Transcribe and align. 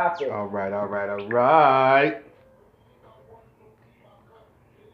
Stop 0.00 0.22
it. 0.22 0.30
All 0.30 0.46
right, 0.46 0.72
all 0.72 0.86
right, 0.86 1.10
all 1.10 1.28
right. 1.28 2.22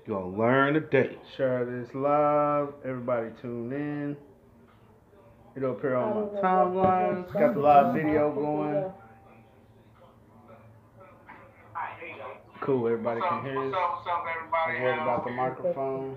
You 0.05 0.15
gonna 0.15 0.37
learn 0.37 0.75
today. 0.75 1.17
Share 1.37 1.65
this 1.65 1.95
live. 1.95 2.71
Everybody 2.85 3.29
tune 3.41 3.73
in. 3.73 4.17
It'll 5.55 5.73
appear 5.73 5.95
on 5.95 6.35
my 6.35 6.41
timeline. 6.41 7.33
Got 7.33 7.55
the 7.55 7.61
live 7.61 7.95
video 7.95 8.33
going. 8.35 8.85
Cool, 12.61 12.89
everybody 12.89 13.21
can 13.21 13.45
hear 13.45 13.61
us. 13.61 13.73
What's 13.73 14.09
up, 14.09 14.25
everybody? 14.37 14.77
I'm 14.77 14.83
worried 14.83 15.03
about 15.03 15.25
the 15.25 15.31
microphone. 15.31 16.17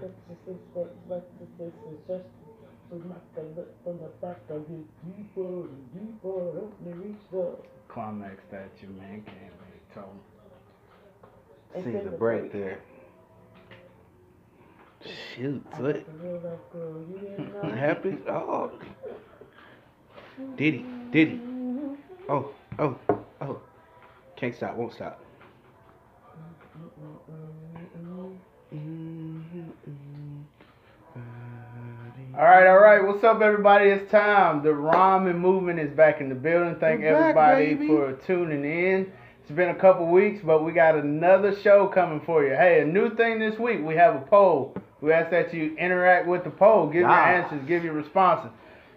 Climax 7.90 8.44
that 8.52 8.70
you 8.82 8.88
man 8.90 9.23
can't 9.26 9.52
be 9.59 9.94
told. 9.94 10.20
Seems 11.84 12.08
a 12.08 12.12
break 12.12 12.54
there. 12.54 12.80
Shoot, 15.36 15.66
what? 15.78 16.06
Happy? 17.76 18.17
Oh. 18.28 18.72
Diddy, 20.56 20.86
Diddy. 21.12 21.42
Oh, 22.30 22.52
oh, 22.78 22.98
oh. 23.42 23.60
Can't 24.36 24.56
stop, 24.56 24.76
won't 24.76 24.94
stop. 24.94 25.22
All 32.40 32.45
right, 32.45 32.68
all 32.68 32.80
right. 32.80 33.06
What's 33.06 33.22
up, 33.26 33.42
everybody? 33.42 33.90
It's 33.90 34.09
time. 34.09 34.64
The 34.64 34.70
Ramen 34.70 35.38
movement 35.38 35.78
is 35.78 35.92
back 35.92 36.22
in 36.22 36.30
the 36.30 36.36
building. 36.36 36.78
Thank 36.80 37.02
We're 37.02 37.14
everybody 37.14 37.73
baby. 37.73 37.88
for 37.88 38.14
tuning 38.26 38.64
in. 38.64 39.12
It's 39.42 39.52
been 39.52 39.68
a 39.68 39.76
couple 39.76 40.09
weeks, 40.09 40.40
but 40.45 40.64
we 40.64 40.72
got 40.72 40.95
another 40.95 41.54
show 41.62 41.88
coming 41.88 42.22
for 42.26 42.45
you. 42.45 42.52
Hey, 42.52 42.80
a 42.80 42.86
new 42.86 43.14
thing 43.17 43.40
this 43.40 43.60
week. 43.60 43.82
We 43.84 43.95
have 43.95 44.16
a 44.16 44.22
poll. 44.22 44.73
We 45.02 45.12
ask 45.12 45.32
that 45.32 45.54
you 45.54 45.76
interact 45.76 46.30
with 46.30 46.45
the 46.45 46.50
poll, 46.50 46.88
give 46.88 47.02
your 47.02 47.12
answers, 47.12 47.62
give 47.67 47.84
your 47.84 47.92
responses. 47.92 48.52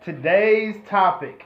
Today's 0.05 0.77
topic 0.89 1.43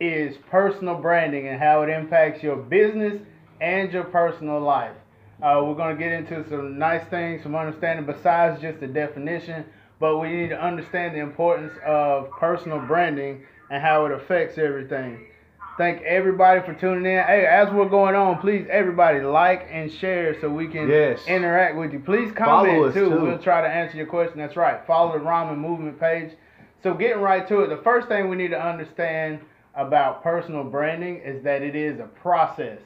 is 0.00 0.36
personal 0.50 0.96
branding 0.96 1.46
and 1.46 1.60
how 1.60 1.82
it 1.82 1.90
impacts 1.90 2.42
your 2.42 2.56
business 2.56 3.22
and 3.60 3.92
your 3.92 4.02
personal 4.02 4.60
life. 4.60 4.96
Uh, 5.40 5.62
we're 5.62 5.76
going 5.76 5.96
to 5.96 6.02
get 6.02 6.10
into 6.10 6.44
some 6.50 6.76
nice 6.76 7.08
things, 7.08 7.44
some 7.44 7.54
understanding 7.54 8.04
besides 8.04 8.60
just 8.60 8.80
the 8.80 8.88
definition, 8.88 9.64
but 9.98 10.18
we 10.18 10.28
need 10.28 10.48
to 10.50 10.60
understand 10.60 11.14
the 11.14 11.20
importance 11.20 11.72
of 11.84 12.30
personal 12.38 12.78
branding 12.80 13.42
and 13.70 13.82
how 13.82 14.06
it 14.06 14.12
affects 14.12 14.58
everything. 14.58 15.26
Thank 15.78 16.00
everybody 16.02 16.60
for 16.62 16.72
tuning 16.72 17.04
in. 17.04 17.22
Hey, 17.24 17.44
as 17.44 17.70
we're 17.72 17.88
going 17.88 18.14
on, 18.14 18.38
please 18.40 18.66
everybody 18.70 19.20
like 19.20 19.68
and 19.70 19.92
share 19.92 20.40
so 20.40 20.48
we 20.48 20.68
can 20.68 20.88
Yes. 20.88 21.26
interact 21.26 21.76
with 21.76 21.92
you. 21.92 21.98
Please 22.00 22.32
comment 22.32 22.86
us, 22.86 22.94
too. 22.94 23.10
too. 23.10 23.20
We'll 23.20 23.38
try 23.38 23.60
to 23.60 23.68
answer 23.68 23.96
your 23.98 24.06
question. 24.06 24.38
That's 24.38 24.56
right. 24.56 24.80
Follow 24.86 25.18
the 25.18 25.24
Ramen 25.24 25.58
Movement 25.58 26.00
page. 26.00 26.30
So 26.82 26.94
getting 26.94 27.20
right 27.20 27.46
to 27.48 27.60
it, 27.60 27.68
the 27.68 27.82
first 27.82 28.08
thing 28.08 28.30
we 28.30 28.36
need 28.36 28.52
to 28.52 28.62
understand 28.62 29.40
about 29.74 30.22
personal 30.22 30.64
branding 30.64 31.18
is 31.18 31.42
that 31.44 31.60
it 31.62 31.76
is 31.76 32.00
a 32.00 32.04
process. 32.06 32.78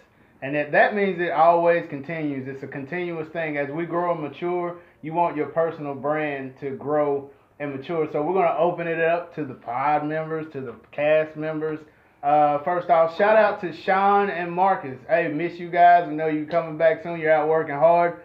And 0.43 0.55
that, 0.57 0.73
that 0.73 0.97
means 0.97 1.21
it 1.21 1.31
always 1.31 1.87
continues. 1.89 2.49
It's 2.49 2.63
a 2.65 2.67
continuous 2.67 3.29
thing. 3.29 3.57
As 3.57 3.71
we 3.71 3.85
grow 3.87 4.13
and 4.13 4.23
mature, 4.23 4.79
you 5.03 5.13
want 5.13 5.37
your 5.37 5.47
personal 5.47 5.95
brand 5.95 6.55
to 6.61 6.71
grow 6.77 7.31
and 7.59 7.75
mature. 7.75 8.09
So 8.13 8.23
we're 8.23 8.33
going 8.33 8.49
to 8.49 8.59
open 8.59 8.87
it 8.87 9.01
up 9.01 9.35
to 9.35 9.45
the 9.45 9.55
pod 9.55 10.07
members, 10.07 10.51
to 10.53 10.61
the 10.61 10.75
cast 10.93 11.37
members. 11.37 11.79
Uh, 12.23 12.63
first 12.65 12.91
off, 12.91 13.17
shout 13.17 13.37
out 13.37 13.61
to 13.63 13.75
Sean 13.83 14.29
and 14.29 14.53
Marcus. 14.53 14.99
Hey, 15.09 15.29
miss 15.29 15.59
you 15.59 15.71
guys. 15.71 16.07
We 16.09 16.15
know 16.15 16.27
you're 16.27 16.47
coming 16.47 16.77
back 16.77 17.03
soon. 17.03 17.19
You're 17.19 17.33
out 17.33 17.49
working 17.49 17.75
hard. 17.75 18.21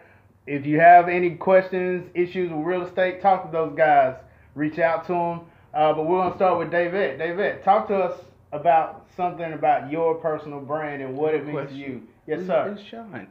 If 0.46 0.66
you 0.66 0.78
have 0.78 1.08
any 1.08 1.30
questions, 1.30 2.08
issues 2.14 2.50
with 2.50 2.64
real 2.64 2.86
estate, 2.86 3.22
talk 3.22 3.46
to 3.46 3.52
those 3.52 3.74
guys. 3.76 4.16
Reach 4.54 4.78
out 4.78 5.06
to 5.06 5.12
them. 5.12 5.40
Uh, 5.74 5.92
but 5.92 6.06
we're 6.06 6.18
going 6.18 6.30
to 6.32 6.38
start 6.38 6.58
with 6.58 6.70
David. 6.70 7.18
David, 7.18 7.64
talk 7.64 7.88
to 7.88 7.96
us 7.96 8.20
about 8.52 9.06
something 9.16 9.52
about 9.52 9.90
your 9.90 10.14
personal 10.14 10.60
brand 10.60 11.02
and 11.02 11.16
what 11.16 11.34
it 11.34 11.46
means 11.46 11.70
to 11.70 11.74
you. 11.74 12.02
Yes, 12.26 12.46
sir. 12.46 12.74
Who's 12.74 12.86
Sean? 12.86 13.28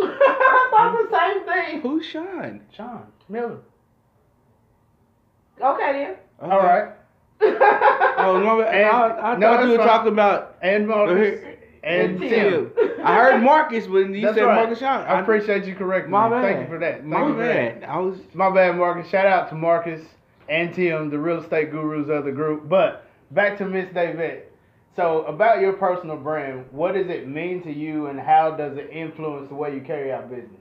I 0.00 0.68
thought 0.70 1.10
the 1.10 1.18
same 1.18 1.44
thing. 1.46 1.80
Who's 1.80 2.04
Sean? 2.06 2.60
Sean 2.76 3.06
Miller. 3.28 3.58
Okay 5.60 5.92
then. 5.92 6.16
All 6.40 6.58
right. 6.58 6.92
Oh, 7.40 8.40
no, 8.42 8.60
I, 8.60 8.66
And- 8.72 8.86
I, 8.96 9.32
I 9.32 9.36
no, 9.36 9.54
thought 9.56 9.64
you 9.64 9.70
were 9.72 9.76
that's 9.78 9.88
fine. 9.88 9.98
talking 9.98 10.12
about 10.12 10.56
And 10.62 10.88
Marcus. 10.88 11.40
And 11.82 12.10
And 12.12 12.20
Tim. 12.20 12.70
Tim. 12.74 12.90
I 13.04 13.14
heard 13.16 13.42
Marcus 13.42 13.86
when 13.86 14.14
you 14.14 14.22
That's 14.22 14.36
said 14.36 14.44
right. 14.44 14.54
Marcus 14.62 14.78
Sean. 14.78 15.04
I 15.06 15.20
appreciate 15.20 15.66
you 15.66 15.74
correcting 15.74 16.10
My 16.10 16.28
me. 16.28 16.36
man. 16.36 16.42
Thank 16.42 16.60
you 16.62 16.66
for 16.74 16.78
that. 16.78 16.94
Thank 17.00 17.04
My 17.06 17.26
you 17.26 17.36
that. 17.36 17.84
I 17.88 17.98
was. 17.98 18.18
My 18.32 18.50
bad, 18.50 18.76
Marcus. 18.78 19.10
Shout 19.10 19.26
out 19.26 19.50
to 19.50 19.54
Marcus 19.54 20.00
and 20.48 20.72
Tim, 20.74 21.10
the 21.10 21.18
real 21.18 21.42
estate 21.42 21.70
gurus 21.70 22.08
of 22.08 22.24
the 22.24 22.32
group. 22.32 22.68
But 22.68 23.06
back 23.32 23.58
to 23.58 23.66
Miss 23.66 23.92
David. 23.92 24.44
So, 24.96 25.24
about 25.24 25.60
your 25.60 25.72
personal 25.72 26.16
brand, 26.16 26.66
what 26.70 26.94
does 26.94 27.08
it 27.08 27.26
mean 27.26 27.62
to 27.64 27.72
you, 27.72 28.06
and 28.06 28.20
how 28.20 28.52
does 28.52 28.76
it 28.76 28.90
influence 28.92 29.48
the 29.48 29.54
way 29.54 29.74
you 29.74 29.80
carry 29.80 30.12
out 30.12 30.30
business? 30.30 30.60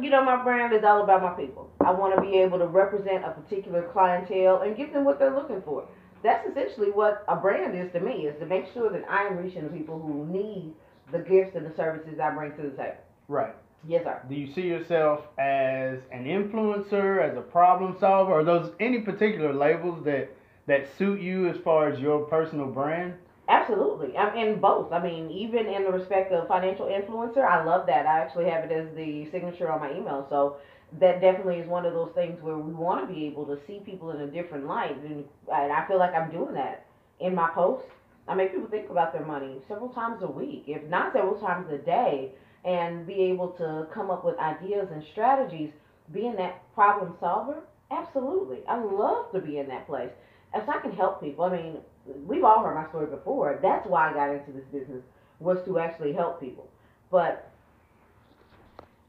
You 0.00 0.08
know, 0.08 0.24
my 0.24 0.42
brand 0.42 0.72
is 0.72 0.84
all 0.84 1.02
about 1.02 1.22
my 1.22 1.32
people. 1.32 1.70
I 1.84 1.90
want 1.90 2.14
to 2.14 2.20
be 2.22 2.38
able 2.38 2.58
to 2.58 2.66
represent 2.66 3.24
a 3.26 3.30
particular 3.30 3.82
clientele 3.92 4.62
and 4.62 4.74
give 4.74 4.94
them 4.94 5.04
what 5.04 5.18
they're 5.18 5.34
looking 5.34 5.60
for. 5.62 5.86
That's 6.22 6.48
essentially 6.48 6.90
what 6.90 7.24
a 7.28 7.36
brand 7.36 7.76
is 7.76 7.92
to 7.92 8.00
me, 8.00 8.26
is 8.26 8.38
to 8.40 8.46
make 8.46 8.72
sure 8.72 8.90
that 8.90 9.04
I 9.10 9.26
am 9.26 9.36
reaching 9.36 9.64
the 9.64 9.76
people 9.76 9.98
who 9.98 10.26
need 10.26 10.72
the 11.10 11.18
gifts 11.18 11.54
and 11.54 11.66
the 11.66 11.74
services 11.76 12.18
I 12.18 12.30
bring 12.30 12.52
to 12.52 12.62
the 12.62 12.70
table. 12.70 12.96
Right. 13.28 13.54
Yes, 13.86 14.04
sir. 14.04 14.22
Do 14.30 14.34
you 14.34 14.50
see 14.50 14.62
yourself 14.62 15.26
as 15.38 15.98
an 16.10 16.24
influencer, 16.24 17.20
as 17.20 17.36
a 17.36 17.42
problem 17.42 17.96
solver, 18.00 18.32
or 18.32 18.44
those 18.44 18.72
any 18.80 19.00
particular 19.00 19.52
labels 19.52 20.04
that 20.04 20.30
that 20.68 20.86
suit 20.96 21.20
you 21.20 21.48
as 21.48 21.56
far 21.58 21.88
as 21.88 22.00
your 22.00 22.24
personal 22.26 22.66
brand? 22.66 23.14
Absolutely. 23.48 24.16
I'm 24.16 24.36
in 24.36 24.60
both. 24.60 24.92
I 24.92 25.02
mean, 25.02 25.30
even 25.30 25.66
in 25.66 25.84
the 25.84 25.90
respect 25.90 26.32
of 26.32 26.46
financial 26.48 26.86
influencer, 26.86 27.44
I 27.44 27.64
love 27.64 27.86
that. 27.86 28.06
I 28.06 28.20
actually 28.20 28.48
have 28.48 28.64
it 28.64 28.72
as 28.72 28.94
the 28.94 29.28
signature 29.30 29.70
on 29.70 29.80
my 29.80 29.90
email. 29.92 30.26
So 30.30 30.56
that 31.00 31.20
definitely 31.20 31.56
is 31.56 31.68
one 31.68 31.84
of 31.84 31.92
those 31.92 32.12
things 32.14 32.40
where 32.42 32.56
we 32.56 32.72
want 32.72 33.06
to 33.06 33.12
be 33.12 33.26
able 33.26 33.44
to 33.46 33.58
see 33.66 33.80
people 33.84 34.10
in 34.10 34.20
a 34.20 34.26
different 34.26 34.66
light. 34.66 34.96
And, 35.04 35.24
I 35.50 35.84
feel 35.88 35.98
like 35.98 36.14
I'm 36.14 36.30
doing 36.30 36.54
that 36.54 36.86
in 37.20 37.34
my 37.34 37.50
posts. 37.50 37.88
I 38.28 38.34
make 38.34 38.52
people 38.52 38.68
think 38.68 38.88
about 38.90 39.12
their 39.12 39.26
money 39.26 39.58
several 39.66 39.88
times 39.88 40.22
a 40.22 40.30
week, 40.30 40.64
if 40.68 40.82
not 40.84 41.12
several 41.12 41.40
times 41.40 41.66
a 41.72 41.78
day, 41.78 42.30
and 42.64 43.04
be 43.06 43.14
able 43.24 43.48
to 43.52 43.88
come 43.92 44.10
up 44.10 44.24
with 44.24 44.38
ideas 44.38 44.88
and 44.92 45.02
strategies. 45.12 45.70
Being 46.12 46.36
that 46.36 46.62
problem 46.74 47.14
solver, 47.18 47.64
absolutely. 47.90 48.58
I 48.68 48.78
love 48.78 49.32
to 49.32 49.40
be 49.40 49.58
in 49.58 49.66
that 49.68 49.86
place. 49.88 50.10
As 50.54 50.62
I 50.68 50.78
can 50.80 50.92
help 50.92 51.20
people. 51.20 51.44
I 51.44 51.50
mean, 51.56 51.78
we've 52.26 52.44
all 52.44 52.62
heard 52.62 52.74
my 52.74 52.88
story 52.88 53.06
before. 53.06 53.58
That's 53.62 53.86
why 53.86 54.10
I 54.10 54.14
got 54.14 54.30
into 54.30 54.52
this 54.52 54.64
business 54.72 55.02
was 55.40 55.58
to 55.64 55.78
actually 55.78 56.12
help 56.12 56.40
people. 56.40 56.68
But 57.10 57.50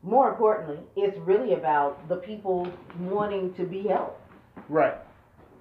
more 0.01 0.29
importantly, 0.29 0.79
it's 0.95 1.17
really 1.19 1.53
about 1.53 2.07
the 2.09 2.17
people 2.17 2.67
wanting 2.99 3.53
to 3.55 3.63
be 3.63 3.83
helped. 3.83 4.19
Right. 4.69 4.95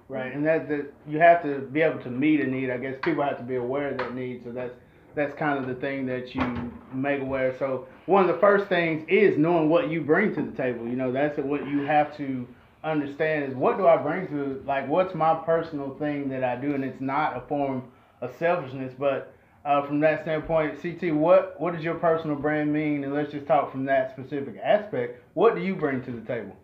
Right, 0.09 0.33
and 0.35 0.45
that, 0.45 0.67
that 0.67 0.93
you 1.07 1.17
have 1.19 1.41
to 1.43 1.59
be 1.59 1.81
able 1.81 1.99
to 2.03 2.09
meet 2.09 2.41
a 2.41 2.45
need. 2.45 2.69
I 2.69 2.77
guess 2.77 2.95
people 3.01 3.23
have 3.23 3.37
to 3.37 3.43
be 3.43 3.55
aware 3.55 3.89
of 3.89 3.97
that 3.99 4.13
need. 4.13 4.43
So 4.43 4.51
that's 4.51 4.73
that's 5.15 5.33
kind 5.35 5.57
of 5.57 5.67
the 5.67 5.75
thing 5.75 6.05
that 6.07 6.35
you 6.35 6.71
make 6.93 7.21
aware. 7.21 7.55
So 7.57 7.87
one 8.05 8.27
of 8.27 8.35
the 8.35 8.39
first 8.41 8.67
things 8.67 9.05
is 9.07 9.37
knowing 9.37 9.69
what 9.69 9.89
you 9.89 10.01
bring 10.01 10.35
to 10.35 10.41
the 10.41 10.51
table. 10.51 10.87
You 10.87 10.95
know, 10.95 11.11
that's 11.11 11.37
what 11.37 11.67
you 11.67 11.81
have 11.81 12.15
to 12.17 12.47
understand 12.83 13.45
is 13.45 13.55
what 13.55 13.77
do 13.77 13.87
I 13.87 13.97
bring 13.97 14.27
to 14.27 14.61
like 14.65 14.87
what's 14.87 15.15
my 15.15 15.35
personal 15.45 15.95
thing 15.95 16.29
that 16.29 16.43
I 16.43 16.55
do, 16.55 16.75
and 16.75 16.83
it's 16.83 16.99
not 17.01 17.37
a 17.37 17.41
form 17.47 17.83
of 18.21 18.35
selfishness, 18.37 18.93
but 18.97 19.33
uh, 19.65 19.85
from 19.87 20.01
that 20.01 20.23
standpoint, 20.23 20.81
CT, 20.81 21.13
what 21.13 21.59
what 21.59 21.73
does 21.73 21.83
your 21.83 21.95
personal 21.95 22.35
brand 22.35 22.71
mean? 22.71 23.03
And 23.03 23.13
let's 23.13 23.31
just 23.31 23.47
talk 23.47 23.71
from 23.71 23.85
that 23.85 24.11
specific 24.11 24.55
aspect. 24.61 25.21
What 25.33 25.55
do 25.55 25.61
you 25.61 25.75
bring 25.75 26.03
to 26.03 26.11
the 26.11 26.21
table? 26.21 26.55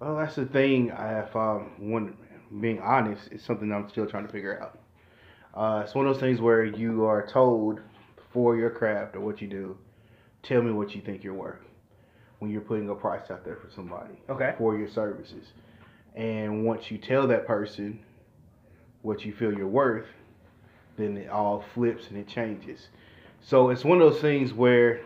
Well, 0.00 0.16
that's 0.16 0.36
the 0.36 0.46
thing. 0.46 0.92
I 0.92 1.08
have 1.08 1.34
um, 1.36 1.72
one 1.78 2.16
being 2.60 2.80
honest 2.80 3.32
is 3.32 3.42
something 3.42 3.72
I'm 3.72 3.88
still 3.88 4.06
trying 4.06 4.26
to 4.26 4.32
figure 4.32 4.60
out. 4.60 4.78
Uh, 5.54 5.82
it's 5.82 5.94
one 5.94 6.06
of 6.06 6.14
those 6.14 6.20
things 6.20 6.40
where 6.40 6.64
you 6.64 7.04
are 7.04 7.26
told 7.26 7.80
for 8.30 8.56
your 8.56 8.70
craft 8.70 9.16
or 9.16 9.20
what 9.20 9.40
you 9.40 9.48
do, 9.48 9.78
tell 10.42 10.60
me 10.60 10.70
what 10.70 10.94
you 10.94 11.00
think 11.00 11.24
you're 11.24 11.32
worth 11.32 11.65
when 12.38 12.50
you're 12.50 12.60
putting 12.60 12.88
a 12.90 12.94
price 12.94 13.30
out 13.30 13.44
there 13.44 13.56
for 13.56 13.70
somebody 13.70 14.14
Okay. 14.28 14.54
for 14.58 14.76
your 14.76 14.88
services. 14.88 15.52
And 16.14 16.64
once 16.64 16.90
you 16.90 16.98
tell 16.98 17.26
that 17.28 17.46
person 17.46 17.98
what 19.02 19.24
you 19.24 19.32
feel 19.32 19.52
you're 19.56 19.66
worth, 19.66 20.06
then 20.96 21.16
it 21.16 21.28
all 21.30 21.64
flips 21.74 22.08
and 22.08 22.18
it 22.18 22.26
changes. 22.28 22.88
So 23.42 23.70
it's 23.70 23.84
one 23.84 24.00
of 24.00 24.10
those 24.12 24.20
things 24.20 24.52
where 24.52 25.00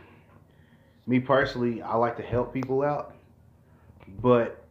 me 1.07 1.19
personally, 1.21 1.83
I 1.83 1.97
like 1.97 2.17
to 2.17 2.23
help 2.23 2.55
people 2.55 2.83
out, 2.83 3.15
but 4.21 4.65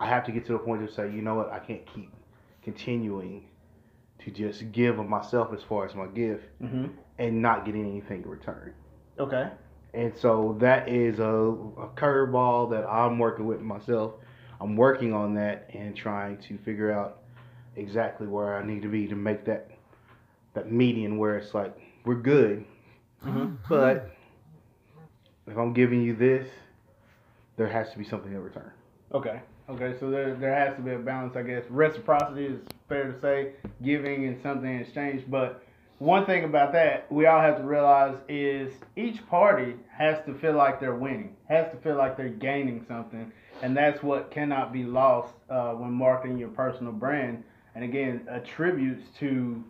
I 0.00 0.06
have 0.08 0.24
to 0.24 0.32
get 0.32 0.46
to 0.46 0.52
the 0.52 0.58
point 0.58 0.86
to 0.86 0.92
say, 0.92 1.10
you 1.10 1.22
know 1.22 1.34
what, 1.34 1.52
I 1.52 1.58
can't 1.58 1.84
keep 1.94 2.10
continuing 2.62 3.44
to 4.20 4.30
just 4.30 4.72
give 4.72 4.98
of 4.98 5.06
myself 5.08 5.52
as 5.54 5.62
far 5.62 5.84
as 5.84 5.94
my 5.94 6.06
gift 6.06 6.44
Mm-hmm. 6.62 6.86
and 7.18 7.42
not 7.42 7.64
getting 7.66 7.86
anything 7.88 8.22
in 8.22 8.28
return. 8.28 8.72
Okay. 9.18 9.50
And 9.94 10.12
so 10.16 10.56
that 10.60 10.88
is 10.88 11.18
a, 11.20 11.24
a 11.24 11.88
curveball 11.96 12.70
that 12.70 12.84
I'm 12.86 13.18
working 13.18 13.46
with 13.46 13.60
myself. 13.60 14.14
I'm 14.60 14.76
working 14.76 15.12
on 15.12 15.34
that 15.34 15.70
and 15.72 15.94
trying 15.96 16.38
to 16.48 16.58
figure 16.58 16.92
out 16.92 17.22
exactly 17.76 18.26
where 18.26 18.56
I 18.56 18.64
need 18.64 18.82
to 18.82 18.88
be 18.88 19.06
to 19.08 19.14
make 19.16 19.44
that 19.46 19.70
that 20.54 20.70
median 20.70 21.18
where 21.18 21.36
it's 21.36 21.54
like 21.54 21.76
we're 22.04 22.14
good, 22.14 22.64
Mm-hmm. 23.24 23.54
but 23.68 24.10
if 25.46 25.56
I'm 25.56 25.72
giving 25.72 26.02
you 26.02 26.14
this, 26.14 26.46
there 27.56 27.68
has 27.68 27.90
to 27.92 27.98
be 27.98 28.04
something 28.04 28.30
in 28.30 28.42
return. 28.42 28.70
Okay. 29.14 29.40
Okay. 29.70 29.94
So 29.98 30.10
there 30.10 30.34
there 30.34 30.54
has 30.54 30.76
to 30.76 30.82
be 30.82 30.92
a 30.92 30.98
balance, 30.98 31.34
I 31.36 31.42
guess. 31.42 31.64
Reciprocity 31.70 32.44
is 32.44 32.60
fair 32.88 33.10
to 33.12 33.20
say, 33.20 33.52
giving 33.82 34.26
and 34.26 34.40
something 34.42 34.68
in 34.70 34.80
exchange. 34.82 35.24
But 35.28 35.63
one 35.98 36.26
thing 36.26 36.44
about 36.44 36.72
that 36.72 37.10
we 37.10 37.26
all 37.26 37.40
have 37.40 37.58
to 37.58 37.62
realize 37.64 38.16
is 38.28 38.72
each 38.96 39.26
party 39.28 39.74
has 39.96 40.18
to 40.26 40.34
feel 40.34 40.54
like 40.54 40.80
they're 40.80 40.94
winning, 40.94 41.36
has 41.48 41.70
to 41.72 41.76
feel 41.78 41.96
like 41.96 42.16
they're 42.16 42.28
gaining 42.28 42.84
something, 42.88 43.32
and 43.62 43.76
that's 43.76 44.02
what 44.02 44.30
cannot 44.30 44.72
be 44.72 44.84
lost 44.84 45.32
uh, 45.48 45.70
when 45.72 45.92
marketing 45.92 46.38
your 46.38 46.48
personal 46.50 46.92
brand. 46.92 47.42
And 47.74 47.84
again, 47.84 48.26
attributes 48.28 49.04
to 49.20 49.62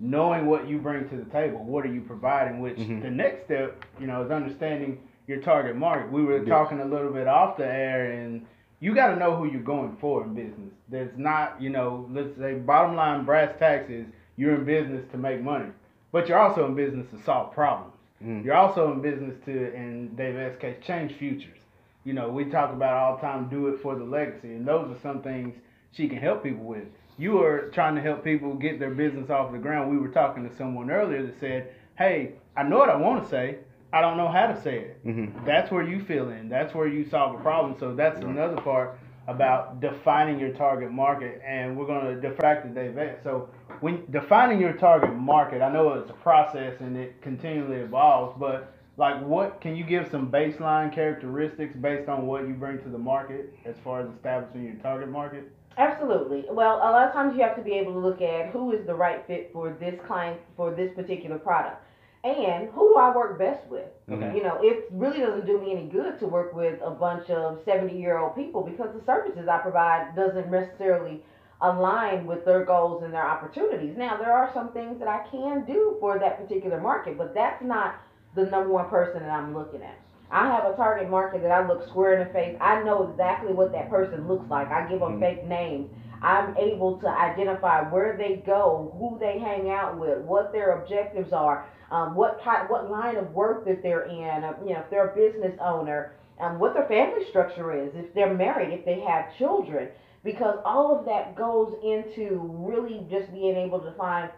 knowing 0.00 0.46
what 0.46 0.68
you 0.68 0.78
bring 0.78 1.08
to 1.08 1.16
the 1.16 1.24
table. 1.30 1.62
What 1.64 1.84
are 1.86 1.92
you 1.92 2.00
providing? 2.02 2.60
Which 2.60 2.78
Mhm. 2.78 3.02
the 3.02 3.10
next 3.10 3.44
step, 3.44 3.84
you 3.98 4.06
know, 4.06 4.22
is 4.22 4.30
understanding 4.30 4.98
your 5.26 5.38
target 5.40 5.76
market. 5.76 6.10
We 6.10 6.24
were 6.24 6.38
Yes. 6.38 6.48
talking 6.48 6.80
a 6.80 6.84
little 6.84 7.12
bit 7.12 7.26
off 7.26 7.56
the 7.56 7.66
air, 7.66 8.10
and 8.12 8.44
you 8.80 8.94
got 8.94 9.08
to 9.08 9.16
know 9.16 9.34
who 9.36 9.46
you're 9.46 9.62
going 9.62 9.96
for 9.96 10.24
in 10.24 10.34
business. 10.34 10.72
There's 10.88 11.16
not, 11.16 11.60
you 11.60 11.70
know, 11.70 12.06
let's 12.12 12.36
say 12.36 12.54
bottom 12.54 12.96
line 12.96 13.24
brass 13.24 13.54
taxes. 13.58 14.06
You're 14.36 14.56
in 14.56 14.64
business 14.64 15.04
to 15.12 15.18
make 15.18 15.42
money, 15.42 15.70
but 16.12 16.28
you're 16.28 16.38
also 16.38 16.66
in 16.66 16.74
business 16.74 17.06
to 17.12 17.22
solve 17.24 17.52
problems. 17.52 17.94
Mm. 18.24 18.44
You're 18.44 18.56
also 18.56 18.92
in 18.92 19.00
business 19.02 19.36
to, 19.46 19.74
in 19.74 20.14
Dave 20.16 20.36
S. 20.36 20.56
case, 20.60 20.76
change 20.86 21.12
futures. 21.14 21.58
You 22.04 22.12
know, 22.14 22.28
we 22.30 22.46
talk 22.46 22.72
about 22.72 22.94
all 22.94 23.16
the 23.16 23.22
time, 23.22 23.48
do 23.48 23.68
it 23.68 23.80
for 23.82 23.94
the 23.96 24.04
legacy, 24.04 24.48
and 24.48 24.66
those 24.66 24.90
are 24.90 25.00
some 25.00 25.22
things 25.22 25.54
she 25.92 26.08
can 26.08 26.18
help 26.18 26.42
people 26.42 26.64
with. 26.64 26.84
You 27.18 27.42
are 27.42 27.70
trying 27.72 27.94
to 27.96 28.02
help 28.02 28.24
people 28.24 28.54
get 28.54 28.78
their 28.80 28.90
business 28.90 29.30
off 29.30 29.52
the 29.52 29.58
ground. 29.58 29.90
We 29.90 29.98
were 29.98 30.08
talking 30.08 30.48
to 30.48 30.54
someone 30.56 30.90
earlier 30.90 31.22
that 31.26 31.38
said, 31.40 31.68
"Hey, 31.96 32.32
I 32.56 32.64
know 32.64 32.78
what 32.78 32.90
I 32.90 32.96
want 32.96 33.22
to 33.24 33.30
say, 33.30 33.58
I 33.92 34.00
don't 34.00 34.16
know 34.16 34.28
how 34.28 34.48
to 34.48 34.60
say 34.62 34.78
it." 34.80 35.06
Mm-hmm. 35.06 35.44
That's 35.46 35.70
where 35.70 35.84
you 35.84 36.04
fill 36.04 36.30
in. 36.30 36.48
That's 36.48 36.74
where 36.74 36.88
you 36.88 37.08
solve 37.08 37.38
a 37.38 37.42
problem. 37.42 37.76
So 37.78 37.94
that's 37.94 38.16
Right. 38.16 38.30
another 38.34 38.56
part 38.60 38.98
about 39.28 39.80
defining 39.80 40.38
your 40.40 40.50
target 40.52 40.90
market, 40.90 41.40
and 41.46 41.76
we're 41.76 41.86
going 41.86 42.20
to 42.20 42.28
defract 42.28 42.62
to 42.64 42.68
Dave 42.68 42.98
S. 42.98 43.18
So 43.22 43.48
when 43.80 44.04
defining 44.10 44.60
your 44.60 44.74
target 44.74 45.14
market, 45.14 45.62
I 45.62 45.72
know 45.72 45.92
it's 45.94 46.10
a 46.10 46.14
process 46.14 46.74
and 46.80 46.96
it 46.96 47.20
continually 47.22 47.76
evolves, 47.76 48.36
but 48.38 48.72
like 48.96 49.20
what 49.22 49.60
can 49.60 49.74
you 49.76 49.84
give 49.84 50.08
some 50.10 50.30
baseline 50.30 50.94
characteristics 50.94 51.74
based 51.80 52.08
on 52.08 52.26
what 52.26 52.46
you 52.46 52.54
bring 52.54 52.80
to 52.82 52.88
the 52.88 52.98
market 52.98 53.52
as 53.64 53.74
far 53.82 54.02
as 54.02 54.08
establishing 54.14 54.64
your 54.64 54.74
target 54.76 55.08
market? 55.08 55.50
Absolutely. 55.76 56.44
Well, 56.50 56.76
a 56.76 56.90
lot 56.90 57.08
of 57.08 57.12
times 57.12 57.34
you 57.36 57.42
have 57.42 57.56
to 57.56 57.62
be 57.62 57.72
able 57.72 57.92
to 57.94 57.98
look 57.98 58.22
at 58.22 58.50
who 58.50 58.72
is 58.72 58.86
the 58.86 58.94
right 58.94 59.24
fit 59.26 59.50
for 59.52 59.76
this 59.80 59.98
client 60.06 60.40
for 60.56 60.72
this 60.72 60.92
particular 60.94 61.38
product, 61.38 61.82
and 62.22 62.70
who 62.70 62.90
do 62.90 62.96
I 62.96 63.14
work 63.14 63.38
best 63.38 63.66
with. 63.68 63.88
Okay. 64.08 64.36
You 64.36 64.42
know, 64.44 64.58
it 64.62 64.86
really 64.92 65.18
doesn't 65.18 65.46
do 65.46 65.60
me 65.60 65.72
any 65.72 65.86
good 65.86 66.18
to 66.20 66.26
work 66.26 66.54
with 66.54 66.80
a 66.80 66.92
bunch 66.92 67.28
of 67.28 67.58
seventy-year-old 67.64 68.36
people 68.36 68.62
because 68.62 68.94
the 68.94 69.04
services 69.04 69.48
I 69.48 69.58
provide 69.58 70.14
doesn't 70.14 70.48
necessarily 70.48 71.24
align 71.64 72.26
with 72.26 72.44
their 72.44 72.64
goals 72.64 73.02
and 73.02 73.12
their 73.12 73.26
opportunities. 73.26 73.96
Now, 73.96 74.16
there 74.16 74.32
are 74.32 74.50
some 74.52 74.72
things 74.72 74.98
that 74.98 75.08
I 75.08 75.26
can 75.30 75.64
do 75.64 75.96
for 75.98 76.18
that 76.18 76.38
particular 76.38 76.80
market, 76.80 77.16
but 77.16 77.34
that's 77.34 77.62
not 77.64 77.96
the 78.34 78.44
number 78.44 78.68
one 78.70 78.88
person 78.88 79.20
that 79.20 79.30
I'm 79.30 79.54
looking 79.54 79.82
at. 79.82 79.98
I 80.30 80.46
have 80.46 80.64
a 80.64 80.76
target 80.76 81.08
market 81.08 81.42
that 81.42 81.50
I 81.50 81.66
look 81.66 81.86
square 81.88 82.20
in 82.20 82.26
the 82.26 82.32
face. 82.32 82.56
I 82.60 82.82
know 82.82 83.08
exactly 83.10 83.52
what 83.52 83.72
that 83.72 83.88
person 83.88 84.26
looks 84.26 84.48
like. 84.50 84.70
I 84.70 84.86
give 84.88 85.00
them 85.00 85.18
Mhm. 85.18 85.20
fake 85.20 85.46
names. 85.46 85.90
I'm 86.22 86.56
able 86.56 86.98
to 86.98 87.08
identify 87.08 87.82
where 87.82 88.16
they 88.16 88.36
go, 88.36 88.92
who 88.98 89.18
they 89.18 89.38
hang 89.38 89.70
out 89.70 89.98
with, 89.98 90.18
what 90.20 90.52
their 90.52 90.70
objectives 90.78 91.32
are, 91.32 91.64
um, 91.90 92.14
what 92.14 92.40
type, 92.40 92.68
what 92.70 92.90
line 92.90 93.16
of 93.16 93.34
work 93.34 93.64
that 93.66 93.82
they're 93.82 94.04
in. 94.04 94.42
Uh, 94.42 94.54
you 94.64 94.72
know, 94.72 94.80
if 94.80 94.90
they're 94.90 95.08
a 95.08 95.14
business 95.14 95.56
owner, 95.60 96.12
um, 96.40 96.58
what 96.58 96.74
their 96.74 96.86
family 96.86 97.24
structure 97.26 97.72
is, 97.72 97.94
if 97.94 98.12
they're 98.14 98.34
married, 98.34 98.72
if 98.72 98.84
they 98.84 99.00
have 99.00 99.36
children, 99.36 99.88
because 100.24 100.58
all 100.64 100.98
of 100.98 101.04
that 101.04 101.36
goes 101.36 101.74
into 101.84 102.40
really 102.42 103.06
just 103.10 103.30
being 103.32 103.56
able 103.56 103.78
to 103.80 103.92
find 103.92 104.30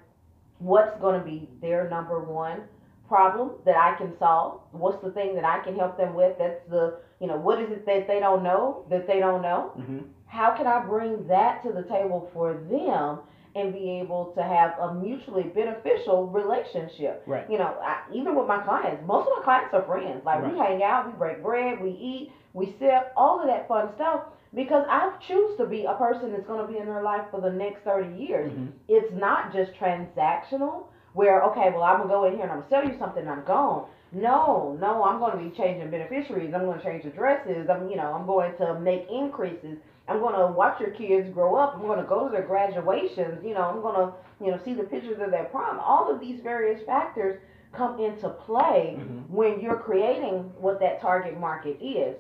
what's 0.59 1.01
going 1.01 1.19
to 1.19 1.25
be 1.25 1.49
their 1.63 1.89
number 1.89 2.21
one 2.21 2.63
problem 3.09 3.53
that 3.65 3.77
I 3.77 3.97
can 3.97 4.13
solve. 4.19 4.61
What's 4.73 5.03
the 5.03 5.13
thing 5.13 5.37
that 5.37 5.45
I 5.45 5.63
can 5.63 5.77
help 5.77 5.97
them 5.97 6.15
with? 6.15 6.37
That's 6.39 6.61
the, 6.69 6.99
you 7.21 7.29
know, 7.29 7.37
what 7.37 7.61
is 7.61 7.71
it 7.71 7.87
that 7.87 8.09
they 8.09 8.19
don't 8.19 8.43
know 8.43 8.85
that 8.91 9.07
they 9.07 9.21
don't 9.21 9.43
know? 9.43 9.73
Mm-hmm. 9.79 9.99
How 10.27 10.57
can 10.57 10.67
I 10.67 10.85
bring 10.85 11.27
that 11.29 11.63
to 11.63 11.73
the 11.73 11.83
table 11.83 12.29
for 12.35 12.55
them 12.55 13.21
and 13.55 13.73
be 13.73 14.01
able 14.01 14.33
to 14.37 14.43
have 14.43 14.75
a 14.81 14.93
mutually 14.93 15.45
beneficial 15.45 16.27
relationship? 16.27 17.23
Right. 17.27 17.49
You 17.49 17.59
know, 17.59 17.77
I, 17.81 18.03
even 18.13 18.35
with 18.35 18.49
my 18.49 18.61
clients, 18.65 19.07
most 19.07 19.29
of 19.29 19.39
my 19.39 19.45
clients 19.45 19.73
are 19.73 19.87
friends. 19.87 20.25
Like 20.25 20.45
we 20.45 20.59
hang 20.59 20.83
out, 20.83 21.07
we 21.07 21.13
break 21.17 21.43
bread, 21.45 21.81
we 21.81 21.91
eat, 21.91 22.33
we 22.55 22.75
sip, 22.81 23.13
all 23.17 23.41
of 23.41 23.47
that 23.47 23.69
fun 23.69 23.91
stuff 23.95 24.25
because 24.57 24.85
I 24.89 25.13
choose 25.29 25.57
to 25.59 25.67
be 25.67 25.85
a 25.85 25.95
person 25.95 26.33
that's 26.33 26.47
going 26.47 26.67
to 26.67 26.73
be 26.73 26.79
in 26.79 26.87
their 26.87 27.03
life 27.03 27.27
for 27.31 27.41
the 27.41 27.53
next 27.53 27.83
30 27.85 28.17
years. 28.17 28.51
Mhm. 28.53 28.73
It's 28.89 29.13
not 29.13 29.53
just 29.53 29.73
transactional 29.75 30.85
where, 31.13 31.43
okay, 31.45 31.71
well, 31.71 31.83
I'm 31.85 31.99
going 31.99 32.09
to 32.09 32.15
go 32.15 32.25
in 32.25 32.33
here 32.35 32.43
and 32.45 32.51
I'm 32.53 32.59
going 32.61 32.69
to 32.69 32.77
sell 32.77 32.85
you 32.93 32.99
something 32.99 33.23
and 33.23 33.31
I'm 33.31 33.45
gone. 33.45 33.85
No, 34.13 34.77
no, 34.81 35.05
I'm 35.05 35.19
going 35.19 35.33
to 35.33 35.39
be 35.39 35.51
changing 35.57 35.91
beneficiaries. 35.91 36.55
I'm 36.55 36.65
going 36.65 36.79
to 36.79 36.85
change 36.85 37.05
addresses. 37.05 37.69
I'm, 37.69 37.89
you 37.91 37.97
know, 37.97 38.13
I'm 38.15 38.27
going 38.27 38.57
to 38.57 38.81
make 38.81 39.07
increases. 39.11 39.79
I'm 40.09 40.21
going 40.21 40.35
to 40.39 40.47
watch 40.53 40.81
your 40.81 40.91
kids 40.91 41.29
grow 41.35 41.57
up. 41.57 41.75
I'm 41.75 41.83
going 41.87 41.99
to 42.01 42.05
go 42.07 42.27
to 42.27 42.33
their 42.33 42.47
graduations. 42.47 43.45
You 43.45 43.55
know, 43.55 43.63
I'm 43.63 43.83
going 43.83 43.97
to, 43.97 44.13
you 44.45 44.51
know, 44.53 44.59
see 44.65 44.75
the 44.75 44.85
pictures 44.85 45.21
of 45.21 45.31
their 45.31 45.45
prom. 45.45 45.81
All 45.81 46.11
of 46.11 46.21
these 46.21 46.41
various 46.41 46.81
factors 46.87 47.41
come 47.73 47.99
into 48.01 48.29
play 48.31 48.97
Mhm. 48.99 49.29
when 49.29 49.61
you're 49.61 49.77
creating 49.81 50.51
what 50.61 50.81
that 50.81 51.01
target 51.01 51.39
market 51.39 51.77
is. 51.83 52.17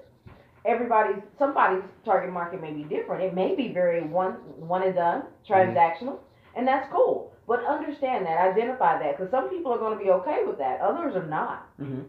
Everybody's, 0.66 1.22
somebody's 1.38 1.84
target 2.04 2.32
market 2.32 2.60
may 2.60 2.72
be 2.72 2.82
different. 2.82 3.22
It 3.22 3.34
may 3.34 3.54
be 3.54 3.72
very 3.72 4.02
one, 4.02 4.32
one 4.58 4.82
and 4.82 4.94
done, 4.94 5.22
transactional, 5.48 6.18
and 6.56 6.66
that's 6.66 6.90
cool. 6.92 7.32
But 7.46 7.64
understand 7.64 8.26
that, 8.26 8.40
identify 8.40 8.98
that, 8.98 9.16
because 9.16 9.30
some 9.30 9.48
people 9.48 9.72
are 9.72 9.78
going 9.78 9.96
to 9.96 10.04
be 10.04 10.10
okay 10.10 10.42
with 10.44 10.58
that, 10.58 10.80
others 10.80 11.14
are 11.14 11.26
not. 11.26 11.68
Mm-hmm. 11.80 12.02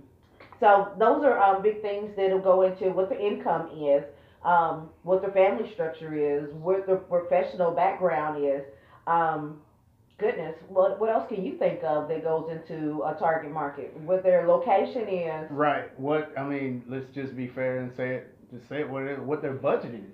So 0.60 0.92
those 0.98 1.24
are 1.24 1.38
um, 1.40 1.62
big 1.62 1.82
things 1.84 2.12
that'll 2.18 2.40
go 2.40 2.64
into 2.64 2.90
what 2.90 3.10
the 3.10 3.20
income 3.20 3.70
is, 3.78 4.04
um, 4.44 4.90
what 5.04 5.22
their 5.22 5.32
family 5.32 5.72
structure 5.74 6.16
is, 6.16 6.52
what 6.54 6.88
their 6.88 6.96
professional 6.96 7.72
background 7.72 8.44
is. 8.44 8.64
Um, 9.06 9.62
goodness, 10.18 10.56
what 10.68 11.00
what 11.00 11.12
else 11.12 11.28
can 11.30 11.46
you 11.46 11.58
think 11.58 11.84
of 11.84 12.08
that 12.10 12.24
goes 12.24 12.50
into 12.52 13.04
a 13.04 13.14
target 13.20 13.52
market? 13.52 13.96
What 14.00 14.24
their 14.24 14.48
location 14.48 15.08
is. 15.08 15.52
Right. 15.52 15.98
What 16.00 16.34
I 16.36 16.44
mean, 16.44 16.84
let's 16.88 17.14
just 17.14 17.36
be 17.36 17.48
fair 17.48 17.80
and 17.80 17.96
say 17.96 18.16
it. 18.16 18.37
Just 18.51 18.68
say 18.70 18.84
what 18.84 19.04
it, 19.04 19.20
what 19.22 19.42
their 19.42 19.54
budget 19.54 19.94
is. 19.96 20.13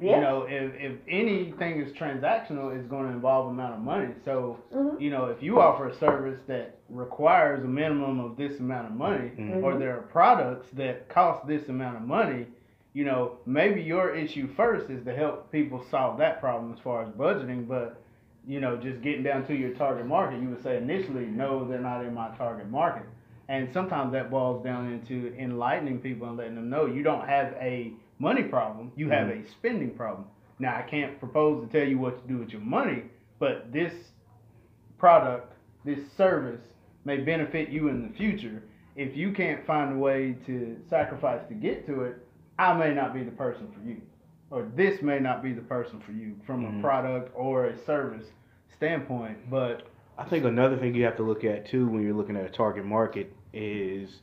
You 0.00 0.20
know, 0.20 0.46
if 0.48 0.72
if 0.76 0.92
anything 1.08 1.80
is 1.80 1.92
transactional, 1.92 2.76
it's 2.76 2.86
going 2.88 3.06
to 3.08 3.12
involve 3.12 3.48
amount 3.48 3.74
of 3.74 3.80
money. 3.80 4.14
So 4.24 4.56
Mhm. 4.72 5.00
you 5.00 5.10
know, 5.10 5.26
if 5.26 5.42
you 5.42 5.60
offer 5.60 5.88
a 5.88 5.94
service 5.94 6.40
that 6.46 6.76
requires 6.88 7.64
a 7.64 7.68
minimum 7.68 8.20
of 8.20 8.36
this 8.36 8.60
amount 8.60 8.86
of 8.86 8.94
money, 8.94 9.32
Mhm. 9.36 9.62
or 9.62 9.76
there 9.76 9.96
are 9.96 10.02
products 10.02 10.70
that 10.70 11.08
cost 11.08 11.46
this 11.46 11.68
amount 11.68 11.96
of 11.96 12.02
money, 12.02 12.46
you 12.92 13.04
know, 13.04 13.38
maybe 13.46 13.82
your 13.82 14.14
issue 14.14 14.46
first 14.48 14.90
is 14.90 15.04
to 15.04 15.12
help 15.14 15.50
people 15.50 15.82
solve 15.90 16.18
that 16.18 16.40
problem 16.40 16.72
as 16.72 16.78
far 16.80 17.02
as 17.02 17.08
budgeting, 17.10 17.66
but 17.66 17.96
you 18.46 18.58
know, 18.60 18.76
just 18.76 19.02
getting 19.02 19.22
down 19.22 19.44
to 19.46 19.54
your 19.54 19.70
target 19.74 20.06
market, 20.06 20.40
you 20.40 20.48
would 20.48 20.62
say 20.62 20.78
initially, 20.78 21.26
no, 21.26 21.64
they're 21.64 21.78
not 21.78 22.04
in 22.04 22.14
my 22.14 22.28
target 22.38 22.68
market. 22.70 23.02
And 23.50 23.68
sometimes 23.74 24.12
that 24.12 24.30
boils 24.30 24.62
down 24.62 24.92
into 24.92 25.34
enlightening 25.36 25.98
people 25.98 26.28
and 26.28 26.36
letting 26.36 26.54
them 26.54 26.70
know 26.70 26.86
you 26.86 27.02
don't 27.02 27.28
have 27.28 27.52
a 27.60 27.92
money 28.20 28.44
problem, 28.44 28.92
you 28.94 29.10
have 29.10 29.26
a 29.28 29.44
spending 29.48 29.90
problem. 29.90 30.24
Now, 30.60 30.76
I 30.76 30.82
can't 30.82 31.18
propose 31.18 31.66
to 31.66 31.72
tell 31.72 31.86
you 31.86 31.98
what 31.98 32.22
to 32.22 32.28
do 32.32 32.38
with 32.38 32.50
your 32.50 32.60
money, 32.60 33.02
but 33.40 33.72
this 33.72 33.92
product, 34.98 35.52
this 35.84 35.98
service 36.16 36.60
may 37.04 37.16
benefit 37.16 37.70
you 37.70 37.88
in 37.88 38.06
the 38.06 38.16
future. 38.16 38.62
If 38.94 39.16
you 39.16 39.32
can't 39.32 39.66
find 39.66 39.96
a 39.96 39.98
way 39.98 40.36
to 40.46 40.76
sacrifice 40.88 41.40
to 41.48 41.54
get 41.54 41.86
to 41.86 42.02
it, 42.02 42.18
I 42.56 42.72
may 42.74 42.94
not 42.94 43.12
be 43.12 43.24
the 43.24 43.32
person 43.32 43.66
for 43.74 43.84
you. 43.88 44.00
Or 44.50 44.70
this 44.76 45.02
may 45.02 45.18
not 45.18 45.42
be 45.42 45.52
the 45.52 45.62
person 45.62 45.98
for 45.98 46.12
you 46.12 46.36
from 46.46 46.64
Mhm. 46.64 46.78
a 46.78 46.82
product 46.82 47.32
or 47.34 47.64
a 47.64 47.76
service 47.78 48.30
standpoint. 48.76 49.50
But 49.50 49.88
I 50.16 50.24
think 50.24 50.44
another 50.44 50.76
thing 50.76 50.94
you 50.94 51.04
have 51.04 51.16
to 51.16 51.24
look 51.24 51.42
at 51.42 51.66
too 51.66 51.88
when 51.88 52.02
you're 52.02 52.14
looking 52.14 52.36
at 52.36 52.44
a 52.44 52.50
target 52.50 52.84
market 52.84 53.32
is 53.52 54.20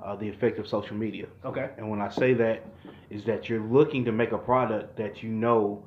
uh, 0.00 0.14
the 0.16 0.28
effect 0.28 0.58
of 0.58 0.66
social 0.68 0.96
media. 0.96 1.26
Okay. 1.44 1.70
And 1.76 1.90
when 1.90 2.00
I 2.00 2.08
say 2.08 2.34
that, 2.34 2.64
is 3.10 3.24
that 3.24 3.48
you're 3.48 3.62
looking 3.64 4.04
to 4.04 4.12
make 4.12 4.32
a 4.32 4.38
product 4.38 4.96
that 4.96 5.22
you 5.22 5.30
know 5.30 5.82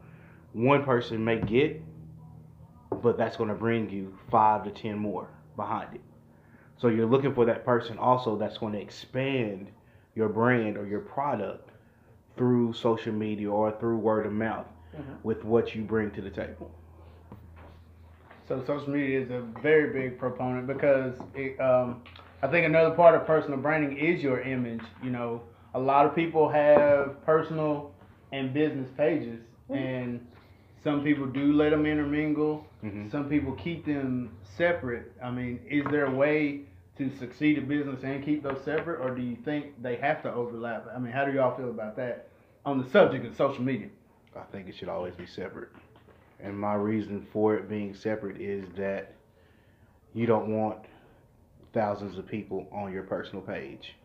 one 0.54 0.84
person 0.84 1.24
may 1.24 1.40
get, 1.40 1.82
but 3.02 3.18
that's 3.18 3.38
going 3.38 3.50
to 3.50 3.56
bring 3.56 3.90
you 3.90 4.18
five 4.30 4.64
to 4.66 4.72
ten 4.72 4.98
more 4.98 5.28
behind 5.56 5.96
it. 5.96 6.02
So 6.78 6.88
you're 6.88 7.06
looking 7.06 7.34
for 7.34 7.46
that 7.46 7.64
person 7.64 7.98
also 7.98 8.36
that's 8.38 8.58
going 8.58 8.74
to 8.74 8.82
expand 8.82 9.68
your 10.16 10.30
brand 10.30 10.78
or 10.78 10.86
your 10.86 11.00
product 11.02 11.70
through 12.36 12.74
social 12.74 13.14
media 13.14 13.50
or 13.52 13.72
through 13.80 13.98
word 13.98 14.26
of 14.26 14.34
mouth 14.34 14.66
Mhm. 14.96 15.24
with 15.24 15.46
what 15.46 15.74
you 15.76 15.84
bring 15.84 16.12
to 16.12 16.22
the 16.22 16.30
table. 16.30 16.72
So 18.48 18.62
social 18.66 18.90
media 18.90 19.22
is 19.22 19.30
a 19.30 19.40
very 19.62 19.94
big 19.94 20.20
proponent 20.20 20.68
because 20.68 21.14
it, 21.36 21.60
um, 21.62 22.02
I 22.44 22.48
think 22.48 22.66
another 22.66 22.96
part 22.96 23.16
of 23.16 23.26
personal 23.28 23.60
branding 23.60 23.98
is 23.98 24.24
your 24.24 24.42
image. 24.42 24.82
You 25.04 25.12
know, 25.12 25.44
a 25.74 25.80
lot 25.80 26.06
of 26.06 26.16
people 26.16 26.50
have 26.50 27.24
personal 27.26 27.94
and 28.32 28.54
business 28.54 28.90
pages, 28.98 29.40
and 29.70 30.26
some 30.84 31.04
people 31.04 31.28
do 31.28 31.54
let 31.54 31.70
them 31.70 31.86
intermingle. 31.86 32.66
Mhm. 32.84 33.12
Some 33.12 33.30
people 33.30 33.54
keep 33.54 33.86
them 33.86 34.36
separate. 34.42 35.12
I 35.22 35.30
mean, 35.30 35.60
is 35.70 35.86
there 35.92 36.06
a 36.06 36.12
way 36.12 36.62
to 36.98 37.10
succeed 37.12 37.58
in 37.58 37.68
business 37.68 38.04
and 38.04 38.24
keep 38.24 38.44
those 38.44 38.62
separate, 38.64 39.00
or 39.00 39.14
do 39.16 39.22
you 39.22 39.36
think 39.36 39.82
they 39.82 39.96
have 39.98 40.22
to 40.24 40.34
overlap? 40.34 40.88
I 40.94 41.00
mean, 41.00 41.12
how 41.12 41.26
do 41.26 41.32
y'all 41.32 41.56
feel 41.56 41.70
about 41.70 41.96
that 41.98 42.28
on 42.66 42.80
the 42.80 42.90
subject 42.90 43.26
of 43.26 43.36
social 43.36 43.64
media? 43.64 43.90
I 44.36 44.44
think 44.52 44.68
it 44.68 44.76
should 44.76 44.90
always 44.90 45.16
be 45.16 45.26
separate. 45.26 45.70
And 46.40 46.58
my 46.58 46.74
reason 46.74 47.22
for 47.32 47.56
it 47.56 47.70
being 47.70 47.94
separate 47.94 48.42
is 48.42 48.66
that 48.76 49.14
you 50.14 50.26
don't 50.26 50.50
want 50.50 50.80
thousands 51.74 52.18
of 52.18 52.28
people 52.28 52.68
on 52.72 52.92
your 52.92 53.04
personal 53.04 53.42
page 53.42 53.96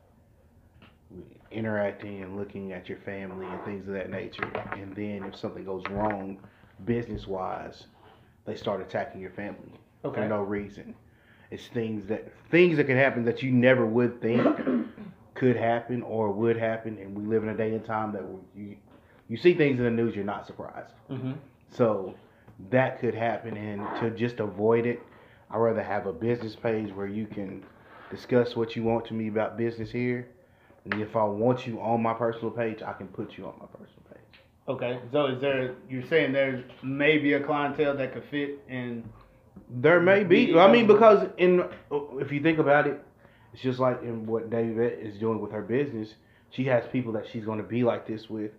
interacting 1.50 2.22
and 2.22 2.36
looking 2.36 2.72
at 2.72 2.88
your 2.88 2.98
family 2.98 3.46
and 3.46 3.64
things 3.64 3.86
of 3.86 3.94
that 3.94 4.10
nature. 4.10 4.50
And 4.72 4.94
then 4.94 5.24
if 5.24 5.36
something 5.36 5.64
goes 5.64 5.82
wrong 5.90 6.38
business 6.84 7.26
wise, 7.26 7.86
they 8.44 8.56
start 8.56 8.80
attacking 8.80 9.20
your 9.20 9.30
family 9.30 9.72
for 10.02 10.28
no 10.28 10.42
reason. 10.42 10.94
It's 11.50 11.68
things 11.68 12.06
that 12.08 12.32
things 12.50 12.76
that 12.76 12.84
can 12.84 12.96
happen 12.96 13.24
that 13.24 13.42
you 13.42 13.52
never 13.52 13.86
would 13.86 14.20
think 14.20 14.44
could 15.34 15.56
happen 15.56 16.02
or 16.02 16.32
would 16.32 16.56
happen, 16.56 16.98
and 16.98 17.16
we 17.16 17.24
live 17.24 17.44
in 17.44 17.50
a 17.50 17.56
day 17.56 17.72
and 17.72 17.84
time 17.84 18.12
that 18.12 18.22
you 18.56 18.76
you 19.28 19.36
see 19.36 19.54
things 19.54 19.78
in 19.78 19.84
the 19.84 19.90
news, 19.90 20.14
you're 20.14 20.24
not 20.24 20.46
surprised. 20.46 20.92
Mm-hmm. 21.10 21.32
So 21.70 22.14
that 22.70 23.00
could 23.00 23.14
happen, 23.14 23.56
and 23.56 24.00
to 24.00 24.10
just 24.10 24.40
avoid 24.40 24.86
it, 24.86 25.00
I'd 25.50 25.58
rather 25.58 25.82
have 25.82 26.06
a 26.06 26.12
business 26.12 26.56
page 26.56 26.92
where 26.94 27.06
you 27.06 27.26
can 27.26 27.64
discuss 28.10 28.56
what 28.56 28.76
you 28.76 28.82
want 28.82 29.06
to 29.06 29.14
me 29.14 29.28
about 29.28 29.56
business 29.56 29.90
here. 29.90 30.28
And 30.84 31.00
if 31.02 31.16
I 31.16 31.24
want 31.24 31.66
you 31.66 31.80
on 31.80 32.02
my 32.02 32.14
personal 32.14 32.50
page, 32.50 32.82
I 32.82 32.92
can 32.92 33.08
put 33.08 33.36
you 33.36 33.46
on 33.46 33.54
my 33.58 33.66
personal 33.66 34.02
page. 34.12 34.40
Okay. 34.68 35.00
So 35.12 35.26
is 35.26 35.40
there? 35.40 35.74
You're 35.88 36.06
saying 36.08 36.32
there's 36.32 36.64
maybe 36.82 37.34
a 37.34 37.40
clientele 37.40 37.96
that 37.96 38.12
could 38.14 38.24
fit 38.30 38.60
in 38.68 39.04
There 39.70 40.00
may 40.00 40.24
be. 40.24 40.54
I 40.58 40.70
mean, 40.70 40.86
because 40.86 41.28
in 41.38 41.64
if 41.90 42.32
you 42.32 42.42
think 42.42 42.58
about 42.58 42.86
it, 42.86 43.00
it's 43.52 43.62
just 43.62 43.78
like 43.78 44.02
in 44.02 44.26
what 44.26 44.50
David 44.50 44.98
is 45.00 45.18
doing 45.18 45.40
with 45.40 45.52
her 45.52 45.62
business. 45.62 46.08
She 46.50 46.64
has 46.66 46.84
people 46.92 47.12
that 47.12 47.24
she's 47.32 47.44
going 47.44 47.58
to 47.58 47.64
be 47.64 47.82
like 47.82 48.06
this 48.06 48.30
with 48.30 48.52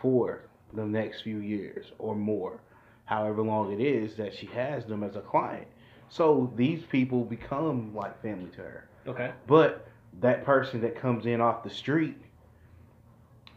for 0.00 0.42
the 0.74 0.84
next 0.84 1.22
few 1.22 1.38
years 1.38 1.86
or 1.98 2.14
more, 2.14 2.60
however 3.06 3.42
long 3.42 3.72
it 3.72 3.82
is 3.82 4.16
that 4.16 4.32
she 4.38 4.46
has 4.46 4.84
them 4.86 5.02
as 5.02 5.16
a 5.16 5.20
client. 5.20 5.66
So 6.10 6.52
these 6.56 6.82
people 6.90 7.24
become 7.24 7.94
like 7.94 8.20
family 8.20 8.50
to 8.56 8.62
her. 8.62 8.88
Okay. 9.06 9.30
But 9.46 9.86
that 10.20 10.44
person 10.44 10.80
that 10.82 11.00
comes 11.00 11.24
in 11.24 11.40
off 11.40 11.62
the 11.62 11.70
street 11.70 12.16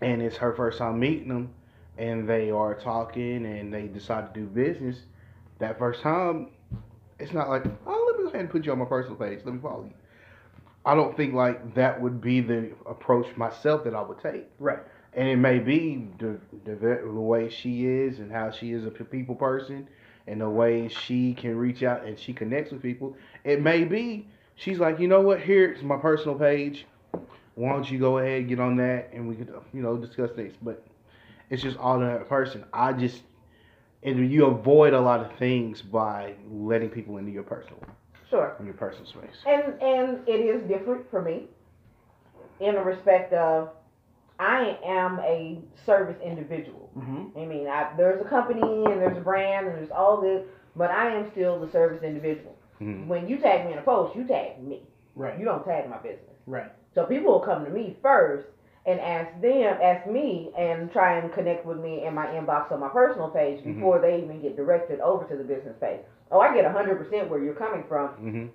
and 0.01 0.22
it's 0.22 0.38
her 0.38 0.53
first 0.53 0.77
time 0.77 1.00
meeting 1.00 1.29
them 1.29 1.53
and 1.98 2.29
they 2.29 2.51
are 2.51 2.75
talking 2.75 3.45
and 3.45 3.74
they 3.74 3.88
decide 3.88 4.33
to 4.33 4.39
do 4.39 4.45
business, 4.45 5.00
that 5.60 5.79
first 5.79 6.01
time, 6.01 6.51
it's 7.19 7.33
not 7.33 7.50
like, 7.50 7.63
oh, 7.88 8.05
let 8.07 8.17
me 8.17 8.24
go 8.24 8.29
ahead 8.29 8.41
and 8.41 8.50
put 8.50 8.65
you 8.65 8.72
on 8.72 8.79
my 8.79 8.86
personal 8.86 9.17
page. 9.17 9.39
Let 9.43 9.55
me 9.55 9.60
follow 9.60 9.86
you. 9.86 9.93
I 10.86 10.93
don't 10.93 11.17
think 11.17 11.33
like 11.33 11.74
that 11.74 12.00
would 12.00 12.22
be 12.22 12.41
the 12.41 12.72
approach 12.86 13.36
myself 13.36 13.83
that 13.86 13.95
I 13.95 14.01
would 14.01 14.22
take. 14.22 14.45
Right. 14.60 14.79
And 15.13 15.27
it 15.27 15.38
may 15.38 15.57
be 15.57 16.07
the, 16.19 16.39
the, 16.65 16.75
the 16.75 17.10
way 17.12 17.50
she 17.50 17.88
is 17.88 18.19
and 18.19 18.31
how 18.31 18.51
she 18.51 18.74
is 18.74 18.86
a 18.86 18.91
people 18.91 19.36
person 19.36 19.88
and 20.27 20.41
the 20.41 20.49
way 20.49 20.87
she 20.87 21.33
can 21.33 21.55
reach 21.57 21.83
out 21.83 22.05
and 22.05 22.17
she 22.17 22.33
connects 22.33 22.71
with 22.71 22.81
people. 22.81 23.15
It 23.43 23.61
may 23.61 23.83
be 23.83 24.27
she's 24.55 24.79
like, 24.79 24.99
you 24.99 25.07
know 25.07 25.21
what, 25.21 25.39
here's 25.39 25.83
my 25.83 25.97
personal 25.97 26.37
page. 26.37 26.85
Why 27.55 27.71
don't 27.71 27.89
you 27.89 27.99
go 27.99 28.17
ahead, 28.17 28.47
get 28.47 28.59
on 28.59 28.75
that, 28.77 29.09
and 29.13 29.27
we 29.27 29.35
could, 29.35 29.53
you 29.73 29.81
know, 29.81 29.95
discuss 29.97 30.31
things. 30.31 30.53
But 30.61 30.83
it's 31.49 31.61
just 31.61 31.77
all 31.77 32.01
in 32.01 32.07
that 32.07 32.27
person. 32.27 32.65
I 32.73 32.93
just, 32.93 33.21
and 34.01 34.31
you 34.31 34.45
avoid 34.47 34.93
a 34.93 34.99
lot 34.99 35.19
of 35.19 35.37
things 35.37 35.81
by 35.81 36.33
letting 36.51 36.89
people 36.89 37.17
into 37.17 37.31
your 37.31 37.43
personal, 37.43 37.79
Sure. 38.29 38.55
in 38.59 38.65
your 38.65 38.73
personal 38.73 39.05
space. 39.05 39.37
And 39.45 39.79
and 39.81 40.27
it 40.27 40.39
is 40.39 40.63
different 40.67 41.09
for 41.11 41.21
me 41.21 41.47
in 42.59 42.75
the 42.75 42.81
respect 42.81 43.33
of 43.33 43.69
I 44.39 44.77
am 44.85 45.19
a 45.19 45.59
service 45.85 46.17
individual. 46.23 46.89
Mm-hmm. 46.97 47.39
I 47.39 47.45
mean, 47.45 47.67
I, 47.67 47.91
there's 47.95 48.21
a 48.21 48.27
company 48.27 48.61
and 48.61 49.01
there's 49.01 49.17
a 49.17 49.21
brand 49.21 49.67
and 49.67 49.77
there's 49.77 49.91
all 49.91 50.19
this, 50.21 50.43
but 50.75 50.89
I 50.91 51.13
am 51.15 51.29
still 51.31 51.59
the 51.59 51.71
service 51.71 52.03
individual. 52.03 52.55
Mhm. 52.81 53.07
When 53.07 53.27
you 53.27 53.37
tag 53.37 53.65
me 53.65 53.73
in 53.73 53.79
a 53.79 53.83
post, 53.83 54.15
you 54.15 54.25
tag 54.27 54.61
me. 54.61 54.81
Right. 55.15 55.37
You 55.37 55.45
don't 55.45 55.63
tag 55.63 55.89
my 55.89 55.97
business. 55.97 56.35
Right. 56.47 56.71
So 56.95 57.05
people 57.05 57.31
will 57.33 57.39
come 57.39 57.63
to 57.65 57.69
me 57.71 57.95
first 58.01 58.47
and 58.85 58.99
ask 58.99 59.39
them, 59.39 59.77
ask 59.81 60.07
me, 60.07 60.51
and 60.57 60.91
try 60.91 61.17
and 61.19 61.31
connect 61.31 61.65
with 61.65 61.77
me 61.77 62.03
in 62.05 62.13
my 62.13 62.25
inbox 62.27 62.71
on 62.71 62.79
my 62.79 62.89
personal 62.89 63.29
page 63.29 63.61
Mhm. 63.63 63.75
before 63.75 63.99
they 63.99 64.21
even 64.21 64.41
get 64.41 64.57
directed 64.57 64.99
over 64.99 65.23
to 65.25 65.37
the 65.37 65.43
business 65.43 65.75
page. 65.79 66.01
Oh, 66.31 66.39
I 66.39 66.53
get 66.53 66.65
100% 66.65 67.29
where 67.29 67.39
you're 67.39 67.53
coming 67.53 67.83
from 67.87 68.09
Mhm. 68.19 68.49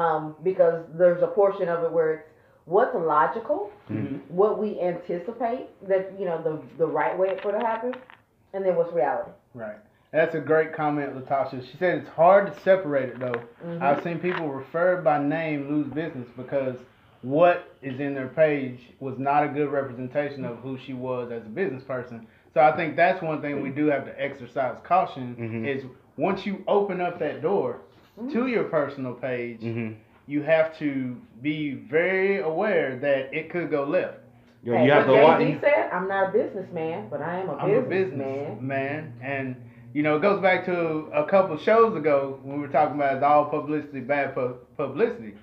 um, 0.00 0.36
because 0.42 0.84
there's 0.94 1.22
a 1.22 1.26
portion 1.28 1.68
of 1.68 1.82
it 1.84 1.90
where 1.90 2.12
it's 2.12 2.28
what's 2.68 2.94
logical, 2.94 3.70
Mm-hmm. 3.90 4.16
what 4.36 4.58
we 4.58 4.78
anticipate 4.80 5.66
that 5.88 6.12
you 6.18 6.26
know 6.26 6.42
the 6.42 6.60
the 6.76 6.86
right 6.86 7.18
way 7.18 7.38
for 7.42 7.48
it 7.56 7.58
to 7.58 7.66
happen, 7.66 7.94
and 8.52 8.62
then 8.64 8.76
what's 8.76 8.92
reality. 8.92 9.30
Right. 9.54 9.76
That's 10.12 10.34
a 10.34 10.40
great 10.40 10.74
comment, 10.74 11.14
Latasha. 11.16 11.62
She 11.70 11.76
said 11.78 11.98
it's 12.00 12.08
hard 12.10 12.52
to 12.52 12.60
separate 12.60 13.08
it 13.08 13.18
though. 13.18 13.40
Mhm. 13.66 13.80
I've 13.80 14.02
seen 14.02 14.18
people 14.18 14.48
referred 14.48 15.02
by 15.04 15.18
name 15.22 15.68
lose 15.70 15.86
business 15.86 16.28
because 16.36 16.76
what 17.22 17.64
is 17.82 17.98
in 17.98 18.14
their 18.14 18.28
page 18.28 18.78
was 19.00 19.18
not 19.18 19.42
a 19.44 19.48
good 19.48 19.70
representation 19.70 20.44
of 20.44 20.58
who 20.58 20.76
she 20.76 20.92
was 20.92 21.32
as 21.32 21.42
a 21.46 21.48
business 21.48 21.82
person. 21.84 22.26
So 22.52 22.60
I 22.60 22.72
think 22.76 22.94
that's 22.94 23.22
one 23.22 23.40
thing 23.40 23.62
we 23.62 23.70
do 23.70 23.86
have 23.86 24.04
to 24.04 24.22
exercise 24.22 24.76
caution 24.84 25.34
Mhm. 25.38 25.66
is 25.66 25.84
once 26.18 26.44
you 26.44 26.62
open 26.68 27.00
up 27.00 27.18
that 27.20 27.40
door 27.40 27.78
Mm-hmm. 28.20 28.32
to 28.32 28.46
your 28.48 28.64
personal 28.64 29.14
page, 29.14 29.60
Mhm. 29.62 29.94
You 30.28 30.42
have 30.42 30.76
to 30.78 31.16
be 31.42 31.74
very 31.74 32.40
aware 32.40 32.96
that 32.98 33.32
it 33.34 33.50
could 33.50 33.70
go 33.70 33.84
left. 33.84 34.18
You, 34.62 34.74
Hey, 34.74 34.88
have 34.90 35.06
to 35.06 35.12
what 35.12 35.22
watch. 35.22 35.40
Jay-Z 35.40 35.58
said, 35.62 35.90
"I'm 35.92 36.06
not 36.08 36.28
a 36.28 36.32
businessman, 36.32 37.08
but 37.08 37.22
I 37.22 37.40
am 37.40 37.48
a 37.48 37.54
I'm 37.54 37.70
a 37.70 37.80
businessman." 37.80 38.44
business 38.44 38.62
man, 38.62 39.12
and 39.22 39.56
you 39.94 40.02
know 40.02 40.16
it 40.16 40.22
goes 40.22 40.42
back 40.42 40.66
to 40.66 41.08
a 41.14 41.24
couple 41.26 41.56
shows 41.58 41.96
ago 41.96 42.38
when 42.42 42.56
we 42.56 42.62
were 42.66 42.72
talking 42.72 42.96
about 42.96 43.22
all 43.22 43.46
publicity 43.46 44.00
bad 44.00 44.34
pu- 44.34 44.56
publicity. 44.76 45.34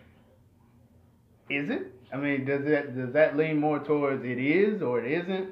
Is 1.50 1.70
it? 1.70 1.92
I 2.14 2.18
mean, 2.18 2.46
does 2.46 2.64
that 2.66 2.96
does 2.96 3.14
that 3.14 3.36
lean 3.38 3.58
more 3.60 3.80
towards 3.80 4.24
it 4.24 4.38
is 4.38 4.82
or 4.82 5.00
it 5.04 5.12
isn't? 5.12 5.50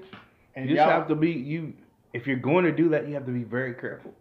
And 0.55 0.69
You 0.69 0.75
just 0.75 0.87
have 0.89 1.07
to 1.07 1.15
be 1.15 1.31
you. 1.31 1.73
If 2.13 2.27
you're 2.27 2.37
going 2.37 2.65
to 2.65 2.71
do 2.71 2.89
that, 2.89 3.07
you 3.07 3.13
have 3.15 3.25
to 3.25 3.31
be 3.31 3.43
very 3.43 3.73
careful, 3.73 4.13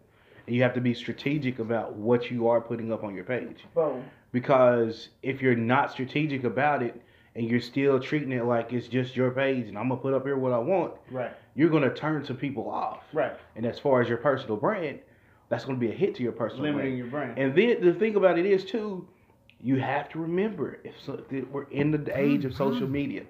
and 0.47 0.57
you 0.57 0.63
have 0.63 0.73
to 0.75 0.81
be 0.81 0.95
strategic 0.95 1.59
about 1.59 1.95
what 1.95 2.31
you 2.31 2.49
are 2.49 2.61
putting 2.61 2.91
up 2.93 3.05
on 3.05 3.15
your 3.15 3.25
page. 3.25 3.59
Boom. 3.75 4.03
Because 4.33 5.11
if 5.23 5.43
you're 5.43 5.55
not 5.55 5.93
strategic 5.93 6.45
about 6.45 6.83
it, 6.83 7.01
and 7.35 7.49
you're 7.49 7.61
still 7.61 7.99
treating 7.99 8.33
it 8.33 8.45
like 8.45 8.73
it's 8.73 8.89
just 8.89 9.17
your 9.17 9.31
page, 9.31 9.69
and 9.69 9.79
I'm 9.79 9.89
gonna 9.89 10.01
put 10.01 10.15
up 10.15 10.25
here 10.25 10.37
what 10.37 10.53
I 10.53 10.59
want, 10.59 10.95
right, 11.11 11.33
you're 11.55 11.71
gonna 11.71 11.95
turn 11.95 12.25
some 12.25 12.37
people 12.37 12.69
off. 12.69 13.05
right, 13.13 13.33
And 13.57 13.65
as 13.65 13.79
far 13.79 14.03
as 14.03 14.09
your 14.09 14.19
personal 14.19 14.57
brand, 14.57 14.99
that's 15.49 15.65
gonna 15.65 15.79
be 15.79 15.91
a 15.91 15.95
hit 15.95 16.15
to 16.17 16.23
your 16.23 16.33
personal 16.33 16.65
limiting 16.65 16.83
brand. 16.83 16.99
your 16.99 17.07
brand. 17.07 17.39
And 17.39 17.55
then 17.55 17.85
the 17.85 17.95
thing 17.95 18.17
about 18.17 18.39
it 18.39 18.47
is 18.47 18.65
too, 18.65 19.07
you 19.61 19.77
have 19.77 20.09
to 20.11 20.19
remember 20.19 20.79
if 20.85 20.95
so, 21.01 21.17
that 21.31 21.51
we're 21.51 21.65
in 21.65 21.91
the 21.91 22.19
age 22.19 22.45
of 22.45 22.55
social 22.55 22.83
mm-hmm. 22.83 22.93
media. 22.93 23.23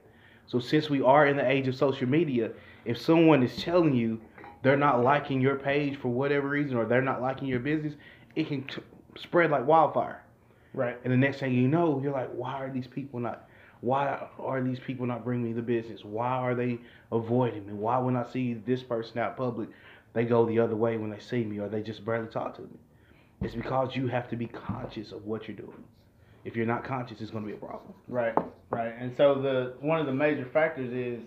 So 0.47 0.59
since 0.59 0.91
we 0.91 1.01
are 1.03 1.27
in 1.27 1.37
the 1.37 1.49
age 1.49 1.69
of 1.69 1.77
social 1.77 2.09
media, 2.09 2.51
if 2.85 2.99
someone 2.99 3.43
is 3.43 3.57
telling 3.63 3.95
you 3.95 4.21
they're 4.63 4.77
not 4.77 5.03
liking 5.03 5.41
your 5.41 5.57
page 5.57 5.97
for 5.97 6.09
whatever 6.09 6.49
reason 6.49 6.77
or 6.77 6.85
they're 6.85 7.03
not 7.03 7.21
liking 7.21 7.49
your 7.49 7.61
business, 7.61 7.95
it 8.35 8.49
can 8.49 8.65
t- 8.65 8.83
spread 9.17 9.51
like 9.51 9.67
wildfire. 9.67 10.22
Right, 10.75 10.99
And 11.05 11.13
the 11.13 11.17
next 11.17 11.41
thing 11.41 11.53
you 11.55 11.69
know, 11.69 12.01
you're 12.03 12.13
like, 12.13 12.31
why 12.31 12.55
are 12.55 12.71
these 12.71 12.87
people 12.87 13.21
not? 13.21 13.49
Why 13.81 14.29
are 14.39 14.63
these 14.63 14.79
people 14.79 15.07
not 15.07 15.25
bringing 15.25 15.47
me 15.47 15.53
the 15.53 15.63
business? 15.63 16.05
Why 16.05 16.29
are 16.29 16.55
they 16.55 16.79
avoiding 17.11 17.67
me? 17.67 17.73
Why 17.73 17.99
when 17.99 18.17
I 18.17 18.25
see 18.31 18.55
this 18.55 18.83
person 18.83 19.19
out 19.19 19.37
public, 19.37 19.71
they 20.13 20.25
go 20.25 20.47
the 20.47 20.61
other 20.61 20.77
way 20.77 20.97
when 20.97 21.11
they 21.11 21.19
see 21.19 21.45
me, 21.45 21.59
or 21.59 21.69
they 21.69 21.83
just 21.83 22.05
barely 22.05 22.29
talk 22.29 22.55
to 22.57 22.63
me? 22.63 22.79
It's 23.41 23.57
because 23.57 23.97
you 23.97 24.07
have 24.07 24.31
to 24.31 24.37
be 24.37 24.47
conscious 24.47 25.11
of 25.11 25.25
what 25.25 25.49
you're 25.49 25.57
doing. 25.57 25.83
If 26.45 26.55
you're 26.55 26.67
not 26.67 26.85
conscious, 26.85 27.21
it's 27.21 27.33
going 27.33 27.45
to 27.45 27.49
be 27.49 27.57
a 27.57 27.61
problem. 27.61 27.93
Right, 28.09 28.35
right. 28.71 28.95
And 28.99 29.13
so 29.17 29.41
the 29.41 29.75
one 29.81 29.99
of 29.99 30.07
the 30.07 30.13
major 30.13 30.49
factors 30.53 30.93
is, 30.93 31.21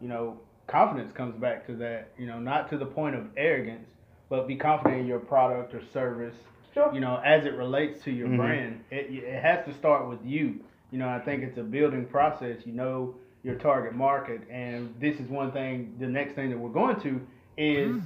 you 0.00 0.08
know, 0.08 0.38
confidence 0.66 1.12
comes 1.12 1.40
back 1.40 1.66
to 1.66 1.74
that. 1.76 2.10
You 2.18 2.26
know, 2.26 2.38
not 2.38 2.68
to 2.70 2.78
the 2.78 2.86
point 2.86 3.14
of 3.14 3.24
arrogance, 3.36 3.86
but 4.28 4.46
be 4.46 4.56
confident 4.56 5.00
in 5.00 5.06
your 5.06 5.20
product 5.20 5.74
or 5.74 5.82
service. 5.92 6.34
Sure. 6.74 6.92
You 6.92 7.00
know, 7.00 7.20
as 7.24 7.46
it 7.46 7.54
relates 7.54 8.02
to 8.04 8.10
your 8.10 8.28
Mhm. 8.28 8.36
brand, 8.36 8.80
it 8.90 9.06
it 9.24 9.42
has 9.42 9.64
to 9.66 9.72
start 9.74 10.08
with 10.08 10.18
you. 10.24 10.60
You 10.90 10.98
know, 10.98 11.08
I 11.08 11.20
think 11.20 11.42
it's 11.42 11.56
a 11.58 11.62
building 11.62 12.04
process. 12.06 12.66
You 12.66 12.72
know 12.74 13.14
your 13.42 13.54
target 13.56 13.94
market, 13.94 14.40
and 14.50 14.92
this 14.98 15.20
is 15.20 15.28
one 15.28 15.52
thing. 15.52 15.94
The 15.98 16.06
next 16.08 16.32
thing 16.34 16.50
that 16.50 16.58
we're 16.58 16.70
going 16.70 16.96
to 17.00 17.20
is 17.56 18.02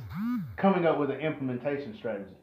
coming 0.56 0.84
up 0.84 0.98
with 0.98 1.10
an 1.10 1.20
implementation 1.20 1.94
strategy. 1.94 2.34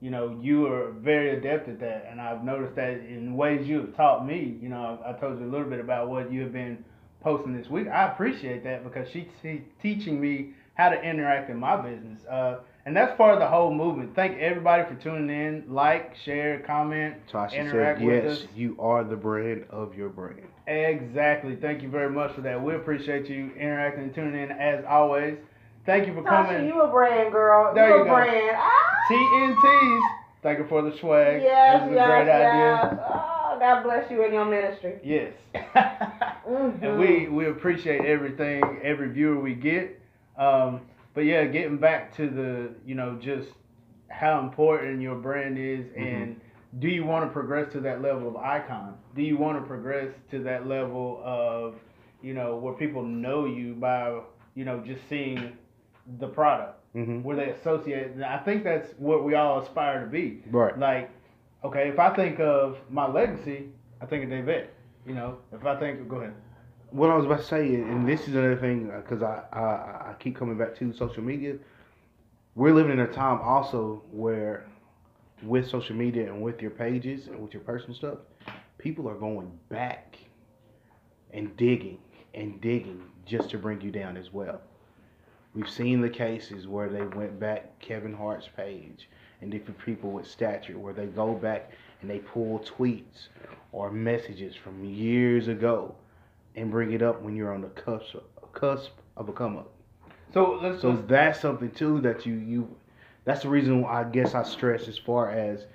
You 0.00 0.10
know, 0.10 0.38
you 0.40 0.66
are 0.66 0.90
very 0.92 1.30
adept 1.30 1.68
at 1.68 1.80
that, 1.80 2.06
and 2.10 2.20
I've 2.20 2.44
noticed 2.44 2.74
that 2.76 2.92
in 2.92 3.34
ways 3.36 3.66
you 3.68 3.78
have 3.80 3.94
taught 3.96 4.26
me. 4.26 4.58
You 4.60 4.68
know, 4.68 4.98
I, 5.04 5.10
I 5.10 5.12
told 5.14 5.38
you 5.40 5.46
a 5.46 5.50
little 5.50 5.68
bit 5.68 5.80
about 5.80 6.08
what 6.08 6.30
you 6.32 6.42
have 6.42 6.52
been 6.52 6.84
posting 7.20 7.56
this 7.56 7.68
week. 7.70 7.88
I 7.88 8.06
appreciate 8.12 8.64
that 8.64 8.84
because 8.84 9.08
she's 9.10 9.26
te- 9.42 9.64
teaching 9.82 10.20
me 10.20 10.50
how 10.74 10.90
to 10.90 11.02
interact 11.02 11.50
in 11.50 11.58
my 11.58 11.76
business, 11.80 12.24
uh, 12.26 12.58
and 12.86 12.96
that's 12.96 13.16
part 13.16 13.34
of 13.34 13.40
the 13.40 13.46
whole 13.48 13.72
movement. 13.72 14.14
Thank 14.14 14.38
everybody 14.38 14.84
for 14.84 15.00
tuning 15.02 15.30
in. 15.30 15.64
Like, 15.68 16.14
share, 16.24 16.60
comment. 16.60 17.16
Tasha 17.32 17.54
Interact 17.54 17.98
said, 18.00 18.06
with 18.06 18.24
yes, 18.24 18.38
us. 18.38 18.46
you 18.54 18.76
are 18.78 19.04
the 19.04 19.16
brand 19.16 19.64
of 19.70 19.94
your 19.94 20.10
brand. 20.10 20.42
Exactly. 20.66 21.56
Thank 21.56 21.82
you 21.82 21.88
very 21.88 22.10
much 22.10 22.34
for 22.34 22.40
that. 22.42 22.62
We 22.62 22.74
appreciate 22.74 23.28
you 23.28 23.52
interacting 23.58 24.04
and 24.04 24.14
tuning 24.14 24.42
in 24.42 24.50
as 24.52 24.84
always. 24.88 25.36
Thank 25.86 26.06
you 26.06 26.14
for 26.14 26.22
Tasha, 26.22 26.46
coming. 26.48 26.66
you 26.66 26.80
a 26.80 26.88
brand 26.88 27.32
girl. 27.32 27.74
There 27.74 27.88
you 27.88 27.96
you 27.96 28.02
a 28.02 28.04
go. 28.04 28.10
brand. 28.14 28.56
Ah! 28.56 28.94
TNTs. 29.10 30.00
Thank 30.42 30.58
you 30.58 30.66
for 30.68 30.82
the 30.82 30.96
swag. 30.98 31.42
Yes, 31.42 31.82
this 31.82 31.90
is 31.90 31.94
yes, 31.96 32.04
a 32.04 32.08
great 32.10 32.26
yes. 32.26 32.54
idea. 32.54 33.04
Oh, 33.14 33.56
God 33.58 33.82
bless 33.82 34.10
you 34.10 34.24
in 34.24 34.32
your 34.32 34.44
ministry. 34.44 34.94
Yes. 35.02 35.32
Mhm. 35.54 36.82
and 36.82 36.98
we 36.98 37.28
we 37.28 37.46
appreciate 37.48 38.04
everything, 38.04 38.62
every 38.82 39.08
viewer 39.08 39.38
we 39.40 39.54
get. 39.54 39.98
Um, 40.38 40.80
but 41.14 41.22
yeah, 41.22 41.44
getting 41.44 41.78
back 41.78 42.14
to 42.16 42.28
the 42.28 42.70
you 42.86 42.94
know 42.94 43.18
just 43.20 43.48
how 44.08 44.40
important 44.40 45.00
your 45.00 45.16
brand 45.16 45.58
is, 45.58 45.86
and 45.96 46.40
do 46.78 46.88
you 46.88 47.04
want 47.04 47.24
to 47.24 47.32
progress 47.32 47.72
to 47.72 47.80
that 47.80 48.02
level 48.02 48.28
of 48.28 48.36
icon? 48.36 48.94
Do 49.14 49.22
you 49.22 49.36
want 49.36 49.60
to 49.60 49.66
progress 49.66 50.12
to 50.30 50.42
that 50.44 50.66
level 50.66 51.20
of 51.24 51.74
you 52.22 52.34
know 52.34 52.56
where 52.56 52.74
people 52.74 53.02
know 53.02 53.46
you 53.46 53.74
by 53.74 54.20
you 54.54 54.64
know 54.64 54.80
just 54.84 55.00
seeing 55.08 55.56
the 56.18 56.26
product, 56.28 56.80
Mm-hmm. 56.94 57.22
where 57.22 57.36
they 57.36 57.50
associate? 57.50 58.12
and 58.12 58.24
I 58.24 58.38
think 58.38 58.62
that's 58.62 58.90
what 58.98 59.24
we 59.24 59.34
all 59.34 59.60
aspire 59.60 60.00
to 60.04 60.06
be. 60.06 60.42
Right. 60.50 60.78
Like, 60.78 61.10
okay, 61.64 61.88
if 61.88 61.98
I 61.98 62.14
think 62.14 62.38
of 62.40 62.76
my 62.90 63.08
legacy, 63.10 63.66
I 64.00 64.06
think 64.06 64.24
of 64.24 64.30
David. 64.30 64.68
You 65.06 65.14
know, 65.14 65.38
if 65.52 65.64
I 65.66 65.78
think, 65.78 66.08
go 66.08 66.16
ahead. 66.16 66.34
What 66.94 67.10
I 67.10 67.16
was 67.16 67.26
about 67.26 67.40
to 67.40 67.44
say, 67.44 67.74
and 67.74 68.08
this 68.08 68.28
is 68.28 68.36
another 68.36 68.54
thing, 68.54 68.88
uh, 68.88 69.00
because 69.00 69.20
I, 69.20 69.42
I 69.52 70.10
I 70.10 70.14
keep 70.20 70.36
coming 70.36 70.56
back 70.56 70.76
to 70.76 70.92
social 70.92 71.24
media. 71.24 71.56
We're 72.54 72.72
living 72.72 72.92
in 72.92 73.00
a 73.00 73.08
time 73.08 73.40
also 73.40 74.04
where, 74.12 74.64
with 75.42 75.68
social 75.68 75.96
media 75.96 76.32
and 76.32 76.40
with 76.40 76.62
your 76.62 76.70
pages 76.70 77.26
and 77.26 77.40
with 77.40 77.52
your 77.52 77.64
personal 77.64 77.96
stuff, 77.96 78.18
people 78.78 79.08
are 79.08 79.16
going 79.16 79.50
back 79.70 80.18
and 81.32 81.56
digging 81.56 81.98
and 82.32 82.60
digging 82.60 83.02
just 83.26 83.50
to 83.50 83.58
bring 83.58 83.80
you 83.80 83.90
down 83.90 84.16
as 84.16 84.32
well. 84.32 84.60
We've 85.52 85.68
seen 85.68 86.00
the 86.00 86.08
cases 86.08 86.68
where 86.68 86.88
they 86.88 87.02
went 87.02 87.40
back 87.40 87.76
Kevin 87.80 88.14
Hart's 88.14 88.46
page 88.56 89.08
and 89.40 89.50
different 89.50 89.84
people 89.84 90.12
with 90.12 90.28
stature 90.28 90.78
where 90.78 90.94
they 90.94 91.06
go 91.06 91.34
back 91.34 91.72
and 92.02 92.08
they 92.08 92.20
pull 92.20 92.60
tweets 92.60 93.30
or 93.72 93.90
messages 93.90 94.54
from 94.54 94.84
years 94.84 95.48
ago 95.48 95.96
and 96.56 96.70
bring 96.70 96.92
it 96.92 97.02
up 97.02 97.20
when 97.22 97.34
you're 97.36 97.52
on 97.52 97.60
the 97.60 97.68
cusp 97.68 98.16
cusp 98.52 98.92
of 99.16 99.28
a 99.28 99.32
come 99.32 99.56
up. 99.56 99.70
So 100.32 100.58
let's 100.62 100.80
So 100.80 100.90
let's- 100.90 101.02
that's 101.06 101.40
something 101.40 101.70
too 101.72 102.00
that 102.02 102.24
you 102.26 102.34
you 102.34 102.68
that's 103.24 103.42
the 103.42 103.48
reason 103.48 103.80
why 103.82 104.00
I 104.00 104.04
guess 104.04 104.34
I 104.34 104.42
stress 104.42 104.86
as 104.88 104.98
far 104.98 105.30
as 105.30 105.66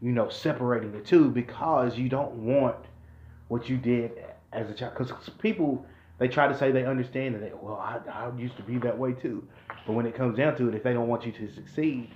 you 0.00 0.10
know 0.12 0.28
separating 0.28 0.92
the 0.92 1.00
two 1.00 1.30
because 1.30 1.96
you 1.98 2.08
don't 2.08 2.32
want 2.32 2.76
what 3.48 3.68
you 3.68 3.76
did 3.76 4.12
as 4.52 4.68
a 4.70 4.74
child 4.74 4.94
because 4.96 5.28
people 5.38 5.84
they 6.18 6.28
try 6.28 6.46
to 6.46 6.56
say 6.56 6.70
they 6.70 6.84
understand 6.84 7.34
it. 7.34 7.40
They, 7.40 7.52
well, 7.60 7.76
I, 7.76 7.98
I 8.08 8.30
used 8.38 8.56
to 8.56 8.62
be 8.62 8.78
that 8.78 8.96
way 8.96 9.12
too, 9.12 9.46
but 9.86 9.94
when 9.94 10.06
it 10.06 10.14
comes 10.14 10.36
down 10.36 10.56
to 10.56 10.68
it, 10.68 10.74
if 10.74 10.82
they 10.84 10.92
don't 10.92 11.08
want 11.08 11.26
you 11.26 11.32
to 11.32 11.48
succeed, 11.52 12.10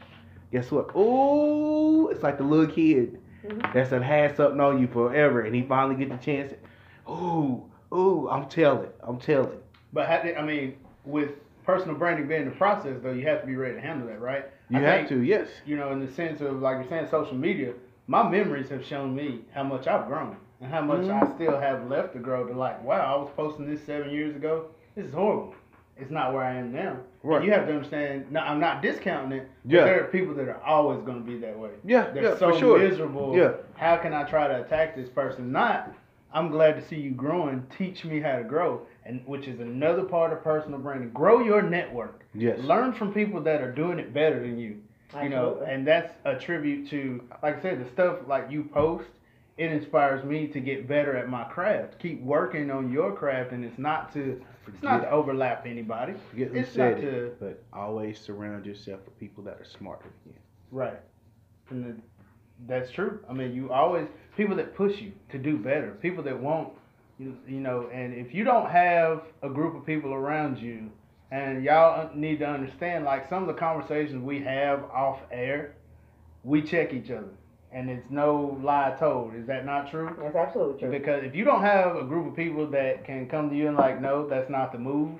guess 0.53 0.71
what? 0.71 0.91
Oh, 0.95 2.07
it's 2.09 2.23
like 2.23 2.39
the 2.39 2.45
little 2.45 2.73
kid 2.73 3.19
Mhm. 3.45 3.73
that's 3.73 3.91
done 3.91 4.03
had 4.03 4.37
something 4.37 4.61
on 4.61 4.81
you 4.81 4.87
forever, 4.87 5.41
and 5.43 5.55
he 5.55 5.63
finally 5.63 5.97
get 5.97 6.11
the 6.11 6.17
chance. 6.25 6.53
Ooh, 7.09 7.65
ooh, 7.93 8.29
I'm 8.31 8.49
telling, 8.49 8.89
I'm 9.03 9.19
telling. 9.19 9.59
But 9.93 10.09
how 10.09 10.23
did, 10.23 10.37
I 10.37 10.43
mean, 10.43 10.77
with 11.05 11.31
personal 11.65 11.97
branding 11.97 12.29
being 12.29 12.45
the 12.45 12.51
process, 12.53 12.99
though, 13.03 13.13
you 13.13 13.27
have 13.27 13.41
to 13.41 13.47
be 13.47 13.57
ready 13.57 13.75
to 13.75 13.81
handle 13.81 14.07
that, 14.09 14.21
right? 14.21 14.47
You 14.69 14.79
I 14.79 14.81
have 14.83 14.95
think, 14.97 15.09
to, 15.11 15.23
yes. 15.23 15.49
You 15.65 15.77
know, 15.77 15.93
in 15.93 16.05
the 16.05 16.13
sense 16.13 16.41
of 16.41 16.61
like 16.61 16.79
you're 16.79 16.89
saying, 16.89 17.09
social 17.11 17.35
media. 17.37 17.73
My 18.09 18.29
memories 18.29 18.69
have 18.69 18.85
shown 18.85 19.15
me 19.17 19.41
how 19.53 19.65
much 19.65 19.87
I've 19.89 20.07
grown 20.07 20.37
and 20.61 20.71
how 20.73 20.81
much 20.81 21.01
Mhm. 21.01 21.23
I 21.23 21.35
still 21.35 21.59
have 21.59 21.89
left 21.91 22.13
to 22.13 22.21
grow. 22.21 22.47
To 22.47 22.53
like, 22.55 22.83
wow, 22.85 23.15
I 23.15 23.19
was 23.21 23.31
posting 23.37 23.67
this 23.69 23.83
seven 23.85 24.11
years 24.11 24.37
ago. 24.37 24.67
This 24.95 25.07
is 25.07 25.13
horrible. 25.15 25.55
It's 25.97 26.11
not 26.11 26.33
where 26.33 26.45
I 26.45 26.55
am 26.55 26.73
now. 26.73 26.99
Right. 27.25 27.37
And 27.39 27.45
you 27.47 27.53
have 27.53 27.67
to 27.67 27.73
understand. 27.73 28.31
No, 28.31 28.41
I'm 28.41 28.61
not 28.61 28.81
discounting 28.83 29.39
it. 29.39 29.49
But 29.65 29.73
Yeah. 29.73 29.85
there 29.85 30.01
are 30.05 30.07
people 30.09 30.35
that 30.35 30.49
are 30.49 30.61
always 30.65 31.01
going 31.03 31.19
to 31.19 31.25
be 31.29 31.39
that 31.39 31.59
way. 31.59 31.71
Yeah, 31.85 32.11
They're 32.11 32.23
yeah, 32.23 32.37
so 32.37 32.57
sure. 32.57 32.79
miserable. 32.79 33.35
Yeah. 33.37 33.53
How 33.75 33.97
can 33.97 34.13
I 34.13 34.23
try 34.23 34.47
to 34.47 34.61
attack 34.61 34.95
this 34.95 35.09
person? 35.09 35.51
Not. 35.51 35.91
I'm 36.33 36.51
glad 36.51 36.77
to 36.77 36.87
see 36.87 36.97
you 36.97 37.13
growing. 37.13 37.67
Teach 37.79 38.05
me 38.05 38.21
how 38.21 38.37
to 38.37 38.45
grow, 38.45 38.87
and 39.05 39.23
which 39.27 39.47
is 39.47 39.61
another 39.61 40.03
part 40.03 40.33
of 40.33 40.43
personal 40.43 40.79
branding. 40.79 41.11
Grow 41.11 41.41
your 41.43 41.63
network. 41.63 42.25
Yes. 42.35 42.59
Learn 42.61 42.93
from 42.93 43.15
people 43.15 43.41
that 43.43 43.63
are 43.63 43.73
doing 43.73 43.99
it 43.99 44.13
better 44.13 44.41
than 44.41 44.59
you. 44.59 44.81
You 45.23 45.29
know, 45.29 45.51
Absolutely. 45.53 45.75
and 45.75 45.87
that's 45.87 46.13
a 46.25 46.35
tribute 46.35 46.91
to, 46.91 47.23
like 47.43 47.59
I 47.59 47.63
said, 47.63 47.85
the 47.85 47.89
stuff 47.91 48.19
like 48.27 48.51
you 48.51 48.65
post. 48.65 49.07
It 49.57 49.73
inspires 49.73 50.23
me 50.23 50.49
to 50.49 50.61
get 50.61 50.87
better 50.87 51.17
at 51.17 51.31
my 51.31 51.45
craft. 51.45 51.99
Keep 51.99 52.21
working 52.23 52.71
on 52.71 52.93
your 52.93 53.15
craft, 53.15 53.53
and 53.53 53.65
it's 53.65 53.79
not 53.79 54.13
to 54.13 54.43
it's 54.67 54.83
not 54.83 54.99
to 55.03 55.11
overlap 55.11 55.65
anybody. 55.65 56.15
Forget 56.31 56.49
who 56.49 56.59
it's 56.59 56.73
said 56.73 56.97
not 56.97 57.05
it, 57.05 57.11
to 57.11 57.33
but 57.41 57.63
always 57.73 58.19
surround 58.19 58.67
yourself 58.67 59.01
with 59.07 59.19
people 59.19 59.43
that 59.45 59.55
are 59.55 59.65
smarter 59.65 60.11
than 60.25 60.35
you. 60.35 60.41
Right. 60.71 61.01
And 61.71 61.85
the, 61.85 61.97
that's 62.67 62.91
true. 62.91 63.21
I 63.29 63.33
mean, 63.33 63.55
you 63.55 63.73
always 63.73 64.09
people 64.37 64.57
that 64.57 64.75
push 64.75 65.01
you 65.01 65.13
to 65.31 65.39
do 65.39 65.57
better, 65.59 65.97
people 66.03 66.23
that 66.25 66.39
won't, 66.39 66.71
you, 67.19 67.37
you 67.49 67.61
know. 67.61 67.89
And 67.93 68.15
if 68.15 68.35
you 68.35 68.45
don't 68.45 68.71
have 68.71 69.23
a 69.43 69.49
group 69.49 69.75
of 69.75 69.87
people 69.87 70.13
around 70.13 70.59
you, 70.59 70.91
and 71.31 71.65
y'all 71.65 72.11
need 72.15 72.39
to 72.41 72.47
understand, 72.47 73.05
like 73.05 73.29
some 73.29 73.43
of 73.43 73.49
the 73.49 73.55
conversations 73.55 74.23
we 74.23 74.41
have 74.43 74.85
off 74.85 75.21
air, 75.33 75.75
we 76.45 76.63
check 76.63 76.93
each 76.93 77.11
other, 77.11 77.31
and 77.73 77.91
it's 77.91 78.09
no 78.11 78.59
lie 78.63 78.95
told. 78.99 79.35
Is 79.35 79.47
that 79.49 79.67
not 79.67 79.91
true? 79.91 80.15
That's 80.23 80.37
absolutely 80.37 80.81
true. 80.81 80.91
Because 80.91 81.25
if 81.25 81.35
you 81.35 81.45
don't 81.45 81.63
have 81.63 81.97
a 81.97 82.05
group 82.05 82.29
of 82.29 82.37
people 82.37 82.67
that 82.69 83.05
can 83.05 83.29
come 83.29 83.51
to 83.51 83.57
you 83.57 83.67
and 83.69 83.77
like, 83.77 84.01
no, 84.01 84.29
that's 84.29 84.49
not 84.51 84.71
the 84.73 84.79
move. 84.79 85.19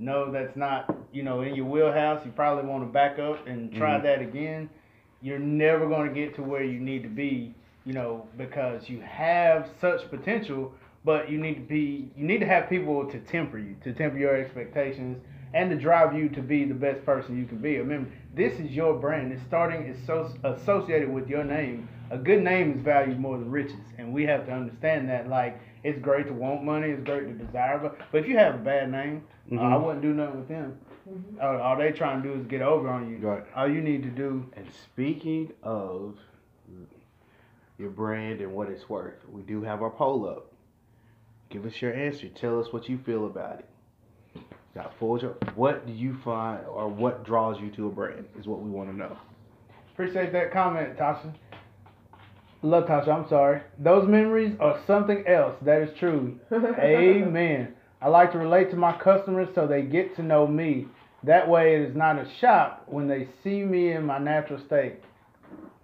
No, 0.00 0.30
that's 0.30 0.54
not, 0.54 0.94
you 1.12 1.24
know, 1.24 1.40
in 1.40 1.56
your 1.56 1.64
wheelhouse. 1.64 2.24
You 2.24 2.30
probably 2.30 2.70
want 2.70 2.84
to 2.84 2.92
back 2.92 3.18
up 3.18 3.44
and 3.48 3.74
try 3.74 3.98
Mhm. 3.98 4.02
that 4.04 4.22
again. 4.22 4.70
You're 5.20 5.40
never 5.40 5.88
going 5.88 6.08
to 6.08 6.14
get 6.14 6.36
to 6.36 6.42
where 6.44 6.62
you 6.62 6.78
need 6.78 7.02
to 7.02 7.08
be, 7.08 7.52
you 7.88 7.94
know, 7.94 8.28
because 8.36 8.90
you 8.90 9.00
have 9.00 9.70
such 9.80 10.10
potential, 10.10 10.74
but 11.06 11.30
you 11.30 11.38
need 11.38 11.54
to 11.54 11.60
be, 11.62 12.10
you 12.14 12.26
need 12.26 12.38
to 12.38 12.46
have 12.46 12.68
people 12.68 13.06
to 13.10 13.18
temper 13.20 13.58
you, 13.58 13.74
to 13.82 13.94
temper 13.94 14.18
your 14.18 14.36
expectations, 14.36 15.16
and 15.54 15.70
to 15.70 15.76
drive 15.76 16.14
you 16.14 16.28
to 16.28 16.42
be 16.42 16.66
the 16.66 16.74
best 16.74 17.02
person 17.06 17.38
you 17.38 17.46
can 17.46 17.56
be. 17.56 17.78
Remember, 17.78 18.10
this 18.34 18.52
is 18.60 18.72
your 18.72 18.92
brand. 18.92 19.32
It's 19.32 19.42
starting, 19.44 19.86
it's 19.86 20.06
so 20.06 20.30
associated 20.44 21.08
with 21.08 21.28
your 21.30 21.44
name. 21.44 21.88
A 22.10 22.18
good 22.18 22.44
name 22.44 22.74
is 22.74 22.82
valued 22.82 23.18
more 23.18 23.38
than 23.38 23.50
riches, 23.50 23.80
and 23.96 24.12
we 24.12 24.26
have 24.26 24.44
to 24.44 24.52
understand 24.52 25.08
that. 25.08 25.30
Like, 25.30 25.58
it's 25.82 25.98
great 25.98 26.26
to 26.26 26.34
want 26.34 26.62
money, 26.62 26.90
it's 26.90 27.02
great 27.04 27.26
to 27.26 27.32
desire, 27.42 27.78
but, 27.78 27.96
but 28.12 28.18
if 28.18 28.28
you 28.28 28.36
have 28.36 28.56
a 28.56 28.58
bad 28.58 28.90
name, 28.92 29.22
uh, 29.50 29.54
I 29.54 29.58
Mhm. 29.76 29.82
wouldn't 29.82 30.02
do 30.02 30.12
nothing 30.12 30.40
with 30.40 30.48
them. 30.48 30.76
Mhm. 31.08 31.42
All, 31.42 31.56
all 31.56 31.76
they 31.78 31.92
trying 31.92 32.22
to 32.22 32.28
do 32.28 32.38
is 32.38 32.44
get 32.46 32.60
over 32.60 32.86
on 32.90 33.08
you. 33.08 33.16
Right. 33.26 33.44
All 33.56 33.66
you 33.66 33.80
need 33.80 34.02
to 34.02 34.10
do, 34.10 34.44
And 34.54 34.66
speaking 34.70 35.52
of 35.62 36.18
your 37.78 37.90
brand 37.90 38.40
and 38.40 38.52
what 38.52 38.68
it's 38.68 38.88
worth, 38.88 39.14
we 39.30 39.42
do 39.42 39.62
have 39.62 39.82
our 39.82 39.90
poll 39.90 40.28
up. 40.28 40.52
Give 41.50 41.64
us 41.64 41.80
your 41.80 41.94
answer. 41.94 42.28
Tell 42.28 42.60
us 42.60 42.72
what 42.72 42.88
you 42.88 42.98
feel 43.06 43.26
about 43.26 43.60
it. 43.60 43.66
Got 44.74 44.92
full 44.98 45.18
jo- 45.18 45.36
What 45.54 45.86
do 45.86 45.92
you 45.92 46.16
find 46.24 46.66
or 46.66 46.88
what 46.88 47.24
draws 47.24 47.58
you 47.60 47.70
to 47.72 47.86
a 47.86 47.90
brand 47.90 48.26
is 48.38 48.46
what 48.46 48.60
we 48.60 48.70
want 48.70 48.90
to 48.90 48.96
know. 48.96 49.16
appreciate 49.94 50.32
that 50.32 50.52
comment, 50.52 50.96
Tasha. 50.98 51.32
Love 52.62 52.84
Tasha, 52.86 53.08
I'm 53.08 53.28
sorry. 53.28 53.62
Those 53.78 54.06
memories 54.08 54.54
are 54.60 54.80
something 54.86 55.24
else. 55.26 55.54
That 55.62 55.80
is 55.82 55.96
true. 55.98 56.38
Amen. 56.52 57.74
I 58.02 58.08
like 58.08 58.32
to 58.32 58.38
relate 58.38 58.70
to 58.70 58.76
my 58.76 58.96
customers 58.98 59.48
so 59.54 59.66
they 59.66 59.82
get 59.82 60.14
to 60.16 60.22
know 60.22 60.46
me. 60.46 60.86
That 61.24 61.48
way, 61.48 61.74
it 61.76 61.82
is 61.82 61.96
not 61.96 62.16
a 62.16 62.28
shock 62.40 62.82
when 62.86 63.08
they 63.08 63.28
see 63.42 63.62
me 63.64 63.92
in 63.92 64.04
my 64.04 64.18
natural 64.18 64.60
state. 64.66 64.96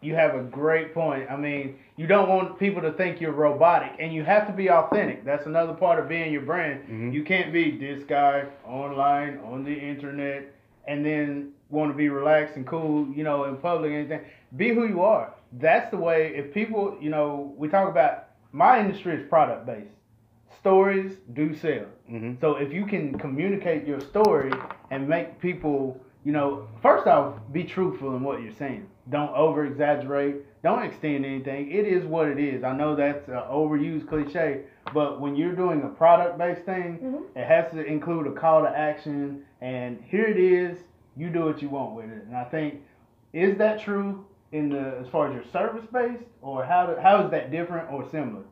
You 0.04 0.14
have 0.14 0.34
a 0.34 0.42
great 0.42 0.92
point. 0.92 1.30
I 1.30 1.36
mean, 1.36 1.78
you 1.96 2.06
don't 2.06 2.28
want 2.28 2.58
people 2.58 2.82
to 2.82 2.92
think 2.92 3.20
you're 3.20 3.32
robotic, 3.32 3.92
and 3.98 4.12
you 4.12 4.22
have 4.24 4.46
to 4.48 4.52
be 4.52 4.68
authentic. 4.70 5.24
That's 5.24 5.46
another 5.46 5.72
part 5.72 5.98
of 5.98 6.08
being 6.08 6.30
your 6.32 6.42
brand. 6.42 6.80
Mhm. 6.88 7.12
You 7.12 7.22
can't 7.24 7.52
be 7.52 7.70
this 7.78 8.04
guy 8.04 8.44
online 8.66 9.38
on 9.50 9.64
the 9.64 9.72
internet 9.74 10.44
and 10.86 11.04
then 11.04 11.52
want 11.70 11.90
to 11.90 11.96
be 11.96 12.10
relaxed 12.10 12.56
and 12.56 12.66
cool, 12.66 13.08
you 13.16 13.24
know, 13.24 13.44
in 13.44 13.56
public 13.56 13.90
and 13.92 14.00
anything. 14.00 14.20
Be 14.56 14.68
who 14.74 14.86
you 14.86 15.00
are. 15.02 15.32
That's 15.52 15.90
the 15.90 15.96
way. 15.96 16.34
If 16.36 16.52
people, 16.52 16.96
you 17.00 17.08
know, 17.10 17.54
we 17.56 17.68
talk 17.68 17.88
about 17.88 18.26
my 18.52 18.78
industry 18.80 19.14
is 19.14 19.26
product 19.28 19.64
based. 19.66 19.90
Stories 20.60 21.12
do 21.32 21.54
sell. 21.54 21.86
hmm 22.08 22.34
So 22.40 22.56
if 22.56 22.72
you 22.72 22.84
can 22.86 23.18
communicate 23.18 23.86
your 23.86 24.00
story 24.00 24.52
and 24.90 25.08
make 25.08 25.40
people, 25.40 25.98
you 26.24 26.32
know, 26.32 26.66
first 26.82 27.06
off, 27.06 27.34
be 27.52 27.64
truthful 27.64 28.16
in 28.16 28.22
what 28.22 28.42
you're 28.42 28.52
saying. 28.54 28.86
Don't 29.10 29.30
over 29.34 29.66
exaggerate. 29.66 30.36
Don't 30.62 30.82
extend 30.82 31.26
anything. 31.26 31.70
It 31.70 31.86
is 31.86 32.04
what 32.06 32.26
it 32.28 32.38
is. 32.38 32.64
I 32.64 32.72
know 32.74 32.96
that's 32.96 33.28
an 33.28 33.34
overused 33.34 34.08
cliche, 34.08 34.62
but 34.94 35.20
when 35.20 35.36
you're 35.36 35.54
doing 35.54 35.82
a 35.82 35.88
product 35.88 36.38
based 36.38 36.62
thing, 36.62 36.98
Mhm. 37.02 37.38
it 37.38 37.46
has 37.46 37.70
to 37.72 37.84
include 37.84 38.26
a 38.26 38.32
call 38.32 38.62
to 38.62 38.68
action. 38.68 39.44
And 39.60 40.00
here 40.08 40.24
it 40.24 40.38
is. 40.38 40.82
You 41.16 41.28
do 41.28 41.44
what 41.44 41.60
you 41.60 41.68
want 41.68 41.94
with 41.94 42.06
it. 42.06 42.24
And 42.26 42.34
I 42.36 42.44
think 42.44 42.80
is 43.34 43.58
that 43.58 43.80
true 43.80 44.24
in 44.52 44.70
the 44.70 44.96
as 45.00 45.08
far 45.08 45.26
as 45.28 45.34
your 45.34 45.44
service 45.44 45.84
based, 45.92 46.24
or 46.40 46.64
how 46.64 46.86
do, 46.86 46.96
how 47.00 47.20
is 47.24 47.30
that 47.32 47.50
different 47.50 47.92
or 47.92 48.08
similar? 48.10 48.42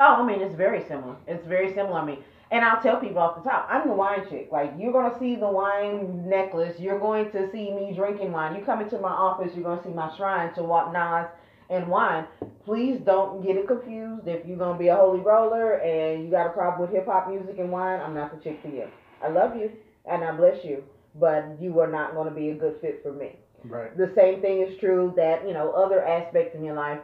Oh, 0.00 0.22
I 0.22 0.24
mean, 0.24 0.40
it's 0.40 0.54
very 0.54 0.80
similar. 0.84 1.16
It's 1.26 1.44
very 1.46 1.72
similar. 1.74 1.98
I 1.98 2.04
mean, 2.04 2.18
and 2.50 2.64
I'll 2.64 2.82
tell 2.82 3.00
people 3.00 3.18
off 3.18 3.42
the 3.42 3.48
top, 3.48 3.68
I'm 3.70 3.88
the 3.88 3.94
wine 3.94 4.26
chick. 4.28 4.48
Like, 4.50 4.72
you're 4.78 4.92
going 4.92 5.10
to 5.12 5.18
see 5.18 5.36
the 5.36 5.48
wine 5.48 6.28
necklace. 6.28 6.78
You're 6.78 6.98
going 6.98 7.30
to 7.32 7.50
see 7.52 7.70
me 7.70 7.92
drinking 7.94 8.32
wine. 8.32 8.56
You 8.56 8.64
come 8.64 8.80
into 8.80 8.98
my 8.98 9.10
office, 9.10 9.52
you're 9.54 9.64
going 9.64 9.78
to 9.78 9.84
see 9.84 9.94
my 9.94 10.14
shrine 10.16 10.54
to 10.54 10.62
what 10.62 10.92
Nas 10.92 11.28
and 11.70 11.86
wine. 11.88 12.26
Please 12.64 13.00
don't 13.04 13.44
get 13.44 13.56
it 13.56 13.66
confused. 13.66 14.26
If 14.26 14.46
you're 14.46 14.56
going 14.56 14.74
to 14.74 14.78
be 14.78 14.88
a 14.88 14.96
holy 14.96 15.20
roller 15.20 15.74
and 15.74 16.24
you 16.24 16.30
got 16.30 16.46
a 16.46 16.50
problem 16.50 16.80
with 16.80 16.90
hip 16.90 17.06
hop 17.06 17.28
music 17.28 17.58
and 17.58 17.70
wine, 17.70 18.00
I'm 18.00 18.14
not 18.14 18.34
the 18.36 18.42
chick 18.42 18.60
for 18.62 18.68
you. 18.68 18.86
I 19.22 19.28
love 19.28 19.56
you 19.56 19.70
and 20.10 20.24
I 20.24 20.32
bless 20.32 20.64
you, 20.64 20.84
but 21.14 21.56
you 21.60 21.78
are 21.80 21.90
not 21.90 22.14
going 22.14 22.28
to 22.28 22.34
be 22.34 22.50
a 22.50 22.54
good 22.54 22.76
fit 22.80 23.00
for 23.02 23.12
me 23.12 23.36
Right. 23.64 23.96
the 23.96 24.12
same 24.14 24.40
thing 24.40 24.62
is 24.62 24.78
true 24.78 25.12
that 25.16 25.46
you 25.46 25.52
know 25.52 25.72
other 25.72 26.04
aspects 26.06 26.54
in 26.54 26.64
your 26.64 26.76
life 26.76 27.00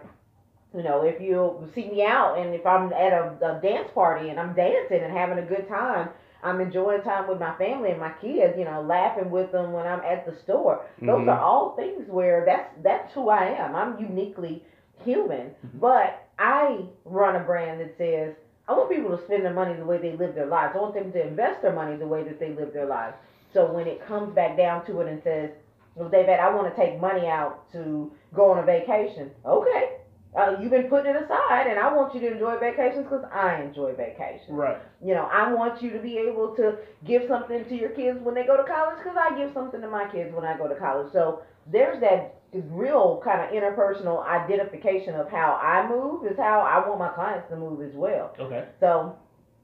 you 0.75 0.83
know 0.83 1.03
if 1.03 1.21
you 1.21 1.69
see 1.75 1.89
me 1.89 2.03
out 2.05 2.37
and 2.39 2.55
if 2.55 2.67
i'm 2.67 2.93
at 2.93 3.13
a, 3.13 3.37
a 3.43 3.61
dance 3.63 3.89
party 3.95 4.29
and 4.29 4.39
i'm 4.41 4.55
dancing 4.55 5.01
and 5.03 5.13
having 5.17 5.39
a 5.39 5.47
good 5.47 5.69
time 5.69 6.09
i'm 6.43 6.61
enjoying 6.61 7.01
time 7.03 7.29
with 7.29 7.39
my 7.39 7.57
family 7.57 7.91
and 7.91 8.01
my 8.01 8.13
kids 8.21 8.55
you 8.59 8.65
know 8.65 8.83
laughing 8.83 9.31
with 9.31 9.51
them 9.53 9.73
when 9.73 9.87
i'm 9.87 10.01
at 10.01 10.27
the 10.27 10.35
store 10.43 10.85
those 11.01 11.25
Mhm. 11.27 11.29
are 11.29 11.41
all 11.41 11.77
things 11.77 12.09
where 12.09 12.45
that's 12.45 12.69
that's 12.83 13.13
who 13.15 13.29
i 13.29 13.45
am 13.45 13.77
i'm 13.77 13.99
uniquely 14.01 14.63
human 15.05 15.51
but 15.75 16.27
i 16.39 16.81
run 17.05 17.37
a 17.37 17.41
brand 17.41 17.81
that 17.81 17.97
says 17.97 18.35
i 18.69 18.73
want 18.73 18.91
people 18.91 19.17
to 19.17 19.25
spend 19.25 19.45
their 19.45 19.55
money 19.55 19.75
the 19.75 19.85
way 19.85 19.99
they 19.99 20.17
live 20.17 20.35
their 20.35 20.47
lives 20.47 20.75
i 20.77 20.81
want 20.81 20.95
them 20.95 21.13
to 21.13 21.27
invest 21.27 21.63
their 21.63 21.75
money 21.75 21.97
the 21.97 22.07
way 22.07 22.25
that 22.25 22.41
they 22.41 22.53
live 22.55 22.73
their 22.73 22.87
lives 22.87 23.15
so 23.53 23.73
when 23.73 23.87
it 23.87 24.05
comes 24.07 24.35
back 24.35 24.57
down 24.57 24.85
to 24.87 25.01
it 25.01 25.09
and 25.09 25.23
says 25.23 25.51
well, 25.97 26.09
David, 26.09 26.41
I 26.41 26.53
want 26.53 26.75
to 26.75 26.81
take 26.83 27.01
money 27.01 27.29
out 27.29 27.71
to 27.71 28.11
go 28.35 28.51
on 28.51 28.59
a 28.59 28.67
vacation. 28.67 29.31
Okay. 29.47 29.91
Uh, 30.35 30.57
you've 30.61 30.70
been 30.70 30.88
putting 30.88 31.14
it 31.14 31.23
aside, 31.23 31.66
and 31.68 31.79
I 31.79 31.94
want 31.94 32.14
you 32.14 32.20
to 32.20 32.33
enjoy 32.33 32.59
vacations 32.59 33.05
because 33.05 33.25
I 33.33 33.62
enjoy 33.62 33.94
vacations. 33.94 34.51
Right. 34.51 34.79
You 35.01 35.14
know, 35.14 35.29
I 35.33 35.53
want 35.53 35.81
you 35.81 35.90
to 35.90 35.99
be 36.01 36.18
able 36.18 36.57
to 36.57 36.77
give 37.05 37.23
something 37.29 37.64
to 37.64 37.75
your 37.77 37.90
kids 37.90 38.18
when 38.20 38.35
they 38.35 38.44
go 38.44 38.57
to 38.57 38.64
college 38.64 38.99
because 38.99 39.16
I 39.16 39.37
give 39.37 39.53
something 39.55 39.81
to 39.81 39.88
my 39.88 40.09
kids 40.11 40.35
when 40.35 40.44
I 40.44 40.57
go 40.59 40.66
to 40.66 40.75
college. 40.75 41.12
So 41.12 41.42
there's 41.70 42.01
that 42.01 42.40
real 42.53 43.20
kind 43.25 43.40
of 43.42 43.51
interpersonal 43.51 44.27
identification 44.27 45.14
of 45.14 45.29
how 45.31 45.55
I 45.62 45.88
move 45.88 46.27
is 46.27 46.37
how 46.37 46.61
I 46.61 46.87
want 46.87 46.99
my 46.99 47.09
clients 47.09 47.49
to 47.51 47.57
move 47.57 47.81
as 47.83 47.94
well. 47.94 48.35
Okay. 48.38 48.64
So 48.81 49.16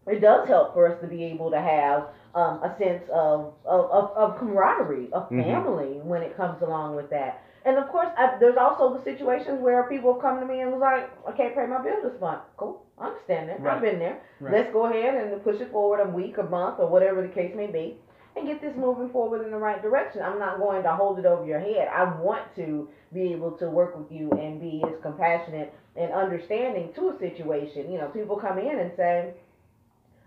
it 0.07 0.21
does 0.21 0.47
help 0.49 0.75
for 0.75 0.93
us 0.93 1.01
to 1.01 1.07
be 1.07 1.25
able 1.25 1.51
to 1.51 1.61
have 1.61 2.09
um, 2.35 2.63
a 2.63 2.75
sense 2.79 3.03
of, 3.13 3.55
of, 3.65 3.91
of, 3.91 4.11
of 4.17 4.39
camaraderie, 4.39 5.13
of 5.13 5.29
Mhm. 5.31 5.45
family 5.45 6.01
when 6.03 6.23
it 6.23 6.37
comes 6.37 6.63
along 6.63 6.97
with 6.97 7.11
that. 7.11 7.43
And 7.65 7.77
of 7.77 7.89
course, 7.89 8.09
I, 8.17 8.37
there's 8.41 8.57
also 8.57 8.97
the 8.97 9.03
situations 9.05 9.61
where 9.61 9.83
people 9.85 10.15
come 10.15 10.41
to 10.41 10.47
me 10.47 10.61
and 10.61 10.73
was 10.73 10.81
like, 10.81 11.11
I 11.29 11.33
can't 11.37 11.55
pay 11.55 11.67
my 11.67 11.83
bill 11.83 12.03
this 12.03 12.19
month. 12.21 12.43
Cool, 12.57 12.83
I 12.99 13.09
understand 13.09 13.51
that. 13.51 13.61
Right. 13.61 13.77
I've 13.77 13.83
been 13.83 13.99
there. 13.99 14.21
Right. 14.41 14.55
Let's 14.55 14.73
go 14.73 14.87
ahead 14.87 15.15
and 15.15 15.45
push 15.45 15.61
it 15.61 15.71
forward 15.71 16.01
a 16.01 16.09
week, 16.09 16.39
a 16.39 16.43
month, 16.43 16.79
or 16.79 16.89
whatever 16.89 17.21
the 17.21 17.29
case 17.29 17.55
may 17.55 17.67
be, 17.67 17.97
and 18.35 18.47
get 18.47 18.63
this 18.63 18.75
moving 18.77 19.11
forward 19.11 19.45
in 19.45 19.51
the 19.51 19.59
right 19.59 19.83
direction. 19.83 20.23
I'm 20.23 20.39
not 20.39 20.59
going 20.59 20.83
to 20.83 20.93
hold 20.93 21.19
it 21.19 21.27
over 21.27 21.45
your 21.45 21.61
head. 21.61 21.89
I 21.89 22.05
want 22.19 22.43
to 22.57 22.89
be 23.13 23.33
able 23.33 23.53
to 23.53 23.69
work 23.69 23.97
with 23.99 24.11
you 24.11 24.31
and 24.33 24.61
be 24.61 24.83
as 24.87 24.95
compassionate 25.03 25.75
and 25.97 26.13
understanding 26.13 26.93
to 26.95 27.11
a 27.11 27.19
situation. 27.19 27.93
You 27.93 27.99
know, 27.99 28.09
people 28.09 28.37
come 28.37 28.59
in 28.59 28.79
and 28.79 28.93
say, 28.97 29.35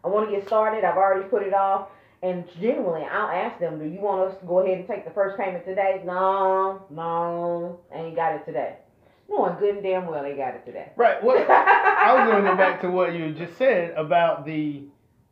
I 0.04 0.08
want 0.10 0.30
to 0.30 0.36
get 0.36 0.46
started. 0.46 0.84
I've 0.84 0.98
already 0.98 1.28
put 1.30 1.44
it 1.44 1.54
off. 1.54 1.88
And 2.24 2.46
genuinely, 2.62 3.06
I'll 3.06 3.28
ask 3.30 3.60
them, 3.60 3.80
do 3.80 3.86
you 3.86 4.00
want 4.00 4.32
us 4.32 4.40
to 4.40 4.46
go 4.46 4.60
ahead 4.60 4.78
and 4.80 4.88
take 4.88 5.04
the 5.04 5.12
first 5.12 5.38
payment 5.38 5.66
today? 5.66 6.02
No, 6.06 6.86
no, 6.90 7.82
ain't 7.94 8.16
got 8.16 8.34
it 8.36 8.46
today. 8.46 8.78
Knowing 9.30 9.58
good 9.60 9.76
and 9.76 9.84
damn 9.84 10.08
well 10.08 10.24
they 10.24 10.34
got 10.36 10.56
it 10.56 10.66
today. 10.66 10.92
Right. 10.96 11.22
What 11.22 11.38
I 11.50 12.14
was 12.16 12.32
going 12.32 12.44
to 12.46 12.52
go 12.52 12.56
back 12.58 12.80
to 12.82 12.90
what 12.90 13.14
you 13.14 13.34
just 13.34 13.58
said 13.58 13.92
about 13.98 14.46
the 14.46 14.84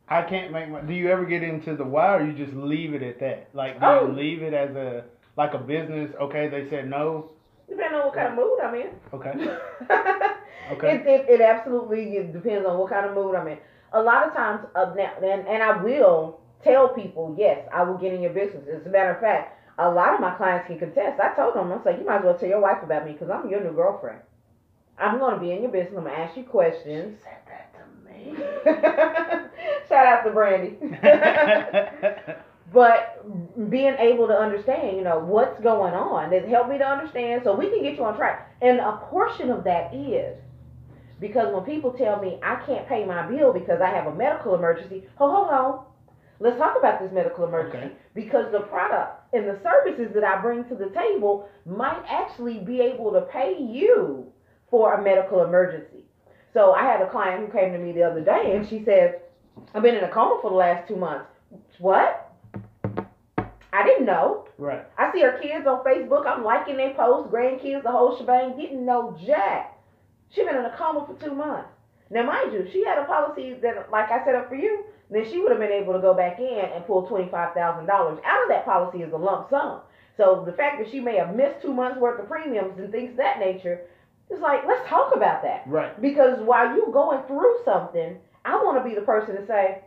I 0.10 0.24
can't 0.24 0.52
make 0.52 0.70
my. 0.70 0.82
Do 0.82 0.94
you 0.94 1.10
ever 1.10 1.24
get 1.24 1.42
into 1.44 1.78
the 1.78 1.86
why, 1.86 2.18
or 2.18 2.26
you 2.26 2.34
just 2.34 2.54
leave 2.54 2.94
it 2.94 3.02
at 3.02 3.20
that? 3.22 3.48
Like, 3.54 3.80
do 3.80 3.86
Oh. 3.86 4.08
you 4.08 4.14
leave 4.14 4.44
it 4.44 4.54
as 4.54 4.76
a 4.76 5.06
like 5.38 5.54
a 5.54 5.58
business? 5.58 6.14
Okay, 6.20 6.50
they 6.50 6.70
said 6.70 6.90
no. 6.90 7.32
Depending 7.70 8.00
on 8.02 8.08
what 8.08 8.16
kind 8.16 8.28
of 8.28 8.36
mood 8.36 8.60
I'm 8.62 8.76
in. 8.76 8.90
Okay. 9.14 9.58
Okay. 10.72 10.96
It, 10.96 11.08
it, 11.08 11.30
it 11.30 11.42
absolutely 11.42 12.06
depends 12.32 12.66
on 12.66 12.78
what 12.78 12.90
kind 12.90 13.06
of 13.06 13.14
mood 13.14 13.36
I'm 13.36 13.48
in. 13.48 13.58
A 13.94 14.02
lot 14.02 14.26
of 14.28 14.34
times, 14.34 14.66
uh, 14.76 14.94
now, 14.96 15.12
and, 15.22 15.46
and 15.46 15.62
I 15.62 15.82
will 15.84 16.40
tell 16.64 16.90
people, 16.90 17.36
yes, 17.38 17.68
I 17.74 17.84
will 17.84 17.98
get 17.98 18.14
in 18.14 18.22
your 18.22 18.34
business. 18.34 18.68
As 18.68 18.86
a 18.86 18.90
matter 18.90 19.12
of 19.12 19.20
fact, 19.20 19.58
a 19.78 19.90
lot 19.90 20.14
of 20.14 20.20
my 20.20 20.32
clients 20.36 20.68
can 20.68 20.80
contest. 20.80 21.20
I 21.20 21.34
told 21.36 21.56
them, 21.56 21.72
I 21.72 21.76
was 21.76 21.86
like, 21.86 21.98
you 22.00 22.06
might 22.06 22.20
as 22.20 22.24
well 22.26 22.38
tell 22.38 22.50
your 22.50 22.62
wife 22.62 22.84
about 22.84 23.06
me 23.06 23.14
because 23.14 23.30
I'm 23.30 23.50
your 23.50 23.64
new 23.64 23.74
girlfriend. 23.74 24.20
I'm 24.98 25.18
going 25.18 25.36
to 25.36 25.42
be 25.42 25.52
in 25.52 25.64
your 25.64 25.72
business. 25.72 25.96
I'm 25.98 26.04
going 26.04 26.16
to 26.16 26.20
ask 26.20 26.38
you 26.38 26.44
questions. 26.44 27.18
Said 27.24 27.38
that 27.48 27.74
to 27.74 27.84
me. 28.10 28.36
Shout 29.90 30.06
out 30.06 30.24
to 30.24 30.32
Brandy. 30.32 30.78
but 32.74 33.70
being 33.70 33.96
able 33.98 34.28
to 34.28 34.34
understand, 34.34 34.98
you 34.98 35.04
know, 35.04 35.20
what's 35.20 35.60
going 35.62 35.94
on, 35.94 36.32
it 36.32 36.48
helped 36.48 36.70
me 36.70 36.78
to 36.78 36.88
understand 36.88 37.42
so 37.44 37.56
we 37.56 37.70
can 37.70 37.82
get 37.82 37.96
you 37.98 38.04
on 38.04 38.16
track. 38.16 38.56
And 38.62 38.80
a 38.80 38.98
portion 39.10 39.50
of 39.50 39.64
that 39.64 39.94
is 39.94 40.38
because 41.20 41.54
when 41.54 41.64
people 41.64 41.92
tell 41.92 42.22
me 42.22 42.40
I 42.44 42.56
can't 42.66 42.88
pay 42.88 43.06
my 43.06 43.28
bill 43.28 43.54
because 43.54 43.82
I 43.82 43.90
have 43.90 44.08
a 44.08 44.16
medical 44.16 44.56
emergency, 44.56 45.04
oh, 45.20 45.32
hold 45.32 45.50
on. 45.50 45.86
Let's 46.42 46.58
talk 46.58 46.76
about 46.78 47.00
this 47.00 47.12
medical 47.14 47.46
emergency 47.46 47.78
Okay. 47.78 47.92
because 48.16 48.52
the 48.52 48.62
product 48.62 49.32
and 49.34 49.48
the 49.48 49.60
services 49.62 50.12
that 50.16 50.24
I 50.24 50.42
bring 50.42 50.64
to 50.66 50.76
the 50.76 50.90
table 50.90 51.48
might 51.68 52.04
actually 52.10 52.58
be 52.60 52.82
able 52.82 53.12
to 53.12 53.22
pay 53.22 53.56
you 53.60 54.26
for 54.72 54.96
a 54.96 55.04
medical 55.04 55.44
emergency. 55.44 56.04
So 56.54 56.74
I 56.74 56.84
had 56.84 57.00
a 57.02 57.10
client 57.12 57.46
who 57.46 57.52
came 57.58 57.72
to 57.74 57.78
me 57.80 57.92
the 57.92 58.02
other 58.04 58.22
day 58.22 58.54
and 58.56 58.68
she 58.68 58.84
said, 58.84 59.22
I've 59.76 59.84
been 59.84 59.96
in 59.96 60.04
a 60.04 60.12
coma 60.12 60.40
for 60.42 60.50
the 60.50 60.56
last 60.58 60.88
two 60.88 60.96
months. 60.96 61.28
What? 61.78 62.34
I 63.74 63.84
didn't 63.86 64.06
know. 64.06 64.48
right. 64.58 64.86
I 64.98 65.14
see 65.14 65.22
her 65.22 65.40
kids 65.42 65.66
on 65.68 65.84
Facebook. 65.86 66.26
I'm 66.26 66.44
liking 66.44 66.76
their 66.78 66.94
posts, 66.94 67.32
grandkids, 67.32 67.84
the 67.84 67.92
whole 67.92 68.18
shebang. 68.18 68.58
Didn't 68.58 68.86
know 68.86 69.18
jack. 69.26 69.78
She 70.32 70.44
been 70.44 70.56
in 70.58 70.66
a 70.66 70.76
coma 70.78 71.06
for 71.06 71.24
two 71.24 71.34
months. 71.36 71.70
Now, 72.12 72.24
mind 72.24 72.52
you, 72.52 72.68
she 72.72 72.84
had 72.86 72.98
a 72.98 73.06
policy 73.06 73.56
that, 73.62 73.90
like 73.90 74.12
I 74.12 74.24
set 74.26 74.36
up 74.36 74.50
for 74.50 74.56
you, 74.56 74.84
then 75.10 75.26
she 75.30 75.40
would 75.40 75.52
have 75.52 75.60
been 75.60 75.72
able 75.72 75.94
to 75.94 76.00
go 76.00 76.14
back 76.14 76.40
in 76.40 76.66
and 76.74 76.86
pull 76.86 77.08
twenty-five 77.08 77.54
thousand 77.54 77.86
dollars 77.86 78.20
out 78.26 78.44
of 78.44 78.50
that 78.50 78.66
policy 78.66 79.04
as 79.04 79.14
a 79.14 79.18
lump 79.18 79.50
sum. 79.50 79.82
So 80.18 80.44
the 80.46 80.52
fact 80.52 80.80
that 80.80 80.92
she 80.92 81.00
may 81.00 81.16
have 81.16 81.36
missed 81.36 81.62
two 81.62 81.74
months 81.74 82.00
worth 82.00 82.20
of 82.20 82.28
premiums 82.28 82.78
and 82.78 82.92
things 82.92 83.12
of 83.12 83.18
that 83.18 83.40
nature, 83.40 83.82
it's 84.30 84.42
like 84.42 84.66
let's 84.68 84.88
talk 84.90 85.16
about 85.16 85.42
that. 85.44 85.64
Right. 85.66 86.00
Because 86.02 86.40
while 86.42 86.76
you 86.76 86.90
going 86.92 87.24
through 87.28 87.60
something, 87.64 88.18
I 88.44 88.56
want 88.56 88.78
to 88.84 88.88
be 88.88 88.96
the 88.96 89.06
person 89.06 89.36
to 89.36 89.46
say, 89.48 89.80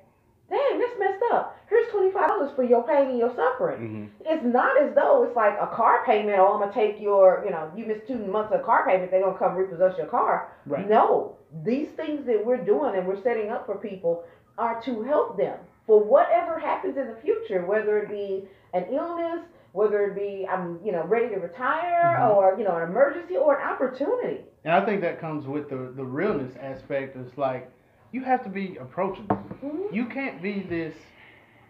"Dang, 0.50 0.78
that's 0.78 0.98
messed 0.98 1.22
up. 1.32 1.56
Here's 1.68 1.88
twenty 1.90 2.10
five 2.12 2.28
dollars 2.28 2.52
for 2.54 2.62
your 2.62 2.82
pain 2.84 3.08
and 3.10 3.18
your 3.18 3.34
suffering." 3.34 3.78
hmm 3.78 4.04
It's 4.26 4.44
not 4.44 4.80
as 4.80 4.94
though 4.94 5.24
it's 5.24 5.36
like 5.36 5.56
a 5.60 5.66
car 5.66 6.04
payment. 6.04 6.38
Oh, 6.38 6.54
I'm 6.54 6.60
gonna 6.60 6.72
take 6.72 7.00
your, 7.00 7.42
you 7.44 7.50
know, 7.50 7.70
you 7.76 7.86
missed 7.86 8.06
two 8.06 8.18
months 8.18 8.52
of 8.52 8.62
car 8.62 8.86
payment. 8.86 9.10
They're 9.10 9.22
gonna 9.22 9.38
come 9.38 9.54
repossess 9.56 9.96
your 9.98 10.06
car. 10.06 10.48
Right. 10.66 10.88
No, 10.88 11.36
these 11.64 11.88
things 11.90 12.24
that 12.26 12.44
we're 12.44 12.64
doing 12.64 12.94
and 12.96 13.06
we're 13.06 13.22
setting 13.22 13.50
up 13.50 13.66
for 13.66 13.76
people 13.76 14.24
are 14.58 14.80
to 14.82 15.02
help 15.02 15.36
them 15.36 15.58
for 15.86 16.02
whatever 16.02 16.58
happens 16.58 16.96
in 16.96 17.08
the 17.08 17.16
future, 17.16 17.64
whether 17.66 17.98
it 17.98 18.08
be 18.08 18.48
an 18.72 18.84
illness, 18.90 19.40
whether 19.72 20.04
it 20.06 20.14
be 20.14 20.46
I'm, 20.48 20.78
you 20.84 20.92
know, 20.92 21.04
ready 21.04 21.28
to 21.34 21.40
retire, 21.40 22.16
Mhm. 22.20 22.36
or 22.36 22.54
you 22.58 22.64
know, 22.64 22.76
an 22.76 22.82
emergency 22.88 23.36
or 23.36 23.56
an 23.58 23.68
opportunity. 23.68 24.44
And 24.64 24.72
I 24.72 24.84
think 24.84 25.00
that 25.02 25.18
comes 25.18 25.46
with 25.46 25.68
the 25.68 25.76
the 25.96 26.04
realness 26.04 26.54
aspect. 26.60 27.16
It's 27.16 27.36
like 27.36 27.68
you 28.14 28.22
have 28.22 28.44
to 28.44 28.48
be 28.48 28.76
approachable. 28.76 29.36
Mhm. 29.60 29.92
You 29.92 30.06
can't 30.06 30.40
be 30.40 30.60
this 30.60 30.94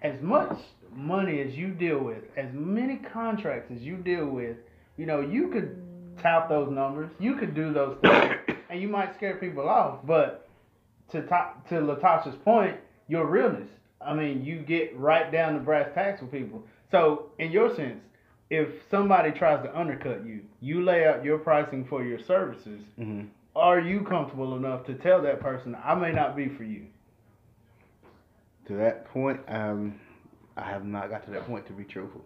as 0.03 0.21
much 0.21 0.55
money 0.95 1.41
as 1.41 1.57
you 1.57 1.69
deal 1.69 1.99
with, 2.01 2.23
as 2.37 2.53
many 2.53 2.97
contracts 2.99 3.71
as 3.73 3.81
you 3.81 3.97
deal 3.97 4.27
with. 4.27 4.59
You 4.99 5.07
know, 5.07 5.21
you 5.21 5.49
could 5.49 5.83
tout 6.23 6.51
those 6.51 6.71
numbers. 6.71 7.11
You 7.19 7.37
could 7.37 7.55
do 7.55 7.73
those 7.73 7.97
things, 8.03 8.35
and 8.69 8.79
you 8.79 8.89
might 8.89 9.15
scare 9.15 9.37
people 9.37 9.67
off. 9.67 10.01
But 10.05 10.47
to 11.13 11.23
to, 11.23 11.49
to 11.71 11.75
Latasha's 11.81 12.37
point, 12.45 12.77
your 13.09 13.25
realness. 13.27 13.71
I 14.03 14.13
mean, 14.13 14.45
you 14.45 14.59
get 14.59 14.95
right 14.99 15.33
down 15.33 15.55
to 15.55 15.61
brass 15.61 15.89
tacks 15.95 16.21
with 16.21 16.31
people. 16.31 16.63
So, 16.91 17.31
in 17.39 17.53
your 17.53 17.75
sense, 17.75 18.03
if 18.51 18.69
somebody 18.91 19.31
tries 19.33 19.65
to 19.65 19.75
undercut 19.75 20.27
you, 20.27 20.43
you 20.61 20.85
lay 20.85 21.07
out 21.07 21.25
your 21.25 21.39
pricing 21.39 21.87
for 21.87 22.05
your 22.05 22.19
services. 22.19 22.83
hmm 22.97 23.23
Are 23.57 23.79
you 23.79 24.01
comfortable 24.03 24.57
enough 24.57 24.85
to 24.87 24.95
tell 24.95 25.23
that 25.23 25.40
person, 25.40 25.77
I 25.85 25.95
may 25.95 26.12
not 26.12 26.37
be 26.37 26.49
for 26.49 26.64
you? 26.64 26.87
To 28.67 28.75
that 28.75 29.05
point, 29.07 29.40
um, 29.49 30.01
I 30.57 30.62
have 30.62 30.85
not 30.85 31.11
got 31.11 31.25
to 31.27 31.31
that 31.33 31.47
point 31.47 31.67
to 31.67 31.73
be 31.73 31.85
truthful. 31.85 32.25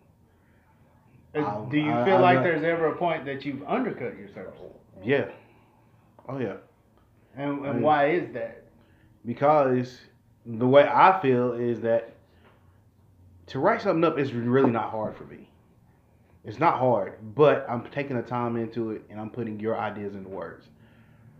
Uh, 1.35 1.41
Um, 1.45 1.69
Do 1.69 1.77
you 1.79 1.93
I- 1.93 2.05
feel 2.05 2.17
I'm 2.17 2.23
like 2.23 2.43
there's 2.43 2.65
ever 2.65 2.87
a 2.87 2.97
point 2.97 3.25
that 3.27 3.45
you've 3.45 3.63
undercut 3.65 4.17
yourself? 4.19 4.55
Yeah. 5.03 5.31
Oh 6.29 6.39
yeah. 6.39 6.57
And, 7.37 7.65
and 7.65 7.83
why 7.83 8.07
is 8.11 8.33
that? 8.33 8.65
Because 9.25 10.01
the 10.47 10.67
way 10.67 10.89
I 10.89 11.21
feel 11.21 11.53
is 11.53 11.81
that 11.83 12.13
to 13.49 13.59
write 13.59 13.83
something 13.83 14.05
up 14.05 14.19
is 14.19 14.33
really 14.33 14.71
not 14.71 14.91
hard 14.91 15.17
for 15.17 15.25
me. 15.25 15.49
It's 16.45 16.59
not 16.59 16.79
hard, 16.79 17.15
but 17.35 17.67
I'm 17.69 17.85
taking 17.91 18.17
the 18.17 18.23
time 18.23 18.57
into 18.57 18.93
it 18.93 19.03
and 19.11 19.21
I'm 19.21 19.31
putting 19.31 19.61
your 19.61 19.79
ideas 19.79 20.15
into 20.15 20.29
words. 20.31 20.67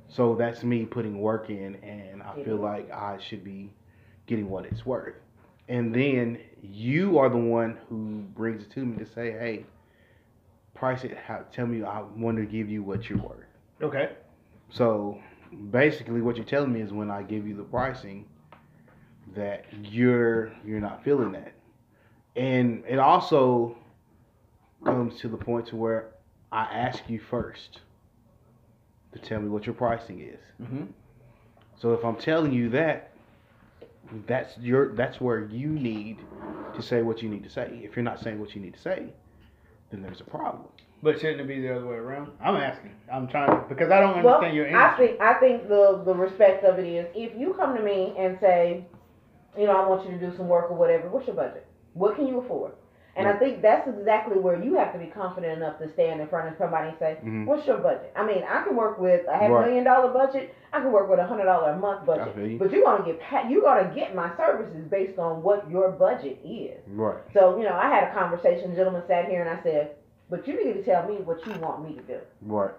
So 0.09 0.35
that's 0.35 0.65
me 0.65 0.87
putting 0.87 1.21
work 1.21 1.51
in, 1.51 1.77
and 1.77 2.23
I 2.23 2.43
feel 2.43 2.57
Mhm. 2.59 2.63
like 2.63 2.91
I 2.91 3.19
should 3.19 3.45
be 3.45 3.71
getting 4.27 4.49
what 4.49 4.65
it's 4.65 4.85
worth. 4.87 5.15
And 5.69 5.95
then 5.95 6.39
you 6.63 7.19
are 7.19 7.29
the 7.29 7.37
one 7.37 7.77
who 7.89 8.23
brings 8.35 8.63
it 8.65 8.71
to 8.71 8.85
me 8.85 8.97
to 8.99 9.07
say, 9.07 9.33
"Hey, 9.33 9.67
price 10.75 11.05
it. 11.05 11.17
How, 11.17 11.45
tell 11.53 11.67
me. 11.67 11.83
I 11.83 12.01
want 12.17 12.39
to 12.39 12.47
give 12.47 12.69
you 12.71 12.83
what 12.83 13.09
you're 13.11 13.19
worth." 13.19 13.45
Okay. 13.83 14.11
So 14.71 15.19
basically, 15.71 16.23
what 16.23 16.37
you're 16.37 16.45
telling 16.47 16.73
me 16.73 16.81
is 16.81 16.93
when 16.93 17.11
I 17.11 17.23
give 17.23 17.47
you 17.47 17.55
the 17.55 17.65
pricing, 17.65 18.25
that 19.35 19.67
you're 19.83 20.51
you're 20.65 20.81
not 20.81 21.05
feeling 21.05 21.33
that, 21.33 21.53
and 22.35 22.83
it 22.89 22.99
also 22.99 23.77
comes 24.85 25.19
to 25.19 25.29
the 25.29 25.37
point 25.37 25.67
to 25.67 25.77
where 25.77 26.13
I 26.51 26.63
ask 26.65 27.09
you 27.11 27.19
first 27.19 27.81
to 29.13 29.19
tell 29.19 29.41
me 29.41 29.49
what 29.49 29.67
your 29.67 29.75
pricing 29.75 30.21
is. 30.21 30.41
Mm-hmm. 30.63 30.85
So 31.81 31.93
if 31.93 32.05
I'm 32.05 32.17
telling 32.17 32.53
you 32.53 32.69
that, 32.71 33.13
that's 34.27 34.57
your 34.59 34.95
that's 34.95 35.21
where 35.21 35.45
you 35.45 35.69
need 35.69 36.19
to 36.75 36.83
say 36.83 37.03
what 37.03 37.23
you 37.23 37.29
need 37.29 37.45
to 37.45 37.51
say. 37.51 37.81
If 37.83 37.95
you're 37.95 38.05
not 38.05 38.21
saying 38.21 38.41
what 38.41 38.55
you 38.55 38.61
need 38.61 38.75
to 38.75 38.81
say, 38.81 39.09
then 39.91 40.03
there's 40.03 40.21
a 40.21 40.25
problem. 40.25 40.65
But 41.03 41.21
shouldn't 41.21 41.41
it 41.41 41.47
be 41.47 41.61
the 41.61 41.77
other 41.77 41.87
way 41.87 41.97
around? 41.97 42.33
I'm 42.43 42.57
asking. 42.57 42.91
I'm 43.13 43.29
trying 43.29 43.49
to 43.51 43.69
because 43.69 43.91
I 43.91 44.01
don't 44.01 44.23
Well, 44.25 44.37
understand 44.37 44.57
your 44.57 44.77
I 44.77 44.97
think 44.97 45.21
I 45.21 45.35
think 45.35 45.69
the 45.69 46.03
the 46.05 46.15
respect 46.15 46.65
of 46.65 46.79
it 46.79 46.87
is 46.87 47.07
if 47.15 47.39
you 47.39 47.55
come 47.55 47.77
to 47.77 47.83
me 47.83 48.15
and 48.19 48.39
say, 48.41 48.85
you 49.57 49.67
know, 49.67 49.77
I 49.77 49.87
want 49.89 50.11
you 50.11 50.19
to 50.19 50.31
do 50.31 50.37
some 50.37 50.49
work 50.49 50.71
or 50.71 50.77
whatever. 50.77 51.09
What's 51.09 51.27
your 51.27 51.37
budget? 51.37 51.67
What 51.93 52.17
can 52.17 52.27
you 52.27 52.41
afford? 52.41 52.73
And 53.19 53.27
I 53.27 53.37
think 53.37 53.61
that's 53.63 53.89
exactly 53.89 54.39
where 54.39 54.63
you 54.63 54.77
have 54.77 54.93
to 54.93 54.99
be 54.99 55.07
confident 55.07 55.57
enough 55.59 55.79
to 55.81 55.89
stand 55.93 56.21
in 56.21 56.29
front 56.29 56.49
of 56.49 56.55
somebody 56.57 56.91
and 56.91 56.99
say, 56.99 57.19
Mhm. 57.25 57.47
"What's 57.47 57.67
your 57.67 57.79
budget?" 57.79 58.13
I 58.15 58.25
mean, 58.25 58.45
I 58.49 58.63
can 58.63 58.77
work 58.77 58.99
with 58.99 59.27
a 59.27 59.33
half 59.37 59.51
Right. 59.51 59.67
million 59.67 59.85
dollar 59.85 60.13
budget. 60.13 60.55
I 60.73 60.81
can 60.81 60.93
work 60.93 61.09
with 61.11 61.19
a 61.19 61.25
hundred 61.25 61.47
dollar 61.47 61.71
a 61.71 61.77
month 61.77 62.07
budget. 62.07 62.37
you. 62.37 62.59
But 62.59 62.71
you're 62.71 62.85
gonna 62.85 63.05
get 63.05 63.21
you're 63.51 63.63
gonna 63.63 63.91
get 63.95 64.15
my 64.15 64.31
services 64.37 64.85
based 64.89 65.19
on 65.19 65.43
what 65.43 65.69
your 65.69 65.91
budget 65.91 66.39
is. 66.45 66.79
Right. 66.95 67.17
So 67.35 67.57
you 67.59 67.65
know, 67.65 67.75
I 67.75 67.89
had 67.89 68.05
a 68.05 68.13
conversation. 68.13 68.75
Gentleman 68.77 69.03
sat 69.09 69.27
here 69.27 69.41
and 69.41 69.51
I 69.51 69.61
said, 69.63 69.91
"But 70.31 70.47
you 70.47 70.55
need 70.65 70.75
to 70.75 70.83
tell 70.85 71.09
me 71.09 71.17
what 71.17 71.45
you 71.47 71.55
want 71.61 71.83
me 71.83 71.97
to 71.97 72.03
do." 72.03 72.19
Right. 72.47 72.71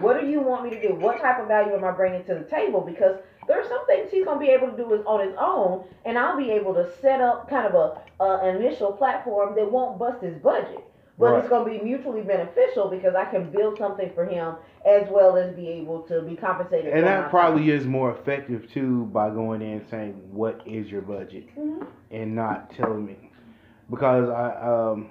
What 0.00 0.20
do 0.20 0.26
you 0.26 0.40
want 0.40 0.64
me 0.64 0.70
to 0.70 0.80
do? 0.88 0.94
What 0.94 1.20
type 1.20 1.38
of 1.40 1.48
value 1.48 1.74
am 1.74 1.84
I 1.84 1.90
bringing 1.90 2.24
to 2.24 2.34
the 2.34 2.44
table? 2.44 2.80
Because 2.80 3.16
there 3.46 3.60
are 3.60 3.68
some 3.68 3.84
things 3.86 4.10
he's 4.10 4.24
gonna 4.24 4.40
be 4.40 4.48
able 4.48 4.70
to 4.70 4.76
do 4.76 4.92
is 4.94 5.02
on 5.06 5.26
his 5.26 5.34
own, 5.38 5.84
and 6.04 6.18
I'll 6.18 6.36
be 6.36 6.50
able 6.50 6.72
to 6.74 6.88
set 7.02 7.20
up 7.20 7.48
kind 7.50 7.66
of 7.66 7.74
a, 7.74 8.22
a 8.24 8.38
an 8.48 8.56
initial 8.56 8.92
platform 8.92 9.54
that 9.56 9.70
won't 9.70 9.98
bust 9.98 10.22
his 10.22 10.36
budget, 10.38 10.84
but 11.18 11.38
it's 11.40 11.48
gonna 11.48 11.68
be 11.68 11.78
mutually 11.84 12.22
beneficial 12.22 12.88
because 12.88 13.14
I 13.14 13.24
can 13.26 13.50
build 13.50 13.76
something 13.78 14.10
for 14.14 14.24
him 14.24 14.54
as 14.86 15.06
well 15.10 15.36
as 15.36 15.54
be 15.54 15.68
able 15.68 16.00
to 16.04 16.22
be 16.22 16.36
compensated. 16.36 16.94
And 16.94 17.06
that 17.06 17.28
probably 17.28 17.70
is 17.70 17.86
more 17.86 18.12
effective 18.12 18.70
too 18.72 19.06
by 19.06 19.28
going 19.28 19.60
in 19.60 19.80
and 19.80 19.88
saying 19.90 20.12
what 20.32 20.62
is 20.66 20.90
your 20.90 21.02
budget 21.02 21.54
time. 21.54 21.80
Mhm. 21.80 21.86
and 22.12 22.34
not 22.34 22.70
telling 22.70 23.04
me 23.04 23.30
because 23.90 24.30
I 24.30 24.54
um 24.62 25.10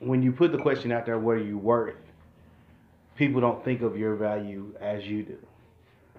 when 0.00 0.22
you 0.22 0.32
put 0.32 0.50
the 0.50 0.58
question 0.58 0.90
out 0.90 1.06
there 1.06 1.18
what 1.18 1.36
are 1.36 1.44
you 1.44 1.58
worth 1.58 1.94
people 3.16 3.40
don't 3.40 3.64
think 3.64 3.82
of 3.82 3.96
your 3.96 4.16
value 4.16 4.74
as 4.80 5.04
you 5.04 5.22
do 5.22 5.38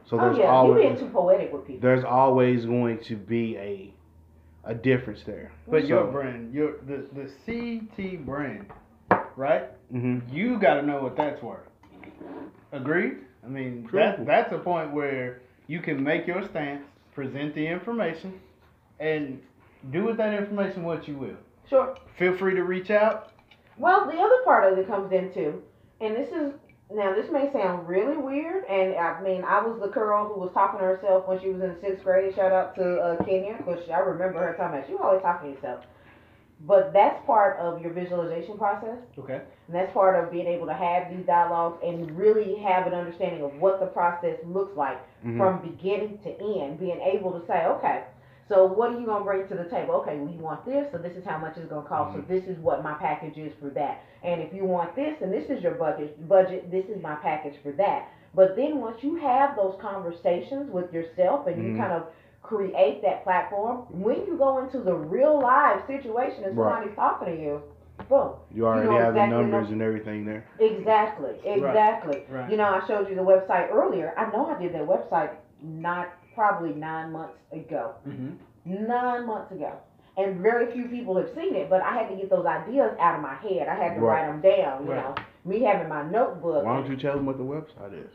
so 0.09 0.17
Oh 0.19 0.21
there's 0.21 0.37
yeah, 0.37 0.43
you're 0.43 0.51
always 0.53 0.83
being 0.83 0.97
too 0.99 1.09
poetic 1.13 1.51
with 1.53 1.65
people. 1.67 1.81
there's 1.81 2.03
always 2.03 2.65
going 2.65 2.99
to 3.05 3.15
be 3.15 3.57
a 3.57 3.93
a 4.67 4.73
difference 4.73 5.21
there 5.25 5.51
But 5.67 5.87
your 5.87 6.05
brand, 6.11 6.53
your 6.53 6.77
the 6.87 7.07
the 7.13 7.29
CT 7.45 8.25
brand, 8.25 8.65
right? 9.35 9.65
hmm 9.91 10.19
You 10.31 10.57
got 10.59 10.75
to 10.75 10.81
know 10.81 11.01
what 11.03 11.15
that's 11.15 11.41
worth. 11.43 11.67
Agreed? 12.71 13.17
I 13.43 13.47
mean, 13.47 13.87
True. 13.87 13.99
that 13.99 14.25
that's 14.25 14.51
a 14.53 14.57
point 14.57 14.91
where 14.91 15.41
you 15.67 15.79
can 15.81 16.03
make 16.03 16.25
your 16.25 16.43
stance, 16.49 16.83
present 17.13 17.53
the 17.53 17.65
information, 17.65 18.39
and 18.99 19.39
do 19.91 20.03
with 20.03 20.17
that 20.17 20.33
information 20.33 20.83
what 20.83 21.07
you 21.07 21.15
will. 21.15 21.37
Sure. 21.69 21.95
Feel 22.17 22.35
free 22.37 22.55
to 22.55 22.63
reach 22.63 22.89
out. 22.89 23.31
Well, 23.77 24.05
the 24.07 24.17
other 24.17 24.41
part 24.45 24.71
of 24.73 24.79
it 24.79 24.87
comes 24.87 25.11
into, 25.11 25.61
and 26.01 26.15
this 26.15 26.29
is 26.29 26.53
now 26.93 27.13
this 27.15 27.31
may 27.31 27.51
sound 27.51 27.87
really 27.87 28.17
weird, 28.17 28.65
and 28.65 28.95
I 28.95 29.21
mean 29.21 29.43
I 29.43 29.65
was 29.65 29.79
the 29.81 29.87
girl 29.89 30.27
who 30.27 30.39
was 30.39 30.51
talking 30.53 30.79
to 30.79 30.85
herself 30.85 31.27
when 31.27 31.39
she 31.41 31.49
was 31.49 31.61
in 31.61 31.75
sixth 31.81 32.03
grade. 32.03 32.35
Shout 32.35 32.51
out 32.51 32.75
to 32.75 32.97
uh, 32.99 33.23
Kenya, 33.25 33.55
because 33.57 33.89
I 33.89 33.99
remember 33.99 34.39
her 34.39 34.53
talking 34.57 34.77
about. 34.77 34.87
She 34.87 34.93
was 34.93 35.01
always 35.03 35.21
talking 35.21 35.55
to 35.55 35.55
herself. 35.59 35.85
But 36.65 36.93
that's 36.93 37.23
part 37.25 37.59
of 37.59 37.81
your 37.81 37.91
visualization 37.91 38.57
process, 38.57 38.97
Okay. 39.19 39.41
and 39.67 39.75
that's 39.75 39.91
part 39.91 40.15
of 40.23 40.31
being 40.31 40.47
able 40.47 40.65
to 40.67 40.73
have 40.73 41.09
these 41.11 41.25
dialogues 41.25 41.83
and 41.83 42.09
really 42.17 42.55
have 42.63 42.87
an 42.87 42.93
understanding 42.93 43.43
of 43.43 43.53
what 43.59 43.81
the 43.81 43.87
process 43.87 44.37
looks 44.45 44.75
like 44.77 44.97
Mhm. 45.25 45.37
from 45.37 45.59
beginning 45.59 46.17
to 46.23 46.29
end, 46.61 46.79
being 46.79 47.01
able 47.01 47.37
to 47.37 47.45
say, 47.45 47.65
okay, 47.65 48.03
so 48.47 48.65
what 48.65 48.91
are 48.93 48.99
you 48.99 49.05
gonna 49.05 49.23
bring 49.23 49.47
to 49.47 49.55
the 49.55 49.63
table? 49.65 49.95
Okay, 49.95 50.17
we 50.17 50.33
want 50.37 50.65
this, 50.65 50.91
so 50.91 50.97
this 50.97 51.15
is 51.17 51.25
how 51.25 51.37
much 51.37 51.57
it's 51.57 51.67
gonna 51.67 51.87
cost. 51.87 52.15
So 52.15 52.21
this 52.27 52.45
is 52.45 52.57
what 52.59 52.83
my 52.83 52.93
package 52.93 53.37
is 53.37 53.53
for 53.59 53.69
that. 53.71 54.01
And 54.23 54.41
if 54.41 54.53
you 54.53 54.65
want 54.65 54.95
this, 54.95 55.15
and 55.21 55.31
this 55.33 55.49
is 55.49 55.63
your 55.63 55.73
budget, 55.73 56.27
budget, 56.27 56.69
this 56.71 56.85
is 56.85 57.01
my 57.01 57.15
package 57.15 57.55
for 57.63 57.71
that. 57.73 58.09
But 58.35 58.55
then 58.55 58.79
once 58.79 59.01
you 59.01 59.15
have 59.15 59.55
those 59.55 59.75
conversations 59.81 60.69
with 60.69 60.93
yourself 60.93 61.47
and 61.47 61.63
you 61.63 61.73
Mhm. 61.73 61.77
kind 61.77 61.93
of 61.93 62.03
create 62.43 63.01
that 63.01 63.23
platform, 63.23 63.85
when 63.89 64.17
you 64.27 64.37
go 64.37 64.59
into 64.59 64.77
the 64.79 64.93
real 64.93 65.39
live 65.39 65.81
situation 65.87 66.43
and 66.43 66.55
Right. 66.57 66.71
somebody's 66.73 66.95
talking 66.95 67.27
to 67.35 67.41
you, 67.41 67.61
boom. 68.09 68.31
you 68.53 68.67
already 68.67 68.87
know 68.89 68.97
have 68.97 69.09
exactly 69.15 69.37
the 69.37 69.41
numbers 69.41 69.67
know- 69.69 69.73
and 69.73 69.81
everything 69.81 70.25
there 70.25 70.43
Exactly, 70.59 71.39
exactly. 71.45 72.25
Right. 72.29 72.49
You 72.51 72.57
know, 72.57 72.65
I 72.65 72.85
showed 72.85 73.09
you 73.09 73.15
the 73.15 73.23
website 73.23 73.73
earlier. 73.73 74.13
I 74.17 74.25
know 74.31 74.45
I 74.47 74.59
did 74.61 74.73
that 74.73 74.85
website 74.85 75.29
not 75.63 76.09
probably 76.35 76.73
nine 76.73 77.11
months 77.11 77.37
ago. 77.51 77.93
Mm-hmm. 78.07 78.85
Nine 78.87 79.25
months 79.25 79.51
ago. 79.51 79.73
And 80.17 80.39
very 80.41 80.71
few 80.71 80.85
people 80.85 81.17
have 81.17 81.29
seen 81.35 81.55
it, 81.55 81.69
but 81.69 81.81
I 81.81 81.93
had 81.97 82.09
to 82.09 82.15
get 82.15 82.29
those 82.29 82.45
ideas 82.45 82.91
out 82.99 83.15
of 83.15 83.21
my 83.21 83.35
head. 83.35 83.67
I 83.67 83.75
had 83.75 83.95
to 83.95 84.01
Right. 84.01 84.21
write 84.23 84.27
them 84.27 84.41
down, 84.41 84.85
you 84.85 84.91
Right. 84.93 85.03
know. 85.03 85.15
Me 85.43 85.61
having 85.61 85.89
my 85.89 86.03
notebook. 86.03 86.63
why 86.63 86.75
don't 86.75 86.89
you 86.89 86.95
tell 86.97 87.15
them 87.15 87.25
what 87.25 87.37
the 87.37 87.43
website 87.43 87.93
is 87.93 88.11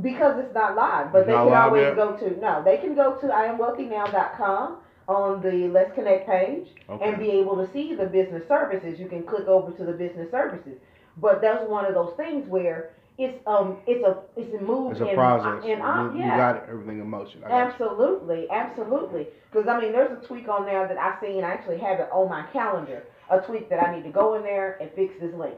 Because 0.00 0.38
it's 0.38 0.54
not 0.54 0.74
live, 0.74 1.12
but 1.12 1.20
It's 1.20 1.26
they 1.28 1.32
can 1.34 1.52
always 1.52 1.82
yet? 1.82 1.96
go 1.96 2.16
to, 2.16 2.40
no, 2.40 2.62
they 2.62 2.78
can 2.78 2.94
go 2.94 3.14
to 3.16 3.26
iamwealthynow.com 3.28 4.76
on 5.08 5.42
the 5.42 5.68
Let's 5.68 5.92
Connect 5.94 6.26
page 6.28 6.68
okay 6.88 7.04
and 7.08 7.18
be 7.18 7.30
able 7.32 7.56
to 7.56 7.70
see 7.72 7.94
the 7.94 8.06
business 8.06 8.46
services. 8.48 8.98
You 9.00 9.06
can 9.08 9.22
click 9.24 9.46
over 9.48 9.72
to 9.72 9.84
the 9.84 9.92
business 9.92 10.30
services. 10.30 10.78
But 11.18 11.42
that's 11.42 11.68
one 11.68 11.84
of 11.84 11.94
those 11.94 12.14
things 12.16 12.48
where 12.48 12.90
it's 13.18 13.38
um 13.46 13.78
it's 13.86 14.04
a 14.04 14.22
it's 14.36 14.54
a 14.54 14.64
move 14.64 14.92
it's 14.92 15.00
a 15.00 15.08
in, 15.10 15.14
process 15.14 15.64
in 15.64 15.82
uh, 15.82 16.10
you, 16.12 16.20
you 16.20 16.24
yeah. 16.26 16.36
got 16.36 16.68
everything 16.68 16.98
in 16.98 17.08
motion 17.08 17.40
you. 17.40 17.46
Absolutely, 17.46 18.46
absolutely. 18.50 19.26
Because 19.50 19.68
I 19.68 19.78
mean, 19.80 19.92
there's 19.92 20.22
a 20.22 20.26
tweak 20.26 20.48
on 20.48 20.64
there 20.64 20.88
that 20.88 20.96
I 20.96 21.20
seen. 21.20 21.44
I 21.44 21.52
actually 21.52 21.78
have 21.78 22.00
it 22.00 22.08
on 22.12 22.28
my 22.28 22.44
calendar. 22.52 23.04
A 23.30 23.40
tweak 23.40 23.68
that 23.70 23.78
I 23.78 23.94
need 23.94 24.02
to 24.04 24.10
go 24.10 24.34
in 24.34 24.42
there 24.42 24.76
and 24.80 24.90
fix 24.94 25.14
this 25.20 25.32
link. 25.34 25.54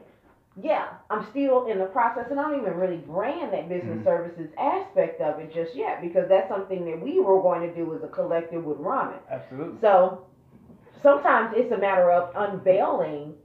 Yeah, 0.61 0.87
I'm 1.09 1.27
still 1.31 1.67
in 1.67 1.79
the 1.79 1.85
process, 1.85 2.27
and 2.31 2.39
I 2.39 2.43
don't 2.49 2.61
even 2.61 2.75
really 2.75 2.97
brand 2.97 3.51
that 3.51 3.67
business 3.67 3.99
Mhm. 3.99 4.03
services 4.05 4.49
aspect 4.57 5.19
of 5.19 5.39
it 5.39 5.53
just 5.53 5.75
yet 5.75 5.99
because 6.01 6.29
that's 6.29 6.47
something 6.47 6.85
that 6.85 7.01
we 7.01 7.19
were 7.19 7.41
going 7.41 7.61
to 7.61 7.75
do 7.75 7.93
as 7.93 8.03
a 8.03 8.07
collective 8.07 8.63
with 8.63 8.77
Ramen. 8.77 9.19
Absolutely. 9.29 9.79
So 9.81 10.25
sometimes 11.03 11.53
it's 11.57 11.71
a 11.73 11.77
matter 11.77 12.09
of 12.09 12.31
unveiling 12.35 13.35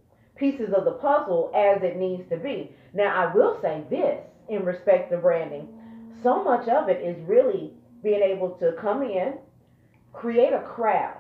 pieces 0.41 0.73
of 0.75 0.85
the 0.85 0.93
puzzle 0.93 1.53
as 1.55 1.83
it 1.83 1.97
needs 1.97 2.29
to 2.31 2.37
be. 2.37 2.73
Now, 2.95 3.15
I 3.15 3.33
will 3.33 3.61
say 3.63 3.85
this 3.89 4.19
in 4.49 4.65
respect 4.65 5.13
to 5.13 5.19
branding 5.19 5.69
so 6.23 6.43
much 6.45 6.69
of 6.69 6.89
it 6.89 7.03
is 7.03 7.17
really 7.27 7.73
being 8.03 8.23
able 8.23 8.51
to 8.51 8.73
come 8.81 9.03
in, 9.03 9.35
create 10.13 10.53
a 10.53 10.61
crowd, 10.61 11.17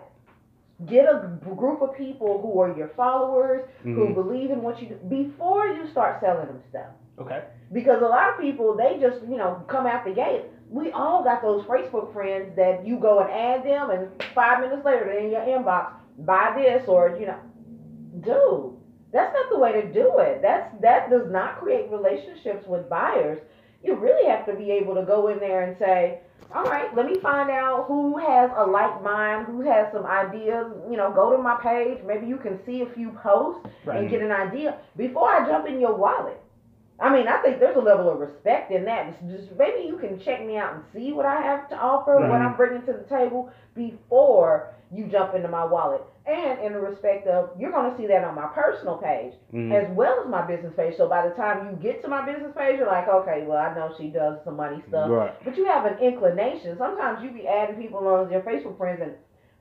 get 0.86 1.04
a 1.04 1.38
group 1.54 1.82
of 1.82 1.94
people 1.96 2.40
who 2.40 2.60
are 2.60 2.76
your 2.76 2.88
followers, 2.88 3.66
who 3.82 4.08
Mhm. 4.08 4.14
believe 4.14 4.50
in 4.50 4.62
what 4.62 4.80
you 4.80 4.88
do 4.88 4.94
before 5.08 5.66
you 5.66 5.86
start 5.86 6.20
selling 6.20 6.46
them 6.46 6.62
stuff. 6.68 6.90
Okay. 7.18 7.42
Because 7.72 8.02
a 8.02 8.08
lot 8.08 8.30
of 8.30 8.38
people, 8.40 8.74
they 8.74 8.98
just, 8.98 9.22
you 9.26 9.36
know, 9.36 9.62
come 9.68 9.86
out 9.86 10.04
the 10.04 10.12
gate. 10.12 10.44
We 10.70 10.90
all 10.92 11.22
got 11.22 11.42
those 11.42 11.64
Facebook 11.64 12.12
friends 12.12 12.54
that 12.56 12.86
you 12.86 12.98
go 12.98 13.20
and 13.20 13.30
add 13.30 13.64
them, 13.64 13.90
and 13.90 14.08
five 14.34 14.60
minutes 14.60 14.84
later 14.84 15.04
they're 15.04 15.18
in 15.18 15.30
your 15.30 15.42
inbox. 15.42 15.92
Buy 16.18 16.52
this, 16.56 16.88
or 16.88 17.16
you 17.18 17.26
know, 17.26 17.38
dude, 18.20 18.79
that's 19.12 19.34
not 19.34 19.50
the 19.50 19.58
way 19.58 19.72
to 19.72 19.92
do 19.92 20.18
it. 20.18 20.40
That's 20.42 20.72
that 20.80 21.10
does 21.10 21.30
not 21.30 21.58
create 21.60 21.90
relationships 21.90 22.66
with 22.66 22.88
buyers. 22.88 23.40
You 23.82 23.96
really 23.96 24.28
have 24.28 24.46
to 24.46 24.54
be 24.54 24.70
able 24.70 24.94
to 24.94 25.02
go 25.02 25.28
in 25.28 25.38
there 25.38 25.62
and 25.62 25.76
say, 25.78 26.20
all 26.54 26.64
right, 26.64 26.94
let 26.94 27.06
me 27.06 27.18
find 27.20 27.50
out 27.50 27.86
who 27.88 28.18
has 28.18 28.50
a 28.56 28.66
like 28.66 29.02
mind, 29.02 29.46
who 29.46 29.62
has 29.62 29.92
some 29.92 30.04
ideas. 30.04 30.66
You 30.90 30.96
know, 30.96 31.12
go 31.12 31.34
to 31.34 31.42
my 31.42 31.58
page. 31.62 31.98
Maybe 32.06 32.26
you 32.26 32.36
can 32.36 32.58
see 32.66 32.82
a 32.82 32.86
few 32.94 33.10
posts 33.22 33.66
Right. 33.84 34.00
and 34.02 34.10
get 34.10 34.20
an 34.22 34.30
idea 34.32 34.76
before 34.96 35.28
I 35.30 35.46
jump 35.48 35.66
in 35.66 35.80
your 35.80 35.94
wallet. 35.94 36.38
I 37.00 37.10
mean, 37.10 37.28
I 37.28 37.40
think 37.40 37.60
there's 37.60 37.76
a 37.78 37.80
level 37.80 38.10
of 38.10 38.18
respect 38.18 38.70
in 38.70 38.84
that. 38.84 39.18
Just 39.30 39.52
maybe 39.58 39.86
you 39.86 39.96
can 39.96 40.20
check 40.20 40.44
me 40.44 40.58
out 40.58 40.74
and 40.74 40.84
see 40.92 41.12
what 41.14 41.24
I 41.24 41.40
have 41.40 41.66
to 41.70 41.76
offer, 41.76 42.16
what 42.20 42.42
I'm 42.42 42.56
bringing 42.56 42.82
to 42.82 42.92
the 42.92 43.04
table 43.08 43.50
before 43.74 44.74
you 44.92 45.06
jump 45.06 45.34
into 45.34 45.48
my 45.48 45.64
wallet. 45.64 46.02
And 46.26 46.60
in 46.60 46.72
the 46.72 46.80
respect 46.80 47.26
of, 47.26 47.50
you're 47.58 47.70
going 47.72 47.90
to 47.90 47.96
see 47.96 48.06
that 48.08 48.24
on 48.24 48.34
my 48.34 48.46
personal 48.48 48.96
page 48.98 49.32
Mhm. 49.52 49.72
as 49.72 49.90
well 49.96 50.20
as 50.22 50.28
my 50.28 50.42
business 50.42 50.74
page. 50.74 50.96
So 50.96 51.08
by 51.08 51.26
the 51.26 51.34
time 51.34 51.70
you 51.70 51.76
get 51.76 52.02
to 52.02 52.08
my 52.08 52.24
business 52.26 52.52
page, 52.56 52.78
you're 52.78 52.86
like, 52.86 53.08
okay, 53.08 53.44
well, 53.46 53.58
I 53.58 53.74
know 53.74 53.92
she 53.96 54.10
does 54.10 54.38
some 54.44 54.56
money 54.56 54.82
stuff. 54.88 55.10
Right. 55.10 55.32
But 55.44 55.56
you 55.56 55.64
have 55.66 55.86
an 55.86 55.98
inclination. 55.98 56.76
Sometimes 56.76 57.22
you 57.22 57.30
be 57.30 57.46
adding 57.48 57.76
people 57.76 58.06
on 58.06 58.30
your 58.30 58.42
Facebook 58.42 58.76
friends, 58.78 59.00
and 59.00 59.14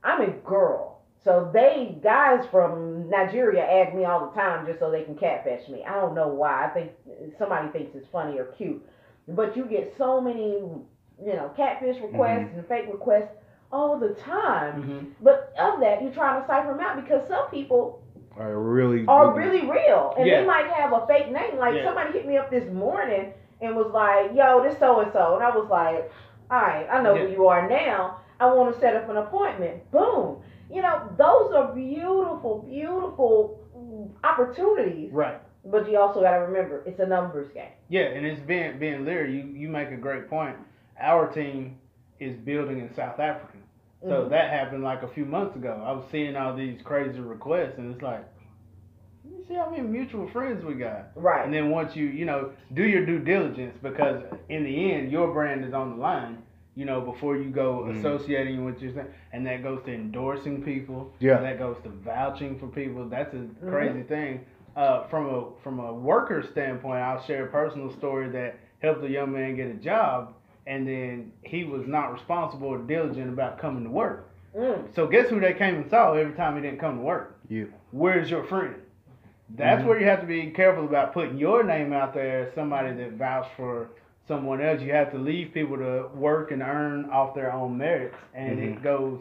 I'm 0.04 0.22
a 0.22 0.28
girl. 0.28 0.98
So 1.24 1.50
they 1.52 1.98
guys 2.02 2.46
from 2.48 3.10
Nigeria 3.10 3.66
add 3.66 3.94
me 3.94 4.06
all 4.06 4.28
the 4.28 4.40
time 4.40 4.66
just 4.66 4.80
so 4.80 4.90
they 4.90 5.04
can 5.04 5.16
catfish 5.16 5.68
me. 5.70 5.84
I 5.86 6.00
don't 6.00 6.16
know 6.16 6.30
why. 6.30 6.66
I 6.66 6.70
think 6.70 6.92
somebody 7.38 7.68
thinks 7.70 7.94
it's 7.96 8.08
funny 8.08 8.40
or 8.40 8.46
cute. 8.46 8.82
But 9.28 9.56
you 9.58 9.66
get 9.66 9.94
so 9.98 10.22
many, 10.22 10.62
you 11.24 11.34
know, 11.34 11.52
catfish 11.58 12.02
requests 12.02 12.52
and 12.56 12.66
fake 12.68 12.88
requests 12.92 13.36
all 13.72 13.98
the 14.00 14.10
time. 14.10 14.82
Mm-hmm. 14.82 15.06
But 15.22 15.54
of 15.60 15.80
that, 15.82 16.02
you're 16.02 16.12
trying 16.14 16.42
to 16.42 16.48
cipher 16.48 16.70
them 16.70 16.80
out 16.80 16.96
because 17.04 17.28
some 17.28 17.50
people 17.50 18.02
Are 18.38 18.58
really 18.58 19.06
are 19.08 19.34
really 19.34 19.62
real, 19.68 20.14
and 20.18 20.26
Yeah. 20.28 20.42
they 20.42 20.48
might 20.48 20.68
have 20.72 20.94
a 20.94 21.06
fake 21.08 21.32
name. 21.32 21.58
Like 21.58 21.76
Yeah. 21.76 21.84
somebody 21.86 22.14
hit 22.14 22.26
me 22.26 22.38
up 22.38 22.50
this 22.50 22.70
morning 22.72 23.34
and 23.62 23.76
was 23.76 23.92
like, 23.92 24.34
"Yo, 24.34 24.64
this 24.64 24.78
so 24.80 25.00
and 25.02 25.12
so," 25.12 25.36
and 25.36 25.44
I 25.44 25.56
was 25.56 25.68
like, 25.70 26.10
"All 26.50 26.62
right, 26.62 26.88
I 26.90 27.02
know 27.02 27.14
Yeah. 27.16 27.26
who 27.26 27.32
you 27.34 27.48
are 27.48 27.68
now. 27.68 28.18
I 28.40 28.46
want 28.54 28.74
to 28.74 28.80
set 28.80 28.96
up 28.96 29.10
an 29.10 29.18
appointment." 29.18 29.92
Boom. 29.92 30.38
You 30.72 30.82
know, 30.82 31.02
those 31.18 31.52
are 31.54 31.74
beautiful, 31.74 32.60
beautiful 32.68 33.60
opportunities. 34.24 35.12
Right. 35.12 35.40
But 35.66 35.90
you 35.90 36.00
also 36.00 36.22
got 36.22 36.32
to 36.32 36.38
remember, 36.38 36.84
it's 36.86 37.00
a 37.00 37.06
numbers 37.06 37.50
game. 37.52 37.72
Yeah, 37.90 38.04
and 38.04 38.26
it's 38.26 38.40
being 38.42 38.80
being 38.80 39.04
Leary, 39.06 39.36
you 39.36 39.44
you 39.44 39.68
make 39.70 39.92
a 39.92 39.98
great 39.98 40.30
point. 40.30 40.56
Our 41.00 41.28
team 41.28 41.78
is 42.20 42.36
building 42.38 42.80
in 42.80 42.94
South 42.94 43.20
Africa. 43.20 43.54
So 44.02 44.26
Mhm. 44.26 44.30
that 44.30 44.50
happened 44.52 44.84
like 44.84 45.04
a 45.04 45.08
few 45.08 45.26
months 45.26 45.56
ago. 45.56 45.82
I 45.86 45.92
was 45.92 46.06
seeing 46.12 46.36
all 46.36 46.56
these 46.56 46.82
crazy 46.82 47.20
requests 47.20 47.78
and 47.78 47.94
it's 47.94 48.02
like 48.02 48.24
you 49.26 49.44
see 49.48 49.54
how 49.56 49.70
many 49.70 49.82
mutual 49.84 50.28
friends 50.30 50.64
we 50.64 50.74
got. 50.76 51.12
Right. 51.16 51.44
And 51.44 51.54
then 51.54 51.70
once 51.70 51.96
you, 51.96 52.06
you 52.08 52.26
know, 52.26 52.52
do 52.74 52.84
your 52.84 53.06
due 53.06 53.20
diligence 53.20 53.78
because 53.82 54.24
in 54.48 54.64
the 54.64 54.92
end 54.94 55.12
your 55.12 55.34
brand 55.34 55.66
is 55.66 55.74
on 55.74 55.92
the 55.92 55.96
line, 55.98 56.38
you 56.76 56.86
know, 56.86 57.02
before 57.02 57.36
you 57.36 57.50
go 57.50 57.84
Mhm. 57.88 57.98
associating 58.00 58.64
with 58.64 58.82
your 58.82 59.06
and 59.34 59.46
that 59.46 59.62
goes 59.64 59.82
to 59.84 59.94
endorsing 59.94 60.64
people. 60.64 61.12
Yeah. 61.20 61.40
That 61.42 61.60
goes 61.60 61.78
to 61.84 61.90
vouching 61.90 62.58
for 62.58 62.68
people. 62.68 63.06
That's 63.10 63.34
a 63.34 63.38
Mm-hmm. 63.38 63.70
crazy 63.70 64.04
thing. 64.04 64.46
Uh, 64.76 65.04
from 65.08 65.26
a 65.28 65.52
from 65.62 65.80
a 65.80 65.94
worker 65.94 66.42
standpoint, 66.42 67.00
I'll 67.02 67.22
share 67.22 67.46
a 67.46 67.48
personal 67.48 67.90
story 67.92 68.30
that 68.30 68.56
helped 68.82 69.04
a 69.04 69.10
young 69.10 69.34
man 69.34 69.56
get 69.56 69.68
a 69.68 69.74
job 69.74 70.34
and 70.70 70.88
then 70.88 71.32
he 71.42 71.64
was 71.64 71.88
not 71.88 72.14
responsible 72.14 72.68
or 72.68 72.78
diligent 72.78 73.28
about 73.28 73.58
coming 73.58 73.84
to 73.84 73.90
work. 73.90 74.30
Mm. 74.56 74.94
So 74.94 75.08
guess 75.08 75.28
who 75.28 75.40
they 75.40 75.54
came 75.54 75.76
and 75.76 75.90
saw 75.90 76.14
every 76.14 76.34
time 76.36 76.56
he 76.56 76.62
didn't 76.62 76.80
come 76.80 76.98
to 76.98 77.04
work? 77.04 77.38
You. 77.50 77.74
Where's 77.92 78.30
your 78.30 78.44
friend? 78.44 78.76
That's 79.56 79.82
Mhm. 79.82 79.88
where 79.88 80.00
you 80.00 80.06
have 80.06 80.22
to 80.22 80.28
be 80.28 80.52
careful 80.52 80.86
about 80.86 81.12
putting 81.12 81.38
your 81.40 81.64
name 81.64 81.92
out 81.92 82.14
there 82.14 82.42
as 82.46 82.54
somebody 82.54 82.94
that 82.94 83.14
vouched 83.14 83.50
for 83.58 83.88
someone 84.28 84.62
else. 84.62 84.80
You 84.80 84.92
have 84.94 85.12
to 85.12 85.18
leave 85.18 85.52
people 85.56 85.76
to 85.78 86.06
work 86.14 86.52
and 86.52 86.62
earn 86.62 87.10
off 87.10 87.34
their 87.34 87.52
own 87.52 87.76
merits, 87.76 88.16
and 88.36 88.60
it 88.60 88.76
Mhm. 88.76 88.84
goes, 88.84 89.20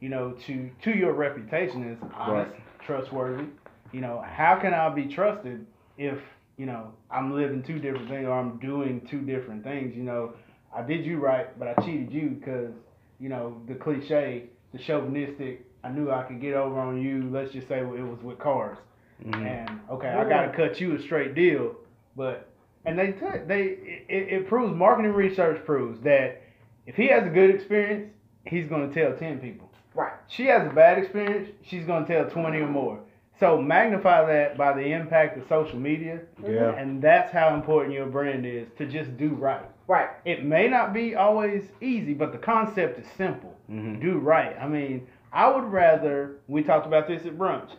you 0.00 0.08
know, 0.08 0.32
to 0.46 0.68
to 0.82 0.90
your 0.90 1.12
reputation 1.12 1.92
as 1.92 1.98
honest, 2.12 2.56
trustworthy. 2.80 3.44
You 3.92 4.00
know, 4.00 4.18
how 4.18 4.56
can 4.56 4.74
I 4.74 4.88
be 4.88 5.06
trusted 5.06 5.64
if 5.96 6.20
you 6.56 6.66
know 6.66 6.88
I'm 7.08 7.32
living 7.32 7.62
two 7.62 7.78
different 7.78 8.08
things 8.08 8.26
or 8.26 8.32
I'm 8.32 8.56
doing 8.58 9.00
two 9.02 9.20
different 9.20 9.62
things? 9.62 9.94
You 9.96 10.02
know, 10.02 10.32
I 10.74 10.82
did 10.82 11.04
you 11.04 11.18
right, 11.18 11.56
but 11.58 11.68
I 11.68 11.74
cheated 11.84 12.12
you 12.12 12.30
because 12.30 12.72
you 13.20 13.28
know 13.28 13.60
the 13.66 13.74
cliche, 13.74 14.44
the 14.72 14.78
chauvinistic. 14.78 15.64
I 15.84 15.90
knew 15.90 16.10
I 16.10 16.22
could 16.24 16.40
get 16.40 16.54
over 16.54 16.78
on 16.80 17.00
you. 17.00 17.28
Let's 17.32 17.52
just 17.52 17.68
say 17.68 17.78
it 17.80 17.86
was 17.86 18.20
with 18.22 18.38
cars. 18.38 18.78
Mhm. 19.24 19.34
And 19.46 19.80
okay, 19.90 20.08
I 20.08 20.28
gotta 20.28 20.52
cut 20.54 20.80
you 20.80 20.94
a 20.94 21.00
straight 21.00 21.34
deal, 21.34 21.74
but 22.16 22.46
and 22.84 22.98
they 22.98 23.12
t- 23.12 23.38
they 23.46 23.62
it, 24.08 24.32
it 24.32 24.48
proves 24.48 24.74
marketing 24.74 25.12
research 25.12 25.64
proves 25.64 26.00
that 26.02 26.42
if 26.86 26.94
he 26.96 27.08
has 27.08 27.26
a 27.26 27.30
good 27.30 27.50
experience, 27.50 28.10
he's 28.44 28.66
gonna 28.66 28.92
tell 28.92 29.14
ten 29.14 29.38
people. 29.38 29.70
Right. 29.94 30.12
She 30.28 30.46
has 30.46 30.66
a 30.66 30.70
bad 30.70 30.98
experience, 30.98 31.48
she's 31.62 31.84
gonna 31.84 32.06
tell 32.06 32.28
twenty 32.30 32.58
or 32.58 32.68
more. 32.68 33.00
So 33.40 33.60
magnify 33.60 34.24
that 34.26 34.56
by 34.58 34.72
the 34.72 34.84
impact 34.92 35.38
of 35.38 35.46
social 35.48 35.78
media, 35.78 36.20
Yeah. 36.42 36.74
and 36.74 37.00
that's 37.00 37.30
how 37.32 37.54
important 37.54 37.94
your 37.94 38.06
brand 38.06 38.44
is 38.46 38.68
to 38.78 38.86
just 38.86 39.16
do 39.16 39.30
right. 39.30 39.64
Right. 39.88 40.10
It 40.26 40.44
may 40.44 40.68
not 40.68 40.92
be 40.92 41.14
always 41.16 41.64
easy, 41.80 42.12
but 42.14 42.30
the 42.32 42.38
concept 42.38 42.98
is 43.00 43.06
simple 43.16 43.56
Mhm. 43.70 44.00
do 44.00 44.18
right. 44.18 44.54
I 44.60 44.68
mean, 44.68 45.06
I 45.32 45.50
would 45.50 45.64
rather, 45.64 46.36
we 46.46 46.62
talked 46.62 46.86
about 46.86 47.06
this 47.08 47.26
at 47.26 47.36
brunch, 47.36 47.70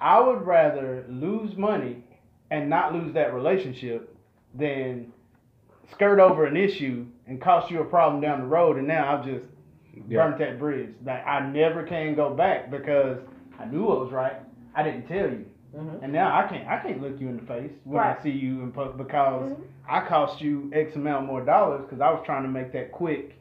I 0.00 0.20
would 0.20 0.46
rather 0.46 1.04
lose 1.08 1.56
money 1.56 2.04
and 2.50 2.68
not 2.70 2.92
lose 2.92 3.12
that 3.14 3.32
relationship 3.34 4.14
than 4.54 5.12
skirt 5.90 6.20
over 6.20 6.44
an 6.44 6.56
issue 6.56 7.06
and 7.26 7.40
cost 7.40 7.70
you 7.70 7.80
a 7.80 7.84
problem 7.84 8.20
down 8.20 8.40
the 8.40 8.46
road 8.46 8.76
and 8.76 8.86
now 8.86 9.12
I've 9.16 9.24
just 9.24 9.44
Yeah. 10.08 10.24
burnt 10.26 10.38
that 10.38 10.58
bridge. 10.58 10.90
Like 11.04 11.26
I 11.26 11.40
never 11.48 11.82
can 11.82 12.14
go 12.14 12.30
back 12.34 12.70
because 12.70 13.18
I 13.58 13.64
knew 13.66 13.84
it 13.92 14.00
was 14.00 14.12
right. 14.12 14.36
I 14.74 14.82
didn't 14.82 15.06
tell 15.06 15.30
you. 15.30 15.46
Mhm. 15.74 16.02
And 16.02 16.12
now 16.12 16.36
I 16.36 16.46
can't 16.46 16.68
I 16.68 16.78
can't 16.78 17.00
look 17.02 17.20
you 17.20 17.28
in 17.28 17.36
the 17.36 17.42
face 17.42 17.72
when 17.84 18.02
I 18.02 18.16
see 18.22 18.30
you 18.30 18.62
in 18.62 18.70
public 18.72 18.96
because 19.08 19.50
Mhm. 19.52 19.62
I 19.88 20.00
cost 20.00 20.40
you 20.40 20.70
X 20.72 20.96
amount 20.96 21.26
more 21.26 21.40
dollars 21.40 21.82
because 21.82 22.00
I 22.00 22.10
was 22.10 22.22
trying 22.24 22.42
to 22.44 22.48
make 22.48 22.72
that 22.72 22.92
quick, 22.92 23.36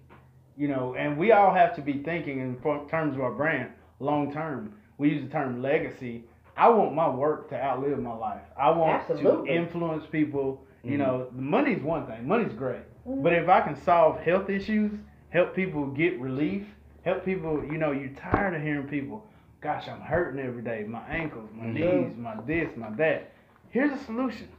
you 0.58 0.68
know. 0.68 0.96
And 0.96 1.18
we 1.18 1.32
all 1.32 1.54
have 1.54 1.76
to 1.76 1.82
be 1.82 1.94
thinking 2.04 2.40
in 2.40 2.56
terms 2.90 3.16
of 3.16 3.22
our 3.22 3.32
brand 3.32 3.70
long 4.00 4.32
term. 4.32 4.74
We 4.98 5.10
use 5.10 5.24
the 5.24 5.30
term 5.30 5.62
legacy. 5.62 6.24
I 6.56 6.70
want 6.70 6.94
my 6.94 7.10
work 7.10 7.50
to 7.50 7.56
outlive 7.64 8.00
my 8.00 8.14
life. 8.16 8.42
I 8.58 8.70
want 8.72 9.10
Absolutely. 9.10 9.48
to 9.50 9.56
influence 9.56 10.06
people. 10.08 10.64
You 10.84 10.96
Mhm. 10.98 11.00
know, 11.00 11.28
the 11.36 11.42
money's 11.42 11.82
one 11.82 12.06
thing. 12.08 12.28
Money's 12.28 12.54
great, 12.54 12.84
Mhm. 13.08 13.24
but 13.24 13.34
if 13.34 13.48
I 13.50 13.62
can 13.62 13.76
solve 13.76 14.20
health 14.20 14.50
issues, 14.50 14.92
help 15.30 15.56
people 15.56 15.88
get 15.88 16.20
relief, 16.20 16.68
help 17.04 17.24
people. 17.26 17.64
You 17.64 17.78
know, 17.78 17.92
you're 17.92 18.10
tired 18.10 18.54
of 18.54 18.62
hearing 18.62 18.88
people. 18.88 19.26
Gosh, 19.64 19.88
I'm 19.88 20.02
hurting 20.02 20.42
every 20.42 20.62
day. 20.62 20.84
My 20.86 21.02
ankles, 21.08 21.50
my 21.56 21.64
Mhm. 21.64 21.74
knees, 21.74 22.18
my 22.18 22.36
this, 22.46 22.76
my 22.76 22.90
that. 22.92 23.32
Here's 23.70 23.92
a 23.94 23.98
solution 23.98 24.50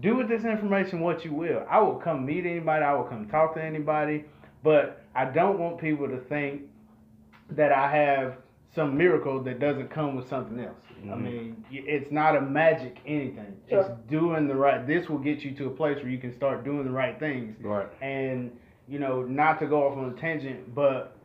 do 0.00 0.14
with 0.16 0.28
this 0.28 0.44
information 0.44 1.00
what 1.00 1.24
you 1.24 1.32
will. 1.34 1.66
I 1.68 1.80
will 1.80 1.96
come 1.96 2.24
meet 2.24 2.46
anybody, 2.46 2.84
I 2.84 2.94
will 2.94 3.02
come 3.04 3.26
talk 3.26 3.54
to 3.54 3.62
anybody, 3.62 4.24
but 4.62 5.02
I 5.16 5.24
don't 5.24 5.58
want 5.58 5.78
people 5.78 6.08
to 6.08 6.16
think 6.16 6.62
that 7.50 7.72
I 7.72 7.90
have 7.90 8.36
some 8.72 8.96
miracle 8.96 9.40
that 9.42 9.58
doesn't 9.58 9.90
come 9.90 10.14
with 10.14 10.28
something 10.28 10.60
else. 10.60 10.86
I 11.02 11.06
Mhm. 11.08 11.20
mean, 11.20 11.64
it's 11.72 12.12
not 12.12 12.36
a 12.36 12.40
magic 12.40 12.98
anything. 13.04 13.56
It's 13.66 13.88
doing 14.08 14.46
the 14.46 14.54
right. 14.54 14.86
This 14.86 15.10
will 15.10 15.18
get 15.18 15.44
you 15.44 15.50
to 15.56 15.66
a 15.66 15.70
place 15.70 15.96
where 16.00 16.08
you 16.10 16.18
can 16.18 16.30
start 16.32 16.62
doing 16.62 16.84
the 16.84 16.92
right 16.92 17.18
things, 17.18 17.60
Right. 17.62 17.88
and 18.00 18.56
you 18.86 19.00
know, 19.00 19.22
not 19.22 19.58
to 19.60 19.66
go 19.66 19.86
off 19.86 19.98
on 19.98 20.10
a 20.10 20.12
tangent, 20.12 20.72
but 20.74 21.16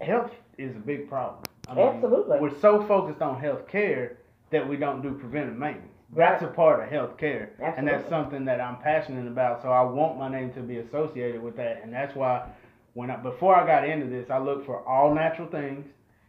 health 0.00 0.32
is 0.58 0.74
a 0.76 0.80
big 0.80 1.08
problem. 1.08 1.44
I 1.68 1.74
mean, 1.74 1.86
Absolutely. 1.86 2.38
We're 2.40 2.58
so 2.60 2.82
focused 2.86 3.20
on 3.22 3.40
health 3.40 3.68
care 3.68 4.18
that 4.50 4.66
we 4.66 4.76
don't 4.76 5.02
do 5.02 5.12
preventive 5.12 5.56
maintenance. 5.56 5.92
Right. 6.10 6.30
That's 6.30 6.42
a 6.42 6.46
part 6.54 6.82
of 6.82 6.88
health 6.88 7.18
care. 7.18 7.50
And 7.76 7.86
that's 7.86 8.08
something 8.08 8.46
that 8.46 8.60
I'm 8.60 8.76
passionate 8.78 9.26
about. 9.26 9.60
So 9.62 9.68
I 9.70 9.82
want 9.82 10.18
my 10.18 10.28
name 10.30 10.50
to 10.54 10.60
be 10.60 10.78
associated 10.78 11.42
with 11.42 11.56
that. 11.56 11.80
And 11.82 11.92
that's 11.92 12.14
why 12.16 12.48
when 12.94 13.10
I 13.10 13.16
before 13.16 13.54
I 13.54 13.66
got 13.66 13.86
into 13.86 14.06
this, 14.06 14.30
I 14.30 14.38
looked 14.38 14.64
for 14.64 14.86
all 14.88 15.14
natural 15.14 15.48
things. 15.48 15.86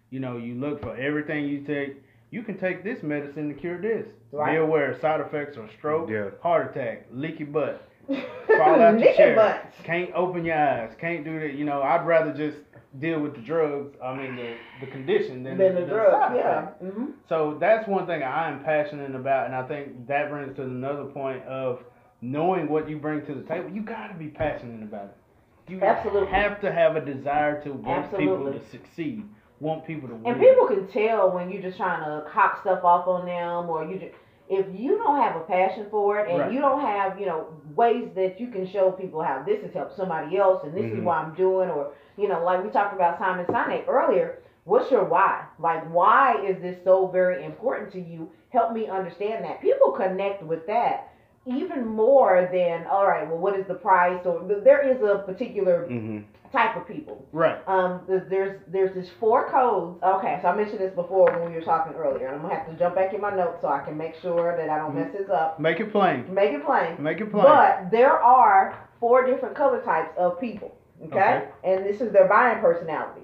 You 0.10 0.20
know, 0.20 0.36
you 0.38 0.56
look 0.56 0.82
for 0.82 0.96
everything 0.98 1.46
you 1.46 1.62
take. 1.62 1.96
You 2.32 2.44
can 2.44 2.58
take 2.58 2.84
this 2.84 3.02
medicine 3.04 3.48
to 3.48 3.56
cure 3.56 3.80
this. 3.82 4.06
Right. 4.34 4.52
Be 4.52 4.58
aware 4.58 4.92
of 4.92 5.00
side 5.00 5.22
effects 5.22 5.58
are 5.58 5.70
stroke, 5.78 6.10
Yeah. 6.10 6.30
heart 6.44 6.76
attack, 6.76 7.08
leaky 7.12 7.44
butt, 7.46 7.88
fall 8.08 8.82
out 8.82 9.00
your 9.00 9.14
chair, 9.14 9.36
butts. 9.36 9.76
can't 9.84 10.12
open 10.14 10.46
your 10.46 10.58
eyes, 10.58 10.92
can't 11.00 11.24
do 11.24 11.40
that. 11.40 11.54
You 11.54 11.66
know, 11.66 11.82
I'd 11.82 12.06
rather 12.06 12.34
just 12.34 12.58
deal 12.98 13.20
with 13.20 13.36
the 13.36 13.42
drugs. 13.42 13.96
I 14.04 14.16
mean, 14.16 14.36
the 14.36 14.56
the 14.82 14.88
condition 14.92 15.44
than 15.44 15.58
Than 15.58 15.76
the 15.76 15.82
the 15.82 15.88
drug, 15.88 16.36
yeah. 16.36 16.70
effects. 16.70 16.82
hmm 16.82 17.06
So 17.28 17.58
that's 17.60 17.88
one 17.88 18.08
thing 18.08 18.24
I 18.24 18.50
am 18.50 18.64
passionate 18.64 19.14
about, 19.16 19.46
and 19.46 19.56
I 19.56 19.68
think 19.68 20.08
that 20.08 20.30
brings 20.30 20.56
to 20.56 20.64
another 20.64 21.06
point 21.06 21.44
of 21.44 21.84
knowing 22.22 22.68
what 22.68 22.90
you 22.90 22.98
bring 22.98 23.26
to 23.26 23.34
the 23.34 23.44
table, 23.44 23.70
you 23.70 23.82
got 23.82 24.08
to 24.08 24.14
be 24.16 24.28
passionate 24.28 24.84
about 24.84 25.06
it. 25.06 25.72
You 25.72 25.80
Absolutely. 25.82 26.30
have 26.30 26.60
to 26.62 26.72
have 26.72 26.96
a 26.96 27.02
desire 27.02 27.62
to 27.64 27.72
want 27.74 28.10
people 28.18 28.52
to 28.52 28.60
succeed, 28.72 29.24
want 29.60 29.86
people 29.86 30.10
to 30.10 30.16
win. 30.16 30.34
And 30.34 30.42
people 30.42 30.68
can 30.68 30.88
tell 30.88 31.30
when 31.32 31.50
you're 31.52 31.62
just 31.62 31.78
trying 31.78 32.04
to 32.04 32.28
hawk 32.28 32.60
stuff 32.62 32.84
off 32.84 33.08
on 33.08 33.26
them, 33.26 33.70
or 33.70 33.86
you 33.86 34.00
just 34.00 34.16
if 34.50 34.66
you 34.74 34.97
don't 34.97 35.22
have 35.22 35.36
a 35.36 35.41
passion 35.41 35.86
for 35.91 36.20
it, 36.20 36.28
and 36.28 36.39
Right. 36.39 36.52
you 36.52 36.60
don't 36.60 36.82
have 36.82 37.20
you 37.20 37.28
know 37.28 37.45
ways 37.76 38.10
that 38.16 38.39
you 38.39 38.47
can 38.47 38.66
show 38.66 38.91
people 38.91 39.22
how 39.22 39.43
this 39.43 39.62
has 39.62 39.74
helped 39.74 39.93
somebody 39.95 40.38
else, 40.38 40.64
and 40.64 40.74
this 40.74 40.86
is 40.91 41.00
Mhm. 41.00 41.04
why 41.04 41.18
I'm 41.20 41.34
doing, 41.36 41.70
or 41.70 41.91
you 42.18 42.28
know, 42.28 42.43
like 42.43 42.64
we 42.64 42.70
talked 42.70 42.93
about 42.93 43.20
Simon 43.20 43.45
Sinek 43.45 43.88
earlier. 43.88 44.39
What's 44.66 44.91
your 44.91 45.04
why? 45.06 45.43
Like, 45.60 45.84
why 45.91 46.36
is 46.43 46.62
this 46.62 46.84
so 46.84 47.08
very 47.08 47.43
important 47.43 47.91
to 47.93 48.00
you? 48.02 48.30
Help 48.50 48.74
me 48.74 48.88
understand 48.88 49.43
that. 49.45 49.62
People 49.62 49.91
connect 49.91 50.43
with 50.43 50.66
that 50.68 51.09
even 51.50 51.86
more 51.88 52.47
than 52.52 52.86
all 52.88 53.08
right. 53.08 53.28
Well, 53.28 53.38
what 53.38 53.58
is 53.60 53.66
the 53.68 53.74
price? 53.76 54.20
Or 54.26 54.43
there 54.64 54.88
is 54.88 55.02
a 55.02 55.24
particular 55.26 55.88
Mm-hmm. 55.89 56.20
type 56.52 56.76
of 56.78 56.88
people. 56.88 57.26
right. 57.32 57.60
Um, 57.68 58.02
there's 58.08 58.60
there's 58.68 58.93
this 58.95 59.10
four 59.20 59.50
codes. 59.52 60.00
Okay, 60.04 60.39
so 60.41 60.47
I 60.50 60.56
mentioned 60.56 60.80
this 60.80 60.93
before 60.93 61.32
when 61.39 61.50
we 61.52 61.56
were 61.56 61.62
talking 61.66 61.93
earlier. 61.95 62.28
and 62.28 62.36
I'm 62.38 62.41
gonna 62.41 62.56
have 62.56 62.68
to 62.70 62.74
jump 62.74 62.95
back 62.95 63.14
in 63.14 63.22
my 63.22 63.30
notes 63.36 63.60
so 63.62 63.68
I 63.68 63.80
can 63.80 63.95
make 63.97 64.16
sure 64.22 64.56
that 64.58 64.70
I 64.70 64.78
don't 64.78 64.95
mess 64.95 65.12
this 65.14 65.30
up. 65.30 65.60
Make 65.60 65.80
it 65.80 65.91
plain. 65.91 66.26
Make 66.34 66.52
it 66.52 66.66
plain. 66.66 67.02
Make 67.02 67.20
it 67.22 67.32
plain. 67.32 67.43
But 67.43 67.91
there 67.91 68.14
are 68.14 68.88
four 69.00 69.26
different 69.26 69.56
color 69.56 69.82
types 69.82 70.12
of 70.18 70.39
people. 70.39 70.76
Okay? 71.06 71.18
Okay. 71.18 71.47
and 71.64 71.86
this 71.86 72.02
is 72.02 72.12
their 72.12 72.28
buying 72.28 72.60
personality 72.60 73.22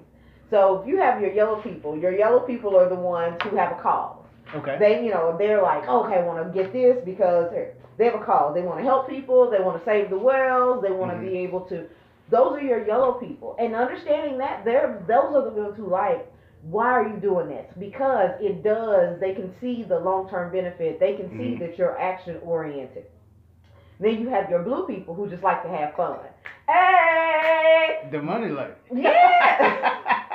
So 0.50 0.80
if 0.80 0.88
you 0.88 0.96
have 0.98 1.20
your 1.20 1.30
yellow 1.30 1.56
people, 1.60 1.94
your 1.98 2.12
yellow 2.16 2.40
people 2.40 2.74
are 2.74 2.88
the 2.88 2.94
ones 2.94 3.36
who 3.42 3.54
have 3.56 3.72
a 3.72 3.82
cause. 3.82 4.24
okay. 4.54 4.76
They, 4.78 5.04
you 5.04 5.10
know, 5.10 5.36
they're 5.36 5.60
like, 5.60 5.86
okay, 5.86 6.20
I 6.20 6.22
want 6.22 6.38
to 6.46 6.48
get 6.58 6.72
this 6.72 6.96
because 7.04 7.50
they're, 7.50 7.74
they 7.96 8.04
have 8.06 8.14
a 8.14 8.24
cause. 8.24 8.54
They 8.54 8.62
want 8.62 8.78
to 8.78 8.84
help 8.84 9.08
people. 9.08 9.50
They 9.50 9.60
want 9.60 9.78
to 9.78 9.84
save 9.84 10.10
the 10.10 10.18
wells. 10.18 10.82
They 10.82 10.90
want 10.90 11.12
to 11.12 11.18
Mhm. 11.18 11.30
be 11.30 11.38
able 11.38 11.60
to. 11.62 11.86
Those 12.30 12.56
are 12.58 12.62
your 12.62 12.84
yellow 12.86 13.12
people, 13.14 13.54
and 13.58 13.74
understanding 13.74 14.38
that 14.38 14.64
they're 14.64 15.02
those 15.06 15.34
are 15.34 15.44
the 15.44 15.50
ones 15.50 15.76
who 15.76 15.86
like. 15.86 16.26
Why 16.62 16.86
are 16.90 17.06
you 17.06 17.16
doing 17.18 17.48
this? 17.48 17.66
Because 17.78 18.30
it 18.40 18.64
does. 18.64 19.20
They 19.20 19.34
can 19.34 19.54
see 19.60 19.84
the 19.84 20.00
long 20.00 20.28
term 20.28 20.50
benefit. 20.50 20.98
They 20.98 21.14
can 21.14 21.30
see 21.30 21.54
Mhm. 21.54 21.58
that 21.60 21.78
you're 21.78 21.96
action 21.98 22.40
oriented. 22.44 23.04
Then 24.00 24.20
you 24.20 24.28
have 24.30 24.50
your 24.50 24.62
blue 24.62 24.86
people 24.86 25.14
who 25.14 25.28
just 25.28 25.42
like 25.44 25.62
to 25.62 25.68
have 25.68 25.94
fun. 25.94 26.18
Hey, 26.68 28.08
the 28.10 28.20
money 28.20 28.48
lady. 28.48 28.72
yeah. 28.92 30.22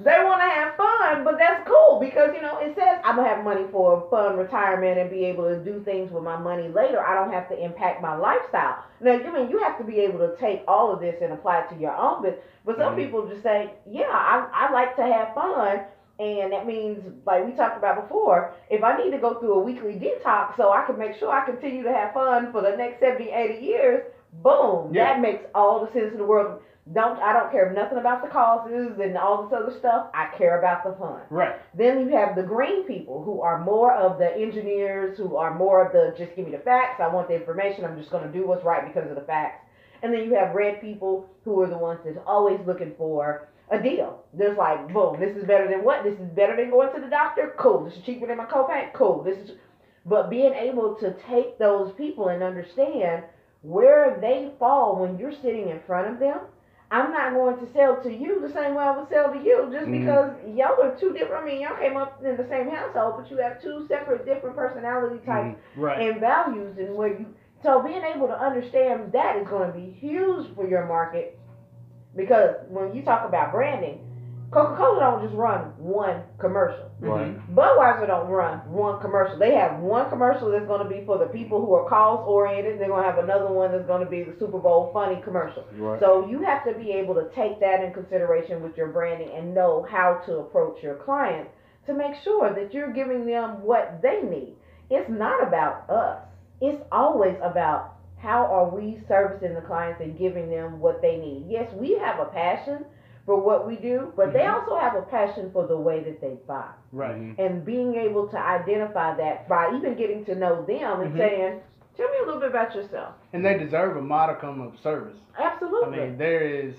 they 0.00 0.22
want 0.24 0.40
to 0.42 0.48
have 0.48 0.76
fun, 0.76 1.24
but 1.24 1.38
that's 1.38 1.66
cool 1.66 1.98
because 1.98 2.30
you 2.34 2.42
know 2.42 2.58
it 2.58 2.74
says 2.74 3.00
I'm 3.04 3.16
gonna 3.16 3.28
have 3.28 3.44
money 3.44 3.64
for 3.72 4.04
a 4.04 4.10
fun 4.10 4.36
retirement 4.36 4.98
and 4.98 5.10
be 5.10 5.24
able 5.24 5.44
to 5.44 5.56
do 5.56 5.82
things 5.84 6.12
with 6.12 6.22
my 6.22 6.36
money 6.36 6.68
later. 6.68 7.04
I 7.04 7.14
don't 7.14 7.32
have 7.32 7.48
to 7.48 7.58
impact 7.62 8.02
my 8.02 8.14
lifestyle. 8.14 8.84
Now, 9.00 9.12
I 9.12 9.30
mean, 9.30 9.48
you 9.50 9.58
have 9.58 9.78
to 9.78 9.84
be 9.84 10.00
able 10.00 10.18
to 10.20 10.36
take 10.36 10.62
all 10.68 10.92
of 10.92 11.00
this 11.00 11.16
and 11.22 11.32
apply 11.32 11.60
it 11.60 11.70
to 11.70 11.76
your 11.76 11.96
own 11.96 12.22
business. 12.22 12.40
But 12.64 12.76
some 12.76 12.94
Mhm. 12.94 12.96
people 12.96 13.26
just 13.26 13.42
say, 13.42 13.70
"Yeah, 13.90 14.10
I, 14.10 14.46
I 14.52 14.72
like 14.72 14.96
to 14.96 15.02
have 15.02 15.32
fun." 15.34 15.80
And 16.18 16.52
that 16.52 16.66
means, 16.66 17.04
like 17.26 17.44
we 17.44 17.52
talked 17.52 17.76
about 17.76 18.00
before, 18.02 18.52
if 18.70 18.82
I 18.82 18.96
need 18.96 19.10
to 19.10 19.18
go 19.18 19.34
through 19.34 19.52
a 19.52 19.58
weekly 19.58 19.94
detox 19.94 20.56
so 20.56 20.72
I 20.72 20.82
can 20.84 20.98
make 20.98 21.14
sure 21.14 21.30
I 21.30 21.44
continue 21.44 21.82
to 21.82 21.92
have 21.92 22.14
fun 22.14 22.52
for 22.52 22.62
the 22.62 22.74
next 22.76 23.00
70, 23.00 23.30
80 23.30 23.62
years, 23.64 24.02
boom, 24.42 24.94
Yeah. 24.94 25.04
that 25.04 25.20
makes 25.20 25.44
all 25.54 25.84
the 25.84 25.92
sense 25.92 26.12
in 26.12 26.18
the 26.18 26.24
world. 26.24 26.60
Don't 26.94 27.18
I 27.18 27.32
don't 27.32 27.50
care 27.50 27.72
nothing 27.72 27.98
about 27.98 28.22
the 28.22 28.28
causes 28.28 29.00
and 29.02 29.16
all 29.16 29.42
this 29.42 29.52
other 29.52 29.76
stuff. 29.78 30.06
I 30.14 30.28
care 30.38 30.58
about 30.60 30.84
the 30.84 30.92
fun. 30.98 31.20
right. 31.30 31.56
Then 31.76 32.00
you 32.00 32.16
have 32.16 32.36
the 32.36 32.42
green 32.42 32.84
people 32.84 33.24
who 33.24 33.40
are 33.40 33.64
more 33.64 33.92
of 33.92 34.18
the 34.18 34.32
engineers, 34.36 35.18
who 35.18 35.36
are 35.36 35.52
more 35.52 35.84
of 35.84 35.92
the 35.92 36.14
just 36.16 36.36
give 36.36 36.46
me 36.46 36.52
the 36.52 36.62
facts. 36.62 37.00
I 37.00 37.08
want 37.08 37.26
the 37.28 37.34
information. 37.34 37.84
I'm 37.84 37.98
just 37.98 38.10
going 38.10 38.24
to 38.24 38.32
do 38.32 38.46
what's 38.46 38.64
right 38.64 38.86
because 38.86 39.10
of 39.10 39.16
the 39.16 39.22
facts. 39.22 39.66
And 40.02 40.12
then 40.12 40.24
you 40.24 40.34
have 40.34 40.54
red 40.54 40.80
people 40.80 41.28
who 41.44 41.60
are 41.62 41.68
the 41.68 41.78
ones 41.78 42.00
that's 42.04 42.18
always 42.26 42.60
looking 42.66 42.94
for 42.96 43.48
a 43.70 43.82
deal. 43.82 44.22
There's 44.32 44.56
like, 44.56 44.92
boom, 44.92 45.18
this 45.18 45.36
is 45.36 45.44
better 45.44 45.68
than 45.68 45.82
what? 45.82 46.04
This 46.04 46.14
is 46.14 46.30
better 46.36 46.54
than 46.54 46.70
going 46.70 46.94
to 46.94 47.00
the 47.00 47.10
doctor? 47.10 47.54
Cool. 47.58 47.84
This 47.84 47.94
is 47.94 48.04
cheaper 48.04 48.28
than 48.28 48.36
my 48.36 48.44
copay? 48.44 48.92
Cool. 48.92 49.24
This 49.24 49.38
is 49.38 49.56
but 50.04 50.30
being 50.30 50.54
able 50.54 50.94
to 51.00 51.16
take 51.28 51.58
those 51.58 51.92
people 51.94 52.28
and 52.28 52.42
understand 52.42 53.24
where 53.62 54.18
they 54.20 54.52
fall 54.58 55.00
when 55.00 55.18
you're 55.18 55.32
sitting 55.32 55.68
in 55.68 55.80
front 55.84 56.12
of 56.12 56.20
them. 56.20 56.38
I'm 56.90 57.10
not 57.12 57.32
going 57.34 57.58
to 57.58 57.72
sell 57.72 58.00
to 58.02 58.12
you 58.12 58.40
the 58.40 58.52
same 58.52 58.74
way 58.74 58.84
I 58.84 58.96
would 58.96 59.08
sell 59.08 59.32
to 59.32 59.38
you 59.38 59.68
just 59.72 59.86
Mhm. 59.86 60.00
because 60.00 60.32
y'all 60.54 60.80
are 60.80 60.94
two 60.94 61.12
different. 61.12 61.42
I 61.42 61.46
mean, 61.46 61.60
y'all 61.60 61.76
came 61.76 61.96
up 61.96 62.24
in 62.24 62.36
the 62.36 62.46
same 62.48 62.68
household, 62.70 63.14
but 63.16 63.30
you 63.30 63.38
have 63.38 63.60
two 63.60 63.86
separate, 63.88 64.24
different 64.24 64.54
personality 64.56 65.18
types 65.26 65.58
Right. 65.76 65.98
and 66.00 66.20
values 66.20 66.78
and 66.78 66.94
where 66.96 67.08
you 67.08 67.26
so 67.62 67.82
being 67.82 68.02
able 68.04 68.28
to 68.28 68.38
understand 68.38 69.10
that 69.12 69.36
is 69.36 69.48
going 69.48 69.72
to 69.72 69.76
be 69.78 69.90
huge 69.90 70.54
for 70.54 70.68
your 70.68 70.84
market 70.84 71.38
because 72.14 72.54
when 72.68 72.94
you 72.94 73.02
talk 73.02 73.24
about 73.24 73.50
branding 73.50 73.98
coca-cola 74.50 75.00
don't 75.00 75.22
just 75.24 75.34
run 75.34 75.72
one 75.78 76.22
commercial 76.38 76.90
Right. 76.98 77.26
Mm-hmm. 77.36 77.58
budweiser 77.58 78.06
don't 78.06 78.28
run 78.28 78.58
one 78.72 79.00
commercial 79.00 79.38
they 79.38 79.54
have 79.54 79.80
one 79.80 80.08
commercial 80.08 80.50
that's 80.50 80.66
going 80.66 80.82
to 80.82 80.88
be 80.88 81.04
for 81.04 81.18
the 81.18 81.26
people 81.26 81.60
who 81.60 81.74
are 81.74 81.88
cause 81.88 82.24
oriented 82.26 82.80
they're 82.80 82.88
going 82.88 83.04
to 83.04 83.10
have 83.10 83.22
another 83.22 83.48
one 83.52 83.72
that's 83.72 83.86
going 83.86 84.02
to 84.04 84.10
be 84.10 84.22
the 84.22 84.34
super 84.38 84.58
bowl 84.58 84.90
funny 84.94 85.20
commercial 85.22 85.64
Right. 85.76 86.00
so 86.00 86.26
you 86.28 86.42
have 86.42 86.64
to 86.64 86.72
be 86.74 86.92
able 86.92 87.14
to 87.14 87.28
take 87.34 87.60
that 87.60 87.82
in 87.84 87.92
consideration 87.92 88.62
with 88.62 88.76
your 88.76 88.88
branding 88.88 89.30
and 89.36 89.54
know 89.54 89.86
how 89.90 90.22
to 90.26 90.38
approach 90.38 90.82
your 90.82 90.94
clients 90.94 91.50
to 91.86 91.94
make 91.94 92.14
sure 92.24 92.52
that 92.54 92.72
you're 92.74 92.92
giving 92.92 93.24
them 93.26 93.62
what 93.62 94.00
they 94.02 94.20
need. 94.22 94.56
It's 94.90 95.08
not 95.08 95.46
about 95.46 95.88
us. 95.88 96.18
It's 96.60 96.82
always 96.90 97.36
about 97.42 97.94
how 98.18 98.44
are 98.46 98.68
we 98.68 98.98
servicing 99.06 99.54
the 99.54 99.60
clients 99.60 100.00
and 100.00 100.18
giving 100.18 100.50
them 100.50 100.80
what 100.80 101.00
they 101.00 101.16
need. 101.16 101.46
Yes, 101.48 101.70
we 101.74 101.96
have 101.98 102.18
a 102.18 102.24
passion 102.24 102.84
for 103.26 103.40
what 103.40 103.66
we 103.66 103.74
do, 103.76 104.12
but 104.16 104.32
they 104.32 104.40
Mhm. 104.44 104.54
also 104.54 104.76
have 104.76 104.94
a 104.94 105.02
passion 105.02 105.50
for 105.50 105.66
the 105.66 105.76
way 105.76 106.00
that 106.04 106.20
they 106.20 106.38
buy. 106.46 106.68
Right. 106.92 107.16
Mhm. 107.16 107.38
And 107.38 107.64
being 107.64 107.96
able 107.96 108.28
to 108.28 108.38
identify 108.38 109.14
that 109.16 109.48
by 109.48 109.72
even 109.74 109.94
getting 109.96 110.24
to 110.26 110.34
know 110.36 110.62
them 110.62 111.00
and 111.00 111.12
Mhm. 111.12 111.18
saying, 111.18 111.60
Tell 111.96 112.10
me 112.10 112.18
a 112.18 112.26
little 112.26 112.40
bit 112.40 112.50
about 112.50 112.74
yourself. 112.74 113.14
And 113.32 113.42
they 113.42 113.56
deserve 113.56 113.96
a 113.96 114.02
modicum 114.02 114.60
of 114.60 114.78
service. 114.80 115.16
Absolutely. 115.38 115.98
I 116.02 116.06
mean, 116.08 116.18
there 116.18 116.40
is. 116.42 116.76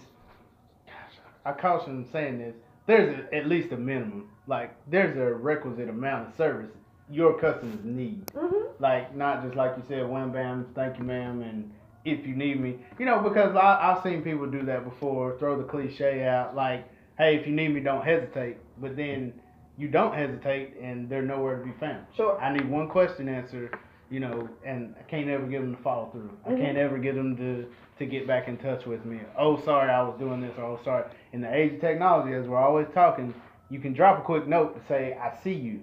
Gosh, 0.85 1.19
I 1.43 1.53
caution 1.53 2.05
saying 2.05 2.37
this. 2.37 2.55
There's 2.85 3.17
a, 3.17 3.35
at 3.35 3.47
least 3.47 3.71
a 3.71 3.77
minimum. 3.77 4.29
Like, 4.45 4.75
there's 4.85 5.17
a 5.17 5.33
requisite 5.33 5.89
amount 5.89 6.27
of 6.27 6.35
service 6.35 6.69
your 7.09 7.33
customers 7.39 7.83
need. 7.83 8.29
hmm 8.37 8.67
Like, 8.79 9.15
not 9.15 9.41
just 9.41 9.55
like 9.55 9.75
you 9.75 9.81
said, 9.87 10.07
wham 10.07 10.31
bam, 10.31 10.67
thank 10.75 10.99
you, 10.99 11.03
ma'am, 11.03 11.41
and 11.41 11.71
if 12.05 12.25
you 12.25 12.35
need 12.35 12.59
me. 12.61 12.77
You 12.99 13.05
know, 13.05 13.19
because 13.19 13.55
I, 13.55 13.91
I've 13.91 14.03
seen 14.03 14.21
people 14.21 14.45
do 14.47 14.63
that 14.65 14.83
before, 14.83 15.37
throw 15.39 15.57
the 15.57 15.63
cliche 15.63 16.25
out, 16.25 16.55
like, 16.55 16.87
hey, 17.17 17.35
if 17.35 17.47
you 17.47 17.53
need 17.53 17.69
me, 17.73 17.79
don't 17.81 18.03
hesitate. 18.05 18.57
But 18.79 18.95
then 18.95 19.33
you 19.77 19.87
don't 19.87 20.13
hesitate, 20.13 20.75
and 20.81 21.09
they're 21.09 21.21
nowhere 21.21 21.59
to 21.59 21.65
be 21.65 21.73
found. 21.79 22.05
Sure. 22.15 22.39
I 22.39 22.53
need 22.53 22.69
one 22.69 22.87
question 22.89 23.27
answered, 23.29 23.77
you 24.09 24.19
know, 24.19 24.47
and 24.65 24.95
I 24.99 25.03
can't 25.03 25.27
ever 25.29 25.45
get 25.45 25.61
them 25.61 25.75
to 25.75 25.81
follow 25.83 26.09
through. 26.11 26.31
I 26.45 26.51
Mhm. 26.51 26.57
can't 26.57 26.77
ever 26.77 26.97
get 26.97 27.15
them 27.15 27.35
to 27.37 27.67
to 27.99 28.05
get 28.05 28.27
back 28.27 28.47
in 28.47 28.57
touch 28.57 28.85
with 28.85 29.03
me. 29.05 29.19
Oh, 29.35 29.59
sorry, 29.61 29.89
I 29.89 30.03
was 30.03 30.15
doing 30.19 30.39
this, 30.39 30.55
or 30.59 30.63
oh, 30.65 30.79
sorry. 30.83 31.05
In 31.33 31.41
the 31.41 31.51
age 31.51 31.73
of 31.73 31.81
technology, 31.81 32.31
as 32.35 32.47
we're 32.47 32.59
always 32.59 32.85
talking, 32.93 33.33
you 33.69 33.79
can 33.79 33.93
drop 33.93 34.19
a 34.19 34.21
quick 34.21 34.47
note 34.47 34.75
to 34.79 34.87
say, 34.87 35.17
I 35.19 35.35
see 35.43 35.53
you, 35.53 35.81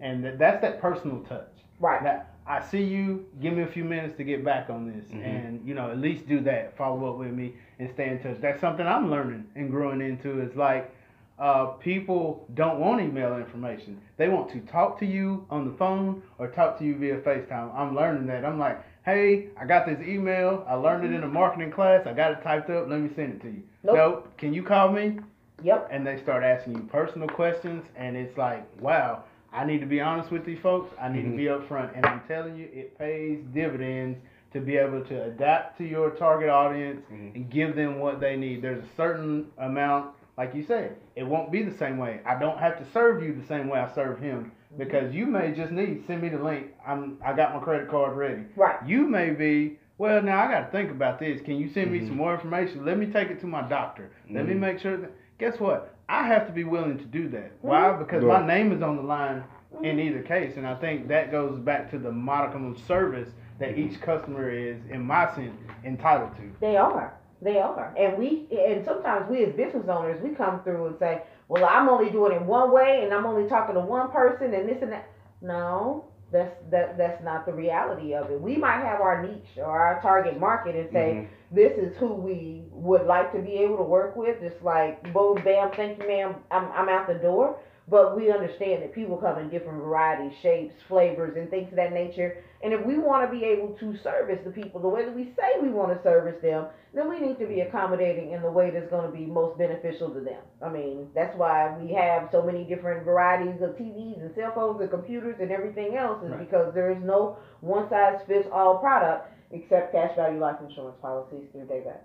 and 0.00 0.22
th- 0.22 0.38
that's 0.38 0.62
that 0.62 0.80
personal 0.80 1.20
touch. 1.28 1.52
Right. 1.78 2.02
Now, 2.02 2.22
I 2.50 2.60
see 2.60 2.82
you. 2.82 3.26
Give 3.40 3.54
me 3.54 3.62
a 3.62 3.66
few 3.66 3.84
minutes 3.84 4.16
to 4.16 4.24
get 4.24 4.44
back 4.44 4.70
on 4.70 4.90
this, 4.92 5.06
Mhm. 5.06 5.24
and 5.24 5.62
you 5.64 5.72
know, 5.74 5.88
at 5.90 5.98
least 5.98 6.26
do 6.28 6.40
that. 6.40 6.76
Follow 6.76 7.08
up 7.10 7.16
with 7.16 7.32
me 7.32 7.54
and 7.78 7.88
stay 7.90 8.08
in 8.08 8.18
touch. 8.18 8.40
That's 8.40 8.60
something 8.60 8.84
I'm 8.84 9.08
learning 9.08 9.44
and 9.54 9.70
growing 9.70 10.00
into. 10.00 10.40
Is 10.40 10.56
like 10.56 10.90
uh, 11.38 11.66
people 11.78 12.44
don't 12.54 12.80
want 12.80 13.00
email 13.00 13.36
information. 13.38 13.98
They 14.18 14.28
want 14.28 14.50
to 14.50 14.60
talk 14.60 14.98
to 14.98 15.06
you 15.06 15.46
on 15.48 15.64
the 15.64 15.72
phone 15.78 16.22
or 16.38 16.48
talk 16.48 16.76
to 16.80 16.84
you 16.84 16.96
via 16.96 17.16
FaceTime. 17.18 17.72
I'm 17.74 17.94
learning 17.96 18.26
that. 18.26 18.44
I'm 18.44 18.58
like, 18.58 18.78
hey, 19.06 19.46
I 19.58 19.64
got 19.64 19.86
this 19.86 20.06
email. 20.06 20.66
I 20.68 20.74
learned 20.74 21.04
it 21.04 21.12
in 21.14 21.22
a 21.22 21.28
marketing 21.28 21.70
class. 21.70 22.06
I 22.06 22.12
got 22.12 22.32
it 22.32 22.42
typed 22.42 22.68
up. 22.68 22.88
Let 22.90 23.00
me 23.00 23.08
send 23.16 23.34
it 23.34 23.40
to 23.42 23.48
you. 23.48 23.62
Nope. 23.84 23.96
nope. 23.96 24.36
Can 24.36 24.52
you 24.52 24.62
call 24.62 24.90
me? 24.92 25.20
Yep. 25.62 25.88
and 25.90 26.06
they 26.06 26.16
start 26.16 26.42
asking 26.42 26.74
you 26.74 26.82
personal 26.84 27.28
questions 27.28 27.84
and 27.94 28.16
it's 28.16 28.38
like 28.38 28.64
wow 28.80 29.24
i 29.52 29.64
need 29.64 29.80
to 29.80 29.86
be 29.86 30.00
honest 30.00 30.30
with 30.30 30.44
these 30.44 30.58
folks 30.60 30.94
i 31.00 31.08
need 31.08 31.24
Mhm. 31.24 31.30
to 31.32 31.36
be 31.36 31.44
upfront 31.44 31.90
and 31.96 32.04
i'm 32.06 32.20
telling 32.28 32.56
you 32.56 32.68
it 32.72 32.96
pays 32.98 33.40
dividends 33.54 34.18
to 34.52 34.60
be 34.60 34.76
able 34.76 35.02
to 35.04 35.24
adapt 35.24 35.78
to 35.78 35.84
your 35.84 36.10
target 36.10 36.48
audience 36.48 37.00
Mhm. 37.12 37.34
and 37.34 37.50
give 37.50 37.74
them 37.76 37.98
what 38.00 38.20
they 38.20 38.36
need 38.36 38.62
there's 38.62 38.82
a 38.82 38.88
certain 38.96 39.46
amount 39.58 40.10
like 40.38 40.54
you 40.54 40.62
said 40.62 40.96
it 41.16 41.26
won't 41.26 41.50
be 41.52 41.62
the 41.62 41.76
same 41.76 41.98
way 41.98 42.20
i 42.24 42.34
don't 42.38 42.58
have 42.58 42.78
to 42.78 42.84
serve 42.92 43.22
you 43.22 43.32
the 43.34 43.46
same 43.46 43.68
way 43.68 43.78
i 43.80 43.86
serve 43.88 44.18
him 44.20 44.50
because 44.78 45.12
you 45.14 45.26
may 45.26 45.52
just 45.52 45.72
need 45.72 46.04
send 46.06 46.22
me 46.22 46.28
the 46.28 46.38
link 46.38 46.68
i'm 46.86 47.16
i 47.24 47.32
got 47.32 47.52
my 47.54 47.60
credit 47.60 47.88
card 47.88 48.16
ready 48.16 48.42
Right. 48.56 48.76
you 48.86 49.06
may 49.06 49.30
be 49.30 49.78
well 49.98 50.22
now 50.22 50.40
i 50.44 50.50
got 50.50 50.60
to 50.66 50.70
think 50.72 50.90
about 50.90 51.18
this 51.18 51.40
can 51.42 51.56
you 51.56 51.68
send 51.68 51.90
me 51.92 52.00
Mhm. 52.00 52.06
some 52.08 52.16
more 52.16 52.32
information 52.34 52.84
let 52.84 52.96
me 52.96 53.06
take 53.06 53.30
it 53.30 53.40
to 53.40 53.46
my 53.46 53.62
doctor 53.62 54.10
let 54.30 54.46
me 54.46 54.54
Mhm. 54.54 54.60
make 54.60 54.78
sure 54.78 54.96
that 54.96 55.10
guess 55.40 55.58
what 55.58 55.94
i 56.08 56.24
have 56.26 56.46
to 56.46 56.52
be 56.52 56.62
willing 56.64 56.96
to 56.98 57.04
do 57.04 57.28
that 57.28 57.50
why 57.62 57.92
because 57.96 58.22
my 58.22 58.46
name 58.46 58.72
is 58.72 58.82
on 58.82 58.96
the 58.96 59.02
line 59.02 59.42
in 59.82 59.98
either 59.98 60.22
case 60.22 60.56
and 60.56 60.66
i 60.66 60.74
think 60.76 61.08
that 61.08 61.30
goes 61.32 61.58
back 61.58 61.90
to 61.90 61.98
the 61.98 62.12
modicum 62.12 62.70
of 62.70 62.78
service 62.86 63.28
that 63.58 63.76
each 63.76 64.00
customer 64.00 64.48
is, 64.50 64.78
in 64.90 65.02
my 65.02 65.26
sense, 65.34 65.54
entitled 65.84 66.34
to. 66.36 66.50
They 66.60 66.78
are. 66.78 67.12
They 67.42 67.58
are. 67.58 67.94
And 67.94 68.16
we 68.16 68.46
and 68.50 68.82
sometimes 68.82 69.28
we 69.30 69.44
as 69.44 69.52
business 69.54 69.86
owners 69.86 70.18
we 70.22 70.30
come 70.30 70.62
through 70.62 70.86
and 70.86 70.96
say, 70.98 71.22
Well, 71.48 71.66
I'm 71.66 71.86
only 71.88 72.10
doing 72.10 72.32
it 72.32 72.40
one 72.40 72.72
way 72.72 73.02
and 73.04 73.12
I'm 73.12 73.26
only 73.26 73.48
talking 73.50 73.74
to 73.74 73.80
one 73.82 74.10
person 74.10 74.54
and 74.54 74.66
this 74.66 74.78
and 74.80 74.92
that. 74.92 75.10
No, 75.42 76.06
that's 76.32 76.54
that 76.70 76.96
that's 76.96 77.22
not 77.22 77.44
the 77.44 77.52
reality 77.52 78.14
of 78.14 78.30
it. 78.30 78.40
We 78.40 78.56
might 78.56 78.80
have 78.82 79.02
our 79.02 79.22
niche 79.22 79.58
or 79.58 79.78
our 79.78 80.00
target 80.00 80.40
market 80.40 80.74
and 80.74 80.90
say, 80.90 81.12
Mhm. 81.14 81.28
This 81.50 81.72
is 81.78 81.96
who 81.98 82.14
we 82.14 82.62
would 82.70 83.06
like 83.06 83.32
to 83.32 83.40
be 83.40 83.54
able 83.54 83.76
to 83.78 83.82
work 83.82 84.14
with. 84.16 84.36
It's 84.40 84.62
like 84.62 85.12
boom 85.12 85.42
bam, 85.44 85.70
thank 85.76 86.00
you, 86.00 86.08
ma'am, 86.08 86.36
I'm 86.50 86.70
I'm 86.72 86.88
out 86.88 87.08
the 87.08 87.14
door. 87.14 87.58
But 87.88 88.16
we 88.16 88.30
understand 88.30 88.82
that 88.82 88.94
people 88.94 89.16
come 89.16 89.36
in 89.40 89.48
different 89.50 89.82
varieties, 89.82 90.38
shapes, 90.42 90.74
flavors, 90.86 91.36
and 91.36 91.50
things 91.50 91.70
of 91.70 91.76
that 91.76 91.92
nature. 91.92 92.44
And 92.62 92.72
if 92.72 92.86
we 92.86 92.98
want 92.98 93.28
to 93.28 93.36
be 93.36 93.44
able 93.44 93.74
to 93.80 93.96
service 94.04 94.38
the 94.44 94.52
people 94.52 94.80
the 94.80 94.86
way 94.86 95.04
that 95.04 95.12
we 95.16 95.32
say 95.36 95.58
we 95.60 95.70
want 95.70 95.96
to 95.96 96.00
service 96.04 96.40
them, 96.40 96.66
then 96.94 97.08
we 97.08 97.18
need 97.18 97.40
to 97.40 97.46
be 97.46 97.62
accommodating 97.62 98.30
in 98.30 98.42
the 98.42 98.50
way 98.50 98.70
that's 98.70 98.88
going 98.90 99.10
to 99.10 99.16
be 99.16 99.26
most 99.26 99.58
beneficial 99.58 100.08
to 100.10 100.20
them. 100.20 100.38
I 100.64 100.68
mean, 100.68 101.08
that's 101.16 101.36
why 101.36 101.74
we 101.80 101.92
have 101.94 102.28
so 102.30 102.42
many 102.42 102.62
different 102.62 103.04
varieties 103.04 103.60
of 103.60 103.70
TVs 103.70 104.20
and 104.20 104.32
cell 104.36 104.52
phones 104.54 104.80
and 104.82 104.90
computers 104.90 105.36
and 105.40 105.50
everything 105.50 105.96
else, 105.96 106.22
is 106.22 106.30
Right. 106.30 106.38
because 106.38 106.72
there 106.74 106.92
is 106.92 107.02
no 107.02 107.38
one 107.60 107.88
size 107.88 108.20
fits 108.28 108.46
all 108.52 108.78
product 108.78 109.26
except 109.52 109.92
cash 109.92 110.14
value 110.16 110.38
life 110.38 110.56
insurance 110.66 110.96
policies 111.00 111.44
through 111.52 111.66
Davette. 111.66 112.00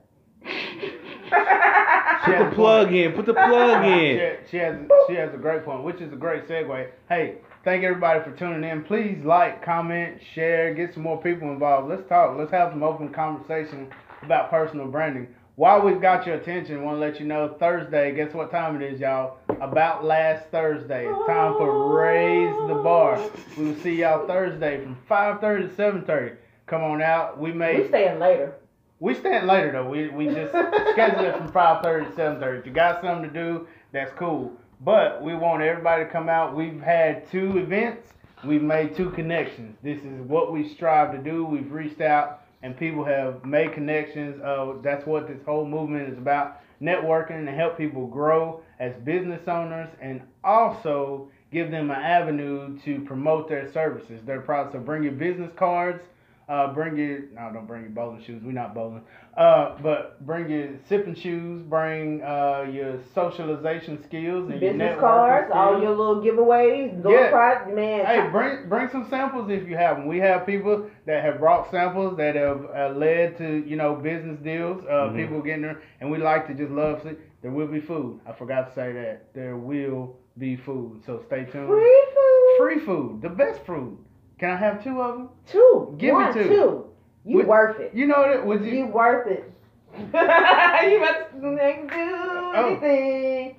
Put 2.26 2.40
the 2.40 2.56
plug 2.56 2.94
in. 2.94 3.14
Put 3.14 3.26
the 3.26 3.34
plug 3.34 3.84
She, 3.84 3.92
in. 3.92 4.38
she 4.52 4.58
has 4.58 4.76
she 5.08 5.14
has 5.16 5.34
a 5.34 5.38
great 5.38 5.64
point, 5.66 5.84
which 5.84 6.02
is 6.02 6.12
a 6.14 6.16
great 6.16 6.48
segue. 6.48 6.88
Hey, 7.10 7.36
thank 7.64 7.84
everybody 7.84 8.20
for 8.24 8.36
tuning 8.38 8.70
in. 8.70 8.84
Please 8.84 9.24
like, 9.24 9.64
comment, 9.64 10.20
share, 10.34 10.74
get 10.74 10.94
some 10.94 11.04
more 11.04 11.22
people 11.22 11.50
involved. 11.52 11.90
Let's 11.90 12.08
talk. 12.10 12.38
Let's 12.38 12.52
have 12.52 12.72
some 12.72 12.84
open 12.84 13.10
conversation 13.14 13.90
about 14.24 14.50
personal 14.50 14.88
branding. 14.88 15.28
While 15.56 15.84
we've 15.84 16.02
got 16.02 16.26
your 16.28 16.36
attention, 16.36 16.84
want 16.84 16.98
to 16.98 17.00
let 17.00 17.20
you 17.20 17.26
know 17.26 17.56
Thursday. 17.60 18.14
Guess 18.14 18.34
what 18.34 18.52
time 18.52 18.76
it 18.76 18.82
is, 18.94 19.00
y'all? 19.00 19.38
About 19.62 20.04
last 20.04 20.48
Thursday. 20.52 21.08
It's 21.08 21.28
time 21.28 21.54
for 21.54 21.96
raise 21.96 22.54
the 22.68 22.76
bar. 22.76 23.18
We 23.58 23.66
will 23.68 23.76
see 23.82 23.96
y'all 23.96 24.28
Thursday 24.28 24.84
from 24.84 24.98
5:30 25.10 25.70
to 25.70 25.76
7:30. 25.76 26.36
Come 26.68 26.84
on 26.84 27.02
out. 27.02 27.40
We 27.40 27.52
may 27.52 27.82
We 27.82 27.88
staying 27.88 28.20
later. 28.20 28.56
we 29.00 29.14
stand 29.14 29.48
later 29.48 29.72
though. 29.72 29.88
We 29.88 30.10
we 30.10 30.26
just 30.28 30.52
scheduled 30.92 31.26
it 31.26 31.38
from 31.38 31.52
five 31.52 31.84
thirty 31.84 32.06
to 32.08 32.16
seven 32.16 32.40
thirty. 32.40 32.60
If 32.60 32.66
you 32.66 32.72
got 32.72 33.02
something 33.02 33.32
to 33.32 33.34
do, 33.34 33.68
that's 33.92 34.12
cool. 34.18 34.52
But 34.82 35.22
we 35.24 35.36
want 35.36 35.62
everybody 35.64 36.04
to 36.04 36.10
come 36.10 36.28
out. 36.28 36.56
We've 36.56 36.82
had 36.82 37.30
two 37.32 37.58
events. 37.58 38.10
We've 38.44 38.62
made 38.62 38.96
two 38.96 39.10
connections. 39.12 39.78
This 39.82 40.00
is 40.00 40.22
what 40.28 40.52
we 40.52 40.68
strive 40.68 41.12
to 41.14 41.18
do. 41.18 41.46
We've 41.46 41.72
reached 41.72 42.02
out 42.02 42.42
and 42.62 42.76
people 42.78 43.04
have 43.06 43.46
made 43.46 43.74
connections. 43.74 44.42
Uh, 44.42 44.74
that's 44.82 45.06
what 45.06 45.28
this 45.28 45.40
whole 45.46 45.66
movement 45.66 46.10
is 46.10 46.18
about: 46.18 46.62
networking 46.82 47.48
and 47.48 47.50
help 47.50 47.78
people 47.78 48.08
grow 48.08 48.62
as 48.80 48.96
business 48.98 49.48
owners, 49.48 49.88
and 50.02 50.22
also 50.44 51.30
give 51.52 51.72
them 51.72 51.92
an 51.92 52.02
avenue 52.02 52.78
to 52.80 53.00
promote 53.02 53.48
their 53.48 53.72
services, 53.72 54.22
their 54.26 54.42
products. 54.42 54.74
So 54.74 54.80
bring 54.80 55.04
your 55.04 55.14
business 55.14 55.52
cards. 55.56 56.04
Uh, 56.48 56.72
bring 56.74 56.96
your 56.96 57.22
no, 57.34 57.50
don't 57.52 57.66
bring 57.66 57.82
your 57.82 57.90
bowling 57.90 58.24
shoes. 58.24 58.42
We're 58.44 58.52
not 58.52 58.76
bowling. 58.76 59.02
Uh, 59.36 59.76
but 59.82 60.24
bring 60.26 60.48
your 60.50 60.70
sipping 60.88 61.16
shoes. 61.16 61.64
Bring 61.64 62.22
uh 62.22 62.68
your 62.72 63.00
socialization 63.16 64.04
skills 64.04 64.52
and 64.52 64.60
Business 64.60 64.96
networking 64.96 65.00
cards, 65.00 65.52
all 65.54 65.82
your 65.82 65.90
little 65.96 66.22
giveaways, 66.22 66.96
little 66.98 67.12
Yeah. 67.14 67.32
prize, 67.32 67.74
man. 67.74 68.06
Hey, 68.06 68.30
bring 68.30 68.70
bring 68.70 68.90
some 68.90 69.08
samples 69.10 69.50
if 69.50 69.68
you 69.68 69.76
have 69.76 69.98
them. 69.98 70.06
We 70.06 70.20
have 70.20 70.46
people 70.46 70.88
that 71.08 71.24
have 71.24 71.40
brought 71.40 71.72
samples 71.72 72.16
that 72.18 72.36
have 72.36 72.66
uh, 72.76 72.90
led 72.96 73.38
to 73.40 73.64
you 73.68 73.76
know 73.76 73.96
business 73.96 74.38
deals. 74.40 74.84
Uh, 74.86 75.10
Mhm. 75.10 75.16
People 75.16 75.42
getting 75.42 75.64
there, 75.64 75.82
and 76.00 76.12
we 76.12 76.20
like 76.20 76.46
to 76.48 76.54
just 76.54 76.72
love. 76.72 77.02
See, 77.02 77.16
there 77.42 77.52
will 77.52 77.68
be 77.68 77.80
food. 77.80 78.20
I 78.28 78.34
forgot 78.34 78.68
to 78.68 78.74
say 78.76 78.94
that 78.94 79.34
there 79.34 79.56
will 79.58 80.16
be 80.38 80.56
food. 80.58 81.02
So 81.08 81.22
stay 81.26 81.46
tuned. 81.46 81.68
free 81.68 82.06
food. 82.14 82.58
Free 82.60 82.80
food, 82.86 83.22
the 83.24 83.30
best 83.30 83.66
food. 83.66 83.98
Can 84.40 84.50
I 84.52 84.56
have 84.58 84.84
two 84.84 85.02
of 85.02 85.18
them? 85.18 85.30
Two. 85.52 85.96
Give 85.98 86.16
me 86.18 86.26
two. 86.34 86.44
two. 86.50 86.86
You 87.26 87.38
Would- 87.38 87.48
worth 87.48 87.80
it. 87.80 87.92
You 87.94 88.08
know 88.08 88.22
that? 88.30 88.46
Would 88.46 88.64
you? 88.64 88.72
You 88.72 88.86
worth 88.88 89.28
it. 89.28 89.52
you 89.98 91.00
must 91.00 91.42
do 91.42 91.58
Oh. 91.94 92.52
anything. 92.56 93.56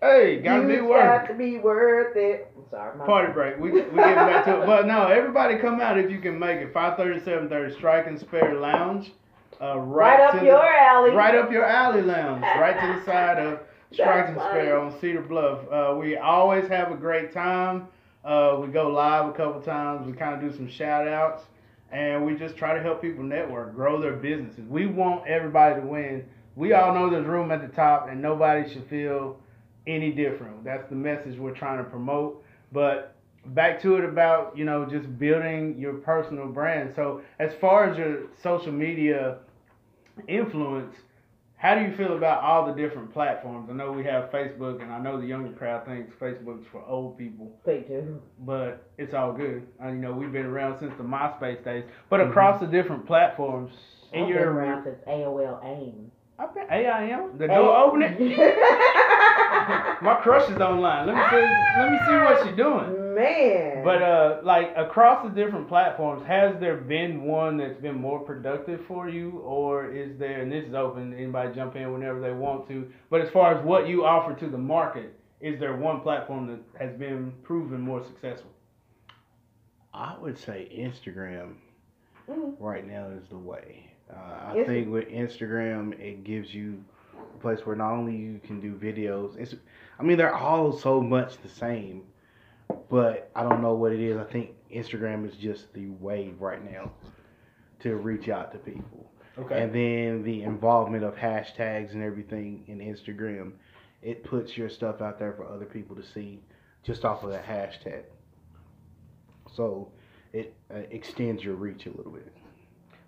Hey, 0.00 0.40
gotta 0.40 0.62
you 0.62 0.68
be 0.68 0.76
got 0.76 0.88
worth. 0.88 1.28
to 1.28 1.34
be 1.34 1.58
worth 1.58 2.16
it. 2.16 2.50
I'm 2.56 2.64
sorry, 2.70 2.98
Party 3.06 3.32
break. 3.32 3.58
We 3.58 3.70
we 3.70 3.80
getting 3.80 3.94
back 3.94 4.44
to 4.46 4.62
it, 4.62 4.66
but 4.66 4.86
no, 4.86 5.06
everybody 5.08 5.56
come 5.56 5.80
out 5.80 5.98
if 5.98 6.10
you 6.10 6.18
can 6.18 6.38
make 6.38 6.60
it. 6.60 6.72
5:30, 6.74 7.20
7:30, 7.24 7.74
Strike 7.74 8.06
and 8.06 8.18
Spare 8.18 8.54
Lounge. 8.54 9.12
Uh, 9.60 9.78
right, 9.78 10.18
Right 10.18 10.20
up 10.20 10.42
your 10.42 10.58
the, 10.60 10.78
alley. 10.80 11.10
right 11.12 11.34
up 11.34 11.50
your 11.50 11.64
alley 11.64 12.02
lounge, 12.02 12.42
right 12.42 12.78
to 12.78 12.98
the 13.00 13.04
side 13.06 13.38
of 13.38 13.60
Strike 13.92 14.28
and. 14.28 14.36
Spare 14.36 14.78
on 14.78 14.98
Cedar 15.00 15.22
Bluff. 15.22 15.60
Uh, 15.70 15.96
we 15.98 16.16
always 16.18 16.68
have 16.68 16.90
a 16.92 16.96
great 16.96 17.32
time. 17.32 17.88
Uh, 18.26 18.58
we 18.60 18.66
go 18.66 18.88
live 18.88 19.28
a 19.28 19.32
couple 19.32 19.60
times. 19.60 20.04
We 20.04 20.12
kind 20.12 20.34
of 20.34 20.40
do 20.40 20.56
some 20.56 20.68
shout 20.68 21.06
outs, 21.06 21.44
and 21.92 22.26
we 22.26 22.34
just 22.34 22.56
try 22.56 22.74
to 22.74 22.82
help 22.82 23.00
people 23.00 23.22
network, 23.22 23.76
grow 23.76 24.00
their 24.00 24.14
businesses. 24.14 24.64
We 24.68 24.86
want 24.86 25.28
everybody 25.28 25.80
to 25.80 25.86
win. 25.86 26.24
We 26.56 26.72
all 26.72 26.92
know 26.92 27.08
there's 27.08 27.24
room 27.24 27.52
at 27.52 27.60
the 27.60 27.74
top, 27.74 28.08
and 28.08 28.20
nobody 28.20 28.68
should 28.68 28.88
feel 28.88 29.38
any 29.86 30.10
different. 30.10 30.64
That's 30.64 30.88
the 30.88 30.96
message 30.96 31.38
we're 31.38 31.54
trying 31.54 31.78
to 31.78 31.88
promote. 31.88 32.42
But 32.72 33.14
back 33.46 33.80
to 33.82 33.94
it 33.96 34.04
about 34.04 34.58
you 34.58 34.64
know 34.64 34.84
just 34.86 35.16
building 35.20 35.78
your 35.78 35.94
personal 35.94 36.48
brand. 36.48 36.94
So 36.96 37.20
as 37.38 37.52
far 37.60 37.88
as 37.88 37.96
your 37.96 38.22
social 38.42 38.72
media 38.72 39.38
influence, 40.26 40.96
how 41.58 41.74
do 41.74 41.80
you 41.82 41.96
feel 41.96 42.16
about 42.16 42.42
all 42.42 42.66
the 42.66 42.72
different 42.74 43.12
platforms? 43.12 43.68
I 43.70 43.72
know 43.72 43.90
we 43.92 44.04
have 44.04 44.30
Facebook, 44.30 44.82
and 44.82 44.92
I 44.92 44.98
know 44.98 45.18
the 45.20 45.26
younger 45.26 45.52
crowd 45.56 45.86
thinks 45.86 46.14
Facebook's 46.20 46.66
for 46.70 46.84
old 46.86 47.16
people, 47.16 47.50
They 47.64 47.80
do. 47.80 48.20
but 48.40 48.86
it's 48.98 49.14
all 49.14 49.32
good. 49.32 49.66
Uh, 49.82 49.88
you 49.88 49.94
know 49.96 50.12
we've 50.12 50.32
been 50.32 50.46
around 50.46 50.78
since 50.78 50.92
the 50.98 51.04
MySpace 51.04 51.64
days, 51.64 51.84
but 52.10 52.20
Mhm. 52.20 52.28
across 52.30 52.60
the 52.60 52.66
different 52.66 53.06
platforms. 53.06 53.72
In 54.12 54.22
I've 54.22 54.28
been 54.28 54.36
your 54.36 54.52
around 54.52 54.84
since 54.84 54.98
AOL 55.06 55.60
AIM. 55.64 56.10
I 56.38 56.46
bet 56.46 56.68
AIM. 56.70 57.38
The 57.38 57.48
door 57.48 57.74
opening. 57.76 58.36
My 60.02 60.18
crush 60.22 60.48
is 60.50 60.60
online. 60.60 61.06
Let 61.06 61.16
me 61.16 61.22
see. 61.30 61.46
Let 61.78 61.90
me 61.92 61.98
see 62.06 62.16
what 62.16 62.46
she's 62.46 62.56
doing. 62.56 62.95
Man. 63.16 63.82
But 63.82 64.02
uh, 64.02 64.40
like 64.42 64.72
across 64.76 65.24
the 65.26 65.30
different 65.30 65.68
platforms, 65.68 66.22
has 66.26 66.58
there 66.60 66.76
been 66.76 67.22
one 67.22 67.56
that's 67.56 67.80
been 67.80 67.94
more 67.96 68.20
productive 68.20 68.84
for 68.86 69.08
you, 69.08 69.38
or 69.44 69.90
is 69.90 70.18
there? 70.18 70.42
And 70.42 70.52
this 70.52 70.66
is 70.66 70.74
open. 70.74 71.14
Anybody 71.14 71.54
jump 71.54 71.76
in 71.76 71.92
whenever 71.92 72.20
they 72.20 72.32
want 72.32 72.68
to. 72.68 72.90
But 73.10 73.22
as 73.22 73.30
far 73.30 73.54
as 73.56 73.64
what 73.64 73.88
you 73.88 74.04
offer 74.04 74.34
to 74.34 74.48
the 74.48 74.58
market, 74.58 75.18
is 75.40 75.58
there 75.58 75.74
one 75.76 76.00
platform 76.00 76.46
that 76.48 76.60
has 76.78 76.96
been 76.98 77.32
proven 77.42 77.80
more 77.80 78.04
successful? 78.04 78.50
I 79.94 80.14
would 80.20 80.36
say 80.38 80.68
Instagram 80.76 81.54
Mhm. 82.28 82.54
right 82.60 82.86
now 82.86 83.08
is 83.08 83.28
the 83.30 83.38
way. 83.38 83.86
Uh, 84.10 84.50
I 84.52 84.56
Is 84.58 84.66
think 84.66 84.92
with 84.92 85.08
Instagram, 85.08 85.98
it 85.98 86.22
gives 86.22 86.54
you 86.54 86.84
a 87.18 87.38
place 87.38 87.64
where 87.64 87.76
not 87.76 87.92
only 87.92 88.14
you 88.14 88.40
can 88.44 88.60
do 88.60 88.74
videos. 88.74 89.36
It's, 89.38 89.54
I 89.98 90.02
mean, 90.02 90.18
they're 90.18 90.34
all 90.34 90.70
so 90.72 91.00
much 91.00 91.38
the 91.38 91.48
same, 91.48 92.02
but 92.90 93.30
I 93.34 93.42
don't 93.42 93.62
know 93.62 93.74
what 93.74 93.92
it 93.92 94.00
is. 94.00 94.16
I 94.16 94.24
think 94.24 94.50
Instagram 94.72 95.28
is 95.28 95.36
just 95.36 95.72
the 95.72 95.88
way 95.88 96.32
right 96.38 96.64
now 96.64 96.92
to 97.80 97.96
reach 97.96 98.28
out 98.28 98.52
to 98.52 98.58
people. 98.58 99.10
Okay. 99.38 99.62
And 99.62 99.74
then 99.74 100.22
the 100.22 100.42
involvement 100.42 101.04
of 101.04 101.14
hashtags 101.14 101.92
and 101.92 102.02
everything 102.02 102.64
in 102.68 102.78
Instagram, 102.78 103.52
it 104.02 104.24
puts 104.24 104.56
your 104.56 104.68
stuff 104.68 105.02
out 105.02 105.18
there 105.18 105.34
for 105.34 105.46
other 105.46 105.66
people 105.66 105.94
to 105.96 106.02
see 106.02 106.40
just 106.82 107.04
off 107.04 107.22
of 107.22 107.30
that 107.30 107.44
hashtag. 107.44 108.04
So 109.54 109.90
it 110.32 110.54
uh, 110.72 110.78
extends 110.90 111.44
your 111.44 111.54
reach 111.54 111.86
a 111.86 111.90
little 111.90 112.12
bit. 112.12 112.32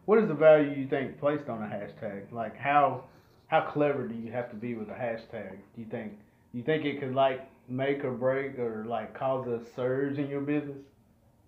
What 0.05 0.19
is 0.19 0.29
the 0.29 0.35
value 0.35 0.71
you 0.71 0.89
think 0.89 1.19
placed 1.19 1.49
on 1.49 1.63
a 1.63 1.67
hashtag? 1.67 2.33
Like 2.33 2.57
how 2.57 3.05
how 3.47 3.63
clever 3.63 4.07
do 4.07 4.15
you 4.15 4.31
have 4.33 4.51
to 4.51 4.57
be 4.57 4.75
with 4.75 4.89
a 4.89 4.95
hashtag? 4.95 5.53
Do 5.75 5.81
you 5.81 5.87
think 5.87 6.13
you 6.53 6.63
think 6.63 6.85
it 6.85 7.01
could 7.01 7.15
like 7.15 7.49
make 7.69 8.05
or 8.05 8.13
break 8.13 8.59
or 8.59 8.85
like 8.87 9.15
cause 9.15 9.47
a 9.47 9.61
surge 9.77 10.19
in 10.19 10.29
your 10.29 10.41
business? 10.41 10.79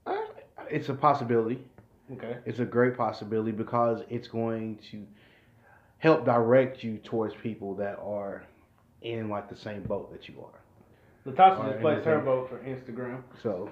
Uh, 0.07 0.16
It's 0.71 0.89
a 0.89 0.95
possibility. 0.95 1.62
Okay. 2.12 2.37
It's 2.45 2.59
a 2.59 2.64
great 2.64 2.97
possibility 2.97 3.53
because 3.53 4.03
it's 4.09 4.29
going 4.29 4.79
to 4.91 5.07
help 5.99 6.25
direct 6.25 6.83
you 6.83 6.99
towards 6.99 7.35
people 7.37 7.75
that 7.77 7.99
are 8.03 8.43
in 9.03 9.29
like 9.29 9.49
the 9.49 9.57
same 9.57 9.83
boat 9.83 10.11
that 10.12 10.29
you 10.29 10.35
are. 10.43 11.31
Latasha 11.31 11.59
Or 11.61 11.68
just 11.71 11.81
placed 11.81 12.05
her 12.07 12.12
anything. 12.14 12.25
vote 12.25 12.49
for 12.49 12.59
Instagram. 12.59 13.23
So 13.43 13.71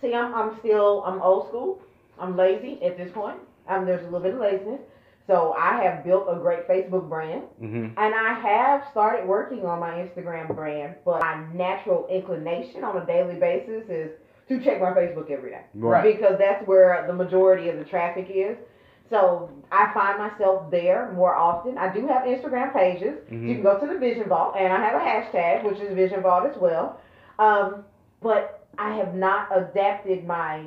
See, 0.00 0.14
I'm, 0.14 0.34
I'm 0.34 0.58
still, 0.58 1.02
I'm 1.06 1.20
old 1.22 1.48
school. 1.48 1.80
I'm 2.18 2.36
lazy 2.36 2.82
at 2.82 2.96
this 2.96 3.10
point. 3.12 3.38
Um, 3.68 3.84
there's 3.86 4.00
a 4.02 4.04
little 4.04 4.20
bit 4.20 4.34
of 4.34 4.40
laziness. 4.40 4.80
So 5.28 5.54
I 5.58 5.82
have 5.84 6.04
built 6.04 6.26
a 6.28 6.36
great 6.36 6.66
Facebook 6.66 7.06
brand. 7.08 7.42
mhm. 7.62 7.92
And 7.96 8.14
I 8.14 8.32
have 8.32 8.84
started 8.90 9.28
working 9.28 9.64
on 9.66 9.78
my 9.78 9.90
Instagram 9.92 10.52
brand, 10.56 10.94
but 11.04 11.20
my 11.20 11.44
natural 11.52 12.06
inclination 12.08 12.82
on 12.82 12.96
a 12.96 13.04
daily 13.06 13.34
basis 13.36 13.88
is 13.90 14.10
to 14.48 14.58
check 14.58 14.80
my 14.80 14.90
Facebook 14.92 15.30
every 15.30 15.50
day 15.50 15.60
Right. 15.74 16.02
because 16.16 16.38
that's 16.38 16.66
where 16.66 17.04
the 17.06 17.12
majority 17.12 17.68
of 17.68 17.76
the 17.78 17.84
traffic 17.84 18.30
is. 18.30 18.56
So 19.10 19.50
I 19.70 19.92
find 19.92 20.18
myself 20.18 20.70
there 20.70 21.10
more 21.14 21.34
often. 21.34 21.76
I 21.76 21.92
do 21.92 22.06
have 22.06 22.22
Instagram 22.24 22.72
pages. 22.72 23.18
Mhm. 23.30 23.48
You 23.48 23.54
can 23.56 23.62
go 23.62 23.78
to 23.78 23.86
the 23.86 23.98
Vision 23.98 24.24
Vault, 24.24 24.54
and 24.58 24.72
I 24.72 24.76
have 24.80 24.94
a 25.00 25.04
hashtag, 25.04 25.62
which 25.64 25.78
is 25.80 25.94
Vision 25.94 26.22
Vault 26.22 26.46
as 26.46 26.56
well. 26.56 26.98
Um, 27.38 27.84
but 28.22 28.66
I 28.78 28.94
have 28.96 29.14
not 29.14 29.48
adapted 29.54 30.26
my 30.26 30.62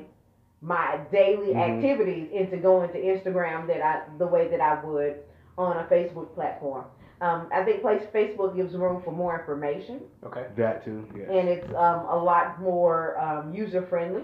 my 0.62 1.00
daily 1.12 1.54
Mhm. 1.54 1.58
activities 1.78 2.30
into 2.32 2.58
going 2.58 2.90
to 2.92 3.02
Instagram 3.02 3.68
that 3.68 3.82
I 3.82 4.02
the 4.18 4.28
way 4.28 4.48
that 4.50 4.62
I 4.62 4.84
would 4.86 5.16
on 5.58 5.78
a 5.78 5.84
Facebook 5.84 6.34
platform. 6.34 6.86
Um, 7.20 7.48
I 7.52 7.64
think 7.64 7.82
place 7.82 8.02
Facebook 8.14 8.56
gives 8.56 8.76
room 8.76 9.02
for 9.04 9.12
more 9.12 9.38
information, 9.40 10.02
Okay. 10.26 10.48
That 10.56 10.84
too. 10.84 11.06
Yeah. 11.16 11.32
and 11.32 11.48
it's 11.50 11.68
um, 11.76 12.06
a 12.10 12.16
lot 12.16 12.60
more 12.62 13.20
um, 13.20 13.54
user 13.54 13.82
friendly. 13.84 14.24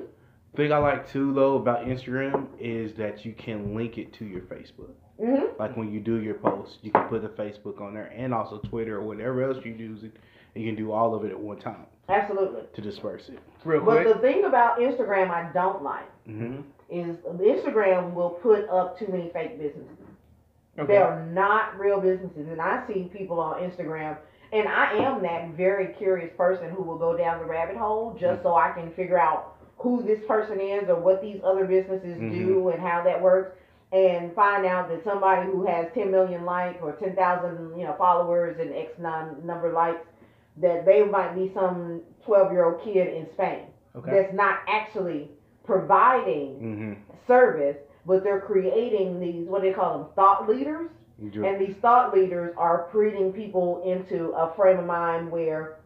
Thing 0.55 0.71
I 0.71 0.77
like 0.77 1.07
too 1.07 1.33
though 1.33 1.55
about 1.57 1.85
Instagram 1.85 2.47
is 2.59 2.95
that 2.95 3.23
you 3.25 3.33
can 3.33 3.75
link 3.75 3.97
it 3.99 4.13
to 4.13 4.25
your 4.25 4.41
Facebook. 4.41 4.91
hmm 5.19 5.45
Like 5.59 5.75
when 5.77 5.91
you 5.91 5.99
do 5.99 6.15
your 6.21 6.35
post, 6.35 6.79
you 6.83 6.91
can 6.91 7.07
put 7.07 7.21
the 7.21 7.29
Facebook 7.29 7.79
on 7.81 7.93
there 7.93 8.11
and 8.15 8.33
also 8.33 8.57
Twitter 8.59 8.97
or 8.97 9.01
whatever 9.01 9.43
else 9.43 9.63
you're 9.63 9.75
using, 9.75 10.11
And 10.55 10.63
you 10.63 10.69
can 10.73 10.83
do 10.83 10.91
all 10.91 11.13
of 11.13 11.23
it 11.25 11.31
at 11.31 11.39
one 11.39 11.57
time 11.57 11.85
Absolutely. 12.09 12.61
to 12.73 12.81
disperse 12.81 13.29
it. 13.29 13.39
Real 13.65 13.83
But 13.83 14.03
quick. 14.03 14.15
the 14.15 14.21
thing 14.21 14.45
about 14.45 14.79
Instagram 14.79 15.29
I 15.29 15.51
don't 15.53 15.83
like 15.83 16.05
Mm-hmm. 16.27 16.61
is 16.89 17.15
Instagram 17.39 18.13
will 18.13 18.31
put 18.31 18.67
up 18.69 18.97
too 18.99 19.07
many 19.09 19.29
fake 19.33 19.57
businesses. 19.57 19.91
Okay. 20.79 20.93
They 20.93 20.97
are 20.97 21.25
not 21.27 21.77
real 21.79 21.99
businesses, 21.99 22.47
and 22.49 22.61
I 22.61 22.85
see 22.87 23.09
people 23.11 23.39
on 23.39 23.61
Instagram, 23.61 24.17
and 24.53 24.67
I 24.67 24.93
am 24.93 25.21
that 25.23 25.49
very 25.55 25.93
curious 25.97 26.31
person 26.37 26.69
who 26.69 26.83
will 26.83 26.97
go 26.97 27.17
down 27.17 27.39
the 27.39 27.45
rabbit 27.45 27.77
hole 27.77 28.15
just 28.19 28.43
so 28.43 28.55
I 28.55 28.71
can 28.71 28.91
figure 28.93 29.17
out 29.19 29.55
who 29.77 30.03
this 30.03 30.19
person 30.27 30.59
is 30.59 30.87
or 30.89 30.95
what 30.99 31.21
these 31.21 31.39
other 31.43 31.65
businesses 31.65 32.17
do 32.19 32.69
and 32.69 32.81
how 32.81 33.03
that 33.03 33.21
works, 33.21 33.57
and 33.91 34.33
find 34.35 34.65
out 34.65 34.89
that 34.89 35.03
somebody 35.03 35.49
who 35.49 35.65
has 35.65 35.87
10 35.93 36.11
million 36.11 36.45
likes 36.45 36.77
or 36.81 36.91
10,000 36.93 37.77
you 37.77 37.85
know 37.85 37.95
followers 37.97 38.57
and 38.59 38.73
X 38.75 38.91
non 38.99 39.45
number 39.45 39.71
likes, 39.71 40.05
that 40.61 40.85
they 40.85 41.03
might 41.03 41.35
be 41.35 41.51
some 41.53 42.01
12 42.25 42.51
year 42.51 42.65
old 42.65 42.83
kid 42.83 43.07
in 43.13 43.27
Spain 43.33 43.65
Okay. 43.95 44.11
that's 44.11 44.33
not 44.33 44.59
actually 44.67 45.29
providing 45.65 46.59
Mm-hmm. 46.61 46.93
service, 47.27 47.77
but 48.05 48.23
they're 48.23 48.41
creating 48.41 49.19
these 49.19 49.47
what 49.47 49.61
do 49.61 49.69
they 49.69 49.73
call 49.73 49.97
them 49.99 50.07
thought 50.15 50.47
leaders, 50.49 50.89
and 51.19 51.59
these 51.59 51.75
thought 51.81 52.13
leaders 52.13 52.53
are 52.57 52.87
breeding 52.91 53.33
people 53.33 53.81
into 53.85 54.29
a 54.31 54.53
frame 54.55 54.79
of 54.79 54.85
mind 54.85 55.29
where 55.31 55.79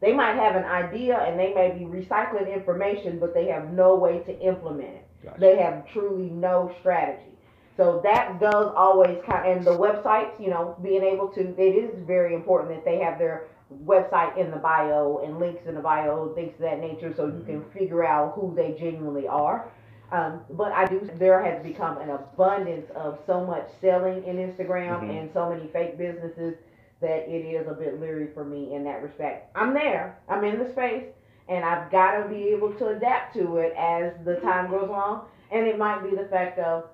they 0.00 0.12
might 0.12 0.34
have 0.34 0.56
an 0.56 0.64
idea 0.64 1.18
and 1.20 1.38
they 1.38 1.54
may 1.54 1.70
be 1.78 1.84
recycling 1.84 2.52
information, 2.52 3.18
but 3.18 3.32
they 3.34 3.46
have 3.46 3.72
no 3.72 3.94
way 3.96 4.20
to 4.20 4.38
implement 4.40 4.88
it. 4.88 5.06
Gotcha. 5.24 5.40
They 5.40 5.56
have 5.58 5.86
truly 5.92 6.30
no 6.30 6.74
strategy. 6.80 7.32
So 7.76 8.00
that 8.04 8.40
does 8.40 8.72
always 8.76 9.18
count. 9.26 9.46
And 9.46 9.64
the 9.64 9.76
websites, 9.76 10.38
you 10.40 10.48
know, 10.50 10.76
being 10.82 11.02
able 11.02 11.28
to, 11.28 11.40
it 11.40 11.74
is 11.76 11.90
very 12.06 12.34
important 12.34 12.74
that 12.74 12.84
they 12.84 12.98
have 13.00 13.18
their 13.18 13.44
website 13.84 14.36
in 14.36 14.50
the 14.50 14.56
bio 14.56 15.22
and 15.24 15.38
links 15.38 15.66
in 15.66 15.74
the 15.74 15.80
bio, 15.80 16.32
things 16.34 16.52
of 16.54 16.60
that 16.60 16.80
nature, 16.80 17.12
so 17.14 17.26
you 17.26 17.42
can 17.44 17.64
figure 17.70 18.04
out 18.04 18.34
who 18.34 18.54
they 18.54 18.72
genuinely 18.78 19.26
are. 19.26 19.68
Um, 20.12 20.42
but 20.50 20.70
I 20.70 20.86
do, 20.86 21.00
there 21.16 21.42
has 21.42 21.60
become 21.64 21.98
an 21.98 22.10
abundance 22.10 22.88
of 22.94 23.18
so 23.26 23.44
much 23.44 23.68
selling 23.80 24.22
in 24.24 24.36
Instagram 24.36 25.00
Mhm. 25.00 25.18
and 25.18 25.32
so 25.32 25.50
many 25.50 25.66
fake 25.68 25.98
businesses 25.98 26.54
that 27.00 27.28
it 27.28 27.44
is 27.44 27.66
a 27.66 27.74
bit 27.74 28.00
leery 28.00 28.28
for 28.28 28.44
me 28.44 28.72
in 28.72 28.84
that 28.84 29.02
respect. 29.02 29.50
I'm 29.56 29.74
there, 29.74 30.16
I'm 30.28 30.44
in 30.44 30.58
the 30.60 30.68
space, 30.70 31.06
and 31.48 31.64
I've 31.64 31.90
got 31.90 32.22
to 32.22 32.28
be 32.28 32.48
able 32.50 32.72
to 32.74 32.88
adapt 32.88 33.34
to 33.34 33.58
it 33.58 33.74
as 33.76 34.12
the 34.24 34.36
time 34.36 34.70
goes 34.70 34.88
along. 34.88 35.22
And 35.50 35.66
it 35.66 35.76
might 35.76 36.02
be 36.02 36.16
the 36.16 36.24
fact 36.26 36.58
of 36.58 36.84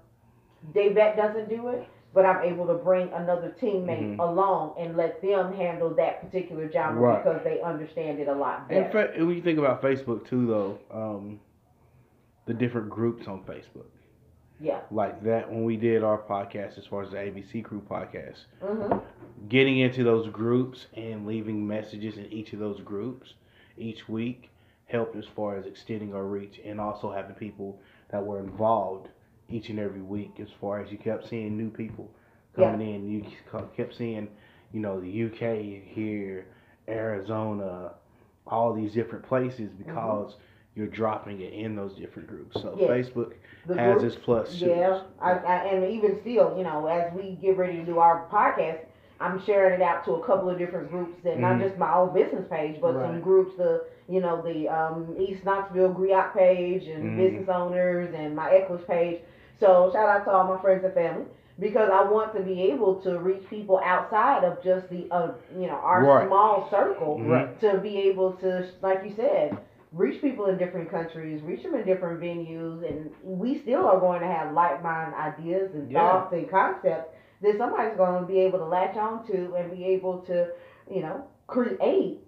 Davette 0.72 1.16
doesn't 1.16 1.48
do 1.48 1.68
it, 1.68 1.86
but 2.14 2.26
I'm 2.26 2.42
able 2.44 2.66
to 2.66 2.74
bring 2.74 3.10
another 3.12 3.54
teammate 3.60 4.16
Mhm. 4.16 4.18
along 4.18 4.74
and 4.78 4.96
let 4.96 5.20
them 5.22 5.52
handle 5.54 5.90
that 5.94 6.20
particular 6.22 6.70
genre 6.70 7.00
Right. 7.00 7.24
because 7.24 7.42
they 7.42 7.60
understand 7.60 8.18
it 8.18 8.28
a 8.28 8.34
lot 8.34 8.68
better. 8.68 8.80
In 8.80 8.86
better. 8.92 9.08
fact, 9.08 9.18
when 9.18 9.30
you 9.30 9.42
think 9.42 9.58
about 9.58 9.80
Facebook 9.82 10.24
too, 10.26 10.46
though, 10.46 10.78
um, 10.90 11.40
the 12.46 12.54
different 12.54 12.90
groups 12.90 13.28
on 13.28 13.42
Facebook, 13.44 13.86
Yeah. 14.60 14.80
like 14.90 15.22
that 15.22 15.50
when 15.50 15.64
we 15.64 15.76
did 15.76 16.02
our 16.04 16.18
podcast 16.18 16.76
as 16.78 16.86
far 16.86 17.02
as 17.02 17.10
the 17.12 17.18
ABC 17.18 17.62
Crew 17.62 17.80
podcast, 17.80 18.44
hmm 18.60 18.98
getting 19.48 19.78
into 19.78 20.04
those 20.04 20.28
groups 20.28 20.86
and 20.94 21.26
leaving 21.26 21.66
messages 21.66 22.16
in 22.16 22.26
each 22.26 22.52
of 22.52 22.60
those 22.60 22.80
groups 22.80 23.34
each 23.76 24.08
week 24.08 24.50
helped 24.86 25.16
as 25.16 25.26
far 25.26 25.56
as 25.56 25.66
extending 25.66 26.14
our 26.14 26.22
reach 26.22 26.60
and 26.64 26.80
also 26.80 27.10
having 27.10 27.34
people 27.34 27.76
that 28.10 28.24
were 28.24 28.38
involved 28.38 29.08
each 29.52 29.68
and 29.68 29.78
every 29.78 30.00
week 30.00 30.32
as 30.40 30.48
far 30.60 30.80
as 30.80 30.90
you 30.90 30.96
kept 30.98 31.28
seeing 31.28 31.56
new 31.56 31.68
people 31.70 32.10
coming 32.56 32.94
in 32.94 33.08
you 33.08 33.24
kept 33.76 33.94
seeing 33.96 34.28
you 34.72 34.80
know 34.80 35.00
the 35.00 35.24
UK 35.24 35.84
here 35.94 36.46
Arizona 36.88 37.92
all 38.46 38.72
these 38.74 38.92
different 38.92 39.24
places 39.24 39.70
because 39.76 40.34
you're 40.74 40.86
dropping 40.86 41.40
it 41.42 41.52
in 41.52 41.76
those 41.76 41.92
different 41.94 42.28
groups 42.28 42.60
so 42.60 42.74
Yes. 42.78 42.88
Facebook 42.90 43.34
The 43.66 43.76
has 43.78 44.00
groups, 44.00 44.16
its 44.16 44.24
plus. 44.24 44.54
Yeah, 44.54 45.02
I, 45.20 45.32
I, 45.32 45.54
and 45.66 45.84
even 45.92 46.18
still, 46.22 46.54
you 46.56 46.64
know, 46.64 46.86
as 46.86 47.12
we 47.12 47.32
get 47.42 47.56
ready 47.58 47.76
to 47.76 47.84
do 47.84 47.98
our 47.98 48.26
podcast, 48.32 48.78
I'm 49.20 49.40
sharing 49.44 49.74
it 49.80 49.82
out 49.82 50.04
to 50.06 50.12
a 50.14 50.26
couple 50.26 50.48
of 50.50 50.58
different 50.58 50.90
groups 50.90 51.22
that 51.24 51.38
not 51.38 51.56
Mhm. 51.58 51.60
just 51.68 51.78
my 51.78 51.94
own 51.94 52.12
business 52.12 52.44
page, 52.50 52.80
but 52.80 52.94
some 52.94 53.20
groups, 53.20 53.54
the 53.56 53.84
you 54.08 54.20
know 54.20 54.42
the 54.42 54.66
um, 54.68 55.14
East 55.18 55.44
Knoxville 55.44 55.94
Griot 55.94 56.34
page 56.34 56.88
and 56.88 57.04
Mhm. 57.04 57.16
business 57.18 57.48
owners 57.48 58.12
and 58.16 58.34
my 58.34 58.50
Equis 58.50 58.84
page. 58.86 59.20
So 59.60 59.90
shout 59.92 60.08
out 60.08 60.24
to 60.24 60.30
all 60.30 60.44
my 60.44 60.60
friends 60.60 60.84
and 60.84 60.94
family 60.94 61.24
because 61.58 61.90
I 61.92 62.02
want 62.10 62.34
to 62.34 62.42
be 62.42 62.62
able 62.62 62.96
to 63.02 63.18
reach 63.18 63.48
people 63.48 63.80
outside 63.84 64.44
of 64.44 64.62
just 64.62 64.88
the 64.90 65.06
uh, 65.10 65.32
you 65.56 65.66
know 65.66 65.74
our 65.82 66.04
Right. 66.04 66.26
small 66.26 66.68
circle 66.70 67.18
Mhm. 67.18 67.30
Right. 67.30 67.60
to 67.60 67.78
be 67.78 67.98
able 68.08 68.32
to, 68.34 68.66
like 68.80 69.04
you 69.04 69.10
said, 69.14 69.58
reach 69.92 70.20
people 70.22 70.46
in 70.46 70.56
different 70.56 70.90
countries, 70.90 71.42
reach 71.42 71.62
them 71.62 71.74
in 71.74 71.84
different 71.84 72.20
venues, 72.20 72.82
and 72.88 73.10
we 73.22 73.54
still 73.58 73.86
are 73.86 74.00
going 74.00 74.20
to 74.20 74.26
have 74.26 74.52
like-minded 74.52 75.14
ideas 75.18 75.74
and 75.74 75.90
Yeah. 75.90 76.00
thoughts 76.00 76.32
and 76.32 76.48
concepts 76.50 77.14
that 77.42 77.58
somebody's 77.58 77.96
going 77.96 78.20
to 78.20 78.26
be 78.26 78.38
able 78.40 78.58
to 78.60 78.64
latch 78.64 78.96
on 78.96 79.24
to 79.26 79.54
and 79.56 79.70
be 79.70 79.84
able 79.84 80.18
to, 80.20 80.48
you 80.90 81.02
know, 81.02 81.24
create 81.46 82.20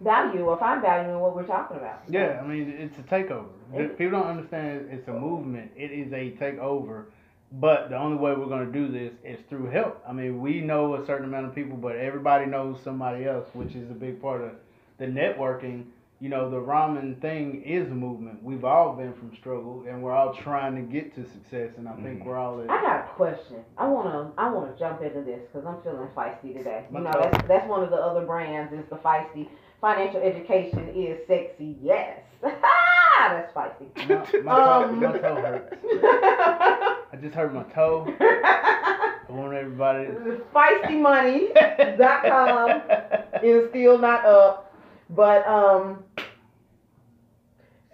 value 0.00 0.44
or 0.44 0.56
find 0.58 0.82
value 0.82 1.10
in 1.10 1.20
what 1.20 1.34
we're 1.34 1.44
talking 1.46 1.76
about. 1.78 2.00
Yeah, 2.08 2.40
I 2.42 2.46
mean 2.46 2.68
it's 2.78 2.98
a 2.98 3.02
takeover. 3.02 3.46
It- 3.74 3.98
People 3.98 4.18
don't 4.20 4.28
understand 4.28 4.88
it's 4.90 5.08
a 5.08 5.12
movement. 5.12 5.70
It 5.76 5.90
is 5.90 6.12
a 6.12 6.32
takeover. 6.42 7.04
But 7.52 7.88
the 7.88 7.96
only 7.96 8.18
way 8.18 8.34
we're 8.34 8.46
gonna 8.46 8.66
do 8.66 8.88
this 8.88 9.12
is 9.24 9.38
through 9.48 9.66
help. 9.70 10.02
I 10.06 10.12
mean, 10.12 10.40
we 10.40 10.60
know 10.60 10.94
a 10.96 11.06
certain 11.06 11.24
amount 11.24 11.46
of 11.46 11.54
people, 11.54 11.78
but 11.78 11.96
everybody 11.96 12.44
knows 12.44 12.78
somebody 12.82 13.24
else, 13.24 13.48
which 13.54 13.74
is 13.74 13.90
a 13.90 13.94
big 13.94 14.20
part 14.20 14.42
of 14.42 14.50
the 14.98 15.06
networking. 15.06 15.84
You 16.20 16.28
know, 16.28 16.50
the 16.50 16.60
ramen 16.60 17.18
thing 17.22 17.62
is 17.62 17.90
a 17.90 17.94
movement. 17.94 18.42
We've 18.42 18.64
all 18.64 18.92
been 18.94 19.14
from 19.14 19.34
struggle, 19.36 19.84
and 19.88 20.02
we're 20.02 20.12
all 20.12 20.34
trying 20.34 20.74
to 20.74 20.82
get 20.82 21.14
to 21.14 21.24
success. 21.24 21.70
And 21.78 21.88
I 21.88 21.92
think 21.92 22.20
Mhm. 22.22 22.26
we're 22.26 22.36
all 22.36 22.60
at 22.60 22.68
I 22.70 22.82
got 22.82 23.00
a 23.04 23.08
question. 23.14 23.64
I 23.78 23.88
wanna 23.88 24.32
I 24.36 24.50
wanna 24.52 24.74
jump 24.78 25.00
into 25.00 25.22
this 25.22 25.40
because 25.46 25.64
I'm 25.66 25.80
feeling 25.82 26.08
feisty 26.16 26.54
today. 26.58 26.84
You 26.92 26.98
know, 27.00 27.12
that's 27.12 27.46
that's 27.46 27.68
one 27.68 27.82
of 27.82 27.90
the 27.90 27.96
other 27.96 28.26
brands 28.26 28.72
is 28.74 28.84
the 28.90 28.96
feisty. 28.96 29.48
Financial 29.80 30.20
education 30.20 30.88
is 30.94 31.24
sexy. 31.28 31.78
Yes, 31.80 32.18
that's 33.32 33.52
feisty. 33.52 33.88
my, 34.08 34.14
my, 34.42 34.54
toe, 34.54 34.84
Um, 34.84 35.00
my 35.00 35.18
toe 35.18 35.34
hurts. 35.36 35.74
I 37.12 37.16
just 37.20 37.34
hurt 37.34 37.52
my 37.54 37.62
toe. 37.64 38.06
I 38.20 39.14
want 39.28 39.52
everybody. 39.54 40.06
FeistyMoney.com 40.54 42.82
is 43.46 43.68
still 43.70 43.98
not 43.98 44.24
up, 44.24 44.72
but 45.10 45.46
um. 45.46 46.02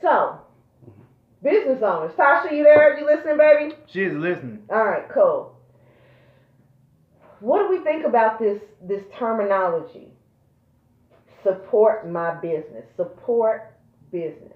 So, 0.02 0.38
business 1.42 1.82
owners, 1.82 2.12
Tasha, 2.14 2.52
you 2.52 2.62
there? 2.62 2.98
You 2.98 3.06
listening, 3.06 3.38
baby? 3.38 3.74
She 3.86 4.02
is 4.02 4.14
listening. 4.14 4.62
All 4.70 4.84
right, 4.84 5.08
cool. 5.12 5.56
What 7.40 7.62
do 7.62 7.68
we 7.70 7.78
think 7.84 8.04
about 8.04 8.38
this 8.38 8.60
this 8.82 9.02
terminology? 9.18 10.08
Support 11.42 12.06
my 12.10 12.34
business. 12.34 12.84
Support 12.96 13.72
business. 14.10 14.52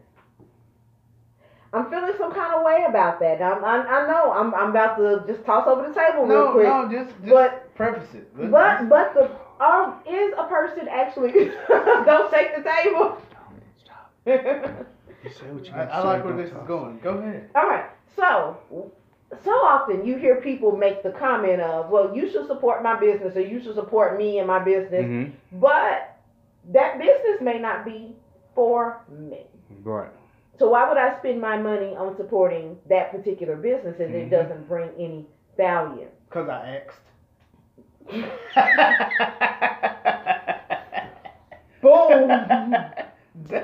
I'm 1.72 1.90
feeling 1.90 2.12
some 2.18 2.32
kind 2.32 2.54
of 2.54 2.62
way 2.62 2.84
about 2.88 3.20
that. 3.20 3.42
I'm, 3.42 3.62
I, 3.64 3.78
I 3.86 4.06
know 4.06 4.32
I'm, 4.32 4.54
I'm 4.54 4.70
about 4.70 4.96
to 4.96 5.22
just 5.30 5.44
toss 5.44 5.66
over 5.66 5.86
the 5.88 5.94
table 5.94 6.24
real 6.26 6.52
quick. 6.52 6.64
no, 6.66 6.88
just, 6.90 7.10
just 7.20 7.28
but 7.30 7.74
preface 7.74 8.14
it. 8.14 8.30
Let's- 8.36 8.84
but 8.88 8.88
but 8.88 9.14
the 9.14 9.64
um, 9.64 9.96
is 10.08 10.32
a 10.38 10.44
person 10.48 10.88
actually 10.88 11.32
don't 11.68 12.30
shake 12.32 12.56
the 12.56 12.62
table. 12.62 13.18
You 15.24 15.30
say 15.30 15.46
what 15.50 15.66
you 15.66 15.72
I, 15.72 15.84
gotta 15.86 15.94
I 15.94 16.04
like 16.04 16.24
where 16.24 16.32
don't 16.34 16.42
this 16.44 16.52
is 16.52 16.66
going. 16.68 17.00
Go 17.02 17.14
ahead. 17.14 17.50
All 17.56 17.66
right, 17.66 17.86
so 18.14 18.56
so 19.42 19.50
often 19.50 20.06
you 20.06 20.16
hear 20.16 20.36
people 20.40 20.76
make 20.76 21.02
the 21.02 21.10
comment 21.10 21.60
of, 21.60 21.90
"Well, 21.90 22.14
you 22.14 22.30
should 22.30 22.46
support 22.46 22.84
my 22.84 22.98
business, 23.00 23.36
or 23.36 23.40
you 23.40 23.60
should 23.60 23.74
support 23.74 24.16
me 24.16 24.38
and 24.38 24.46
my 24.46 24.60
business," 24.60 25.04
Mhm. 25.04 25.32
but 25.54 26.16
that 26.72 26.98
business 27.00 27.40
may 27.40 27.58
not 27.58 27.84
be 27.84 28.14
for 28.54 29.00
me. 29.10 29.44
Right. 29.82 30.10
So 30.58 30.68
why 30.70 30.88
would 30.88 30.98
I 30.98 31.16
spend 31.18 31.40
my 31.40 31.56
money 31.56 31.94
on 31.96 32.16
supporting 32.16 32.76
that 32.88 33.12
particular 33.12 33.54
business 33.56 33.94
if 34.00 34.10
it 34.10 34.26
Mhm. 34.26 34.30
doesn't 34.30 34.68
bring 34.68 34.90
any 34.98 35.26
value? 35.56 36.08
Cause 36.30 36.48
I 36.48 36.80
asked. 36.82 37.02
Boom. 41.82 42.30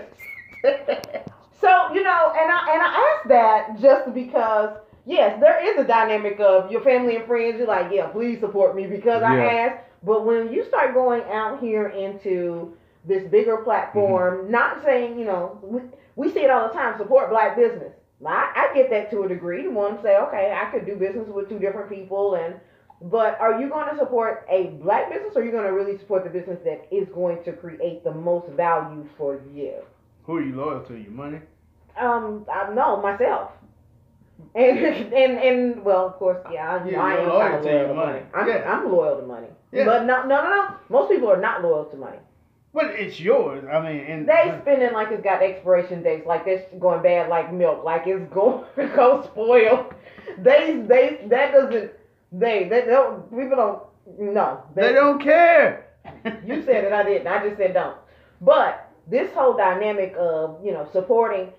So 1.60 1.70
you 1.94 2.02
know, 2.02 2.32
and 2.38 2.50
I 2.50 2.74
and 2.74 2.82
I 2.82 3.14
asked 3.16 3.28
that 3.28 3.78
just 3.80 4.12
because 4.12 4.76
yes, 5.06 5.40
there 5.40 5.58
is 5.66 5.78
a 5.78 5.84
dynamic 5.86 6.38
of 6.38 6.70
your 6.70 6.82
family 6.82 7.16
and 7.16 7.24
friends. 7.26 7.56
You're 7.58 7.66
like, 7.66 7.90
yeah, 7.90 8.08
please 8.08 8.38
support 8.40 8.76
me 8.76 8.86
because 8.86 9.22
I 9.22 9.36
asked. 9.46 9.78
But 10.02 10.26
when 10.26 10.52
you 10.52 10.62
start 10.64 10.92
going 10.92 11.22
out 11.32 11.60
here 11.60 11.88
into 11.88 12.76
this 13.06 13.22
bigger 13.30 13.56
platform, 13.58 14.40
Mm-hmm. 14.42 14.50
not 14.50 14.82
saying 14.84 15.18
you 15.18 15.24
know 15.24 15.58
we, 16.16 16.32
see 16.32 16.40
it 16.40 16.50
all 16.50 16.68
the 16.68 16.74
time, 16.74 16.96
support 16.98 17.30
black 17.30 17.56
business. 17.56 17.92
I, 18.26 18.52
I 18.70 18.74
get 18.74 18.90
that 18.90 19.10
to 19.10 19.22
a 19.24 19.28
degree. 19.28 19.68
One 19.68 20.00
say, 20.02 20.16
okay, 20.16 20.56
I 20.56 20.70
could 20.70 20.86
do 20.86 20.96
business 20.96 21.28
with 21.28 21.48
two 21.48 21.58
different 21.58 21.90
people, 21.90 22.36
and 22.36 22.54
but 23.02 23.38
are 23.38 23.60
you 23.60 23.68
going 23.68 23.90
to 23.90 23.98
support 23.98 24.46
a 24.50 24.68
black 24.82 25.10
business, 25.12 25.32
or 25.34 25.42
are 25.42 25.44
you 25.44 25.50
going 25.50 25.64
to 25.66 25.72
really 25.72 25.98
support 25.98 26.24
the 26.24 26.30
business 26.30 26.58
that 26.64 26.86
is 26.90 27.08
going 27.08 27.42
to 27.44 27.52
create 27.52 28.02
the 28.04 28.12
most 28.12 28.48
value 28.52 29.06
for 29.18 29.40
you? 29.52 29.74
Who 30.24 30.36
are 30.36 30.42
you 30.42 30.54
loyal 30.54 30.80
to? 30.84 30.94
Your 30.94 31.10
money? 31.10 31.40
Um, 32.00 32.46
I 32.50 32.72
know 32.72 33.02
myself. 33.02 33.50
And 34.54 34.78
and 34.78 35.38
and 35.38 35.84
well, 35.84 36.06
of 36.06 36.14
course, 36.14 36.38
yeah, 36.52 36.76
I, 36.76 36.88
Yeah, 36.88 37.00
I 37.02 37.14
am 37.14 37.28
loyal 37.28 37.62
to 37.62 37.68
loyal 37.68 37.88
to 37.88 37.94
money. 37.94 38.12
money. 38.12 38.26
I'm, 38.34 38.48
Yeah. 38.48 38.72
I'm 38.72 38.90
loyal 38.92 39.20
to 39.20 39.26
money. 39.26 39.48
Yeah. 39.72 39.84
But 39.84 40.04
no, 40.04 40.22
no, 40.22 40.42
no, 40.42 40.50
no. 40.50 40.74
Most 40.88 41.10
people 41.10 41.28
are 41.30 41.40
not 41.40 41.62
loyal 41.62 41.84
to 41.86 41.96
money. 41.96 42.18
But 42.74 42.86
it's 42.86 43.20
yours. 43.20 43.64
I 43.72 43.80
mean, 43.80 44.00
and 44.00 44.28
They 44.28 44.52
spend 44.62 44.82
it 44.82 44.92
like 44.92 45.12
it's 45.12 45.22
got 45.22 45.42
expiration 45.42 46.02
dates, 46.02 46.26
like 46.26 46.44
this 46.44 46.64
going 46.80 47.02
bad 47.02 47.28
like 47.28 47.52
milk, 47.52 47.84
like 47.84 48.02
it's 48.06 48.32
going 48.34 48.64
to 48.76 48.88
go 48.88 49.22
spoil. 49.32 49.92
They 50.38 50.82
they 50.86 51.24
that 51.28 51.52
doesn't 51.52 51.92
they 52.32 52.68
they 52.68 52.84
don't 52.84 53.30
people 53.30 53.56
don't 53.56 54.34
no 54.34 54.62
they 54.74 54.92
don't 54.92 55.22
care. 55.22 55.86
You 56.46 56.62
said 56.64 56.84
it, 56.84 56.92
I 56.92 57.02
didn't. 57.02 57.26
I 57.26 57.46
just 57.46 57.58
said 57.58 57.74
don't. 57.74 57.96
But 58.40 58.90
this 59.08 59.32
whole 59.32 59.56
dynamic 59.56 60.14
of, 60.18 60.58
you 60.64 60.72
know, 60.72 60.88
supporting 60.92 61.50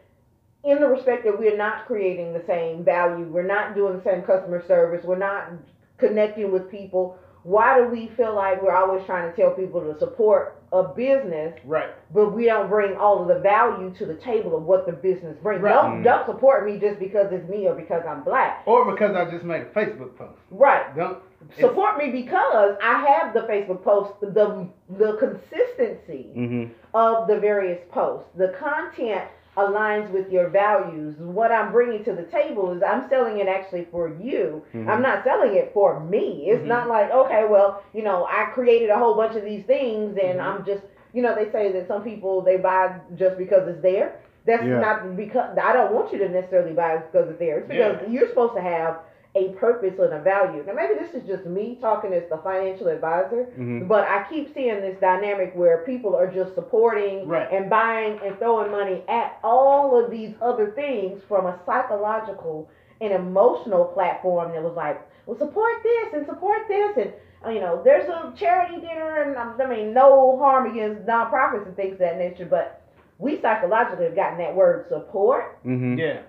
in 0.64 0.80
the 0.80 0.88
respect 0.88 1.24
that 1.26 1.38
we're 1.38 1.58
not 1.58 1.86
creating 1.86 2.34
the 2.34 2.44
same 2.46 2.84
value, 2.84 3.26
we're 3.26 3.46
not 3.46 3.76
doing 3.76 3.98
the 3.98 4.04
same 4.04 4.24
customer 4.24 4.64
service, 4.68 5.06
we're 5.06 5.18
not 5.18 5.52
connecting 5.98 6.52
with 6.52 6.70
people. 6.70 7.18
Why 7.44 7.78
do 7.80 7.86
we 7.88 8.12
feel 8.18 8.36
like 8.36 8.62
we're 8.62 8.76
always 8.76 9.06
trying 9.06 9.30
to 9.32 9.36
tell 9.36 9.52
people 9.52 9.82
to 9.82 9.98
support 10.00 10.55
a 10.74 10.84
business, 10.84 11.54
Right. 11.66 11.90
but 12.14 12.32
we 12.34 12.46
don't 12.46 12.70
bring 12.70 12.96
all 12.98 13.22
of 13.22 13.28
the 13.28 13.40
value 13.40 13.92
to 13.98 14.06
the 14.06 14.16
table 14.16 14.56
of 14.58 14.64
what 14.64 14.86
the 14.86 14.92
business 14.92 15.38
brings? 15.42 15.62
Right. 15.62 15.74
Don't 15.74 16.02
Mm. 16.02 16.04
don't 16.04 16.26
support 16.26 16.66
me 16.66 16.78
just 16.80 17.00
because 17.00 17.32
it's 17.32 17.48
me 17.50 17.68
or 17.68 17.76
because 17.76 18.04
I'm 18.08 18.24
black. 18.24 18.64
Or 18.66 18.92
because 18.92 19.16
I 19.16 19.26
just 19.30 19.44
made 19.46 19.62
a 19.62 19.66
Facebook 19.66 20.18
post. 20.18 20.40
Right. 20.52 20.96
Don't. 20.96 21.18
Support 21.60 21.98
me 21.98 22.10
because 22.10 22.76
I 22.82 23.06
have 23.06 23.34
the 23.34 23.42
Facebook 23.42 23.84
post, 23.84 24.14
the 24.22 24.68
the 24.90 25.14
consistency 25.18 26.32
Mm-hmm. 26.36 26.74
of 26.94 27.28
the 27.28 27.40
various 27.40 27.80
posts. 27.92 28.28
The 28.36 28.50
content 28.60 29.26
aligns 29.58 30.10
with 30.12 30.30
your 30.32 30.50
values. 30.50 31.16
What 31.18 31.52
I'm 31.52 31.72
bringing 31.72 32.04
to 32.06 32.14
the 32.14 32.24
table 32.24 32.74
is 32.74 32.84
I'm 32.84 33.08
selling 33.10 33.40
it 33.40 33.48
actually 33.48 33.88
for 33.92 34.10
you. 34.10 34.62
Mhm. 34.74 34.88
I'm 34.90 35.02
not 35.02 35.24
selling 35.24 35.56
it 35.56 35.72
for 35.74 36.00
me. 36.00 36.48
It's 36.50 36.64
Mhm. 36.64 36.68
not 36.68 36.88
like, 36.90 37.12
okay, 37.12 37.46
well, 37.46 37.82
you 37.94 38.04
know, 38.04 38.28
I 38.30 38.46
created 38.54 38.90
a 38.90 38.98
whole 38.98 39.16
bunch 39.16 39.36
of 39.36 39.44
these 39.46 39.64
things 39.66 40.18
and 40.22 40.40
Mhm. 40.40 40.44
I'm 40.46 40.66
just, 40.66 40.84
you 41.14 41.22
know, 41.22 41.34
they 41.34 41.50
say 41.52 41.72
that 41.72 41.88
some 41.88 42.04
people 42.04 42.42
they 42.42 42.58
buy 42.58 42.92
just 43.16 43.38
because 43.38 43.68
it's 43.68 43.82
there. 43.82 44.14
That's 44.46 44.64
Yeah. 44.64 44.80
not 44.80 45.16
because 45.16 45.58
I 45.58 45.74
don't 45.74 45.94
want 45.94 46.12
you 46.12 46.20
to 46.20 46.30
necessarily 46.30 46.74
buy 46.74 46.96
it 46.96 47.12
because 47.12 47.30
it's 47.30 47.40
there. 47.40 47.60
It's 47.60 47.68
because 47.68 47.96
Yeah. 48.02 48.10
you're 48.10 48.28
supposed 48.28 48.56
to 48.56 48.62
have 48.62 48.98
a 49.36 49.50
purpose 49.60 49.96
and 50.00 50.14
a 50.14 50.22
value. 50.22 50.64
Now 50.66 50.74
maybe 50.74 50.94
this 50.98 51.14
is 51.14 51.28
just 51.28 51.46
me 51.46 51.78
talking 51.82 52.14
as 52.14 52.24
the 52.30 52.38
financial 52.38 52.88
advisor, 52.88 53.48
Mm-hmm. 53.60 53.88
but 53.88 54.06
I 54.08 54.26
keep 54.30 54.54
seeing 54.54 54.80
this 54.82 54.98
dynamic 55.02 55.52
where 55.56 55.80
people 55.86 56.16
are 56.16 56.28
just 56.32 56.56
supporting 56.56 57.28
Right. 57.28 57.52
and 57.52 57.70
buying 57.70 58.20
and 58.26 58.38
throwing 58.40 58.72
money 58.72 59.04
at 59.10 59.38
all 59.44 60.02
of 60.04 60.10
these 60.10 60.34
other 60.42 60.72
things 60.72 61.22
from 61.28 61.46
a 61.48 61.60
psychological 61.66 62.70
and 63.02 63.12
emotional 63.12 63.86
platform 63.86 64.52
that 64.54 64.64
was 64.64 64.74
like, 64.76 65.02
well, 65.26 65.38
support 65.38 65.74
this 65.84 66.14
and 66.14 66.26
support 66.26 66.60
this. 66.70 66.96
And, 66.98 67.14
uh, 67.46 67.50
you 67.50 67.60
know, 67.60 67.82
there's 67.84 68.08
a 68.08 68.34
charity 68.38 68.80
dinner, 68.80 69.24
and 69.24 69.36
um, 69.38 69.60
I 69.62 69.68
mean, 69.68 69.94
no 69.94 70.38
harm 70.38 70.72
against 70.72 71.06
nonprofits 71.06 71.66
and 71.68 71.76
things 71.76 71.94
of 71.94 72.00
that 72.00 72.18
nature, 72.18 72.46
but 72.46 72.82
we 73.20 73.42
psychologically 73.42 74.06
have 74.06 74.16
gotten 74.16 74.38
that 74.38 74.56
word 74.56 74.86
support 74.88 75.62
Mm-hmm. 75.66 75.98
Yeah. 76.00 76.22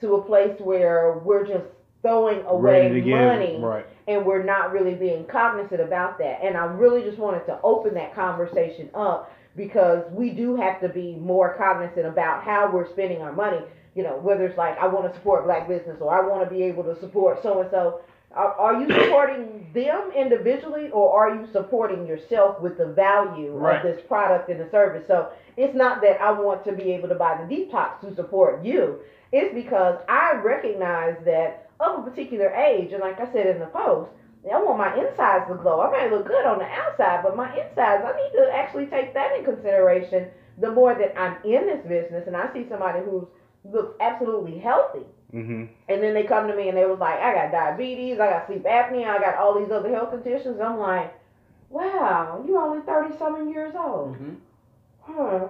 to 0.00 0.14
a 0.16 0.22
place 0.22 0.58
where 0.60 1.18
we're 1.24 1.46
just 1.46 1.64
throwing 2.02 2.44
away 2.46 2.82
Ready 2.82 2.94
to 2.94 3.00
give. 3.00 3.18
money 3.18 3.58
Right. 3.60 3.86
and 4.06 4.24
we're 4.24 4.42
not 4.44 4.72
really 4.72 4.94
being 4.94 5.24
cognizant 5.26 5.80
about 5.80 6.18
that. 6.18 6.40
And 6.42 6.56
I 6.56 6.64
really 6.66 7.02
just 7.02 7.18
wanted 7.18 7.44
to 7.46 7.58
open 7.62 7.94
that 7.94 8.14
conversation 8.14 8.88
up 8.94 9.32
because 9.56 10.04
we 10.12 10.30
do 10.30 10.54
have 10.56 10.80
to 10.80 10.88
be 10.88 11.16
more 11.16 11.54
cognizant 11.58 12.06
about 12.06 12.44
how 12.44 12.70
we're 12.72 12.88
spending 12.90 13.20
our 13.22 13.32
money. 13.32 13.58
You 13.94 14.04
know, 14.04 14.16
whether 14.18 14.46
it's 14.46 14.56
like 14.56 14.78
I 14.78 14.86
want 14.86 15.08
to 15.12 15.18
support 15.18 15.44
black 15.44 15.66
business 15.66 15.96
or 16.00 16.14
I 16.14 16.26
want 16.26 16.48
to 16.48 16.54
be 16.54 16.62
able 16.62 16.84
to 16.84 16.98
support 17.00 17.42
so 17.42 17.60
and 17.60 17.70
so. 17.70 18.00
Are, 18.32 18.52
are 18.52 18.80
you 18.80 18.86
supporting 18.92 19.66
them 19.74 20.12
individually 20.14 20.90
or 20.92 21.10
are 21.12 21.34
you 21.34 21.48
supporting 21.50 22.06
yourself 22.06 22.60
with 22.60 22.76
the 22.76 22.86
value 22.86 23.52
Right. 23.52 23.76
of 23.78 23.82
this 23.82 24.04
product 24.06 24.50
and 24.50 24.60
the 24.60 24.70
service? 24.70 25.02
So 25.08 25.30
it's 25.56 25.74
not 25.74 26.02
that 26.02 26.20
I 26.20 26.30
want 26.30 26.62
to 26.66 26.72
be 26.72 26.92
able 26.92 27.08
to 27.08 27.14
buy 27.14 27.38
the 27.42 27.52
detox 27.52 28.00
to 28.02 28.14
support 28.14 28.62
you. 28.64 28.98
It's 29.32 29.52
because 29.54 29.98
I 30.08 30.34
recognize 30.44 31.16
that 31.24 31.67
of 31.80 31.98
a 32.06 32.10
particular 32.10 32.50
age, 32.54 32.92
and 32.92 33.00
like 33.00 33.20
I 33.20 33.32
said 33.32 33.46
in 33.46 33.60
the 33.60 33.66
post, 33.66 34.10
I 34.52 34.58
want 34.62 34.78
my 34.78 34.96
insides 34.96 35.46
to 35.48 35.54
glow. 35.54 35.80
I 35.80 35.90
may 35.90 36.10
look 36.10 36.26
good 36.26 36.46
on 36.46 36.58
the 36.58 36.64
outside, 36.64 37.22
but 37.22 37.36
my 37.36 37.48
insides, 37.50 38.04
I 38.04 38.16
need 38.16 38.32
to 38.38 38.50
actually 38.54 38.86
take 38.86 39.12
that 39.14 39.36
in 39.36 39.44
consideration. 39.44 40.28
The 40.58 40.72
more 40.72 40.94
that 40.94 41.18
I'm 41.18 41.36
in 41.44 41.66
this 41.66 41.84
business, 41.86 42.26
and 42.26 42.36
I 42.36 42.52
see 42.52 42.66
somebody 42.68 43.00
who 43.00 43.28
looks 43.64 43.94
absolutely 44.00 44.58
healthy, 44.58 45.04
Mm-hmm. 45.34 45.66
and 45.90 46.02
then 46.02 46.14
they 46.14 46.22
come 46.22 46.48
to 46.48 46.56
me 46.56 46.68
and 46.70 46.78
they 46.78 46.86
was 46.86 46.98
like, 46.98 47.20
I 47.20 47.34
got 47.34 47.52
diabetes, 47.52 48.18
I 48.18 48.30
got 48.30 48.46
sleep 48.46 48.64
apnea, 48.64 49.08
I 49.08 49.18
got 49.18 49.34
all 49.36 49.60
these 49.60 49.70
other 49.70 49.90
health 49.90 50.10
conditions. 50.10 50.58
I'm 50.58 50.78
like, 50.78 51.12
wow, 51.68 52.42
you're 52.48 52.58
only 52.58 52.80
thirty 52.86 53.14
something 53.18 53.50
years 53.50 53.74
old. 53.76 54.16
hmm 54.16 54.34
Huh. 55.02 55.48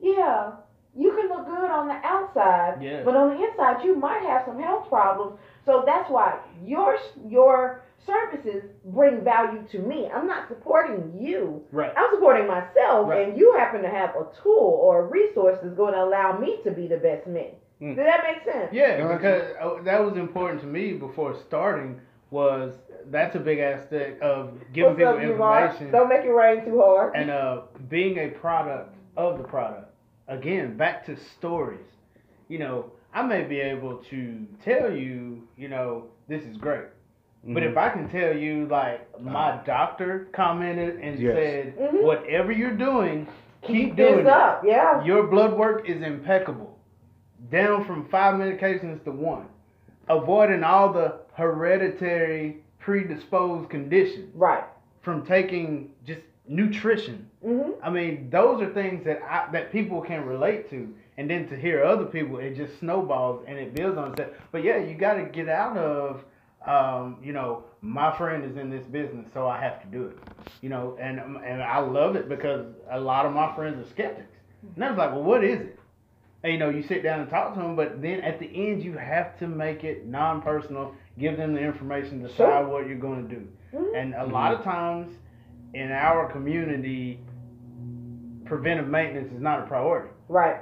Yeah, 0.00 0.52
you 0.96 1.10
can 1.12 1.28
look 1.28 1.46
good 1.46 1.70
on 1.70 1.88
the 1.88 1.94
outside, 2.04 2.78
Yeah. 2.82 3.02
but 3.04 3.16
on 3.16 3.36
the 3.36 3.44
inside 3.44 3.82
you 3.84 3.94
might 3.96 4.22
have 4.22 4.44
some 4.46 4.60
health 4.60 4.88
problems. 4.88 5.38
So 5.66 5.82
that's 5.86 6.08
why 6.10 6.38
your 6.64 6.96
your 7.28 7.82
services 8.04 8.64
bring 8.86 9.22
value 9.22 9.62
to 9.70 9.78
me. 9.78 10.10
I'm 10.12 10.26
not 10.26 10.48
supporting 10.48 11.12
you. 11.20 11.62
Right. 11.70 11.92
I'm 11.96 12.10
supporting 12.14 12.48
myself, 12.48 13.08
Right. 13.08 13.28
and 13.28 13.38
you 13.38 13.54
happen 13.56 13.80
to 13.82 13.88
have 13.88 14.10
a 14.16 14.26
tool 14.42 14.80
or 14.82 15.02
a 15.02 15.06
resource 15.06 15.58
that's 15.62 15.74
going 15.74 15.94
to 15.94 16.02
allow 16.02 16.36
me 16.38 16.58
to 16.64 16.72
be 16.72 16.88
the 16.88 16.96
best 16.96 17.26
me. 17.28 17.54
Mm. 17.80 17.94
Does 17.96 18.04
that 18.04 18.22
make 18.24 18.42
sense? 18.44 18.72
Yeah, 18.72 19.06
because 19.16 19.42
uh, 19.60 19.82
that 19.84 20.04
was 20.04 20.16
important 20.16 20.60
to 20.62 20.66
me 20.66 20.94
before 20.94 21.34
starting. 21.46 22.00
Was 22.30 22.74
that's 23.10 23.36
a 23.36 23.38
big 23.40 23.58
aspect 23.58 24.22
of 24.22 24.54
giving 24.72 24.94
What's 24.94 25.02
up, 25.04 25.18
people 25.18 25.34
Yvonne? 25.34 25.62
information 25.64 25.92
Don't 25.92 26.08
make 26.08 26.24
it 26.24 26.30
rain 26.32 26.64
too 26.64 26.80
hard. 26.80 27.14
and 27.14 27.30
uh, 27.30 27.62
being 27.90 28.16
a 28.18 28.28
product 28.28 28.94
of 29.18 29.36
the 29.36 29.44
product. 29.44 29.91
Again, 30.28 30.76
back 30.76 31.04
to 31.06 31.16
stories. 31.38 31.86
You 32.48 32.58
know, 32.58 32.92
I 33.12 33.22
may 33.22 33.42
be 33.44 33.60
able 33.60 33.96
to 34.10 34.46
tell 34.64 34.92
you, 34.92 35.46
you 35.56 35.68
know, 35.68 36.04
this 36.28 36.42
is 36.44 36.56
great. 36.56 36.84
Mm-hmm. 37.44 37.54
But 37.54 37.62
if 37.64 37.76
I 37.76 37.88
can 37.90 38.08
tell 38.08 38.36
you, 38.36 38.66
like, 38.70 39.20
my 39.20 39.60
doctor 39.66 40.28
commented 40.32 41.00
and 41.00 41.18
Yes. 41.18 41.34
said, 41.34 41.76
Mhm. 41.78 42.02
whatever 42.04 42.52
you're 42.52 42.76
doing, 42.76 43.26
keep, 43.62 43.96
this 43.96 44.08
doing 44.12 44.20
it. 44.20 44.26
up, 44.28 44.64
yeah. 44.64 45.02
Your 45.04 45.26
blood 45.26 45.54
work 45.58 45.88
is 45.88 46.02
impeccable. 46.02 46.78
Down 47.50 47.84
from 47.84 48.04
five 48.08 48.34
medications 48.36 49.02
to 49.04 49.10
one. 49.10 49.46
Avoiding 50.08 50.62
all 50.64 50.92
the 50.92 51.16
hereditary 51.34 52.58
predisposed 52.78 53.68
conditions 53.70 54.34
Right. 54.34 54.64
from 55.00 55.24
taking 55.26 55.90
just 56.04 56.20
nutrition. 56.48 57.28
Hmm 57.42 57.72
I 57.82 57.90
mean, 57.90 58.28
those 58.30 58.62
are 58.62 58.72
things 58.72 59.04
that 59.04 59.20
I, 59.22 59.50
that 59.52 59.72
people 59.72 60.00
can 60.00 60.24
relate 60.24 60.70
to, 60.70 60.88
and 61.18 61.28
then 61.28 61.48
to 61.48 61.56
hear 61.56 61.84
other 61.84 62.04
people, 62.04 62.38
it 62.38 62.54
just 62.56 62.78
snowballs 62.78 63.44
and 63.46 63.58
it 63.58 63.74
builds 63.74 63.98
on 63.98 64.12
itself. 64.12 64.30
But 64.52 64.62
yeah, 64.64 64.78
you 64.78 64.94
got 64.94 65.14
to 65.14 65.24
get 65.24 65.48
out 65.48 65.76
of, 65.76 66.24
um, 66.66 67.18
you 67.22 67.32
know, 67.32 67.64
my 67.80 68.16
friend 68.16 68.44
is 68.44 68.56
in 68.56 68.70
this 68.70 68.84
business, 68.86 69.26
so 69.34 69.48
I 69.48 69.60
have 69.60 69.80
to 69.82 69.88
do 69.88 70.06
it. 70.06 70.16
You 70.60 70.68
know, 70.68 70.96
and 71.00 71.18
and 71.18 71.62
I 71.62 71.78
love 71.78 72.14
it 72.16 72.28
because 72.28 72.66
a 72.90 73.00
lot 73.00 73.26
of 73.26 73.32
my 73.32 73.54
friends 73.56 73.84
are 73.84 73.90
skeptics, 73.90 74.36
and 74.76 74.84
I 74.84 74.90
was 74.90 74.98
like, 74.98 75.10
well, 75.12 75.22
what 75.24 75.42
is 75.44 75.60
it? 75.60 75.78
And, 76.44 76.52
you 76.52 76.58
know, 76.58 76.70
you 76.70 76.82
sit 76.82 77.02
down 77.04 77.20
and 77.20 77.30
talk 77.30 77.54
to 77.54 77.60
them, 77.60 77.76
but 77.76 78.02
then 78.02 78.20
at 78.20 78.40
the 78.40 78.46
end, 78.46 78.82
you 78.82 78.94
have 78.94 79.38
to 79.38 79.46
make 79.46 79.84
it 79.84 80.06
non-personal. 80.06 80.92
Give 81.18 81.36
them 81.36 81.54
the 81.54 81.60
information, 81.60 82.20
decide 82.22 82.36
Sure. 82.36 82.66
what 82.66 82.88
you're 82.88 82.98
going 82.98 83.28
to 83.28 83.34
do. 83.36 83.48
Mhm. 83.72 83.96
And 83.96 84.14
a 84.14 84.26
lot 84.26 84.52
of 84.52 84.62
times 84.64 85.14
in 85.74 85.92
our 85.92 86.26
community, 86.32 87.20
preventive 88.44 88.88
maintenance 88.88 89.32
is 89.32 89.40
not 89.40 89.60
a 89.60 89.66
priority. 89.66 90.10
Right. 90.28 90.60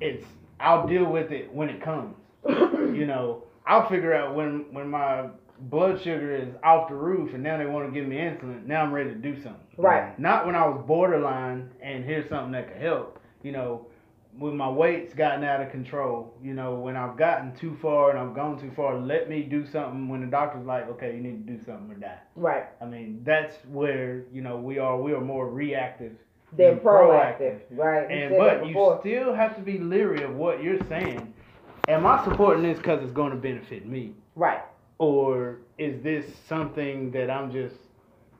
It's 0.00 0.24
I'll 0.58 0.86
deal 0.86 1.06
with 1.06 1.30
it 1.32 1.52
when 1.52 1.68
it 1.68 1.82
comes. 1.82 2.16
you 2.48 3.06
know, 3.06 3.44
I'll 3.66 3.88
figure 3.88 4.14
out 4.14 4.34
when 4.34 4.66
when 4.72 4.88
my 4.88 5.28
blood 5.58 6.00
sugar 6.00 6.34
is 6.34 6.54
off 6.64 6.88
the 6.88 6.94
roof 6.94 7.34
and 7.34 7.42
now 7.42 7.58
they 7.58 7.66
want 7.66 7.86
to 7.86 7.92
give 7.92 8.08
me 8.08 8.16
insulin. 8.16 8.66
Now 8.66 8.82
I'm 8.82 8.92
ready 8.92 9.10
to 9.10 9.16
do 9.16 9.34
something. 9.42 9.66
Right. 9.76 10.18
Not 10.18 10.46
when 10.46 10.54
I 10.54 10.66
was 10.66 10.82
borderline 10.86 11.70
and 11.82 12.04
here's 12.04 12.28
something 12.28 12.52
that 12.52 12.68
could 12.72 12.82
help. 12.82 13.18
You 13.42 13.52
know, 13.52 13.86
when 14.38 14.56
my 14.56 14.68
weight's 14.68 15.12
gotten 15.14 15.44
out 15.44 15.60
of 15.60 15.70
control. 15.70 16.34
You 16.42 16.54
know, 16.54 16.74
when 16.74 16.96
I've 16.96 17.16
gotten 17.16 17.54
too 17.56 17.76
far 17.82 18.10
and 18.10 18.18
I've 18.18 18.34
gone 18.34 18.58
too 18.60 18.70
far, 18.74 18.98
let 18.98 19.28
me 19.28 19.42
do 19.42 19.66
something. 19.66 20.08
When 20.08 20.20
the 20.20 20.26
doctor's 20.26 20.66
like, 20.66 20.88
okay, 20.90 21.14
you 21.14 21.22
need 21.22 21.46
to 21.46 21.52
do 21.52 21.64
something 21.64 21.90
or 21.90 21.98
die. 21.98 22.18
Right. 22.36 22.64
I 22.80 22.84
mean, 22.84 23.22
that's 23.24 23.54
where 23.66 24.24
you 24.32 24.42
know 24.42 24.56
we 24.56 24.78
are. 24.78 25.00
We 25.00 25.12
are 25.12 25.20
more 25.20 25.48
reactive 25.48 26.12
They're 26.56 26.76
proactive. 26.76 27.60
Right. 27.70 28.10
And 28.10 28.36
but 28.36 28.66
you 28.66 28.96
still 29.00 29.34
have 29.34 29.56
to 29.56 29.62
be 29.62 29.78
leery 29.78 30.22
of 30.22 30.34
what 30.34 30.62
you're 30.62 30.82
saying. 30.88 31.32
Am 31.88 32.06
I 32.06 32.22
supporting 32.24 32.62
this 32.62 32.78
because 32.78 33.02
it's 33.02 33.12
going 33.12 33.30
to 33.30 33.36
benefit 33.36 33.86
me, 33.86 34.12
Right. 34.36 34.60
or 34.98 35.58
is 35.78 36.02
this 36.02 36.26
something 36.46 37.10
that 37.12 37.30
I'm 37.30 37.50
just 37.50 37.74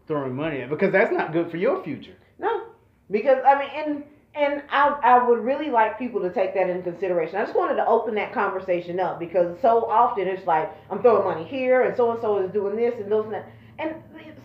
throwing 0.06 0.34
money 0.36 0.60
at? 0.60 0.68
Because 0.70 0.92
that's 0.92 1.12
not 1.12 1.32
good 1.32 1.50
for 1.50 1.56
your 1.56 1.82
future. 1.82 2.14
No, 2.38 2.64
because 3.10 3.38
I 3.46 3.58
mean, 3.58 3.70
and 3.74 4.04
and 4.34 4.62
I 4.70 4.88
I 5.02 5.26
would 5.28 5.40
really 5.40 5.70
like 5.70 5.98
people 5.98 6.20
to 6.20 6.30
take 6.32 6.54
that 6.54 6.68
into 6.68 6.82
consideration. 6.82 7.36
I 7.36 7.44
just 7.44 7.56
wanted 7.56 7.76
to 7.76 7.86
open 7.86 8.14
that 8.16 8.32
conversation 8.32 9.00
up 9.00 9.18
because 9.18 9.56
so 9.62 9.86
often 9.86 10.28
it's 10.28 10.46
like 10.46 10.70
I'm 10.90 11.00
throwing 11.02 11.24
money 11.24 11.44
here 11.44 11.82
and 11.82 11.96
so 11.96 12.10
and 12.12 12.20
so 12.20 12.38
is 12.44 12.52
doing 12.52 12.76
this 12.76 12.94
and 13.00 13.10
those 13.10 13.24
and 13.24 13.34
that. 13.34 13.46
And 13.80 13.94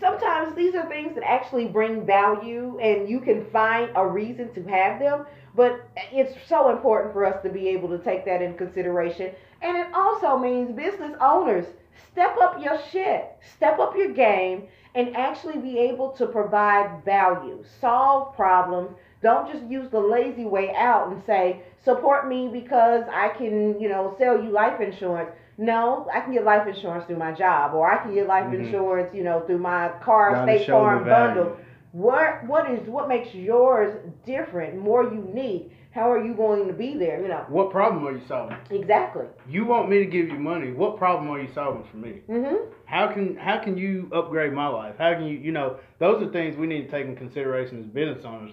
sometimes 0.00 0.54
these 0.56 0.74
are 0.74 0.88
things 0.88 1.14
that 1.14 1.24
actually 1.24 1.66
bring 1.66 2.06
value 2.06 2.78
and 2.80 3.08
you 3.08 3.20
can 3.20 3.44
find 3.50 3.90
a 3.94 4.06
reason 4.06 4.52
to 4.54 4.62
have 4.64 4.98
them. 4.98 5.26
But 5.54 5.88
it's 6.12 6.34
so 6.48 6.70
important 6.70 7.12
for 7.12 7.24
us 7.24 7.42
to 7.42 7.48
be 7.48 7.68
able 7.68 7.88
to 7.90 7.98
take 7.98 8.24
that 8.26 8.42
in 8.42 8.54
consideration. 8.56 9.32
And 9.62 9.76
it 9.76 9.88
also 9.94 10.38
means 10.38 10.74
business 10.76 11.16
owners 11.20 11.66
step 12.12 12.36
up 12.40 12.62
your 12.62 12.78
shit, 12.90 13.30
step 13.56 13.78
up 13.78 13.96
your 13.96 14.12
game, 14.12 14.64
and 14.94 15.14
actually 15.16 15.58
be 15.58 15.78
able 15.78 16.10
to 16.12 16.26
provide 16.26 17.04
value, 17.04 17.62
solve 17.80 18.34
problems. 18.34 18.90
Don't 19.22 19.50
just 19.52 19.64
use 19.64 19.90
the 19.90 20.00
lazy 20.00 20.44
way 20.44 20.74
out 20.74 21.10
and 21.12 21.22
say, 21.26 21.60
support 21.84 22.28
me 22.28 22.48
because 22.52 23.04
I 23.12 23.28
can, 23.30 23.78
you 23.80 23.88
know, 23.88 24.14
sell 24.18 24.42
you 24.42 24.50
life 24.50 24.80
insurance. 24.80 25.30
No, 25.58 26.06
I 26.12 26.20
can 26.20 26.32
get 26.32 26.44
life 26.44 26.66
insurance 26.66 27.06
through 27.06 27.16
my 27.16 27.32
job, 27.32 27.74
or 27.74 27.90
I 27.90 27.98
can 27.98 28.14
get 28.14 28.26
life 28.26 28.46
Mhm. 28.46 28.60
insurance, 28.64 29.14
you 29.14 29.24
know, 29.24 29.40
through 29.40 29.58
my 29.58 29.88
car 30.00 30.42
State 30.42 30.66
Farm 30.68 31.04
bundle. 31.04 31.56
What 31.92 32.44
what 32.46 32.70
is 32.70 32.86
what 32.88 33.08
makes 33.08 33.34
yours 33.34 33.94
different, 34.26 34.76
more 34.76 35.04
unique? 35.04 35.72
How 35.92 36.12
are 36.12 36.22
you 36.22 36.34
going 36.34 36.66
to 36.66 36.74
be 36.74 36.94
there? 36.98 37.22
You 37.22 37.28
know, 37.28 37.40
What 37.48 37.70
problem 37.70 38.06
are 38.06 38.12
you 38.12 38.20
solving? 38.28 38.58
exactly. 38.70 39.24
You 39.48 39.64
want 39.64 39.88
me 39.88 40.00
to 40.00 40.04
give 40.04 40.28
you 40.28 40.38
money. 40.38 40.72
What 40.72 40.98
problem 40.98 41.30
are 41.30 41.40
you 41.40 41.48
solving 41.48 41.84
for 41.84 41.96
me? 41.96 42.20
Mhm. 42.28 42.58
How 42.84 43.06
can 43.06 43.36
how 43.36 43.56
can 43.58 43.78
you 43.78 44.10
upgrade 44.12 44.52
my 44.52 44.68
life? 44.68 44.98
How 44.98 45.14
can 45.14 45.24
you 45.24 45.38
you 45.38 45.52
know 45.52 45.76
those 45.98 46.22
are 46.22 46.26
things 46.30 46.54
we 46.58 46.66
need 46.66 46.82
to 46.82 46.90
take 46.90 47.06
in 47.06 47.16
consideration 47.16 47.78
as 47.78 47.86
business 47.86 48.26
owners. 48.26 48.52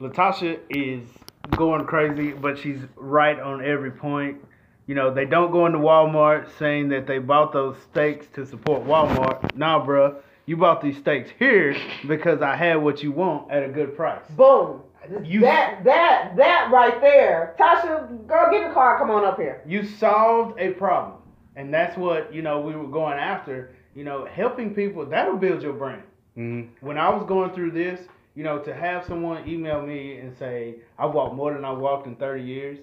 Latasha 0.00 0.58
is 0.70 1.02
going 1.56 1.84
crazy, 1.84 2.30
but 2.30 2.56
she's 2.56 2.78
right 2.94 3.40
on 3.40 3.64
every 3.64 3.90
point. 3.90 4.36
You 4.88 4.94
know 4.94 5.12
they 5.12 5.26
don't 5.26 5.52
go 5.52 5.66
into 5.66 5.78
Walmart 5.78 6.48
saying 6.58 6.88
that 6.88 7.06
they 7.06 7.18
bought 7.18 7.52
those 7.52 7.76
steaks 7.90 8.26
to 8.34 8.46
support 8.46 8.84
Walmart. 8.84 9.54
Nah, 9.54 9.84
bruh, 9.86 10.16
you 10.46 10.56
bought 10.56 10.80
these 10.80 10.96
steaks 10.96 11.30
here 11.38 11.76
because 12.08 12.40
I 12.40 12.56
had 12.56 12.76
what 12.76 13.02
you 13.02 13.12
want 13.12 13.50
at 13.50 13.62
a 13.62 13.68
good 13.68 13.94
price. 13.94 14.22
Boom. 14.30 14.80
You- 15.22 15.40
that 15.42 15.84
that 15.84 16.36
that 16.36 16.70
right 16.72 16.98
there, 17.02 17.54
Tasha, 17.58 18.26
girl, 18.26 18.50
get 18.50 18.62
in 18.62 18.68
the 18.68 18.74
car. 18.74 18.98
Come 18.98 19.10
on 19.10 19.26
up 19.26 19.38
here. 19.38 19.62
You 19.66 19.84
solved 19.84 20.58
a 20.58 20.70
problem, 20.70 21.18
and 21.54 21.72
that's 21.72 21.96
what 21.98 22.32
you 22.34 22.40
know 22.40 22.60
we 22.60 22.74
were 22.74 22.88
going 22.88 23.18
after. 23.18 23.74
You 23.94 24.04
know, 24.04 24.24
helping 24.24 24.74
people 24.74 25.04
that'll 25.04 25.36
build 25.36 25.62
your 25.62 25.74
brand. 25.74 26.02
Mm-hmm. 26.38 26.86
when 26.86 26.96
I 26.98 27.08
was 27.10 27.26
going 27.26 27.50
through 27.50 27.72
this, 27.72 28.00
you 28.36 28.44
know, 28.44 28.60
to 28.60 28.72
have 28.72 29.04
someone 29.04 29.46
email 29.48 29.82
me 29.82 30.18
and 30.18 30.34
say 30.38 30.76
I 30.96 31.04
walked 31.06 31.34
more 31.34 31.52
than 31.52 31.64
I 31.64 31.72
walked 31.72 32.06
in 32.06 32.14
30 32.14 32.42
years 32.44 32.78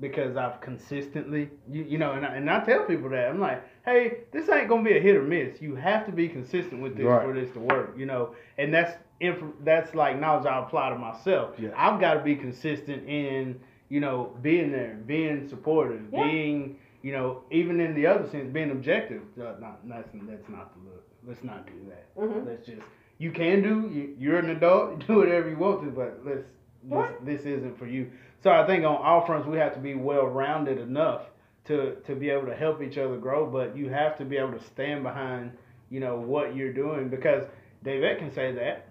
because 0.00 0.36
I've 0.36 0.60
consistently, 0.60 1.50
you, 1.70 1.84
you 1.84 1.98
know, 1.98 2.12
and 2.12 2.26
I, 2.26 2.34
and 2.34 2.50
I 2.50 2.64
tell 2.64 2.84
people 2.84 3.08
that 3.10 3.28
I'm 3.28 3.38
like, 3.40 3.62
hey, 3.84 4.18
this 4.32 4.48
ain't 4.48 4.68
gonna 4.68 4.82
be 4.82 4.96
a 4.96 5.00
hit 5.00 5.14
or 5.16 5.22
miss. 5.22 5.60
You 5.62 5.76
have 5.76 6.04
to 6.06 6.12
be 6.12 6.28
consistent 6.28 6.82
with 6.82 6.96
this 6.96 7.06
Right. 7.06 7.24
for 7.24 7.32
this 7.32 7.50
to 7.52 7.60
work, 7.60 7.94
you 7.96 8.06
know, 8.06 8.34
and 8.58 8.74
that's 8.74 8.92
inf- 9.20 9.54
that's 9.62 9.94
like 9.94 10.18
knowledge 10.18 10.46
I 10.46 10.58
apply 10.62 10.90
to 10.90 10.98
myself. 10.98 11.54
Yeah. 11.58 11.70
I've 11.76 12.00
got 12.00 12.14
to 12.14 12.20
be 12.20 12.34
consistent 12.34 13.08
in, 13.08 13.60
you 13.88 14.00
know, 14.00 14.36
being 14.42 14.72
there, 14.72 14.98
being 15.06 15.48
supportive, 15.48 16.02
Yeah. 16.12 16.24
being, 16.24 16.76
you 17.02 17.12
know, 17.12 17.42
even 17.52 17.80
in 17.80 17.94
the 17.94 18.06
other 18.06 18.26
sense, 18.28 18.48
being 18.52 18.72
objective. 18.72 19.22
Uh, 19.40 19.52
not 19.60 19.88
that's 19.88 20.08
that's 20.12 20.48
not 20.48 20.72
the 20.74 20.90
look. 20.90 21.06
Let's 21.26 21.44
not 21.44 21.66
do 21.66 21.72
that. 21.88 22.16
Mhm. 22.16 22.46
Let's 22.46 22.66
just 22.66 22.82
you 23.18 23.30
can 23.30 23.62
do. 23.62 23.88
You, 23.94 24.16
you're 24.18 24.38
an 24.38 24.50
adult. 24.50 24.98
Do 25.06 25.18
whatever 25.18 25.48
you 25.48 25.56
want 25.56 25.82
to, 25.84 25.90
but 25.90 26.18
let's. 26.24 26.42
This, 26.88 27.10
this 27.22 27.40
isn't 27.46 27.78
for 27.78 27.86
you. 27.86 28.10
So 28.42 28.50
I 28.50 28.66
think 28.66 28.84
on 28.84 28.96
all 28.96 29.24
fronts 29.26 29.46
we 29.46 29.56
have 29.58 29.74
to 29.74 29.80
be 29.80 29.94
well 29.94 30.26
rounded 30.26 30.78
enough 30.78 31.22
to 31.66 31.96
to 32.06 32.14
be 32.14 32.30
able 32.30 32.46
to 32.46 32.54
help 32.54 32.82
each 32.82 32.98
other 32.98 33.16
grow. 33.16 33.46
But 33.46 33.76
you 33.76 33.88
have 33.90 34.16
to 34.18 34.24
be 34.24 34.36
able 34.36 34.52
to 34.52 34.62
stand 34.64 35.02
behind 35.02 35.52
you 35.90 36.00
know 36.00 36.16
what 36.16 36.54
you're 36.56 36.72
doing 36.72 37.08
because 37.08 37.44
Davette 37.84 38.18
can 38.18 38.32
say 38.34 38.52
that 38.52 38.88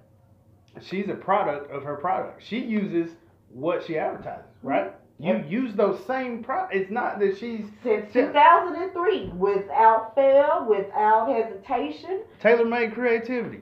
she's 0.82 1.10
a 1.10 1.16
product 1.16 1.72
of 1.72 1.84
her 1.84 1.96
product. 1.96 2.42
She 2.44 2.60
uses 2.60 3.16
what 3.50 3.84
she 3.86 3.98
advertises, 3.98 4.46
mm-hmm. 4.60 4.68
right? 4.68 4.94
You 5.20 5.36
Yep. 5.36 5.52
use 5.52 5.76
those 5.76 6.04
same 6.06 6.44
pro. 6.44 6.66
It's 6.72 6.90
not 6.90 7.20
that 7.20 7.38
she's 7.38 7.66
Since 7.84 8.12
2003, 8.12 9.28
without 9.38 10.16
fail, 10.16 10.66
without 10.68 11.30
hesitation. 11.30 12.24
tailor 12.42 12.66
made 12.66 12.94
creativity. 12.94 13.62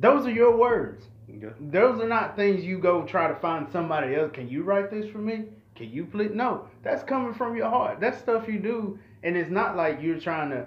Those 0.00 0.26
are 0.26 0.30
your 0.30 0.56
words. 0.56 1.04
Yeah. 1.40 1.50
Those 1.60 2.00
are 2.00 2.08
not 2.08 2.36
things 2.36 2.64
you 2.64 2.78
go 2.78 3.02
try 3.04 3.28
to 3.28 3.34
find 3.36 3.68
somebody 3.70 4.14
else. 4.14 4.32
Can 4.32 4.48
you 4.48 4.62
write 4.62 4.90
this 4.90 5.08
for 5.10 5.18
me? 5.18 5.44
Can 5.74 5.90
you 5.90 6.04
please? 6.06 6.30
No, 6.34 6.66
that's 6.82 7.02
coming 7.04 7.32
from 7.34 7.56
your 7.56 7.68
heart. 7.70 8.00
That's 8.00 8.18
stuff 8.18 8.48
you 8.48 8.58
do, 8.58 8.98
and 9.22 9.36
it's 9.36 9.50
not 9.50 9.76
like 9.76 10.02
you're 10.02 10.18
trying 10.18 10.50
to 10.50 10.66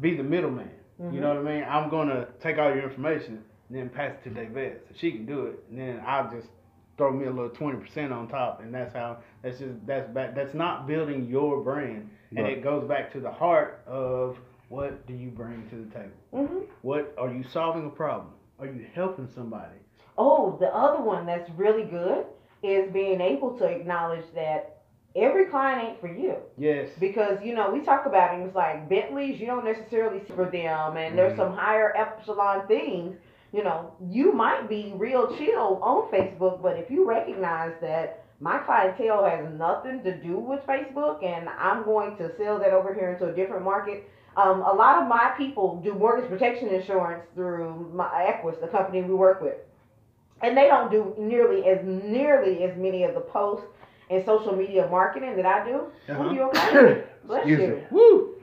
be 0.00 0.16
the 0.16 0.22
middleman. 0.24 0.70
Mhm. 1.00 1.14
You 1.14 1.20
know 1.20 1.28
what 1.28 1.46
I 1.46 1.54
mean? 1.54 1.64
I'm 1.68 1.88
gonna 1.88 2.26
take 2.40 2.58
all 2.58 2.74
your 2.74 2.82
information 2.82 3.42
and 3.68 3.78
then 3.78 3.88
pass 3.88 4.12
it 4.14 4.24
to 4.24 4.30
David 4.30 4.80
so 4.88 4.94
she 4.96 5.12
can 5.12 5.26
do 5.26 5.46
it, 5.46 5.62
and 5.70 5.78
then 5.78 6.02
I'll 6.04 6.28
just 6.30 6.48
throw 6.96 7.12
me 7.12 7.26
a 7.26 7.30
little 7.30 7.50
twenty 7.50 7.78
percent 7.78 8.12
on 8.12 8.26
top, 8.28 8.60
and 8.60 8.74
that's 8.74 8.92
how. 8.92 9.18
That's 9.42 9.58
just 9.58 9.86
that's 9.86 10.08
back. 10.10 10.34
That's 10.34 10.54
not 10.54 10.86
building 10.86 11.26
your 11.28 11.62
brand, 11.62 12.10
and 12.36 12.46
it 12.46 12.62
goes 12.62 12.84
back 12.88 13.10
to 13.12 13.20
the 13.20 13.30
heart 13.30 13.82
of 13.86 14.38
what 14.68 15.06
do 15.06 15.14
you 15.14 15.30
bring 15.30 15.66
to 15.70 15.76
the 15.76 15.90
table. 15.90 16.10
hmm 16.32 16.64
What 16.82 17.14
are 17.18 17.28
you 17.32 17.42
solving 17.44 17.86
a 17.86 17.90
problem? 17.90 18.32
Are 18.58 18.66
you 18.66 18.84
helping 18.94 19.28
somebody? 19.28 19.78
Oh, 20.22 20.58
the 20.60 20.66
other 20.66 21.02
one 21.02 21.24
that's 21.24 21.48
really 21.56 21.84
good 21.84 22.26
is 22.62 22.92
being 22.92 23.22
able 23.22 23.56
to 23.56 23.64
acknowledge 23.64 24.26
that 24.34 24.82
every 25.16 25.46
client 25.46 25.82
ain't 25.82 26.00
for 26.00 26.12
you. 26.12 26.36
Yes. 26.58 26.90
Because, 27.00 27.42
you 27.42 27.54
know, 27.54 27.70
we 27.70 27.80
talk 27.80 28.04
about 28.04 28.32
things 28.32 28.54
like 28.54 28.86
Bentleys, 28.86 29.40
you 29.40 29.46
don't 29.46 29.64
necessarily 29.64 30.20
see 30.20 30.34
for 30.34 30.44
them, 30.44 30.98
and 30.98 31.16
there's 31.16 31.32
Mhm. 31.32 31.38
some 31.38 31.52
higher 31.54 31.94
epsilon 31.96 32.66
things. 32.66 33.16
You 33.50 33.64
know, 33.64 33.92
you 33.98 34.32
might 34.32 34.68
be 34.68 34.92
real 34.94 35.34
chill 35.36 35.80
on 35.82 36.10
Facebook, 36.10 36.60
but 36.60 36.76
if 36.76 36.90
you 36.90 37.08
recognize 37.08 37.72
that 37.80 38.22
my 38.40 38.58
clientele 38.58 39.24
has 39.24 39.48
nothing 39.54 40.02
to 40.02 40.12
do 40.12 40.36
with 40.36 40.66
Facebook 40.66 41.24
and 41.24 41.48
I'm 41.58 41.82
going 41.82 42.16
to 42.18 42.30
sell 42.36 42.58
that 42.58 42.74
over 42.74 42.92
here 42.92 43.12
into 43.12 43.26
a 43.26 43.32
different 43.32 43.64
market. 43.64 44.08
Um, 44.36 44.60
a 44.62 44.72
lot 44.72 45.02
of 45.02 45.08
my 45.08 45.32
people 45.36 45.76
do 45.82 45.94
mortgage 45.94 46.28
protection 46.28 46.68
insurance 46.68 47.24
through 47.34 47.90
my 47.92 48.06
Equis, 48.06 48.60
the 48.60 48.68
company 48.68 49.02
we 49.02 49.14
work 49.14 49.40
with. 49.42 49.56
And 50.42 50.56
they 50.56 50.66
don't 50.68 50.90
do 50.90 51.14
nearly 51.18 51.66
as 51.66 51.78
nearly 51.84 52.64
as 52.64 52.76
many 52.76 53.04
of 53.04 53.14
the 53.14 53.20
posts 53.20 53.66
and 54.08 54.24
social 54.24 54.54
media 54.56 54.88
marketing 54.90 55.36
that 55.36 55.46
I 55.46 55.64
do. 55.64 55.82
Uh-huh. 56.08 56.24
Ooh, 56.24 56.34
you 56.34 56.42
okay? 56.48 57.04
Bless 57.24 57.40
Excuse 57.46 57.60
you. 57.60 57.68
me. 57.76 57.82
Woo! 57.90 58.34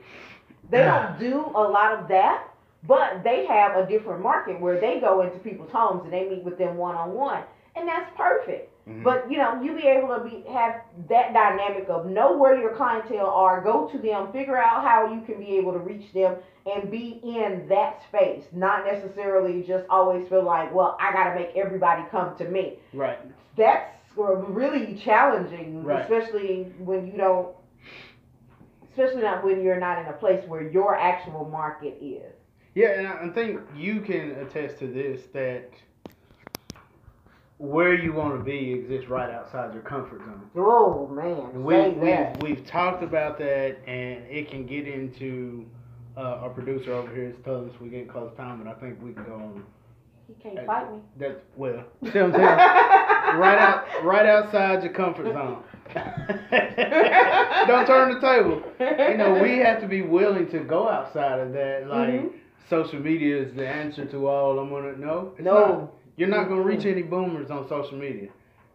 They 0.70 0.78
don't 0.78 1.18
do 1.18 1.46
a 1.54 1.62
lot 1.62 1.94
of 1.98 2.08
that, 2.08 2.48
but 2.86 3.24
they 3.24 3.46
have 3.46 3.76
a 3.76 3.86
different 3.86 4.22
market 4.22 4.60
where 4.60 4.80
they 4.80 5.00
go 5.00 5.22
into 5.22 5.38
people's 5.38 5.70
homes 5.72 6.02
and 6.04 6.12
they 6.12 6.28
meet 6.28 6.44
with 6.44 6.58
them 6.58 6.76
one 6.76 6.94
on 6.94 7.12
one, 7.12 7.42
and 7.74 7.88
that's 7.88 8.10
perfect. 8.16 8.70
Mhm. 8.88 9.02
But 9.02 9.30
you 9.30 9.36
know, 9.38 9.60
you 9.60 9.74
be 9.74 9.86
able 9.86 10.08
to 10.08 10.20
be 10.24 10.42
have 10.50 10.80
that 11.08 11.32
dynamic 11.34 11.88
of 11.88 12.06
know 12.06 12.36
where 12.36 12.58
your 12.58 12.74
clientele 12.74 13.26
are, 13.26 13.60
go 13.60 13.86
to 13.88 13.98
them, 13.98 14.32
figure 14.32 14.56
out 14.56 14.82
how 14.82 15.12
you 15.12 15.20
can 15.22 15.38
be 15.38 15.56
able 15.58 15.72
to 15.72 15.78
reach 15.78 16.12
them, 16.12 16.36
and 16.66 16.90
be 16.90 17.20
in 17.22 17.66
that 17.68 18.02
space. 18.08 18.44
Not 18.52 18.86
necessarily 18.86 19.62
just 19.62 19.84
always 19.90 20.26
feel 20.28 20.42
like, 20.42 20.74
well, 20.74 20.96
I 21.00 21.12
got 21.12 21.30
to 21.30 21.34
make 21.34 21.54
everybody 21.54 22.02
come 22.10 22.36
to 22.38 22.48
me. 22.48 22.78
Right. 22.94 23.18
That's 23.56 23.94
really 24.16 24.94
challenging, 24.94 25.84
Right. 25.84 26.00
especially 26.02 26.72
when 26.78 27.06
you 27.06 27.16
don't, 27.16 27.54
especially 28.90 29.22
not 29.22 29.44
when 29.44 29.62
you're 29.62 29.78
not 29.78 29.98
in 29.98 30.06
a 30.06 30.12
place 30.12 30.42
where 30.48 30.62
your 30.62 30.96
actual 30.96 31.44
market 31.44 31.96
is. 32.00 32.32
Yeah, 32.74 32.88
and 32.98 33.30
I 33.30 33.34
think 33.34 33.60
you 33.76 34.00
can 34.00 34.32
attest 34.32 34.78
to 34.80 34.86
this 34.86 35.26
that 35.34 35.70
where 37.58 37.94
you 37.94 38.12
want 38.12 38.38
to 38.38 38.44
be 38.44 38.72
exists 38.72 39.08
right 39.08 39.30
outside 39.30 39.72
your 39.74 39.82
comfort 39.82 40.20
zone. 40.20 40.42
Oh 40.56 41.06
man, 41.08 41.64
we, 41.64 41.74
say 41.74 41.88
we, 41.90 42.06
that. 42.10 42.42
we've 42.42 42.64
talked 42.66 43.02
about 43.02 43.38
that, 43.38 43.76
and 43.86 44.24
it 44.28 44.50
can 44.50 44.64
get 44.66 44.86
into 44.86 45.66
uh, 46.16 46.20
our 46.42 46.50
producer 46.50 46.92
over 46.92 47.12
here 47.14 47.30
is 47.30 47.36
telling 47.44 47.68
us 47.68 47.76
we're 47.80 47.88
getting 47.88 48.08
close 48.08 48.32
time, 48.36 48.60
and 48.60 48.68
I 48.68 48.74
think 48.74 49.02
we 49.02 49.12
can 49.12 49.24
go 49.24 49.34
on. 49.34 49.64
He 50.28 50.34
can't 50.42 50.64
fight 50.66 50.92
me. 50.92 50.98
That's 51.18 51.40
well, 51.56 51.82
see 52.04 52.08
what 52.10 52.16
I'm 52.16 52.32
saying? 52.32 52.42
right 53.40 53.58
out, 53.58 54.04
right 54.04 54.26
outside 54.26 54.82
your 54.84 54.92
comfort 54.92 55.26
zone. 55.32 55.62
Don't 57.66 57.86
turn 57.86 58.14
the 58.14 58.20
table. 58.20 58.62
You 59.10 59.16
know, 59.16 59.38
we 59.42 59.58
have 59.58 59.80
to 59.80 59.88
be 59.88 60.02
willing 60.02 60.48
to 60.50 60.60
go 60.60 60.88
outside 60.88 61.40
of 61.40 61.52
that. 61.54 61.86
Like 61.88 62.10
Mhm. 62.10 62.30
social 62.68 63.00
media 63.00 63.36
is 63.42 63.54
the 63.54 63.66
answer 63.66 64.04
to 64.06 64.26
all. 64.28 64.58
I'm 64.58 64.70
gonna 64.70 64.96
no. 64.96 65.32
it's 65.36 65.44
No. 65.44 65.54
not. 65.54 65.92
You're 66.18 66.28
not 66.28 66.48
gonna 66.48 66.62
reach 66.62 66.84
any 66.84 67.02
boomers 67.02 67.50
on 67.50 67.68
social 67.68 67.96
media. 67.96 68.28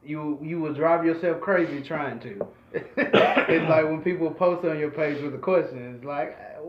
You 0.04 0.40
you 0.42 0.60
will 0.60 0.74
drive 0.74 1.06
yourself 1.06 1.42
crazy 1.42 1.82
trying 1.82 2.20
to. 2.22 2.48
it's 2.74 3.70
like 3.70 3.86
when 3.86 4.02
people 4.02 4.32
post 4.32 4.66
on 4.66 4.80
your 4.80 4.92
page 4.92 5.22
with 5.22 5.36
a 5.36 5.38
question. 5.38 5.94
It's 5.96 6.04
like, 6.06 6.38
uh, 6.58 6.62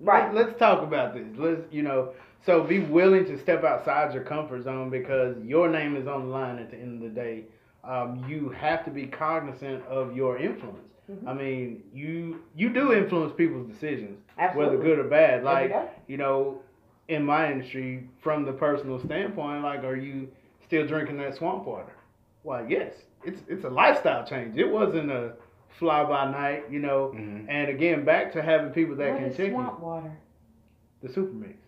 Right. 0.00 0.32
Let's 0.32 0.58
talk 0.58 0.82
about 0.82 1.14
this. 1.14 1.26
Let's 1.36 1.62
you 1.72 1.82
know. 1.82 2.10
So 2.46 2.62
be 2.64 2.80
willing 2.80 3.26
to 3.26 3.38
step 3.38 3.64
outside 3.64 4.14
your 4.14 4.22
comfort 4.24 4.64
zone 4.64 4.88
because 4.90 5.36
your 5.44 5.68
name 5.68 5.96
is 5.96 6.06
on 6.06 6.22
the 6.22 6.28
line 6.28 6.58
at 6.58 6.70
the 6.70 6.76
end 6.78 7.02
of 7.02 7.08
the 7.14 7.14
day. 7.20 7.44
Um, 7.84 8.24
you 8.28 8.50
have 8.50 8.84
to 8.86 8.90
be 8.90 9.06
cognizant 9.06 9.84
of 9.86 10.16
your 10.16 10.38
influence. 10.38 10.88
Mhm. 11.10 11.28
I 11.28 11.34
mean, 11.34 11.82
you 11.92 12.40
you 12.54 12.70
do 12.70 12.92
influence 12.92 13.32
people's 13.36 13.66
decisions, 13.68 14.18
Absolutely. 14.38 14.76
whether 14.76 14.82
good 14.88 14.98
or 14.98 15.08
bad. 15.08 15.44
Like 15.44 15.72
you 16.08 16.16
know, 16.16 16.60
in 17.10 17.24
my 17.24 17.50
industry, 17.52 18.08
from 18.22 18.44
the 18.44 18.52
personal 18.52 18.98
standpoint, 19.00 19.62
like, 19.62 19.84
are 19.84 19.96
you 19.96 20.28
still 20.64 20.86
drinking 20.86 21.18
that 21.18 21.34
swamp 21.36 21.66
water? 21.66 21.92
Why, 22.42 22.66
yes, 22.68 22.94
it's 23.24 23.42
it's 23.48 23.64
a 23.64 23.70
lifestyle 23.70 24.24
change. 24.26 24.56
It 24.56 24.68
wasn't 24.70 25.10
a 25.10 25.34
fly 25.78 26.04
by 26.04 26.30
night, 26.30 26.70
you 26.70 26.78
know. 26.78 27.12
Mhm. 27.14 27.46
And 27.48 27.68
again, 27.68 28.04
back 28.04 28.32
to 28.32 28.42
having 28.42 28.72
people 28.72 28.96
that 28.96 29.10
What 29.10 29.18
can 29.18 29.28
is 29.30 29.36
check 29.36 29.46
you. 29.48 29.52
swamp 29.52 29.80
water? 29.80 30.12
The 31.02 31.08
super 31.08 31.32
mix. 31.34 31.58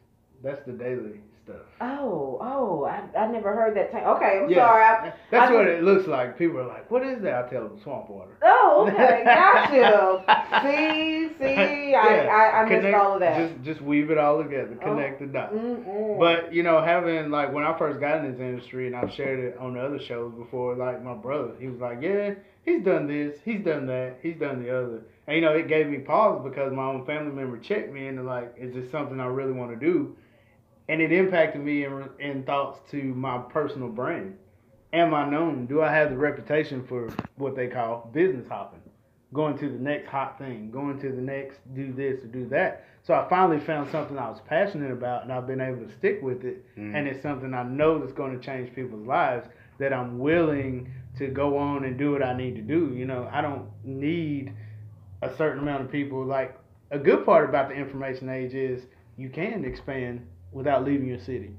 That's 0.43 0.63
the 0.65 0.73
daily 0.73 1.21
stuff. 1.45 1.57
Oh, 1.81 2.39
oh, 2.41 2.85
I, 2.85 3.03
I 3.19 3.27
never 3.31 3.55
heard 3.55 3.77
that. 3.77 3.91
Term. 3.91 4.05
Okay, 4.17 4.41
I'm 4.45 4.51
Yeah. 4.51 4.57
sorry. 4.67 4.85
I, 4.85 5.13
That's 5.31 5.51
I 5.51 5.55
what 5.55 5.67
it 5.67 5.83
looks 5.83 6.07
like. 6.07 6.39
People 6.39 6.59
are 6.61 6.67
like, 6.67 6.91
"What 6.91 7.05
is 7.05 7.21
that?" 7.23 7.45
I 7.47 7.51
tell 7.51 7.63
them, 7.69 7.81
"Swamp 7.83 8.09
water." 8.09 8.33
oh, 8.43 8.87
okay, 8.89 9.23
gotcha. 9.25 10.25
see, 10.63 11.29
see, 11.39 11.95
I, 11.95 12.27
I, 12.27 12.63
I 12.63 12.69
missed 12.69 12.95
all 12.95 13.15
of 13.15 13.21
that. 13.21 13.39
Just 13.39 13.63
just 13.65 13.81
weave 13.83 14.11
it 14.11 14.19
all 14.19 14.43
together, 14.43 14.77
Oh. 14.83 14.85
connect 14.85 15.21
the 15.21 15.27
dots. 15.27 15.55
Mm-mm. 15.55 16.19
But 16.19 16.53
you 16.55 16.63
know, 16.63 16.81
having 16.83 17.31
like 17.31 17.53
when 17.53 17.65
I 17.65 17.77
first 17.79 18.01
got 18.01 18.25
in 18.25 18.31
this 18.31 18.41
industry, 18.41 18.87
and 18.87 18.97
I've 18.97 19.13
shared 19.13 19.41
it 19.41 19.57
on 19.59 19.75
the 19.75 19.81
other 19.81 19.99
shows 20.01 20.33
before. 20.35 20.77
Like 20.77 21.03
my 21.03 21.15
brother, 21.15 21.53
he 21.59 21.67
was 21.67 21.81
like, 21.81 21.99
"Yeah, 22.01 22.35
he's 22.65 22.85
done 22.85 23.07
this, 23.07 23.39
he's 23.45 23.65
done 23.65 23.87
that, 23.87 24.19
he's 24.23 24.37
done 24.37 24.63
the 24.63 24.71
other." 24.71 25.03
And 25.27 25.37
you 25.37 25.43
know, 25.43 25.53
it 25.53 25.69
gave 25.69 25.87
me 25.89 25.99
pause 25.99 26.41
because 26.45 26.73
my 26.73 26.85
own 26.87 27.05
family 27.07 27.33
member 27.33 27.59
checked 27.59 27.93
me 27.93 28.07
into 28.07 28.23
like, 28.23 28.55
"Is 28.59 28.75
this 28.75 28.91
something 28.91 29.19
I 29.21 29.27
really 29.27 29.53
want 29.53 29.71
to 29.71 29.77
do?" 29.77 30.15
And 30.89 31.01
it 31.01 31.13
impacted 31.13 31.63
me 31.63 31.85
in, 31.85 32.09
in 32.19 32.43
thoughts 32.43 32.81
to 32.91 33.03
my 33.03 33.39
personal 33.39 33.89
brand. 33.89 34.37
Am 34.93 35.15
I 35.15 35.29
known? 35.29 35.67
Do 35.67 35.81
I 35.81 35.91
have 35.93 36.11
the 36.11 36.17
reputation 36.19 36.85
for 36.87 37.09
what 37.37 37.57
they 37.57 37.69
call 37.69 38.11
business 38.13 38.47
hopping? 38.49 38.81
Going 39.33 39.57
to 39.59 39.69
the 39.71 39.79
next 39.79 40.09
hot 40.09 40.37
thing, 40.39 40.71
going 40.71 41.01
to 41.01 41.11
the 41.11 41.23
next 41.23 41.59
do 41.75 41.93
this 41.93 42.23
or 42.23 42.27
do 42.27 42.47
that. 42.49 42.85
So 43.03 43.15
I 43.15 43.27
finally 43.29 43.59
found 43.59 43.91
something 43.91 44.19
I 44.19 44.29
was 44.29 44.41
passionate 44.47 44.91
about, 44.93 45.23
and 45.23 45.33
I've 45.33 45.47
been 45.47 45.61
able 45.63 45.87
to 45.87 45.93
stick 45.93 46.21
with 46.23 46.45
it 46.45 46.65
Mhm. 46.77 46.95
and 46.95 47.09
it's 47.09 47.23
something 47.23 47.55
I 47.55 47.63
know 47.63 47.99
that's 47.99 48.13
going 48.13 48.39
to 48.39 48.45
change 48.45 48.75
people's 48.75 49.07
lives 49.07 49.49
that 49.79 49.93
I'm 49.93 50.19
willing 50.19 50.93
to 51.17 51.29
go 51.29 51.57
on 51.57 51.85
and 51.85 51.97
do 51.99 52.13
what 52.13 52.23
I 52.23 52.37
need 52.37 52.55
to 52.57 52.63
do. 52.63 52.93
You 52.95 53.07
know, 53.07 53.29
I 53.33 53.41
don't 53.41 53.69
need 53.85 54.53
a 55.23 55.35
certain 55.35 55.63
amount 55.63 55.85
of 55.85 55.91
people. 55.91 56.23
Like 56.25 56.57
a 56.91 56.99
good 56.99 57.25
part 57.25 57.49
about 57.49 57.71
the 57.71 57.75
information 57.75 58.29
age 58.29 58.55
is 58.55 58.87
you 59.23 59.31
can 59.31 59.65
expand 59.65 60.27
without 60.51 60.85
leaving 60.85 61.07
your 61.07 61.21
city, 61.21 61.53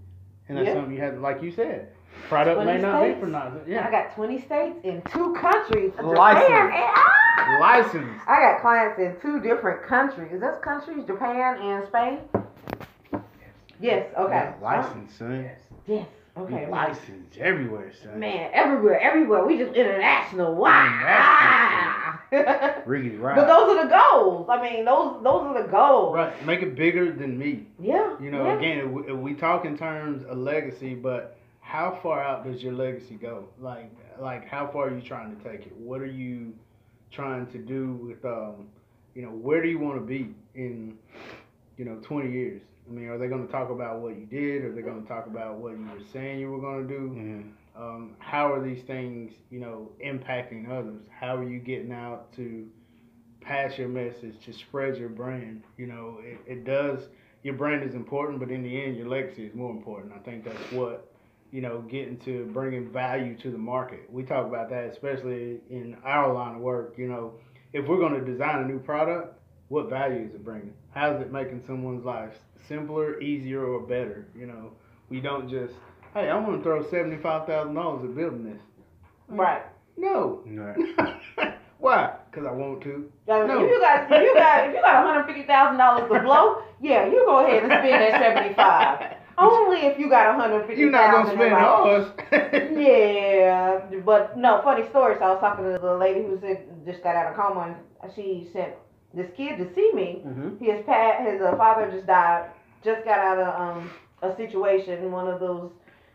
and 0.49 0.57
that's 0.57 0.70
something 0.74 0.93
you 0.93 1.01
have. 1.01 1.18
Like 1.20 1.41
you 1.41 1.51
said, 1.51 1.93
product 2.28 2.66
may 2.66 2.78
not 2.78 3.01
states. 3.01 3.16
be 3.16 3.22
for 3.22 3.36
I 3.36 3.51
Yeah, 3.66 3.88
I 3.88 3.91
got 3.91 4.14
20 4.16 4.41
states 4.41 4.76
in 4.84 5.01
two 5.14 5.34
countries. 5.39 5.93
Licensed. 6.03 6.47
Japan 6.47 6.66
and 6.66 6.91
ah! 6.93 7.57
license. 7.59 8.22
I 8.28 8.39
got 8.39 8.61
clients 8.61 8.99
in 8.99 9.16
two 9.22 9.39
different 9.39 9.88
countries. 9.88 10.41
Those 10.41 10.59
countries, 10.61 11.05
Japan 11.07 11.57
and 11.61 11.88
Spain. 11.88 12.20
Yes. 13.14 13.22
yes. 13.80 14.14
Okay. 14.18 14.34
Yeah, 14.34 14.55
license, 14.61 15.16
son. 15.16 15.49
Yes. 15.88 16.07
Okay. 16.36 16.66
You 16.66 16.72
licensed 16.72 17.38
everywhere, 17.38 17.92
son. 18.02 18.20
Man, 18.20 18.50
everywhere, 18.54 19.00
everywhere. 19.00 19.46
We 19.46 19.58
just 19.58 19.76
international. 19.76 20.56
Wow. 20.56 22.20
Riggedy 22.32 23.20
right. 23.22 23.36
but 23.36 23.46
those 23.46 23.78
are 23.78 23.84
the 23.84 23.90
goals. 23.90 24.48
I 24.50 24.62
mean, 24.62 24.86
those 24.86 25.22
those 25.24 25.44
are 25.44 25.62
the 25.62 25.70
goals. 25.70 26.16
Right, 26.16 26.46
make 26.46 26.64
it 26.64 26.76
bigger 26.76 27.12
than 27.12 27.38
me. 27.38 27.68
Yeah. 27.80 28.16
You 28.20 28.32
know, 28.32 28.46
yeah. 28.46 28.58
again, 28.58 28.92
we, 28.92 29.14
we 29.14 29.34
talk 29.36 29.66
in 29.66 29.78
terms 29.78 30.24
of 30.28 30.38
legacy, 30.38 30.96
but 30.96 31.38
how 31.64 32.00
far 32.02 32.22
out 32.22 32.46
does 32.46 32.64
your 32.64 32.74
legacy 32.74 33.16
go? 33.16 33.48
Like, 33.60 33.92
like 34.20 34.48
how 34.48 34.68
far 34.68 34.90
are 34.90 34.96
you 34.96 35.02
trying 35.02 35.36
to 35.36 35.44
take 35.44 35.68
it? 35.68 35.76
What 35.78 36.02
are 36.02 36.06
you 36.06 36.54
trying 37.12 37.48
to 37.48 37.58
do 37.58 37.94
with, 37.94 38.26
um, 38.26 38.68
you 39.16 39.22
know, 39.22 39.30
where 39.30 39.62
do 39.62 39.70
you 39.70 39.80
want 39.80 39.96
to 40.00 40.06
be 40.06 40.34
in, 40.56 40.98
you 41.78 41.86
know, 41.86 41.96
20 42.04 42.32
years? 42.32 42.62
I 42.88 42.92
mean, 42.94 43.08
are 43.08 43.18
they 43.18 43.28
going 43.28 43.46
to 43.46 43.52
talk 43.52 43.70
about 43.70 44.00
what 44.02 44.18
you 44.18 44.26
did? 44.26 44.66
Are 44.66 44.74
they 44.74 44.82
going 44.82 45.02
to 45.02 45.08
talk 45.08 45.28
about 45.28 45.58
what 45.58 45.72
you 45.72 45.86
were 45.86 46.04
saying 46.12 46.40
you 46.40 46.52
were 46.52 46.60
going 46.62 46.88
to 46.88 46.94
do? 46.94 47.00
Mhm. 47.10 47.52
um, 47.76 48.16
how 48.20 48.54
are 48.54 48.62
these 48.64 48.84
things, 48.84 49.32
you 49.50 49.60
know, 49.60 49.90
impacting 50.06 50.70
others? 50.70 51.02
How 51.10 51.36
are 51.38 51.44
you 51.48 51.60
getting 51.60 51.92
out 51.92 52.32
to 52.34 52.68
pass 53.42 53.78
your 53.78 53.90
message, 53.90 54.36
to 54.46 54.54
spread 54.54 54.98
your 54.98 55.10
brand? 55.10 55.64
You 55.78 55.88
know, 55.88 56.20
it, 56.24 56.40
it 56.46 56.66
does, 56.66 57.08
your 57.44 57.56
brand 57.56 57.84
is 57.84 57.96
important, 57.96 58.40
but 58.40 58.52
in 58.52 58.64
the 58.64 58.84
end, 58.84 58.96
your 58.98 59.08
legacy 59.08 59.46
is 59.46 59.56
more 59.56 59.72
important. 59.72 60.14
I 60.14 60.20
think 60.20 60.44
that's 60.46 60.72
what, 60.72 61.12
you 61.52 61.62
know, 61.62 61.82
getting 61.82 62.18
to 62.20 62.46
bringing 62.54 62.92
value 62.92 63.36
to 63.40 63.50
the 63.52 63.58
market. 63.58 64.02
We 64.12 64.24
talk 64.24 64.46
about 64.46 64.70
that, 64.70 64.86
especially 64.86 65.60
in 65.70 65.98
our 66.04 66.34
line 66.34 66.56
of 66.56 66.62
work. 66.62 66.96
You 66.98 67.08
know, 67.08 67.34
if 67.74 67.88
we're 67.88 67.98
going 67.98 68.14
to 68.14 68.26
design 68.26 68.64
a 68.64 68.68
new 68.68 68.80
product, 68.80 69.40
what 69.70 69.90
value 69.90 70.26
is 70.28 70.36
it 70.36 70.44
bringing? 70.44 70.74
How 70.94 71.14
is 71.16 71.22
it 71.22 71.32
making 71.32 71.64
someone's 71.66 72.06
life 72.06 72.34
simpler, 72.68 73.20
easier, 73.20 73.64
or 73.66 73.82
better? 73.82 74.28
You 74.38 74.46
know, 74.48 74.72
we 75.10 75.20
don't 75.22 75.50
just 75.50 75.74
hey, 76.14 76.30
I'm 76.30 76.46
gonna 76.46 76.62
throw 76.62 76.89
seventy 76.89 77.18
five 77.18 77.48
thousand 77.48 77.74
dollars 77.76 78.04
at 78.04 78.16
building 78.16 78.44
this. 78.46 78.62
Right. 79.28 79.64
No. 79.98 80.41
Right. 80.46 80.78
Why? 81.80 82.14
Because 82.32 82.48
I 82.48 82.52
want 82.52 82.82
to. 82.84 83.12
Now, 83.28 83.46
No. 83.46 83.64
If 83.66 83.70
you 83.72 83.80
got 83.82 84.12
if 84.12 84.22
you 84.24 84.34
got 84.36 84.68
if 84.70 84.76
you 84.76 84.82
got 84.82 85.04
one 85.04 85.14
hundred 85.14 85.28
fifty 85.28 85.44
thousand 85.48 85.78
dollars 85.78 86.10
to 86.12 86.20
blow, 86.22 86.64
yeah, 86.82 87.06
you 87.08 87.24
go 87.26 87.46
ahead 87.46 87.64
and 87.64 87.72
spend 87.72 88.02
that 88.02 88.22
seventy 88.22 88.54
five. 88.56 89.18
Only 89.38 89.80
if 89.88 89.98
you 89.98 90.10
got 90.10 90.38
one 90.38 90.50
hundred 90.50 90.68
fifty 90.68 90.82
You're 90.82 90.91
not 90.91 91.12
gonna 91.12 91.26
thousand. 91.26 91.39
spend 91.39 91.54
ours. 91.54 92.74
Yeah, 92.80 93.82
but 94.06 94.38
no, 94.38 94.62
funny 94.64 94.88
story. 94.89 95.16
So 95.18 95.26
I 95.26 95.30
was 95.32 95.39
talking 95.39 95.66
to 95.66 95.80
the 95.80 95.96
lady 95.96 96.22
who 96.22 96.39
said 96.39 96.66
just 96.86 97.02
got 97.04 97.16
out 97.16 97.32
of 97.32 97.36
coma, 97.36 97.76
and 98.04 98.12
she 98.16 98.48
sent 98.54 98.74
this 99.14 99.30
kid 99.38 99.57
to 99.57 99.74
see 99.74 99.91
me. 99.93 100.22
Mhm. 100.26 100.59
His 100.59 100.84
pat, 100.86 101.26
his 101.26 101.41
uh, 101.41 101.55
father 101.55 101.89
just 101.91 102.07
died. 102.07 102.49
Just 102.84 103.05
got 103.05 103.20
out 103.20 103.39
of 103.39 103.61
um, 103.78 103.91
a 104.22 104.36
situation, 104.36 105.03
in 105.03 105.11
one 105.11 105.28
of 105.28 105.39
those 105.39 105.72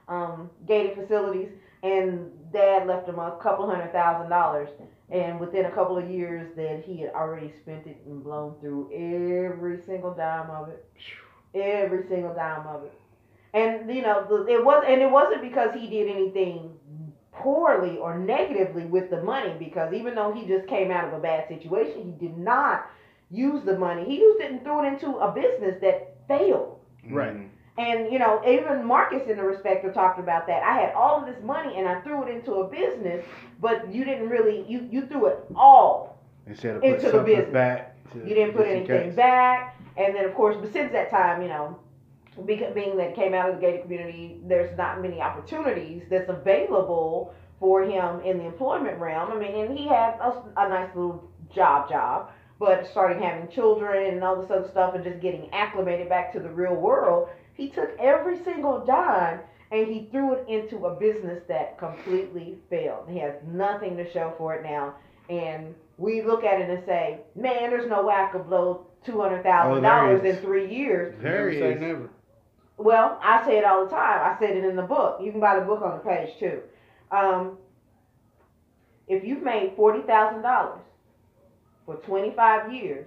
um, 0.08 0.50
gated 0.66 0.94
facilities, 0.96 1.48
and 1.82 2.30
dad 2.52 2.86
left 2.86 3.08
him 3.08 3.18
a 3.18 3.32
couple 3.42 3.68
hundred 3.68 3.92
thousand 3.92 4.28
dollars. 4.30 4.68
And 5.10 5.40
within 5.40 5.64
a 5.64 5.70
couple 5.70 5.96
of 5.96 6.10
years, 6.10 6.54
that 6.56 6.82
he 6.84 6.98
had 7.00 7.10
already 7.14 7.50
spent 7.62 7.86
it 7.86 7.96
and 8.04 8.22
blown 8.22 8.54
through 8.60 8.90
every 8.92 9.80
single 9.86 10.12
dime 10.12 10.50
of 10.50 10.68
it, 10.68 10.84
every 11.54 12.06
single 12.08 12.34
dime 12.34 12.66
of 12.66 12.84
it. 12.84 12.92
And 13.54 13.88
you 13.94 14.02
know, 14.02 14.26
it 14.48 14.62
was, 14.62 14.84
and 14.86 15.00
it 15.00 15.10
wasn't 15.10 15.40
because 15.40 15.72
he 15.74 15.86
did 15.88 16.08
anything 16.08 16.70
poorly 17.42 17.98
or 17.98 18.18
negatively 18.18 18.84
with 18.84 19.10
the 19.10 19.22
money. 19.22 19.54
Because 19.58 19.92
even 19.92 20.14
though 20.14 20.32
he 20.32 20.46
just 20.46 20.66
came 20.68 20.90
out 20.90 21.04
of 21.06 21.12
a 21.12 21.18
bad 21.20 21.48
situation, 21.48 22.02
he 22.04 22.26
did 22.26 22.36
not 22.38 22.86
use 23.30 23.62
the 23.64 23.78
money. 23.78 24.04
He 24.04 24.18
used 24.18 24.40
it 24.40 24.50
and 24.52 24.62
threw 24.62 24.84
it 24.84 24.88
into 24.92 25.16
a 25.18 25.32
business 25.32 25.80
that 25.82 26.16
failed. 26.28 26.78
Right. 27.10 27.34
Mhm. 27.34 27.48
And 27.78 28.12
you 28.12 28.18
know, 28.18 28.40
even 28.46 28.84
Marcus 28.84 29.28
in 29.28 29.36
the 29.36 29.44
respective 29.44 29.94
talked 29.94 30.18
about 30.18 30.46
that. 30.48 30.62
I 30.64 30.72
had 30.80 30.92
all 30.94 31.20
of 31.20 31.26
this 31.26 31.40
money 31.44 31.74
and 31.76 31.88
I 31.88 32.00
threw 32.00 32.22
it 32.24 32.28
into 32.28 32.54
a 32.54 32.66
business, 32.68 33.24
but 33.60 33.92
you 33.92 34.04
didn't 34.04 34.28
really 34.28 34.64
you 34.68 34.88
you 34.90 35.06
threw 35.06 35.26
it 35.26 35.38
all. 35.54 36.18
Instead 36.46 36.76
of 36.76 36.82
Into 36.82 37.10
the 37.10 37.20
business. 37.22 37.52
back. 37.52 37.94
To, 38.12 38.18
You 38.26 38.34
didn't 38.34 38.54
put 38.56 38.66
anything 38.66 38.86
case. 39.10 39.14
back. 39.14 39.76
And 39.98 40.14
then 40.14 40.24
of 40.24 40.34
course, 40.34 40.56
but 40.56 40.72
since 40.72 40.90
that 40.92 41.10
time, 41.10 41.42
you 41.42 41.48
know, 41.48 41.76
beca- 41.76 41.87
being 42.46 42.96
that 42.96 43.14
came 43.14 43.34
out 43.34 43.48
of 43.48 43.56
the 43.56 43.60
gated 43.60 43.82
community, 43.82 44.40
there's 44.44 44.76
not 44.76 45.02
many 45.02 45.20
opportunities 45.20 46.02
that's 46.10 46.28
available 46.28 47.34
for 47.60 47.82
him 47.82 48.20
in 48.20 48.38
the 48.38 48.44
employment 48.44 48.98
realm. 48.98 49.32
I 49.32 49.38
mean, 49.38 49.54
and 49.54 49.76
he 49.76 49.86
had 49.86 50.14
a, 50.20 50.42
a 50.56 50.68
nice 50.68 50.88
little 50.94 51.30
job 51.54 51.88
job, 51.88 52.30
but 52.58 52.86
starting 52.90 53.22
having 53.22 53.48
children 53.48 54.14
and 54.14 54.22
all 54.22 54.40
this 54.40 54.50
other 54.50 54.68
stuff 54.68 54.94
and 54.94 55.04
just 55.04 55.20
getting 55.20 55.52
acclimated 55.52 56.08
back 56.08 56.32
to 56.32 56.40
the 56.40 56.50
real 56.50 56.74
world, 56.74 57.28
he 57.54 57.68
took 57.68 57.90
every 57.98 58.42
single 58.44 58.84
dime 58.84 59.40
and 59.70 59.86
he 59.86 60.08
threw 60.10 60.34
it 60.34 60.48
into 60.48 60.86
a 60.86 60.98
business 60.98 61.42
that 61.48 61.78
completely 61.78 62.58
failed. 62.70 63.08
He 63.08 63.18
has 63.18 63.34
nothing 63.46 63.96
to 63.96 64.10
show 64.12 64.32
for 64.38 64.54
it 64.54 64.62
now. 64.62 64.94
And 65.28 65.74
we 65.98 66.22
look 66.22 66.44
at 66.44 66.60
it 66.60 66.70
and 66.70 66.82
say, 66.86 67.20
man, 67.34 67.70
there's 67.70 67.88
no 67.88 68.06
way 68.06 68.14
I 68.14 68.28
could 68.32 68.48
blow 68.48 68.86
two 69.04 69.20
hundred 69.20 69.42
thousand 69.42 69.84
oh, 69.84 69.88
dollars 69.88 70.24
in 70.24 70.36
three 70.36 70.74
years. 70.74 71.14
Never 71.22 71.50
There 71.50 71.52
say 71.52 71.72
is. 71.74 72.08
Well, 72.78 73.18
I 73.22 73.44
say 73.44 73.58
it 73.58 73.64
all 73.64 73.84
the 73.84 73.90
time. 73.90 74.20
I 74.22 74.38
said 74.38 74.56
it 74.56 74.64
in 74.64 74.76
the 74.76 74.82
book. 74.82 75.18
You 75.20 75.32
can 75.32 75.40
buy 75.40 75.58
the 75.58 75.66
book 75.66 75.82
on 75.82 75.98
the 75.98 76.04
page 76.04 76.30
too. 76.38 76.60
Um, 77.10 77.58
if 79.08 79.24
you've 79.24 79.42
made 79.42 79.72
forty 79.76 80.02
thousand 80.02 80.42
dollars 80.42 80.80
for 81.84 81.96
twenty 81.96 82.32
five 82.36 82.72
years, 82.72 83.06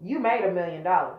you 0.00 0.18
made 0.18 0.44
a 0.44 0.52
million 0.52 0.82
dollars. 0.82 1.18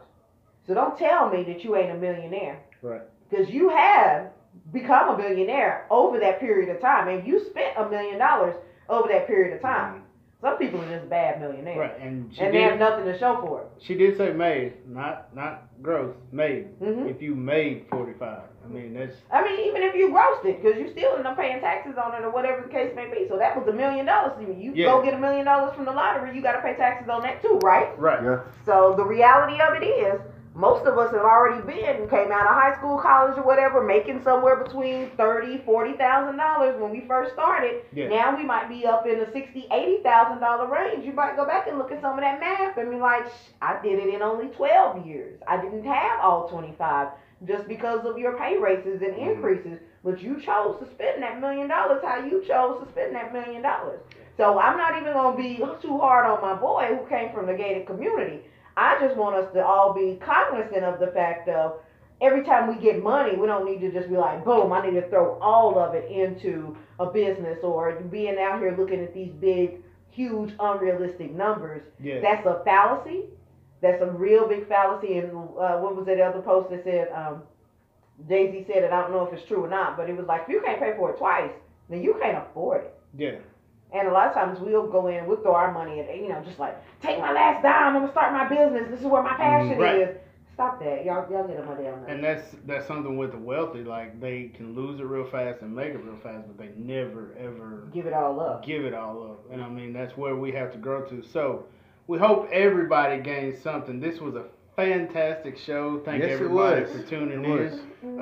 So 0.66 0.74
don't 0.74 0.98
tell 0.98 1.30
me 1.30 1.44
that 1.44 1.64
you 1.64 1.76
ain't 1.76 1.92
a 1.92 1.98
millionaire. 1.98 2.60
Right. 2.82 3.02
Because 3.30 3.50
you 3.50 3.70
have 3.70 4.32
become 4.74 5.10
a 5.10 5.18
billionaire 5.18 5.86
over 5.92 6.20
that 6.20 6.40
period 6.40 6.70
of 6.76 6.82
time, 6.82 7.08
and 7.08 7.28
you 7.28 7.40
spent 7.50 7.78
a 7.78 7.88
million 7.88 8.18
dollars 8.18 8.56
over 8.90 9.08
that 9.10 9.28
period 9.28 9.56
of 9.56 9.62
time. 9.62 10.05
Some 10.46 10.60
people 10.60 10.80
are 10.80 10.88
just 10.96 11.10
bad 11.10 11.42
millionaires, 11.42 11.80
Right, 11.80 12.00
and 12.00 12.32
she 12.32 12.40
and 12.42 12.54
they 12.54 12.62
have 12.62 12.78
nothing 12.78 13.06
to 13.06 13.18
show 13.18 13.42
for 13.42 13.62
it. 13.62 13.68
She 13.82 13.96
did 13.96 14.16
say 14.16 14.32
made, 14.32 14.74
not 14.88 15.36
not 15.36 15.64
gross. 15.82 16.14
Made. 16.32 16.68
hmm 16.78 17.08
If 17.08 17.20
you 17.20 17.34
made 17.34 17.88
forty 17.90 18.14
five, 18.20 18.44
I 18.64 18.68
mean 18.68 18.94
that's 18.94 19.16
I 19.32 19.42
mean, 19.42 19.68
even 19.68 19.82
if 19.82 19.96
you 19.96 20.10
grossed 20.10 20.46
it, 20.46 20.62
because 20.62 20.78
you're 20.78 20.92
still 20.92 21.16
end 21.18 21.26
up 21.26 21.36
paying 21.36 21.62
taxes 21.62 21.96
on 21.98 22.14
it 22.14 22.24
or 22.24 22.30
whatever 22.30 22.62
the 22.62 22.70
case 22.72 22.92
may 22.96 23.10
be. 23.10 23.26
So 23.28 23.40
that 23.40 23.58
was 23.58 23.68
a 23.68 23.74
million 23.74 24.06
dollars 24.06 24.34
to 24.38 24.44
you. 24.46 24.54
You 24.54 24.72
Yeah. 24.76 24.86
go 24.86 25.02
get 25.04 25.16
a 25.16 25.18
million 25.18 25.46
dollars 25.46 25.74
from 25.76 25.86
the 25.86 25.92
lottery, 25.92 26.36
you 26.36 26.44
got 26.44 26.52
to 26.58 26.62
pay 26.62 26.76
taxes 26.76 27.10
on 27.10 27.24
that 27.24 27.42
too, 27.42 27.58
right? 27.64 27.98
right. 28.00 28.22
Yeah. 28.24 28.42
So 28.68 28.94
the 28.96 29.04
reality 29.04 29.60
of 29.60 29.82
it 29.82 29.84
is, 29.84 30.22
most 30.56 30.86
of 30.88 30.98
us 30.98 31.12
have 31.12 31.22
already 31.22 31.62
been 31.66 32.08
came 32.08 32.32
out 32.32 32.48
of 32.48 32.56
high 32.56 32.76
school, 32.78 32.98
college, 32.98 33.38
or 33.38 33.44
whatever, 33.44 33.84
making 33.84 34.24
somewhere 34.24 34.64
between 34.64 35.10
thirty, 35.18 35.58
forty 35.66 35.94
thousand 35.98 36.38
dollars 36.38 36.80
when 36.82 36.92
we 36.92 37.02
first 37.02 37.34
started. 37.34 37.82
Yeah. 37.94 38.08
Now 38.08 38.38
we 38.38 38.44
might 38.44 38.70
be 38.70 38.86
up 38.86 39.06
in 39.06 39.20
the 39.20 39.30
sixty, 39.34 39.68
eighty 39.72 40.02
thousand 40.02 40.40
dollar 40.40 40.68
range. 40.72 41.06
You 41.06 41.12
might 41.12 41.36
go 41.36 41.46
back 41.46 41.68
and 41.68 41.78
look 41.78 41.92
at 41.92 42.02
some 42.02 42.14
of 42.18 42.22
that 42.22 42.40
math 42.40 42.78
and 42.78 42.90
be 42.90 42.98
like, 42.98 43.28
"Shh, 43.28 43.52
I 43.62 43.82
did 43.84 44.00
it 44.00 44.14
in 44.14 44.22
only 44.22 44.48
twelve 44.48 45.06
years. 45.06 45.40
I 45.48 45.58
didn't 45.62 45.84
have 45.84 46.22
all 46.22 46.48
twenty 46.48 46.74
five 46.78 47.10
just 47.46 47.68
because 47.68 48.06
of 48.06 48.18
your 48.18 48.38
pay 48.38 48.58
raises 48.58 49.02
and 49.02 49.14
Mhm. 49.14 49.34
increases. 49.36 49.80
But 50.06 50.22
you 50.22 50.40
chose 50.40 50.80
to 50.80 50.86
spend 50.90 51.22
that 51.22 51.42
million 51.42 51.68
dollars 51.68 52.02
how 52.02 52.24
you 52.24 52.42
chose 52.48 52.82
to 52.82 52.90
spend 52.92 53.14
that 53.14 53.34
million 53.34 53.62
dollars. 53.62 54.00
So 54.38 54.58
I'm 54.58 54.78
not 54.78 54.98
even 55.02 55.14
gonna 55.14 55.36
be 55.36 55.58
too 55.82 55.98
hard 55.98 56.26
on 56.26 56.42
my 56.42 56.54
boy 56.54 56.96
who 56.98 57.06
came 57.08 57.34
from 57.34 57.46
the 57.46 57.54
gated 57.54 57.86
community. 57.88 58.42
I 58.78 59.00
just 59.00 59.16
want 59.16 59.36
us 59.36 59.52
to 59.54 59.66
all 59.66 59.94
be 59.94 60.20
cognizant 60.24 60.84
of 60.84 61.00
the 61.00 61.08
fact 61.08 61.48
of 61.48 61.80
every 62.22 62.44
time 62.44 62.68
we 62.68 62.82
get 62.82 63.02
money, 63.02 63.36
we 63.36 63.48
don't 63.48 63.66
need 63.66 63.80
to 63.82 63.92
just 63.92 64.10
be 64.10 64.18
like, 64.18 64.44
boom, 64.44 64.72
I 64.74 64.86
need 64.86 65.00
to 65.00 65.10
throw 65.10 65.38
all 65.40 65.80
of 65.80 65.94
it 65.96 66.10
into 66.10 66.76
a 67.00 67.06
business 67.06 67.60
or 67.64 67.94
being 68.12 68.38
out 68.38 68.60
here 68.60 68.76
looking 68.78 69.02
at 69.02 69.14
these 69.14 69.32
big, 69.40 69.82
huge, 70.12 70.54
unrealistic 70.60 71.34
numbers. 71.34 71.84
Yeah. 72.02 72.20
That's 72.22 72.46
a 72.46 72.62
fallacy. 72.64 73.26
That's 73.82 74.02
a 74.02 74.08
real 74.08 74.48
big 74.48 74.68
fallacy. 74.68 75.18
And 75.18 75.32
uh, 75.32 75.78
what 75.78 75.96
was 75.96 76.06
that 76.08 76.20
other 76.20 76.42
post 76.42 76.70
that 76.72 76.84
said, 76.84 77.10
um, 77.14 77.44
Jay 78.28 78.52
Z 78.52 78.66
said 78.68 78.84
it, 78.84 78.92
I 78.92 79.02
don't 79.02 79.12
know 79.12 79.26
if 79.26 79.34
it's 79.34 79.48
true 79.48 79.64
or 79.64 79.70
not, 79.70 79.98
but 79.98 80.10
it 80.10 80.16
was 80.18 80.26
like, 80.26 80.44
if 80.44 80.50
you 80.50 80.62
can't 80.66 80.80
pay 80.80 80.94
for 80.96 81.12
it 81.12 81.18
twice, 81.18 81.52
then 81.90 82.02
you 82.02 82.18
can't 82.22 82.38
afford 82.38 82.86
it. 82.86 83.00
yeah. 83.18 83.36
And 83.96 84.08
a 84.10 84.12
lot 84.12 84.28
of 84.28 84.34
times 84.34 84.60
we'll 84.60 84.88
go 84.88 85.08
in, 85.08 85.26
we'll 85.26 85.38
throw 85.42 85.56
our 85.56 85.72
money 85.72 86.02
at, 86.02 86.16
you 86.18 86.28
know, 86.28 86.42
just 86.46 86.60
like, 86.60 86.76
take 87.02 87.18
my 87.20 87.32
last 87.32 87.64
dime, 87.64 87.96
I'm 87.96 88.02
gonna 88.02 88.12
start 88.12 88.34
my 88.34 88.48
business. 88.50 88.90
This 88.92 89.00
is 89.00 89.06
where 89.06 89.24
my 89.24 89.34
passion 89.36 89.78
Right. 89.80 90.02
is. 90.02 90.18
Stop 90.54 90.80
that. 90.80 91.04
Y'all, 91.06 91.30
y'all 91.32 91.46
get 91.48 91.60
a 91.60 91.64
money 91.66 91.88
on 91.88 92.02
that. 92.02 92.10
And 92.10 92.24
that's 92.24 92.56
that's 92.66 92.86
something 92.88 93.18
with 93.18 93.32
the 93.32 93.38
wealthy, 93.38 93.84
like 93.84 94.20
they 94.22 94.52
can 94.56 94.74
lose 94.76 95.00
it 95.02 95.04
real 95.04 95.26
fast 95.26 95.62
and 95.62 95.76
make 95.76 95.90
it 95.94 95.98
real 96.04 96.16
fast, 96.24 96.48
but 96.48 96.58
they 96.58 96.70
never 96.78 97.34
ever 97.40 97.88
Give 97.94 98.06
it 98.06 98.14
all 98.14 98.40
up. 98.40 98.66
give 98.66 98.86
it 98.86 98.94
all 98.94 99.22
up. 99.32 99.52
And 99.52 99.62
I 99.62 99.68
mean 99.70 99.92
that's 99.94 100.16
where 100.18 100.36
we 100.36 100.52
have 100.54 100.72
to 100.74 100.78
grow 100.78 101.02
to. 101.06 101.22
So 101.24 101.66
we 102.08 102.18
hope 102.18 102.50
everybody 102.52 103.22
gains 103.22 103.62
something. 103.62 104.00
This 104.00 104.20
was 104.22 104.36
a 104.36 104.46
fantastic 104.78 105.58
show. 105.58 106.00
Thank 106.06 106.22
Yes, 106.24 106.32
it 106.32 106.34
everybody 106.36 106.82
was. 106.84 106.92
for 106.92 107.04
tuning 107.10 107.44
It 107.44 107.50
in. 107.50 107.52
was. 107.52 107.74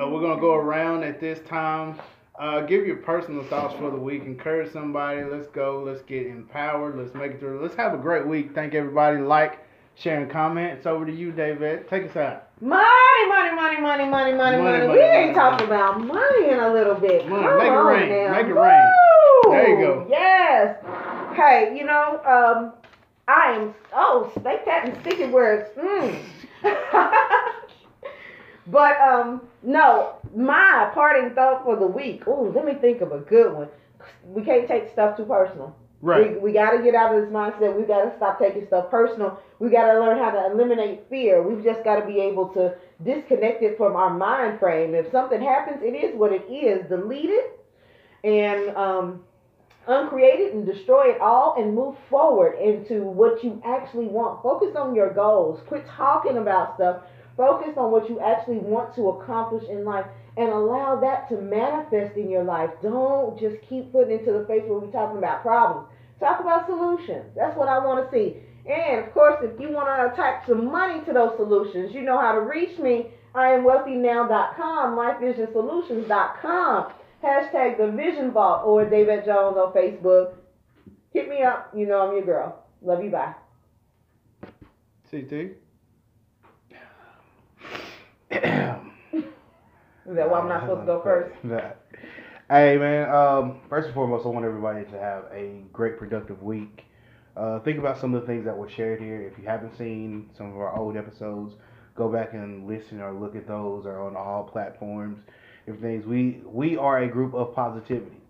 Uh, 0.02 0.08
we're 0.10 0.22
gonna 0.22 0.42
go 0.42 0.56
around 0.56 1.04
at 1.04 1.20
this 1.20 1.40
time. 1.48 2.00
Uh, 2.44 2.60
give 2.60 2.86
your 2.86 2.98
personal 2.98 3.42
thoughts 3.46 3.74
for 3.76 3.90
the 3.90 3.96
week. 3.96 4.24
Encourage 4.26 4.70
somebody. 4.74 5.24
Let's 5.24 5.48
go. 5.48 5.82
Let's 5.82 6.02
get 6.02 6.28
empowered. 6.28 6.98
Let's 6.98 7.14
make 7.16 7.32
it 7.32 7.40
through. 7.40 7.62
Let's 7.62 7.76
have 7.76 7.94
a 7.94 7.98
great 7.98 8.28
week. 8.28 8.54
Thank 8.54 8.74
everybody. 8.76 9.20
Like, 9.20 9.66
share, 9.96 10.20
and 10.22 10.30
comment. 10.30 10.78
It's 10.78 10.86
over 10.86 11.06
to 11.06 11.12
you, 11.16 11.32
Davette. 11.32 11.88
Take 11.88 12.10
us 12.10 12.18
out. 12.18 12.50
Money, 12.60 12.84
money, 13.30 13.56
money, 13.56 13.80
money, 13.80 14.06
money, 14.10 14.34
money, 14.34 14.34
Money, 14.34 14.58
money. 14.62 14.88
money, 14.88 15.00
We 15.00 15.06
ain't 15.06 15.34
talking 15.34 15.68
about 15.68 16.02
money 16.06 16.50
in 16.50 16.60
a 16.60 16.74
little 16.74 16.96
bit. 16.96 17.30
Money. 17.30 17.44
Come 17.48 17.58
Make 17.60 17.68
it 17.72 17.76
rain. 17.78 18.10
now. 18.10 18.32
Make 18.34 18.48
it 18.48 18.54
rain. 18.56 18.92
There 19.46 19.70
you 19.70 19.78
go. 19.86 20.08
Yes. 20.10 20.84
Hey, 21.38 21.74
you 21.78 21.86
know, 21.86 22.20
um, 22.26 22.74
I 23.30 23.54
am. 23.54 23.74
Oh, 23.94 24.30
make 24.44 24.66
that 24.66 24.84
and 24.90 25.00
stick 25.00 25.22
it 25.22 25.32
where 25.32 25.62
it's. 25.62 25.78
Mm. 25.80 26.20
but 28.68 29.00
um, 29.00 29.42
no, 29.62 30.16
my 30.36 30.90
parting 30.94 31.34
thought 31.36 31.64
for 31.64 31.76
the 31.76 31.88
week. 31.88 32.28
Ooh, 32.28 32.52
let 32.56 32.66
me 32.66 32.74
think 32.76 33.02
of 33.02 33.12
a 33.12 33.20
good 33.20 33.54
one. 33.54 33.68
We 34.26 34.44
can't 34.44 34.68
take 34.68 34.92
stuff 34.92 35.18
too 35.18 35.26
personal. 35.26 35.76
Right. 36.02 36.34
We, 36.34 36.38
we 36.40 36.52
got 36.52 36.72
to 36.72 36.84
get 36.84 36.96
out 36.96 37.16
of 37.16 37.22
this 37.22 37.32
mindset. 37.32 37.78
We 37.78 37.84
got 37.84 38.04
to 38.04 38.16
stop 38.18 38.38
taking 38.38 38.68
stuff 38.68 38.92
personal. 38.92 39.40
We 39.60 39.70
got 39.70 39.92
to 39.92 40.00
learn 40.00 40.18
how 40.18 40.32
to 40.32 40.52
eliminate 40.52 41.06
fear. 41.10 41.42
We've 41.42 41.64
just 41.64 41.84
got 41.86 42.02
to 42.02 42.06
be 42.06 42.20
able 42.20 42.50
to 42.50 42.76
disconnect 43.04 43.64
it 43.64 43.78
from 43.78 43.96
our 43.96 44.14
mind 44.14 44.60
frame. 44.60 44.94
If 44.96 45.10
something 45.12 45.42
happens, 45.42 45.82
it 45.82 45.96
is 45.96 46.14
what 46.18 46.34
it 46.34 46.44
is. 46.52 46.90
Delete 46.90 47.30
it 47.30 47.60
and 48.26 48.76
um, 48.76 49.24
uncreate 49.88 50.42
it 50.42 50.54
and 50.54 50.66
destroy 50.66 51.12
it 51.12 51.22
all 51.22 51.56
and 51.58 51.74
move 51.74 51.96
forward 52.10 52.60
into 52.60 53.04
what 53.04 53.42
you 53.42 53.62
actually 53.66 54.08
want. 54.08 54.44
Focus 54.44 54.76
on 54.76 54.96
your 54.96 55.14
goals. 55.14 55.62
Quit 55.68 55.86
talking 55.88 56.38
about 56.38 56.76
stuff. 56.76 57.04
Focus 57.36 57.74
on 57.78 57.92
what 57.92 58.10
you 58.10 58.20
actually 58.20 58.60
want 58.60 58.96
to 58.96 59.10
accomplish 59.10 59.64
in 59.70 59.86
life 59.86 60.06
and 60.38 60.50
allow 60.50 61.00
that 61.00 61.30
to 61.30 61.38
manifest 61.38 62.18
in 62.18 62.30
your 62.30 62.44
life. 62.44 62.70
Don't 62.82 63.40
just 63.40 63.56
keep 63.68 63.92
putting 63.92 64.20
into 64.20 64.34
the 64.34 64.46
face 64.46 64.64
where 64.66 64.80
we're 64.80 64.92
talking 64.92 65.18
about 65.18 65.42
problems. 65.42 65.88
Talk 66.20 66.40
about 66.40 66.68
solutions. 66.68 67.26
That's 67.36 67.58
what 67.58 67.68
I 67.68 67.80
want 67.80 68.06
to 68.06 68.12
see. 68.16 68.38
And 68.70 69.06
of 69.06 69.14
course, 69.14 69.40
if 69.42 69.60
you 69.60 69.72
want 69.72 69.88
to 69.88 70.14
attach 70.14 70.48
some 70.48 70.72
money 70.72 71.04
to 71.06 71.14
those 71.14 71.34
solutions, 71.38 71.94
you 71.94 72.02
know 72.02 72.20
how 72.20 72.34
to 72.34 72.42
reach 72.42 72.80
me. 72.80 73.08
I 73.36 73.50
am 73.50 73.64
wealthynow.com, 73.64 74.96
lifevisionsolutions.com, 74.96 76.94
hashtag 77.24 77.78
the 77.78 77.92
Vision 77.92 78.32
Vault 78.32 78.62
or 78.66 78.86
Davette 78.86 79.26
Jones 79.26 79.58
on 79.58 79.74
Facebook. 79.74 80.36
Hit 81.12 81.28
me 81.28 81.42
up. 81.44 81.72
You 81.76 81.88
know 81.88 82.08
I'm 82.08 82.14
your 82.14 82.26
girl. 82.26 82.64
Love 82.82 83.04
you. 83.04 83.10
Bye. 83.10 83.34
CT. 85.10 85.63
Is 88.34 90.16
that 90.16 90.30
why 90.30 90.40
I'm 90.40 90.50
not 90.50 90.62
supposed 90.62 90.82
to 90.82 90.86
go 90.86 91.02
first? 91.02 91.36
That. 91.44 91.80
Hey 92.50 92.78
man, 92.78 93.10
um, 93.10 93.62
first 93.70 93.86
and 93.86 93.94
foremost, 93.94 94.26
I 94.26 94.30
want 94.30 94.46
everybody 94.46 94.84
to 94.86 95.00
have 95.00 95.26
a 95.32 95.62
great 95.72 95.98
productive 95.98 96.42
week. 96.44 96.86
Uh, 97.38 97.60
think 97.60 97.80
about 97.80 98.00
some 98.00 98.14
of 98.14 98.22
the 98.22 98.28
things 98.28 98.46
that 98.46 98.58
were 98.58 98.70
shared 98.70 99.00
here. 99.00 99.22
If 99.22 99.38
you 99.40 99.46
haven't 99.46 99.78
seen 99.78 100.30
some 100.38 100.48
of 100.48 100.58
our 100.58 100.78
old 100.78 100.98
episodes, 100.98 101.56
go 101.96 102.10
back 102.10 102.34
and 102.34 102.68
listen 102.68 103.02
or 103.02 103.14
look 103.14 103.36
at 103.36 103.48
those. 103.48 103.86
Are 103.86 104.02
on 104.02 104.16
all 104.16 104.44
platforms. 104.44 105.20
Everything's 105.68 106.06
we 106.06 106.42
we 106.46 106.76
are 106.76 107.04
a 107.04 107.08
group 107.08 107.34
of 107.34 107.56
positivity, 107.56 108.22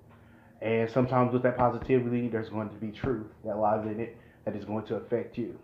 and 0.61 0.89
sometimes 0.91 1.33
with 1.33 1.43
that 1.43 1.57
positivity, 1.57 2.27
there's 2.27 2.49
going 2.49 2.69
to 2.69 2.75
be 2.75 2.91
truth 2.91 3.27
that 3.45 3.57
lies 3.57 3.85
in 3.87 3.99
it 3.99 4.17
that 4.45 4.55
is 4.55 4.65
going 4.65 4.85
to 4.85 4.95
affect 4.95 5.37
you. 5.37 5.57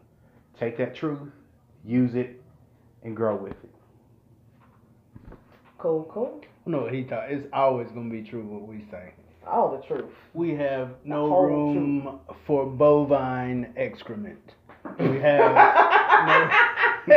Take 0.60 0.78
that 0.78 0.96
truth, 0.96 1.20
use 1.86 2.16
it, 2.16 2.42
and 3.04 3.16
grow 3.16 3.36
with 3.36 3.64
it. 3.64 3.79
Cool, 5.80 6.10
cool. 6.12 6.42
No, 6.66 6.88
he 6.88 7.04
thought 7.04 7.32
it's 7.32 7.48
always 7.54 7.88
gonna 7.90 8.10
be 8.10 8.22
true 8.22 8.44
what 8.44 8.68
we 8.68 8.86
say. 8.92 9.14
All 9.48 9.72
the 9.76 9.82
truth. 9.88 10.12
We 10.34 10.54
have 10.56 10.90
no 11.06 11.30
room 11.42 12.20
for 12.46 12.66
bovine 12.66 13.74
excrement. 13.78 14.40
We 15.00 15.20
have 15.20 15.56
no. 16.28 17.16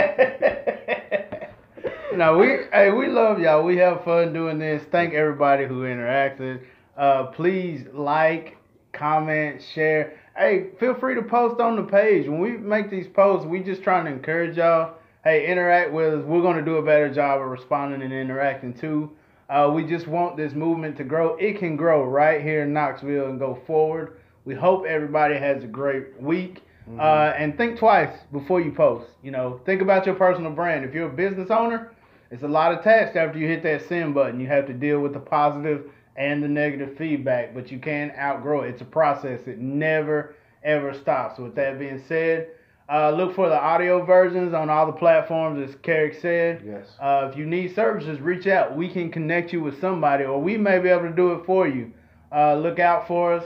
no, 2.17 2.39
we 2.39 2.59
hey, 2.73 2.93
we 2.93 3.09
love 3.09 3.41
y'all. 3.41 3.65
We 3.65 3.77
have 3.79 4.05
fun 4.05 4.33
doing 4.33 4.61
this. 4.61 4.85
Thank 4.93 5.13
everybody 5.13 5.67
who 5.67 5.83
interacted. 5.83 6.63
Uh, 6.97 7.25
please 7.27 7.85
like, 7.93 8.57
comment, 8.93 9.61
share. 9.75 10.21
Hey, 10.37 10.69
feel 10.79 10.95
free 10.95 11.17
to 11.17 11.23
post 11.23 11.61
on 11.61 11.75
the 11.75 11.83
page. 11.83 12.29
When 12.29 12.41
we 12.41 12.53
make 12.53 12.91
these 12.91 13.09
posts, 13.09 13.45
we 13.45 13.61
just 13.61 13.83
trying 13.83 14.05
to 14.05 14.13
encourage 14.13 14.57
y'all. 14.57 14.95
Hey, 15.25 15.47
interact 15.47 15.93
with 15.93 16.15
us. 16.15 16.25
We're 16.25 16.43
gonna 16.43 16.65
do 16.65 16.79
a 16.79 16.83
better 16.83 17.09
job 17.09 17.41
of 17.41 17.47
responding 17.47 18.03
and 18.03 18.13
interacting 18.13 18.75
too. 18.75 19.13
Uh, 19.49 19.71
we 19.73 19.85
just 19.85 20.09
want 20.09 20.37
this 20.37 20.53
movement 20.53 20.97
to 20.97 21.05
grow. 21.05 21.37
It 21.37 21.61
can 21.61 21.77
grow 21.77 22.03
right 22.03 22.43
here 22.43 22.65
in 22.65 22.73
Knoxville 22.73 23.27
and 23.27 23.39
go 23.39 23.55
forward. 23.65 24.15
We 24.45 24.57
hope 24.57 24.85
everybody 24.85 25.37
has 25.37 25.63
a 25.63 25.69
great 25.69 26.21
week. 26.21 26.63
Mhm. 26.91 26.99
Uh, 26.99 27.35
and 27.39 27.57
think 27.57 27.79
twice 27.79 28.25
before 28.33 28.61
you 28.61 28.73
post. 28.73 29.11
You 29.23 29.31
know, 29.31 29.61
think 29.65 29.81
about 29.81 30.07
your 30.07 30.17
personal 30.17 30.51
brand. 30.51 30.85
If 30.85 30.93
you're 30.93 31.07
a 31.07 31.13
business 31.13 31.53
owner, 31.53 31.93
it's 32.33 32.43
a 32.43 32.49
lot 32.49 32.73
of 32.73 32.83
text 32.83 33.17
after 33.17 33.39
you 33.39 33.47
hit 33.47 33.63
that 33.63 33.83
send 33.83 34.15
button. 34.15 34.41
You 34.41 34.49
have 34.49 34.67
to 34.67 34.73
deal 34.73 34.99
with 34.99 35.13
the 35.13 35.21
positive 35.21 35.85
and 36.17 36.43
the 36.43 36.49
negative 36.49 36.97
feedback, 36.97 37.55
but 37.55 37.71
you 37.71 37.79
can't 37.79 38.13
outgrow 38.19 38.63
it. 38.63 38.71
It's 38.71 38.83
a 38.83 38.87
process. 38.87 39.47
It 39.47 39.61
never 39.61 40.35
ever 40.65 40.93
stops. 40.93 41.39
With 41.39 41.55
that 41.55 41.79
being 41.79 42.01
said, 42.01 42.49
uh, 42.93 43.11
look 43.11 43.35
for 43.35 43.49
the 43.49 43.59
audio 43.59 44.05
versions 44.05 44.53
on 44.53 44.69
all 44.69 44.85
the 44.87 44.93
platforms, 44.93 45.67
as 45.67 45.75
Carrick 45.83 46.21
said. 46.21 46.63
yes. 46.67 46.87
Uh, 47.01 47.29
if 47.31 47.39
you 47.39 47.47
need 47.47 47.75
services, 47.75 48.21
reach 48.21 48.47
out. 48.47 48.77
We 48.77 48.89
can 48.89 49.11
connect 49.11 49.53
you 49.53 49.63
with 49.63 49.81
somebody, 49.81 50.25
or 50.25 50.41
we 50.41 50.59
may 50.59 50.79
be 50.79 50.91
able 50.91 51.09
to 51.09 51.15
do 51.15 51.33
it 51.33 51.47
for 51.47 51.67
you. 51.67 51.91
Uh, 52.31 52.55
look 52.57 52.79
out 52.79 53.09
for 53.09 53.35
us 53.35 53.45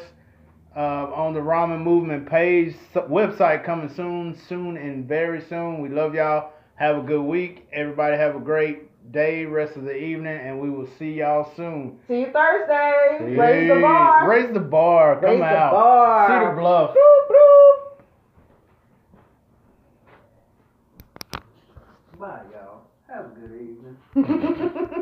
uh, 0.77 0.81
on 1.15 1.33
the 1.33 1.41
Ramen 1.41 1.83
Movement 1.83 2.29
page, 2.29 2.75
website 2.95 3.65
coming 3.65 3.89
soon, 3.95 4.37
soon 4.49 4.77
and 4.77 5.07
very 5.07 5.41
soon. 5.49 5.81
We 5.81 5.91
love 5.91 6.15
y'all. 6.15 6.53
Have 6.75 6.99
a 6.99 7.03
good 7.03 7.23
week. 7.23 7.69
Everybody 7.73 8.17
have 8.17 8.37
a 8.37 8.41
great 8.41 9.13
day, 9.13 9.45
rest 9.45 9.77
of 9.77 9.85
the 9.85 9.97
evening, 9.97 10.39
and 10.39 10.61
we 10.61 10.69
will 10.69 10.89
see 10.99 11.13
y'all 11.13 11.51
soon. 11.57 11.99
See 12.09 12.21
you 12.21 12.33
Thursday. 12.33 13.35
Raise 13.37 13.73
the 13.73 13.81
bar. 13.81 14.29
Raise 14.29 14.53
the 14.53 14.61
bar. 14.61 15.21
Come 15.21 15.25
out. 15.25 15.31
Raise 15.31 15.41
the 15.41 15.45
out. 15.47 15.73
bar. 15.73 16.29
Cedar 16.29 16.57
Bluff. 16.61 16.91
Bloop, 16.91 17.31
bloop. 17.31 17.76
Bye, 22.19 22.43
y'all. 22.53 22.83
Have 23.09 23.27
a 23.27 23.29
good 23.29 23.53
evening. 23.53 24.87